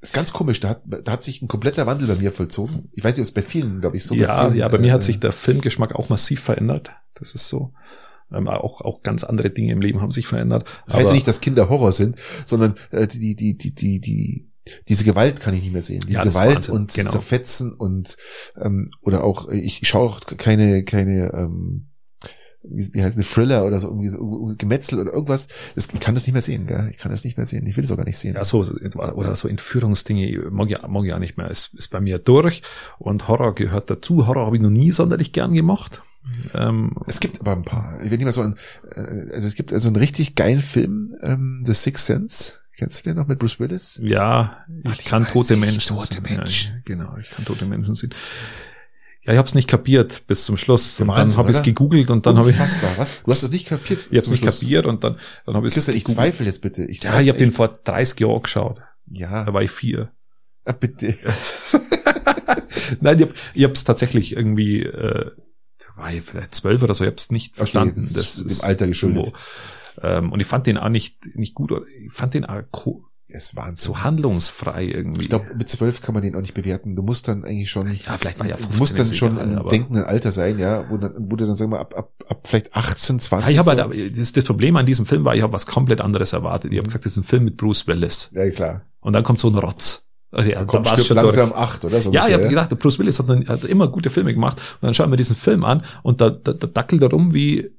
Das 0.00 0.10
ist 0.10 0.14
ganz 0.14 0.32
komisch. 0.32 0.58
Da 0.60 0.70
hat, 0.70 0.82
da 0.84 1.12
hat 1.12 1.22
sich 1.22 1.42
ein 1.42 1.48
kompletter 1.48 1.86
Wandel 1.86 2.08
bei 2.08 2.16
mir 2.16 2.32
vollzogen. 2.32 2.90
Ich 2.92 3.04
weiß 3.04 3.16
nicht, 3.16 3.22
ob 3.22 3.28
es 3.28 3.34
bei 3.34 3.42
vielen, 3.42 3.80
glaube 3.80 3.96
ich, 3.96 4.04
so 4.04 4.14
ja, 4.14 4.46
vielen, 4.46 4.56
ja, 4.56 4.68
bei 4.68 4.78
mir 4.78 4.88
äh, 4.88 4.92
hat 4.92 5.04
sich 5.04 5.20
der 5.20 5.32
Filmgeschmack 5.32 5.94
auch 5.94 6.08
massiv 6.08 6.40
verändert. 6.40 6.90
Das 7.14 7.34
ist 7.34 7.48
so. 7.48 7.72
Ähm, 8.34 8.48
auch, 8.48 8.80
auch 8.80 9.02
ganz 9.02 9.24
andere 9.24 9.50
Dinge 9.50 9.72
im 9.72 9.80
Leben 9.80 10.00
haben 10.00 10.10
sich 10.10 10.26
verändert. 10.26 10.66
Das 10.86 10.94
heißt 10.94 11.12
nicht, 11.12 11.26
dass 11.28 11.40
Kinder 11.40 11.68
Horror 11.68 11.92
sind, 11.92 12.16
sondern 12.44 12.76
äh, 12.90 13.06
die, 13.06 13.34
die, 13.34 13.56
die, 13.56 13.74
die, 13.74 14.00
die, 14.00 14.52
diese 14.88 15.04
Gewalt 15.04 15.40
kann 15.40 15.54
ich 15.54 15.62
nicht 15.62 15.72
mehr 15.72 15.82
sehen. 15.82 16.04
Die 16.06 16.12
Ja, 16.12 16.24
das 16.24 16.34
ist 16.34 16.40
Gewalt 16.40 16.68
und 16.68 16.94
genau. 16.94 17.10
Zerfetzen 17.10 17.72
und 17.72 18.16
ähm, 18.56 18.90
oder 19.00 19.24
auch, 19.24 19.48
ich, 19.48 19.80
schaue 19.88 20.08
auch 20.08 20.20
keine, 20.20 20.84
keine, 20.84 21.32
ähm, 21.34 21.88
wie, 22.62 22.90
wie 22.92 23.02
heißt 23.02 23.16
eine 23.16 23.26
Thriller 23.26 23.66
oder 23.66 23.80
so 23.80 23.88
irgendwie 23.88 24.08
so 24.08 24.54
Gemetzel 24.56 25.00
oder 25.00 25.12
irgendwas. 25.12 25.48
Das, 25.74 25.88
ich 25.92 25.98
kann 25.98 26.14
das 26.14 26.26
nicht 26.26 26.32
mehr 26.32 26.42
sehen, 26.42 26.68
gell? 26.68 26.88
Ich 26.92 26.98
kann 26.98 27.10
das 27.10 27.24
nicht 27.24 27.36
mehr 27.36 27.46
sehen. 27.46 27.66
Ich 27.66 27.76
will 27.76 27.82
es 27.82 27.90
auch 27.90 27.96
gar 27.96 28.04
nicht 28.04 28.18
sehen. 28.18 28.34
Ja, 28.34 28.44
so, 28.44 28.60
oder 28.60 29.34
so 29.34 29.48
Entführungsdinge 29.48 30.48
mag 30.50 30.70
ich, 30.70 30.80
mag 30.86 31.04
ich 31.04 31.12
auch 31.12 31.18
nicht 31.18 31.36
mehr. 31.36 31.50
Es 31.50 31.70
ist 31.76 31.88
bei 31.88 32.00
mir 32.00 32.20
durch 32.20 32.62
und 32.98 33.26
Horror 33.26 33.54
gehört 33.56 33.90
dazu. 33.90 34.28
Horror 34.28 34.46
habe 34.46 34.56
ich 34.56 34.62
noch 34.62 34.70
nie 34.70 34.92
sonderlich 34.92 35.32
gern 35.32 35.54
gemacht. 35.54 36.02
Ähm, 36.54 36.92
Es 37.06 37.20
gibt 37.20 37.40
aber 37.40 37.52
ein 37.52 37.64
paar. 37.64 38.00
Ich 38.02 38.10
will 38.10 38.18
nicht 38.18 38.24
mal 38.26 38.32
so 38.32 38.42
ein, 38.42 38.56
äh, 38.94 39.32
also 39.34 39.48
es 39.48 39.54
gibt 39.54 39.72
also 39.72 39.88
einen 39.88 39.96
richtig 39.96 40.34
geilen 40.34 40.60
Film, 40.60 41.14
ähm, 41.22 41.62
The 41.66 41.74
Sixth 41.74 42.06
Sense. 42.06 42.52
Kennst 42.76 43.04
du 43.04 43.10
den 43.10 43.16
noch 43.18 43.26
mit 43.26 43.38
Bruce 43.38 43.60
Willis? 43.60 44.00
ja, 44.02 44.64
ich 44.68 44.84
Manchmal 44.84 45.06
kann 45.08 45.26
tote 45.26 45.54
ich 45.54 45.60
Menschen 45.60 45.96
tote. 45.96 46.20
Menschen. 46.22 46.74
Ja, 46.76 46.80
genau, 46.84 47.16
ich 47.20 47.30
kann 47.30 47.44
tote 47.44 47.66
Menschen 47.66 47.94
sehen. 47.94 48.14
Ja, 49.24 49.32
ich 49.34 49.38
habe 49.38 49.46
es 49.46 49.54
nicht 49.54 49.68
kapiert 49.68 50.26
bis 50.26 50.44
zum 50.46 50.56
Schluss. 50.56 50.98
Und 51.00 51.06
dann 51.08 51.36
habe 51.36 51.50
ich 51.50 51.56
es 51.56 51.62
gegoogelt 51.62 52.10
und 52.10 52.24
dann 52.26 52.36
habe 52.38 52.50
ich, 52.50 52.56
Unfassbar, 52.58 52.90
was? 52.96 53.22
Du 53.22 53.30
hast 53.30 53.42
das 53.42 53.50
nicht 53.52 53.68
kapiert? 53.68 54.06
ich 54.10 54.16
hab's 54.16 54.24
zum 54.24 54.32
nicht 54.32 54.42
Schluss. 54.42 54.60
kapiert 54.60 54.86
und 54.86 55.04
dann, 55.04 55.16
dann 55.46 55.54
habe 55.54 55.66
ich 55.68 55.72
es 55.72 55.74
Christian, 55.84 55.96
ich 55.96 56.06
zweifle 56.06 56.46
jetzt 56.46 56.60
bitte. 56.62 56.84
Ich 56.86 57.02
Ja, 57.04 57.20
ich 57.20 57.28
habe 57.28 57.38
den 57.38 57.52
vor 57.52 57.68
30 57.84 58.18
Jahren 58.20 58.42
geschaut. 58.42 58.80
Ja, 59.06 59.44
Da 59.44 59.52
war 59.52 59.62
ich 59.62 59.70
vier. 59.70 60.10
ah, 60.64 60.72
bitte. 60.72 61.14
Nein, 63.00 63.18
ich 63.18 63.22
habe 63.26 63.34
ich 63.54 63.64
hab's 63.64 63.84
tatsächlich 63.84 64.34
irgendwie, 64.36 64.82
äh, 64.82 65.30
war 66.02 66.12
ich 66.12 66.22
vielleicht 66.22 66.54
zwölf 66.54 66.82
oder 66.82 66.92
so, 66.94 67.04
ich 67.04 67.08
habe 67.08 67.16
es 67.16 67.30
nicht 67.30 67.52
Okay, 67.52 67.56
verstanden. 67.58 67.94
das 67.94 68.38
ist 68.38 68.60
dem 68.62 68.68
Alter 68.68 68.86
geschuldet. 68.86 69.32
Ähm, 70.02 70.32
und 70.32 70.40
ich 70.40 70.46
fand 70.46 70.66
den 70.66 70.76
auch 70.78 70.88
nicht, 70.88 71.34
nicht 71.36 71.54
gut. 71.54 71.70
oder 71.72 71.82
Ich 72.04 72.12
fand 72.12 72.34
den 72.34 72.44
auch 72.44 72.62
ist 73.28 73.56
Wahnsinn. 73.56 73.76
so 73.94 74.02
handlungsfrei 74.02 74.84
irgendwie. 74.84 75.22
Ich 75.22 75.28
glaube, 75.30 75.46
mit 75.56 75.66
zwölf 75.70 76.02
kann 76.02 76.12
man 76.12 76.22
den 76.22 76.34
auch 76.34 76.42
nicht 76.42 76.52
bewerten. 76.52 76.94
Du 76.96 77.02
musst 77.02 77.28
dann 77.28 77.44
eigentlich 77.44 77.70
schon, 77.70 77.86
ja, 77.86 78.18
vielleicht 78.18 78.38
war 78.38 78.46
ja 78.46 78.56
du 78.56 78.64
musst 78.78 78.94
15, 78.94 78.96
dann 79.06 79.14
schon 79.14 79.32
egal, 79.36 79.48
im 79.52 79.58
aber- 79.58 79.70
denkenden 79.70 80.04
Alter 80.04 80.32
sein, 80.32 80.58
ja, 80.58 80.84
wo, 80.90 80.98
dann, 80.98 81.14
wo 81.18 81.36
du 81.36 81.46
dann, 81.46 81.54
sagen 81.56 81.70
wir, 81.70 81.80
ab, 81.80 81.94
ab, 81.96 82.12
ab 82.28 82.40
vielleicht 82.46 82.74
18, 82.74 83.20
20. 83.20 83.46
Ja, 83.46 83.52
ich 83.52 83.58
habe 83.58 83.74
so. 83.82 83.90
halt, 83.90 84.18
das, 84.18 84.32
das 84.32 84.44
Problem 84.44 84.76
an 84.76 84.84
diesem 84.84 85.06
Film 85.06 85.24
war, 85.24 85.34
ich 85.34 85.40
habe 85.42 85.52
was 85.54 85.66
komplett 85.66 86.02
anderes 86.02 86.34
erwartet. 86.34 86.72
Ich 86.72 86.76
habe 86.78 86.84
Mhm. 86.84 86.88
gesagt, 86.88 87.06
das 87.06 87.12
ist 87.12 87.18
ein 87.18 87.24
Film 87.24 87.44
mit 87.44 87.56
Bruce 87.56 87.86
Willis. 87.86 88.30
Ja, 88.34 88.50
klar. 88.50 88.82
Und 89.00 89.14
dann 89.14 89.24
kommt 89.24 89.40
so 89.40 89.48
ein 89.48 89.54
Rotz. 89.54 90.06
Also 90.32 90.50
ja, 90.50 90.64
kommt 90.64 90.86
war's 90.86 91.04
stirbt 91.04 91.20
langsam 91.22 91.52
acht, 91.52 91.84
oder? 91.84 92.00
So 92.00 92.10
Ja, 92.12 92.26
ich 92.26 92.32
habe 92.34 92.48
gedacht, 92.48 92.70
Bruce 92.78 92.98
Willis 92.98 93.18
hat, 93.18 93.28
dann, 93.28 93.46
hat 93.46 93.64
immer 93.64 93.86
gute 93.88 94.08
Filme 94.10 94.32
gemacht. 94.32 94.56
Und 94.80 94.86
dann 94.86 94.94
schauen 94.94 95.10
wir 95.10 95.16
diesen 95.18 95.36
Film 95.36 95.62
an 95.62 95.84
und 96.02 96.20
da, 96.22 96.30
da, 96.30 96.52
da 96.54 96.66
dackelt 96.66 97.02
er 97.02 97.10
rum 97.10 97.34
wie, 97.34 97.70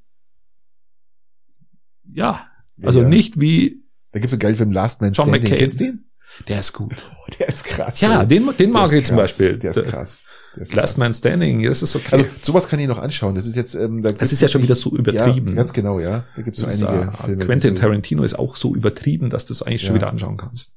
ja, 2.14 2.48
also 2.84 3.02
ja. 3.02 3.08
nicht 3.08 3.40
wie, 3.40 3.84
Da 4.12 4.20
gibt's 4.20 4.34
einen 4.34 4.40
geilen 4.40 4.56
Film 4.56 4.72
Last 4.72 5.02
Man 5.02 5.14
John 5.14 5.26
Standing. 5.30 5.44
McCain. 5.44 5.58
Kennst 5.58 5.80
du 5.80 5.84
den? 5.86 6.06
der 6.48 6.60
ist 6.60 6.74
gut. 6.74 6.94
Oh, 7.26 7.32
der 7.40 7.48
ist 7.50 7.64
krass. 7.64 8.02
Ja, 8.02 8.26
den, 8.26 8.50
den 8.58 8.72
mag 8.72 8.92
ich 8.92 9.06
zum 9.06 9.16
krass. 9.18 9.38
Beispiel. 9.38 9.58
Der 9.58 9.72
ist 9.72 9.84
krass. 9.86 10.32
Der 10.56 10.64
ist 10.64 10.74
Last 10.76 10.94
krass. 10.96 10.98
Man 10.98 11.14
Standing, 11.14 11.64
das 11.64 11.82
ist 11.82 11.96
okay. 11.96 12.08
Also 12.12 12.26
sowas 12.42 12.68
kann 12.68 12.80
ich 12.80 12.88
noch 12.88 13.00
anschauen. 13.00 13.34
Das 13.34 13.48
ist 13.48 13.56
jetzt, 13.56 13.76
ähm, 13.76 14.02
da 14.02 14.12
das 14.12 14.32
ist 14.34 14.42
ja 14.42 14.48
schon 14.50 14.62
wieder 14.62 14.76
so 14.76 14.92
übertrieben. 14.96 15.50
Ja, 15.50 15.56
ganz 15.56 15.72
genau, 15.74 16.00
ja. 16.00 16.26
Da 16.36 16.42
gibt's 16.42 16.60
so 16.60 16.66
Das 16.66 16.76
ist, 16.76 16.84
einige 16.84 17.08
äh, 17.12 17.26
Filme. 17.26 17.46
Quentin 17.46 17.76
so- 17.76 17.82
Tarantino 17.82 18.24
ist 18.24 18.38
auch 18.38 18.56
so 18.58 18.76
übertrieben, 18.76 19.30
dass 19.30 19.46
du 19.46 19.54
es 19.54 19.62
eigentlich 19.64 19.82
schon 19.82 19.92
Ja. 19.92 20.02
wieder 20.02 20.10
anschauen 20.10 20.38
kannst. 20.38 20.74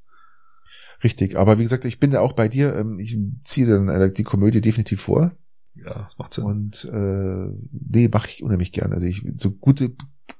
Richtig, 1.07 1.37
aber 1.37 1.59
wie 1.61 1.63
gesagt, 1.63 1.85
ich 1.85 2.01
bin 2.01 2.11
da 2.11 2.19
auch 2.21 2.33
bei 2.33 2.49
dir. 2.49 2.75
Ähm, 2.75 2.99
Ich 2.99 3.17
ziehe 3.45 3.65
dann 3.69 3.89
äh, 3.89 4.13
die 4.13 4.25
Komödie 4.25 4.61
definitiv 4.61 5.01
vor. 5.03 5.31
Ja, 5.77 6.03
das 6.03 6.19
macht 6.19 6.35
Sinn. 6.35 6.43
Und 6.43 6.85
äh, 6.93 7.47
nee, 7.71 8.09
mache 8.13 8.29
ich 8.29 8.43
unheimlich 8.43 8.73
gern. 8.73 8.93
Also 8.93 9.07
ich 9.07 9.23
so 9.37 9.53
gute 9.53 9.93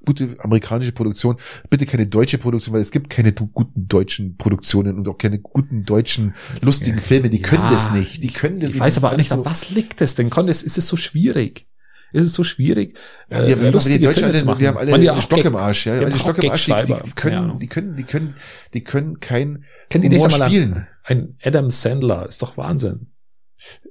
gute 0.05 0.35
amerikanische 0.39 0.91
Produktion, 0.91 1.37
bitte 1.69 1.85
keine 1.85 2.07
deutsche 2.07 2.37
Produktion, 2.37 2.73
weil 2.73 2.81
es 2.81 2.91
gibt 2.91 3.09
keine 3.09 3.31
guten 3.31 3.87
deutschen 3.87 4.35
Produktionen 4.35 4.97
und 4.97 5.07
auch 5.07 5.17
keine 5.17 5.39
guten 5.39 5.85
deutschen 5.85 6.35
lustigen 6.61 6.97
Filme, 6.97 7.29
die 7.29 7.41
können 7.41 7.63
Ja, 7.63 7.71
das 7.71 7.93
nicht. 7.93 8.21
Die 8.21 8.27
können 8.27 8.59
das 8.59 8.71
ich 8.71 8.75
nicht. 8.75 8.81
weiß 8.81 8.95
Das 8.95 9.03
aber 9.05 9.13
ist 9.13 9.17
nicht, 9.19 9.31
an 9.31 9.45
was 9.45 9.69
liegt 9.69 10.01
es 10.01 10.15
denn? 10.15 10.29
Kann 10.29 10.47
das, 10.47 10.61
ist 10.63 10.77
es 10.77 10.89
so 10.89 10.97
schwierig? 10.97 11.66
Ist 12.13 12.25
es 12.25 12.33
so 12.33 12.43
schwierig? 12.43 12.97
Ja, 13.29 13.41
die, 13.41 13.51
äh, 13.51 13.61
wir, 13.61 13.71
lustige 13.71 13.99
die 13.99 14.05
Deutschen, 14.05 14.31
Filme 14.31 14.45
machen? 14.45 14.59
wir 14.59 14.67
haben 14.69 14.77
alle 14.77 14.93
einen 14.93 15.09
auch 15.09 15.21
Stock 15.21 15.43
im 15.43 15.55
Arsch, 15.55 15.85
ja. 15.85 15.93
die 15.93 16.05
Alle 16.05 16.13
haben 16.13 16.19
Stock 16.19 16.37
im 16.37 16.51
Arsch, 16.51 16.65
die, 16.65 16.73
die, 16.73 16.95
die 17.05 17.11
können, 17.11 17.59
die 17.59 17.67
können, 17.67 17.95
die 17.95 18.03
können, 18.03 18.35
die 18.73 18.83
können 18.83 19.19
kein 19.19 19.65
Kennt 19.89 20.05
nicht 20.05 20.13
Humor 20.13 20.31
einmal 20.31 20.49
spielen. 20.49 20.87
Ein 21.03 21.37
Adam 21.43 21.69
Sandler, 21.69 22.27
ist 22.27 22.41
doch 22.41 22.57
Wahnsinn. 22.57 23.11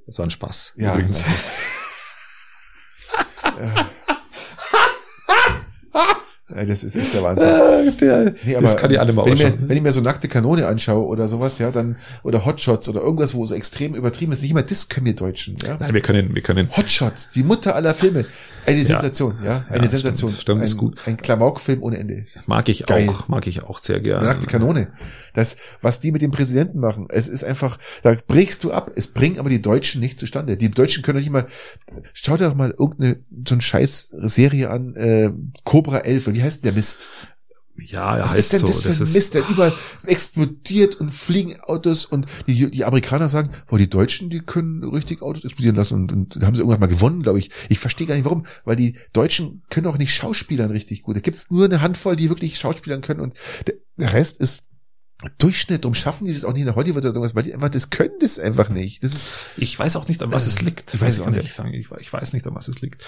Das 0.05 0.17
war 0.17 0.25
ein 0.25 0.31
Spaß. 0.31 0.73
Ja. 0.77 0.93
Übrigens. 0.93 1.23
Ja, 3.59 3.89
das 6.65 6.83
ist 6.83 6.95
echt 6.95 7.13
der 7.13 7.23
Wahnsinn. 7.23 7.47
Der- 8.01 8.33
Nee, 8.43 8.57
das 8.61 8.77
kann 8.77 8.91
ich 8.91 8.99
alle 8.99 9.13
mal 9.13 9.25
wenn 9.25 9.33
ich, 9.33 9.39
mir, 9.39 9.45
ausschauen. 9.47 9.63
wenn 9.69 9.77
ich 9.77 9.83
mir 9.83 9.91
so 9.91 10.01
nackte 10.01 10.27
Kanone 10.27 10.67
anschaue 10.67 11.05
oder 11.05 11.27
sowas, 11.27 11.57
ja, 11.59 11.71
dann, 11.71 11.97
oder 12.23 12.45
Hotshots 12.45 12.87
oder 12.89 13.01
irgendwas, 13.01 13.33
wo 13.33 13.45
so 13.45 13.53
extrem 13.55 13.95
übertrieben 13.95 14.31
ist, 14.31 14.41
nicht 14.41 14.51
immer 14.51 14.63
das 14.63 14.89
können 14.89 15.05
wir 15.05 15.15
Deutschen, 15.15 15.57
ja. 15.63 15.77
Nein, 15.79 15.93
wir 15.93 16.01
können, 16.01 16.33
wir 16.35 16.41
können. 16.41 16.69
Hotshots, 16.75 17.29
die 17.31 17.43
Mutter 17.43 17.75
aller 17.75 17.93
Filme. 17.95 18.25
Eine. 18.67 18.85
Sensation, 18.85 19.35
ja. 19.43 19.65
Eine 19.69 19.83
Ja, 19.83 19.89
Sensation. 19.89 20.29
stimmt, 20.31 20.41
stimmt, 20.41 20.61
ein, 20.61 20.63
ist 20.65 20.77
gut. 20.77 20.99
Ein 21.05 21.17
Klamaukfilm 21.17 21.81
ohne 21.83 21.97
Ende. 21.97 22.25
Mag 22.47 22.67
ich 22.69 22.85
Geil. 22.85 23.07
auch, 23.09 23.27
mag 23.27 23.47
ich 23.47 23.63
auch 23.63 23.79
sehr 23.79 23.99
gerne. 23.99 24.25
Nackte 24.25 24.47
Kanone. 24.47 24.89
Das, 25.33 25.57
was 25.81 25.99
die 25.99 26.11
mit 26.11 26.21
dem 26.21 26.31
Präsidenten 26.31 26.79
machen, 26.79 27.07
es 27.09 27.27
ist 27.29 27.43
einfach, 27.43 27.77
da 28.03 28.15
brichst 28.27 28.63
du 28.63 28.71
ab. 28.71 28.91
Es 28.95 29.07
bringen 29.07 29.39
aber 29.39 29.49
die 29.49 29.61
Deutschen 29.61 30.01
nicht 30.01 30.19
zustande. 30.19 30.57
Die 30.57 30.69
Deutschen 30.69 31.01
können 31.03 31.17
doch 31.17 31.21
nicht 31.23 31.31
mal, 31.31 31.47
schau 32.13 32.35
dir 32.37 32.45
doch 32.49 32.55
mal 32.55 32.71
irgendeine, 32.77 33.19
so 33.47 33.55
eine 33.55 33.61
scheiß 33.61 34.09
Serie 34.19 34.69
an, 34.69 34.95
äh, 34.95 35.31
Cobra 35.63 35.99
11, 35.99 36.33
wie 36.33 36.43
heißt 36.43 36.63
denn 36.63 36.71
der 36.73 36.77
Mist? 36.77 37.07
Ja, 37.79 38.17
er 38.17 38.23
Was 38.23 38.33
heißt 38.33 38.39
ist 38.39 38.53
denn 38.53 38.59
so. 38.61 38.67
das 38.67 38.81
für 38.81 38.89
ein 38.89 39.01
ist, 39.01 39.13
Mist? 39.13 39.33
Der 39.33 39.47
überall 39.47 39.73
explodiert 40.05 40.95
und 40.95 41.11
fliegen 41.11 41.59
Autos 41.61 42.05
und 42.05 42.25
die, 42.47 42.69
die 42.71 42.85
Amerikaner 42.85 43.29
sagen, 43.29 43.51
boah, 43.67 43.77
die 43.77 43.89
Deutschen, 43.89 44.29
die 44.29 44.39
können 44.39 44.83
richtig 44.83 45.21
Autos 45.21 45.45
explodieren 45.45 45.75
lassen 45.75 45.95
und, 45.95 46.11
und 46.11 46.43
haben 46.43 46.55
sie 46.55 46.61
irgendwann 46.61 46.79
mal 46.79 46.87
gewonnen, 46.87 47.23
glaube 47.23 47.39
ich. 47.39 47.51
Ich 47.69 47.79
verstehe 47.79 48.07
gar 48.07 48.15
nicht 48.15 48.25
warum, 48.25 48.45
weil 48.65 48.75
die 48.75 48.97
Deutschen 49.13 49.63
können 49.69 49.87
auch 49.87 49.97
nicht 49.97 50.13
Schauspielern 50.13 50.71
richtig 50.71 51.03
gut. 51.03 51.15
Da 51.15 51.19
gibt's 51.19 51.51
nur 51.51 51.65
eine 51.65 51.81
Handvoll, 51.81 52.15
die 52.15 52.29
wirklich 52.29 52.57
Schauspielern 52.59 53.01
können 53.01 53.19
und 53.19 53.35
der, 53.67 53.75
der 53.97 54.13
Rest 54.13 54.39
ist 54.39 54.63
Durchschnitt. 55.39 55.83
Darum 55.83 55.95
schaffen 55.95 56.25
die 56.25 56.33
das 56.33 56.45
auch 56.45 56.53
nicht 56.53 56.65
in 56.65 56.75
Hollywood 56.75 57.03
oder 57.03 57.09
irgendwas, 57.09 57.35
weil 57.35 57.43
die 57.43 57.53
einfach, 57.53 57.69
das 57.69 57.89
können 57.89 58.13
das 58.19 58.37
einfach 58.37 58.69
nicht. 58.69 59.03
Das 59.03 59.13
ist, 59.13 59.29
ich 59.57 59.77
weiß 59.77 59.95
auch 59.95 60.07
nicht, 60.07 60.21
an 60.21 60.31
was 60.31 60.45
es 60.45 60.61
liegt. 60.61 60.93
Ich 60.93 61.01
weiß 61.01 61.15
es 61.15 61.21
auch 61.21 61.27
nicht. 61.27 61.37
ehrlich 61.37 61.53
sagen. 61.53 61.73
Ich, 61.73 61.89
ich 61.99 62.13
weiß 62.13 62.33
nicht, 62.33 62.45
an 62.45 62.53
was 62.55 62.67
es 62.67 62.81
liegt. 62.81 63.01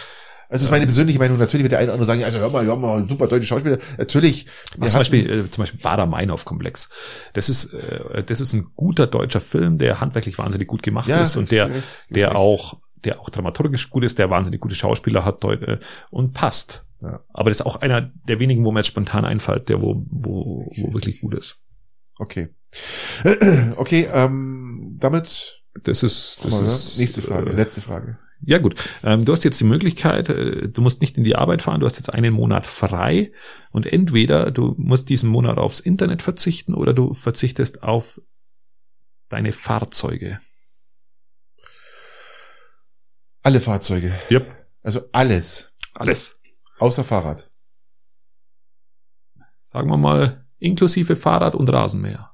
Also 0.50 0.64
das 0.64 0.70
ist 0.70 0.72
meine 0.72 0.86
persönliche 0.86 1.20
Meinung. 1.20 1.38
Natürlich 1.38 1.64
wird 1.64 1.74
der 1.74 1.80
eine 1.80 1.90
oder 1.90 1.94
andere 1.94 2.06
sagen, 2.06 2.24
also 2.24 2.40
hör 2.40 2.50
mal, 2.50 2.66
hör 2.66 2.76
mal, 2.76 3.08
super 3.08 3.28
deutsche 3.28 3.46
Schauspieler. 3.46 3.78
Natürlich. 4.00 4.48
Was 4.78 4.92
zum 4.92 5.02
Beispiel, 5.02 5.30
äh, 5.30 5.50
zum 5.52 5.62
Beispiel 5.62 5.80
Bader-Meinhof-Komplex. 5.80 6.90
Das 7.34 7.50
ist, 7.50 7.72
äh, 7.74 8.24
das 8.24 8.42
ist 8.42 8.54
ein 8.54 8.72
guter 8.76 9.06
deutscher 9.06 9.42
Film, 9.42 9.78
der 9.78 10.02
handwerklich 10.02 10.40
wahnsinnig 10.40 10.68
gut 10.68 10.82
gemacht 10.82 11.08
ist 11.08 11.36
und 11.36 11.52
der, 11.52 11.70
recht, 11.70 11.88
der 12.10 12.28
recht. 12.30 12.36
auch, 12.36 12.80
der 13.06 13.20
auch 13.22 13.30
dramaturgisch 13.30 13.92
gut 13.92 14.04
ist, 14.04 14.18
der 14.18 14.32
wahnsinnig 14.32 14.60
gute 14.60 14.74
Schauspieler 14.74 15.24
hat 15.24 15.44
äh, 15.44 15.78
und 16.10 16.34
passt. 16.34 16.84
Ja. 17.02 17.20
Aber 17.32 17.52
das 17.52 17.60
ist 17.60 17.66
auch 17.68 17.78
einer 17.78 18.12
der 18.28 18.40
wenigen, 18.40 18.66
wo 18.66 18.72
mir 18.72 18.80
jetzt 18.80 18.88
spontan 18.88 19.26
einfällt, 19.26 19.70
der 19.70 19.84
wo, 19.84 20.04
wo, 20.10 20.72
wo 20.76 20.94
wirklich 20.94 21.22
gut 21.22 21.36
ist. 21.36 21.58
Okay. 22.18 22.50
Okay, 23.76 24.08
ähm, 24.12 24.98
damit 25.00 25.62
Das 25.84 26.04
ist, 26.04 26.40
das 26.44 26.52
mal, 26.52 26.66
ist 26.66 26.98
nächste 26.98 27.22
Frage, 27.22 27.52
Äh, 27.52 27.56
letzte 27.56 27.82
Frage. 27.82 28.18
Ja 28.42 28.58
gut, 28.58 28.76
ähm, 29.04 29.24
du 29.24 29.32
hast 29.32 29.44
jetzt 29.44 29.60
die 29.60 29.66
Möglichkeit, 29.66 30.30
äh, 30.30 30.70
du 30.70 30.82
musst 30.82 31.02
nicht 31.02 31.18
in 31.18 31.24
die 31.24 31.36
Arbeit 31.36 31.62
fahren, 31.62 31.80
du 31.80 31.86
hast 31.86 31.98
jetzt 31.98 32.14
einen 32.14 32.34
Monat 32.34 32.66
frei 32.66 33.32
und 33.72 33.86
entweder 33.86 34.52
du 34.52 34.76
musst 34.78 35.10
diesen 35.10 35.30
Monat 35.30 35.58
aufs 35.58 35.80
Internet 35.80 36.22
verzichten 36.22 36.74
oder 36.74 36.94
du 36.94 37.14
verzichtest 37.14 37.84
auf 37.84 38.22
deine 39.30 39.52
Fahrzeuge. 39.52 40.40
Alle 43.44 43.60
Fahrzeuge. 43.60 44.14
Yep. 44.32 44.68
Also 44.84 45.02
alles. 45.12 45.74
Alles. 45.94 46.40
Außer 46.78 47.04
Fahrrad. 47.04 47.50
Sagen 49.64 49.90
wir 49.90 49.98
mal, 49.98 50.46
inklusive 50.58 51.16
Fahrrad 51.16 51.56
und 51.56 51.70
Rasenmäher. 51.70 52.32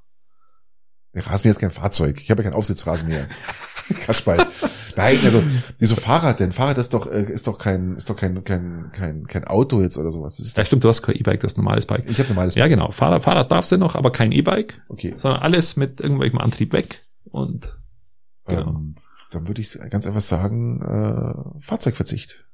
Rasenmäher 1.13 1.51
ist 1.51 1.59
kein 1.59 1.71
Fahrzeug. 1.71 2.21
Ich 2.21 2.31
habe 2.31 2.43
ja 2.43 2.49
keinen 2.49 2.57
Aufsitzrasenmäher. 2.57 3.27
Kaschball. 4.05 4.47
Nein, 4.95 5.17
also 5.23 5.41
wieso 5.79 5.95
Fahrrad 5.95 6.39
denn? 6.39 6.51
Fahrrad 6.51 6.77
ist 6.77 6.93
doch 6.93 7.11
äh, 7.11 7.23
ist 7.31 7.47
doch 7.47 7.57
kein 7.57 7.95
ist 7.95 8.09
doch 8.09 8.15
kein 8.15 8.43
kein 8.43 8.91
kein 8.93 9.25
kein 9.27 9.43
Auto 9.45 9.81
jetzt 9.81 9.97
oder 9.97 10.11
sowas. 10.11 10.37
Das 10.37 10.45
ist 10.47 10.57
Ja, 10.57 10.65
stimmt, 10.65 10.83
du 10.83 10.87
hast 10.89 11.01
kein 11.01 11.15
E-Bike, 11.15 11.41
das 11.41 11.53
ist 11.53 11.57
ein 11.57 11.63
normales 11.63 11.85
Bike. 11.85 12.05
ich 12.09 12.17
habe 12.19 12.29
normales. 12.29 12.55
Ja, 12.55 12.67
genau. 12.67 12.91
Fahrrad, 12.91 13.23
Fahrrad 13.23 13.51
darfst 13.51 13.71
du 13.71 13.77
noch, 13.77 13.95
aber 13.95 14.11
kein 14.11 14.31
E-Bike, 14.31 14.81
Okay. 14.89 15.13
sondern 15.17 15.41
alles 15.41 15.75
mit 15.75 15.99
irgendwelchem 16.01 16.39
Antrieb 16.39 16.73
weg 16.73 17.01
und 17.25 17.77
genau. 18.45 18.69
Ähm, 18.69 18.95
dann 19.31 19.47
würde 19.47 19.59
ich 19.61 19.77
ganz 19.89 20.07
einfach 20.07 20.21
sagen 20.21 20.81
äh, 20.81 21.59
Fahrzeugverzicht. 21.61 22.45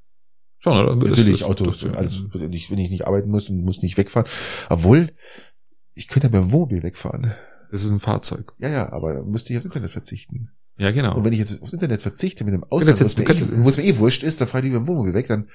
schon, 0.60 0.74
oder? 0.78 0.96
Natürlich 0.96 1.44
Autos, 1.44 1.86
alles 1.86 2.24
wenn 2.34 2.54
ich 2.54 2.72
wenn 2.72 2.78
ich 2.80 2.90
nicht 2.90 3.06
arbeiten 3.08 3.30
muss 3.30 3.50
und 3.50 3.64
muss 3.64 3.82
nicht 3.82 3.98
wegfahren. 3.98 4.28
Obwohl 4.70 5.12
ich 5.94 6.08
könnte 6.08 6.28
ja 6.30 6.32
mit 6.34 6.50
dem 6.50 6.52
Wohnmobil 6.54 6.82
wegfahren. 6.84 7.34
Das 7.70 7.84
ist 7.84 7.92
ein 7.92 8.00
Fahrzeug. 8.00 8.54
Ja, 8.60 8.70
ja, 8.70 8.92
aber 8.92 9.24
müsste 9.24 9.52
ich 9.54 9.58
aufs 9.58 9.66
Internet 9.66 9.92
verzichten. 9.92 10.50
Ja, 10.82 10.90
genau. 10.90 11.16
Und 11.16 11.24
wenn 11.24 11.32
ich 11.32 11.38
jetzt 11.38 11.62
aufs 11.62 11.74
Internet 11.74 12.02
verzichte 12.02 12.44
mit 12.44 12.56
dem 12.56 12.62
jetzt 12.62 12.72
Ausland, 12.72 13.00
wo 13.00 13.06
es 13.06 13.16
mir, 13.16 13.30
eh, 13.30 13.64
wo 13.64 13.70
es 13.70 13.78
mir 13.78 13.84
eh 13.84 13.98
wurscht 14.00 14.24
ist, 14.24 14.42
dann 14.42 14.48
fahre 14.48 14.64
ich 14.64 14.66
lieber 14.66 14.78
im 14.78 14.88
Wohnmobil 14.88 15.14
weg, 15.14 15.28
dann, 15.28 15.48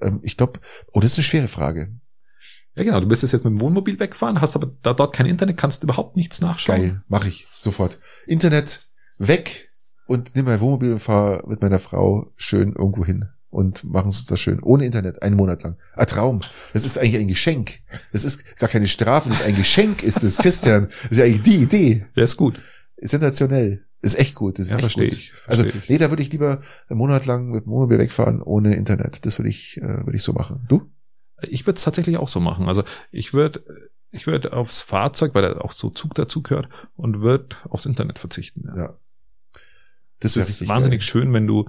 ähm, 0.00 0.18
ich 0.22 0.36
glaube, 0.36 0.58
oh, 0.92 0.98
das 0.98 1.12
ist 1.12 1.18
eine 1.18 1.24
schwere 1.24 1.46
Frage. 1.46 1.94
Ja, 2.74 2.82
genau. 2.82 2.98
Du 2.98 3.06
müsstest 3.06 3.32
jetzt 3.32 3.44
mit 3.44 3.52
dem 3.52 3.60
Wohnmobil 3.60 4.00
wegfahren, 4.00 4.40
hast 4.40 4.56
aber 4.56 4.72
da 4.82 4.92
dort 4.92 5.14
kein 5.14 5.26
Internet, 5.26 5.58
kannst 5.58 5.84
überhaupt 5.84 6.16
nichts 6.16 6.40
nachschauen. 6.40 6.80
Geil, 6.80 7.02
mache 7.06 7.28
ich 7.28 7.46
sofort. 7.52 7.98
Internet 8.26 8.80
weg 9.18 9.70
und 10.08 10.34
nimm 10.34 10.46
mein 10.46 10.58
Wohnmobil 10.58 10.90
und 10.90 10.98
fahre 10.98 11.44
mit 11.46 11.62
meiner 11.62 11.78
Frau 11.78 12.32
schön 12.34 12.72
irgendwo 12.74 13.04
hin 13.04 13.26
und 13.50 13.84
machen 13.84 14.06
uns 14.06 14.26
das 14.26 14.40
schön. 14.40 14.60
Ohne 14.60 14.86
Internet, 14.86 15.22
einen 15.22 15.36
Monat 15.36 15.62
lang. 15.62 15.76
Ein 15.94 16.06
Traum. 16.08 16.40
Das 16.72 16.84
ist 16.84 16.98
eigentlich 16.98 17.18
ein 17.18 17.28
Geschenk. 17.28 17.78
Das 18.10 18.24
ist 18.24 18.56
gar 18.56 18.68
keine 18.68 18.88
Strafe, 18.88 19.28
das 19.28 19.38
ist 19.38 19.46
ein 19.46 19.54
Geschenk, 19.54 20.02
ist 20.02 20.24
es, 20.24 20.36
Christian. 20.38 20.88
Das 21.04 21.12
ist 21.12 21.18
ja 21.18 21.26
eigentlich 21.26 21.42
die 21.42 21.62
Idee. 21.62 22.06
Ja, 22.16 22.24
ist 22.24 22.36
gut. 22.36 22.60
Sensationell. 23.00 23.83
Ist 24.04 24.18
echt 24.18 24.34
gut. 24.34 24.58
Das 24.58 24.66
ist 24.66 24.70
Ja, 24.70 24.76
echt 24.76 24.82
verstehe 24.84 25.08
gut. 25.08 25.16
ich. 25.18 25.32
Also, 25.46 25.62
Verstehe 25.62 25.82
ich. 25.82 25.88
nee, 25.88 25.98
da 25.98 26.10
würde 26.10 26.22
ich 26.22 26.30
lieber 26.32 26.60
einen 26.88 26.98
Monat 26.98 27.26
lang 27.26 27.50
mit 27.50 27.64
dem 27.64 27.70
Wohnmobil 27.70 27.98
wegfahren 27.98 28.42
ohne 28.42 28.74
Internet. 28.76 29.24
Das 29.26 29.38
würde 29.38 29.48
ich, 29.48 29.78
äh, 29.78 30.04
würde 30.04 30.16
ich 30.16 30.22
so 30.22 30.32
machen. 30.32 30.64
Du? 30.68 30.90
Ich 31.42 31.66
würde 31.66 31.76
es 31.78 31.82
tatsächlich 31.84 32.16
auch 32.18 32.28
so 32.28 32.40
machen. 32.40 32.68
Also 32.68 32.84
ich 33.10 33.32
würde 33.34 33.64
ich 34.10 34.26
würde 34.28 34.52
aufs 34.52 34.80
Fahrzeug, 34.80 35.34
weil 35.34 35.42
da 35.42 35.60
auch 35.60 35.72
so 35.72 35.90
Zug 35.90 36.14
dazu 36.14 36.40
gehört, 36.42 36.68
und 36.94 37.20
würde 37.20 37.56
aufs 37.68 37.84
Internet 37.86 38.20
verzichten. 38.20 38.62
Ja. 38.68 38.76
Ja. 38.76 38.98
Das 40.20 40.34
Das 40.34 40.36
wäre 40.36 40.46
ist 40.46 40.68
wahnsinnig 40.68 41.00
geil. 41.00 41.06
schön, 41.06 41.32
wenn 41.32 41.46
du 41.48 41.68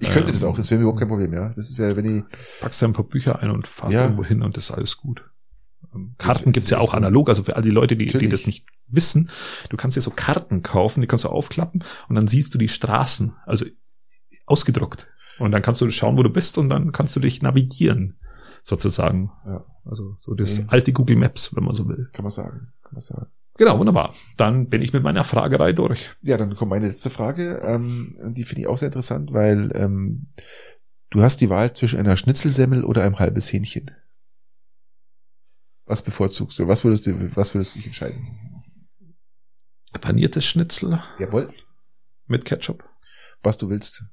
Ich 0.00 0.10
könnte 0.10 0.28
Ähm, 0.30 0.32
das 0.34 0.42
auch, 0.42 0.56
das 0.56 0.70
wäre 0.70 0.78
mir 0.78 0.82
überhaupt 0.82 0.98
kein 0.98 1.08
Problem, 1.08 1.32
ja. 1.32 1.50
Das 1.54 1.78
wäre, 1.78 1.94
wenn 1.96 2.18
ich, 2.18 2.24
Packst 2.60 2.82
da 2.82 2.86
ein 2.86 2.92
paar 2.94 3.04
Bücher 3.04 3.38
ein 3.40 3.50
und 3.52 3.68
fahrst 3.68 3.94
Ja. 3.94 4.02
irgendwo 4.02 4.24
hin 4.24 4.42
und 4.42 4.56
das 4.56 4.64
ist 4.64 4.70
alles 4.72 4.96
gut. 4.96 5.24
Karten 6.18 6.52
gibt's 6.52 6.70
ja 6.70 6.78
auch 6.78 6.94
analog, 6.94 7.28
also 7.28 7.42
für 7.44 7.56
all 7.56 7.62
die 7.62 7.70
Leute, 7.70 7.96
die, 7.96 8.06
die 8.06 8.28
das 8.28 8.46
nicht 8.46 8.66
wissen, 8.86 9.30
du 9.70 9.76
kannst 9.76 9.96
dir 9.96 10.00
so 10.00 10.10
Karten 10.10 10.62
kaufen, 10.62 11.00
die 11.00 11.06
kannst 11.06 11.24
du 11.24 11.28
aufklappen 11.28 11.84
und 12.08 12.14
dann 12.14 12.28
siehst 12.28 12.54
du 12.54 12.58
die 12.58 12.68
Straßen, 12.68 13.34
also 13.46 13.64
ausgedruckt. 14.46 15.08
Und 15.38 15.50
dann 15.52 15.62
kannst 15.62 15.80
du 15.80 15.90
schauen, 15.90 16.16
wo 16.16 16.22
du 16.22 16.30
bist 16.30 16.58
und 16.58 16.68
dann 16.68 16.92
kannst 16.92 17.16
du 17.16 17.20
dich 17.20 17.42
navigieren, 17.42 18.18
sozusagen. 18.62 19.30
Ja. 19.46 19.64
Also 19.84 20.14
so 20.16 20.34
das 20.34 20.60
Mhm. 20.60 20.64
alte 20.68 20.92
Google 20.92 21.16
Maps, 21.16 21.54
wenn 21.56 21.64
man 21.64 21.74
so 21.74 21.88
will. 21.88 22.08
kann 22.12 22.22
man 22.24 22.30
sagen, 22.30 22.68
kann 22.82 22.92
man 22.92 23.00
sagen. 23.00 23.26
Genau, 23.56 23.78
wunderbar. 23.78 24.14
Dann 24.36 24.68
bin 24.68 24.82
ich 24.82 24.92
mit 24.92 25.02
meiner 25.04 25.22
Fragerei 25.22 25.72
durch. 25.72 26.10
Ja, 26.22 26.36
dann 26.36 26.56
kommt 26.56 26.70
meine 26.70 26.88
letzte 26.88 27.10
Frage. 27.10 27.60
Ähm, 27.64 28.16
die 28.34 28.42
finde 28.44 28.62
ich 28.62 28.66
auch 28.66 28.78
sehr 28.78 28.86
interessant, 28.88 29.32
weil 29.32 29.70
ähm, 29.74 30.26
du 31.10 31.22
hast 31.22 31.40
die 31.40 31.50
Wahl 31.50 31.72
zwischen 31.72 31.98
einer 32.00 32.16
Schnitzelsemmel 32.16 32.84
oder 32.84 33.04
einem 33.04 33.18
halbes 33.18 33.52
Hähnchen. 33.52 33.90
Was 35.86 36.02
bevorzugst 36.02 36.58
du? 36.58 36.68
Was 36.68 36.84
würdest 36.84 37.06
du, 37.06 37.36
was 37.36 37.54
würdest 37.54 37.74
du 37.74 37.78
dich 37.78 37.86
entscheiden? 37.86 38.64
Paniertes 40.00 40.44
Schnitzel 40.44 41.02
Jawohl, 41.18 41.52
mit 42.26 42.44
Ketchup. 42.44 42.84
was 43.42 43.58
du 43.58 43.70
willst. 43.70 44.04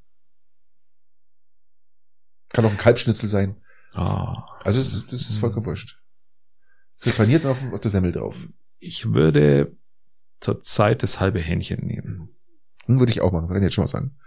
Kann 2.49 2.65
auch 2.65 2.72
ein 2.72 2.78
Kalbschnitzel 2.78 3.28
sein. 3.30 3.61
Ah. 3.93 4.59
Also 4.63 4.80
das 4.80 4.93
ist, 4.93 5.11
das 5.11 5.22
ist 5.30 5.38
vollkommen 5.38 5.65
wurscht. 5.65 5.99
Es 6.95 7.05
wird 7.05 7.17
paniert 7.17 7.45
auf, 7.45 7.63
auf 7.74 7.80
der 7.80 7.91
Semmel 7.91 8.11
drauf. 8.11 8.47
Ich 8.78 9.13
würde 9.13 9.76
zurzeit 10.39 11.03
das 11.03 11.19
halbe 11.19 11.39
Hähnchen 11.39 11.86
nehmen. 11.86 12.30
Hm, 12.86 12.99
würde 12.99 13.11
ich 13.11 13.22
auch 13.22 13.32
machen, 13.32 13.43
das 13.43 13.49
kann 13.49 13.57
ich 13.61 13.63
jetzt 13.63 13.74
schon 13.74 13.84
mal 13.84 13.88
sagen. 13.88 14.17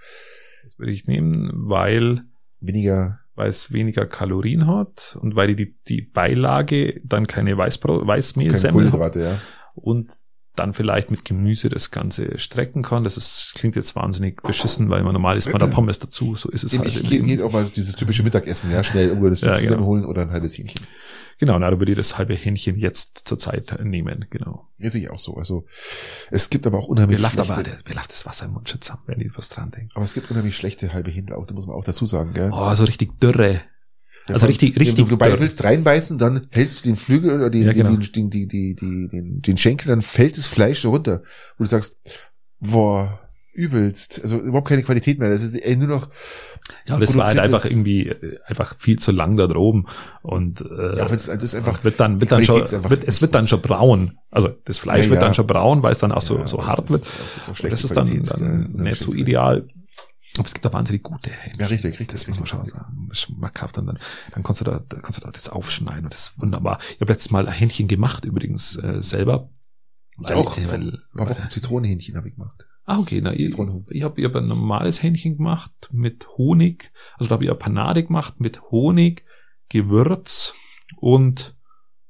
Das 0.64 0.78
würde 0.78 0.92
ich 0.92 1.06
nehmen, 1.06 1.50
weil, 1.54 2.24
Weniger, 2.60 3.20
weil 3.34 3.48
es 3.48 3.72
weniger 3.72 4.06
Kalorien 4.06 4.66
hat 4.66 5.18
und 5.20 5.36
weil 5.36 5.54
die, 5.54 5.76
die 5.88 6.02
Beilage 6.02 7.00
dann 7.04 7.26
keine 7.26 7.56
Weißbrot, 7.56 8.00
keine 8.00 8.08
Weißmehlsemmel 8.08 8.92
hat 8.92 9.16
ja. 9.16 9.40
und 9.74 10.18
dann 10.56 10.72
vielleicht 10.72 11.10
mit 11.10 11.24
Gemüse 11.24 11.68
das 11.68 11.90
Ganze 11.90 12.38
strecken 12.38 12.82
kann. 12.82 13.02
Das 13.02 13.16
ist, 13.16 13.46
das 13.46 13.54
klingt 13.54 13.74
jetzt 13.74 13.96
wahnsinnig 13.96 14.40
beschissen, 14.40 14.88
weil 14.88 15.02
man 15.02 15.12
normal 15.12 15.36
isst 15.36 15.50
man 15.52 15.60
da 15.60 15.66
Pommes 15.66 15.98
dazu. 15.98 16.36
So 16.36 16.48
ist 16.48 16.62
es 16.62 16.78
halt. 16.78 16.86
Ich 16.86 17.02
gehe 17.02 17.18
Leben. 17.18 17.26
geht 17.26 17.42
auch 17.42 17.52
mal 17.52 17.64
dieses 17.64 17.96
typische 17.96 18.22
Mittagessen, 18.22 18.70
ja, 18.70 18.84
schnell 18.84 19.08
irgendwo 19.08 19.28
das 19.28 19.40
Ja, 19.40 19.58
genau. 19.58 19.84
holen 19.84 20.04
oder 20.04 20.22
ein 20.22 20.30
halbes 20.30 20.56
Hähnchen. 20.56 20.86
Genau, 21.38 21.58
na, 21.58 21.70
da 21.70 21.78
würde 21.78 21.92
ich 21.92 21.98
das 21.98 22.16
halbe 22.18 22.34
Hähnchen 22.34 22.76
jetzt 22.76 23.22
zurzeit 23.24 23.78
nehmen, 23.82 24.26
genau. 24.30 24.68
Ja, 24.78 24.90
sehe 24.90 25.02
ich 25.02 25.10
auch 25.10 25.18
so. 25.18 25.34
Also 25.36 25.66
es 26.30 26.50
gibt 26.50 26.66
aber 26.66 26.78
auch 26.78 26.86
unheimlich 26.88 27.20
Mir 27.20 27.28
schlechte, 27.30 27.52
aber, 27.52 27.62
mir 27.62 27.94
läuft 27.94 28.12
das 28.12 28.24
Wasser 28.26 28.46
im 28.46 28.52
Mund 28.52 28.68
schon 28.68 28.80
zusammen, 28.80 29.02
wenn 29.06 29.20
ich 29.20 29.32
was 29.36 29.48
dran 29.48 29.70
denke. 29.70 29.90
aber 29.94 30.04
es 30.04 30.14
gibt 30.14 30.30
unheimlich 30.30 30.56
schlechte 30.56 30.92
halbe 30.92 31.10
Händler 31.10 31.38
auch, 31.38 31.46
da 31.46 31.54
muss 31.54 31.66
man 31.66 31.76
auch 31.76 31.84
dazu 31.84 32.06
sagen, 32.06 32.32
gell? 32.34 32.50
Oh, 32.52 32.72
so 32.74 32.84
richtig 32.84 33.18
Dürre. 33.20 33.60
Der 34.28 34.36
also 34.36 34.46
von- 34.46 34.48
richtig- 34.48 34.74
wenn 34.74 34.82
richtig 34.82 35.04
Du, 35.06 35.16
du 35.16 35.40
willst 35.40 35.64
reinbeißen, 35.64 36.16
dann 36.16 36.46
hältst 36.50 36.80
du 36.84 36.88
den 36.88 36.96
Flügel 36.96 37.34
oder 37.34 37.50
den, 37.50 37.64
Ja, 37.64 37.72
genau. 37.72 37.90
den, 37.90 38.00
den, 38.00 38.30
den, 38.30 38.48
den, 38.48 38.76
den, 39.10 39.42
den, 39.42 39.56
Schenkel, 39.58 39.88
dann 39.88 40.00
fällt 40.02 40.38
das 40.38 40.46
Fleisch 40.46 40.84
runter. 40.86 41.22
Wo 41.58 41.64
du 41.64 41.68
sagst, 41.68 41.96
boah, 42.58 43.20
übelst. 43.54 44.20
Also 44.22 44.38
überhaupt 44.38 44.68
keine 44.68 44.82
Qualität 44.82 45.18
mehr. 45.18 45.30
Das 45.30 45.42
ist 45.42 45.54
ey, 45.54 45.76
nur 45.76 45.88
noch. 45.88 46.08
Ja, 46.86 46.94
aber 46.94 47.04
das 47.06 47.16
war 47.16 47.26
halt 47.26 47.38
einfach 47.38 47.64
irgendwie 47.64 48.08
äh, 48.08 48.38
einfach 48.46 48.76
viel 48.78 48.98
zu 48.98 49.12
lang 49.12 49.36
da 49.36 49.46
droben 49.46 49.86
und 50.22 50.60
äh, 50.62 50.96
Ja, 50.98 51.04
das 51.06 51.28
ist 51.28 51.54
einfach. 51.54 51.84
wird 51.84 52.00
dann 52.00 52.20
wird 52.20 52.32
dann 52.32 52.44
schon 52.44 52.60
wird, 52.90 53.04
es 53.06 53.20
wird 53.22 53.34
dann 53.34 53.46
schon 53.46 53.60
braun. 53.62 54.18
Also 54.30 54.48
das 54.64 54.78
Fleisch 54.78 55.04
Ja, 55.04 55.10
wird 55.10 55.20
ja. 55.20 55.26
dann 55.28 55.34
schon 55.34 55.46
braun, 55.46 55.82
weil 55.82 55.92
es 55.92 55.98
dann 55.98 56.12
auch 56.12 56.22
so 56.22 56.38
Ja, 56.38 56.46
so 56.46 56.66
hart 56.66 56.90
wird. 56.90 57.06
schlechte 57.54 57.68
das 57.70 57.84
ist 57.84 57.96
dann, 57.96 58.06
dann 58.06 58.72
nicht 58.82 59.00
so 59.00 59.12
ideal. 59.14 59.68
Aber 60.36 60.46
es 60.48 60.52
gibt 60.54 60.64
da 60.64 60.72
wahnsinnig 60.72 61.04
gute 61.04 61.30
Hähnchen. 61.30 61.60
Ja, 61.60 61.66
richtig, 61.66 61.92
richtig. 62.00 62.08
Das 62.08 62.26
muss 62.26 62.38
man 62.38 62.46
schon 62.46 62.64
sagen. 62.64 63.08
Schmackhaft 63.12 63.78
und 63.78 63.86
dann, 63.86 63.98
dann 64.32 64.42
kannst 64.42 64.60
du 64.60 64.64
da, 64.64 64.80
da 64.88 64.98
kannst 64.98 65.18
du 65.18 65.22
da 65.24 65.30
das 65.30 65.48
aufschneiden 65.48 66.04
und 66.06 66.12
das 66.12 66.28
ist 66.28 66.40
wunderbar. 66.40 66.80
Ich 66.94 67.00
habe 67.00 67.12
letztes 67.12 67.30
Mal 67.30 67.46
ein 67.46 67.52
Hähnchen 67.54 67.86
gemacht 67.86 68.24
übrigens 68.24 68.76
äh, 68.76 69.00
selber. 69.00 69.50
Ich 70.20 70.28
Weil- 70.28 70.34
auch. 70.36 70.56
weil- 70.56 70.98
Weil, 71.12 71.36
ein 71.36 71.50
Zitronenhähnchen 71.50 72.16
habe 72.16 72.28
ich 72.28 72.34
gemacht. 72.34 72.66
Ah, 72.84 72.98
okay. 72.98 73.20
Na, 73.22 73.32
ich 73.32 73.46
ich 73.46 74.02
habe 74.02 74.20
ich 74.20 74.24
hab 74.24 74.36
ein 74.36 74.46
normales 74.46 75.02
Hähnchen 75.02 75.38
gemacht 75.38 75.72
mit 75.90 76.28
Honig. 76.36 76.92
Also 77.16 77.28
da 77.28 77.34
habe 77.34 77.44
ich 77.44 77.50
eine 77.50 77.58
Panade 77.58 78.04
gemacht 78.04 78.40
mit 78.40 78.60
Honig, 78.70 79.24
Gewürz 79.68 80.54
und 80.96 81.56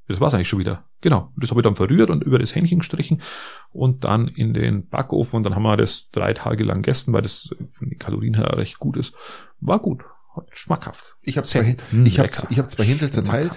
das 0.08 0.20
war's 0.20 0.34
eigentlich 0.34 0.48
schon 0.48 0.58
wieder. 0.58 0.84
Genau. 1.00 1.32
Das 1.36 1.50
habe 1.50 1.60
ich 1.60 1.64
dann 1.64 1.76
verrührt 1.76 2.10
und 2.10 2.24
über 2.24 2.38
das 2.38 2.54
Hähnchen 2.54 2.78
gestrichen 2.78 3.22
und 3.70 4.04
dann 4.04 4.26
in 4.26 4.54
den 4.54 4.88
Backofen 4.88 5.36
und 5.36 5.42
dann 5.44 5.54
haben 5.54 5.62
wir 5.62 5.76
das 5.76 6.08
drei 6.10 6.32
Tage 6.32 6.64
lang 6.64 6.82
gegessen, 6.82 7.12
weil 7.12 7.22
das 7.22 7.54
von 7.68 7.90
den 7.90 7.98
Kalorien 7.98 8.34
her 8.34 8.56
recht 8.56 8.78
gut 8.78 8.96
ist. 8.96 9.14
War 9.60 9.78
gut. 9.78 10.02
Schmackhaft. 10.50 11.16
Ich 11.22 11.36
habe 11.36 11.46
zwei. 11.46 11.76
Hm, 11.90 12.06
ich 12.06 12.18
hab, 12.18 12.26
ich 12.50 12.58
hab 12.58 12.68
zwei 12.68 12.84
Händel 12.84 13.10
zerteilt 13.10 13.56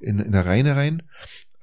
in, 0.00 0.18
in 0.18 0.32
der 0.32 0.46
Reine 0.46 0.76
rein. 0.76 1.02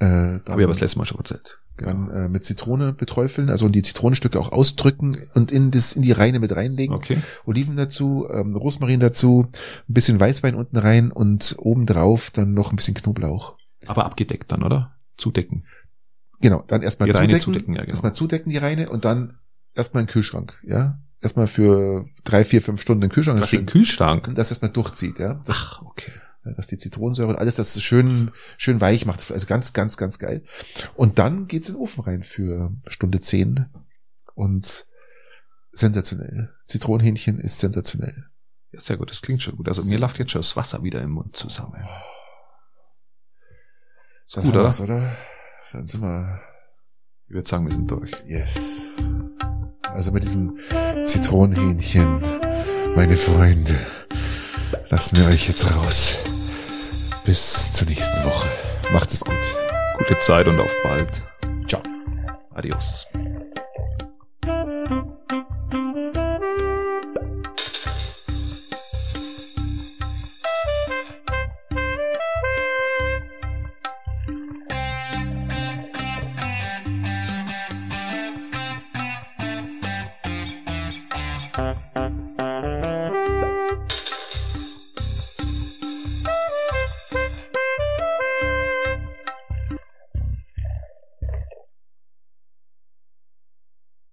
Äh, 0.02 0.06
dann, 0.06 0.42
Habe 0.48 0.62
ich 0.62 0.66
aber 0.66 0.74
das 0.74 0.80
letzte 0.80 0.98
Mal 0.98 1.06
schon 1.06 1.20
erzählt. 1.20 1.60
dann 1.78 2.10
äh, 2.10 2.28
mit 2.28 2.44
Zitrone 2.44 2.92
beträufeln, 2.92 3.52
also 3.52 3.70
die 3.70 3.84
Zitronenstücke 3.84 4.40
auch 4.40 4.52
ausdrücken 4.52 5.16
und 5.36 5.52
in 5.52 5.70
das 5.70 5.94
in 5.94 6.02
die 6.02 6.12
Reine 6.12 6.40
mit 6.40 6.56
reinlegen. 6.56 6.96
Okay. 6.96 7.18
Oliven 7.46 7.76
dazu, 7.76 8.28
ähm, 8.32 8.56
Rosmarin 8.56 9.00
dazu, 9.00 9.48
ein 9.88 9.94
bisschen 9.94 10.20
Weißwein 10.20 10.56
unten 10.56 10.78
rein 10.78 11.12
und 11.12 11.56
obendrauf 11.60 12.32
dann 12.32 12.56
noch 12.56 12.74
ein 12.74 12.78
bisschen 12.78 12.96
Knoblauch. 12.96 13.58
Aber 13.86 14.06
abgedeckt 14.06 14.52
dann, 14.52 14.64
oder? 14.64 14.96
Zudecken. 15.18 15.66
Genau, 16.40 16.64
dann 16.66 16.82
erstmal 16.82 17.08
Die 17.08 17.16
Reine 17.16 17.28
zudecken, 17.28 17.54
zudecken, 17.54 17.76
ja, 17.76 17.82
genau. 17.82 17.92
erstmal 17.92 18.14
zudecken 18.16 18.50
die 18.52 18.58
Reine 18.58 18.90
und 18.90 19.06
dann 19.06 19.38
erstmal 19.76 20.02
in 20.02 20.08
den 20.08 20.14
Kühlschrank, 20.14 20.60
ja. 20.64 21.00
Erstmal 21.22 21.46
für 21.46 22.08
drei, 22.24 22.44
vier, 22.44 22.64
fünf 22.64 22.82
Stunden 22.82 23.04
in 23.04 23.10
den 23.10 23.14
Kühlschrank. 23.14 23.40
Was 23.40 23.54
im 23.54 23.68
Kühlschrank? 23.68 24.28
und 24.28 24.36
das 24.36 24.50
erstmal 24.50 24.72
durchzieht, 24.72 25.20
ja. 25.20 25.36
Das, 25.46 25.56
Ach, 25.60 25.84
okay. 25.84 26.12
Dass 26.44 26.68
die 26.68 26.78
Zitronensäure 26.78 27.30
und 27.30 27.36
alles 27.38 27.56
das 27.56 27.80
schön, 27.82 28.32
schön 28.58 28.82
weich 28.82 29.06
macht. 29.06 29.32
Also 29.32 29.46
ganz, 29.46 29.74
ganz, 29.74 29.98
ganz 29.98 30.20
geil. 30.20 30.44
Und 30.96 31.20
dann 31.20 31.48
geht's 31.48 31.70
in 31.70 31.76
den 31.76 31.82
Ofen 31.82 32.04
rein 32.04 32.24
für 32.24 32.72
Stunde 32.88 33.20
zehn 33.20 33.68
und 34.34 34.86
sensationell. 35.72 36.50
Zitronenhähnchen 36.68 37.40
ist 37.40 37.60
sensationell. 37.60 38.26
Ja, 38.72 38.80
sehr 38.80 38.98
gut. 38.98 39.12
Das 39.12 39.22
klingt 39.22 39.42
schon 39.42 39.56
gut. 39.58 39.68
Also 39.68 39.84
mir 39.84 40.00
läuft 40.00 40.18
jetzt 40.18 40.32
schon 40.32 40.42
das 40.42 40.56
Wasser 40.56 40.84
wieder 40.84 41.02
im 41.02 41.12
Mund 41.12 41.36
zusammen. 41.36 41.86
Ist 44.26 44.38
Dann 44.38 44.44
gut, 44.46 44.56
oder? 44.56 44.82
oder? 44.82 45.18
Dann 45.72 45.86
sind 45.86 46.02
wir, 46.02 46.42
Ich 47.28 47.34
würde 47.34 47.48
sagen, 47.48 47.66
wir 47.68 47.74
sind 47.74 47.90
durch. 47.90 48.12
yes. 48.26 48.92
Also 49.84 50.12
mit 50.14 50.24
diesem 50.24 50.58
Zitronenhähnchen, 51.04 52.22
meine 52.96 53.18
Freunde, 53.18 53.76
lassen 54.90 55.18
wir 55.18 55.28
euch 55.28 55.48
jetzt 55.48 55.76
raus. 55.76 56.18
Bis 57.26 57.72
zur 57.74 57.88
nächsten 57.88 58.24
Woche. 58.24 58.48
Macht 58.92 59.12
es 59.12 59.22
gut. 59.22 59.36
Gute 59.98 60.20
Zeit 60.20 60.48
und 60.48 60.60
auf 60.60 60.72
bald. 60.84 61.24
Ciao. 61.68 61.82
Adios. 62.54 63.08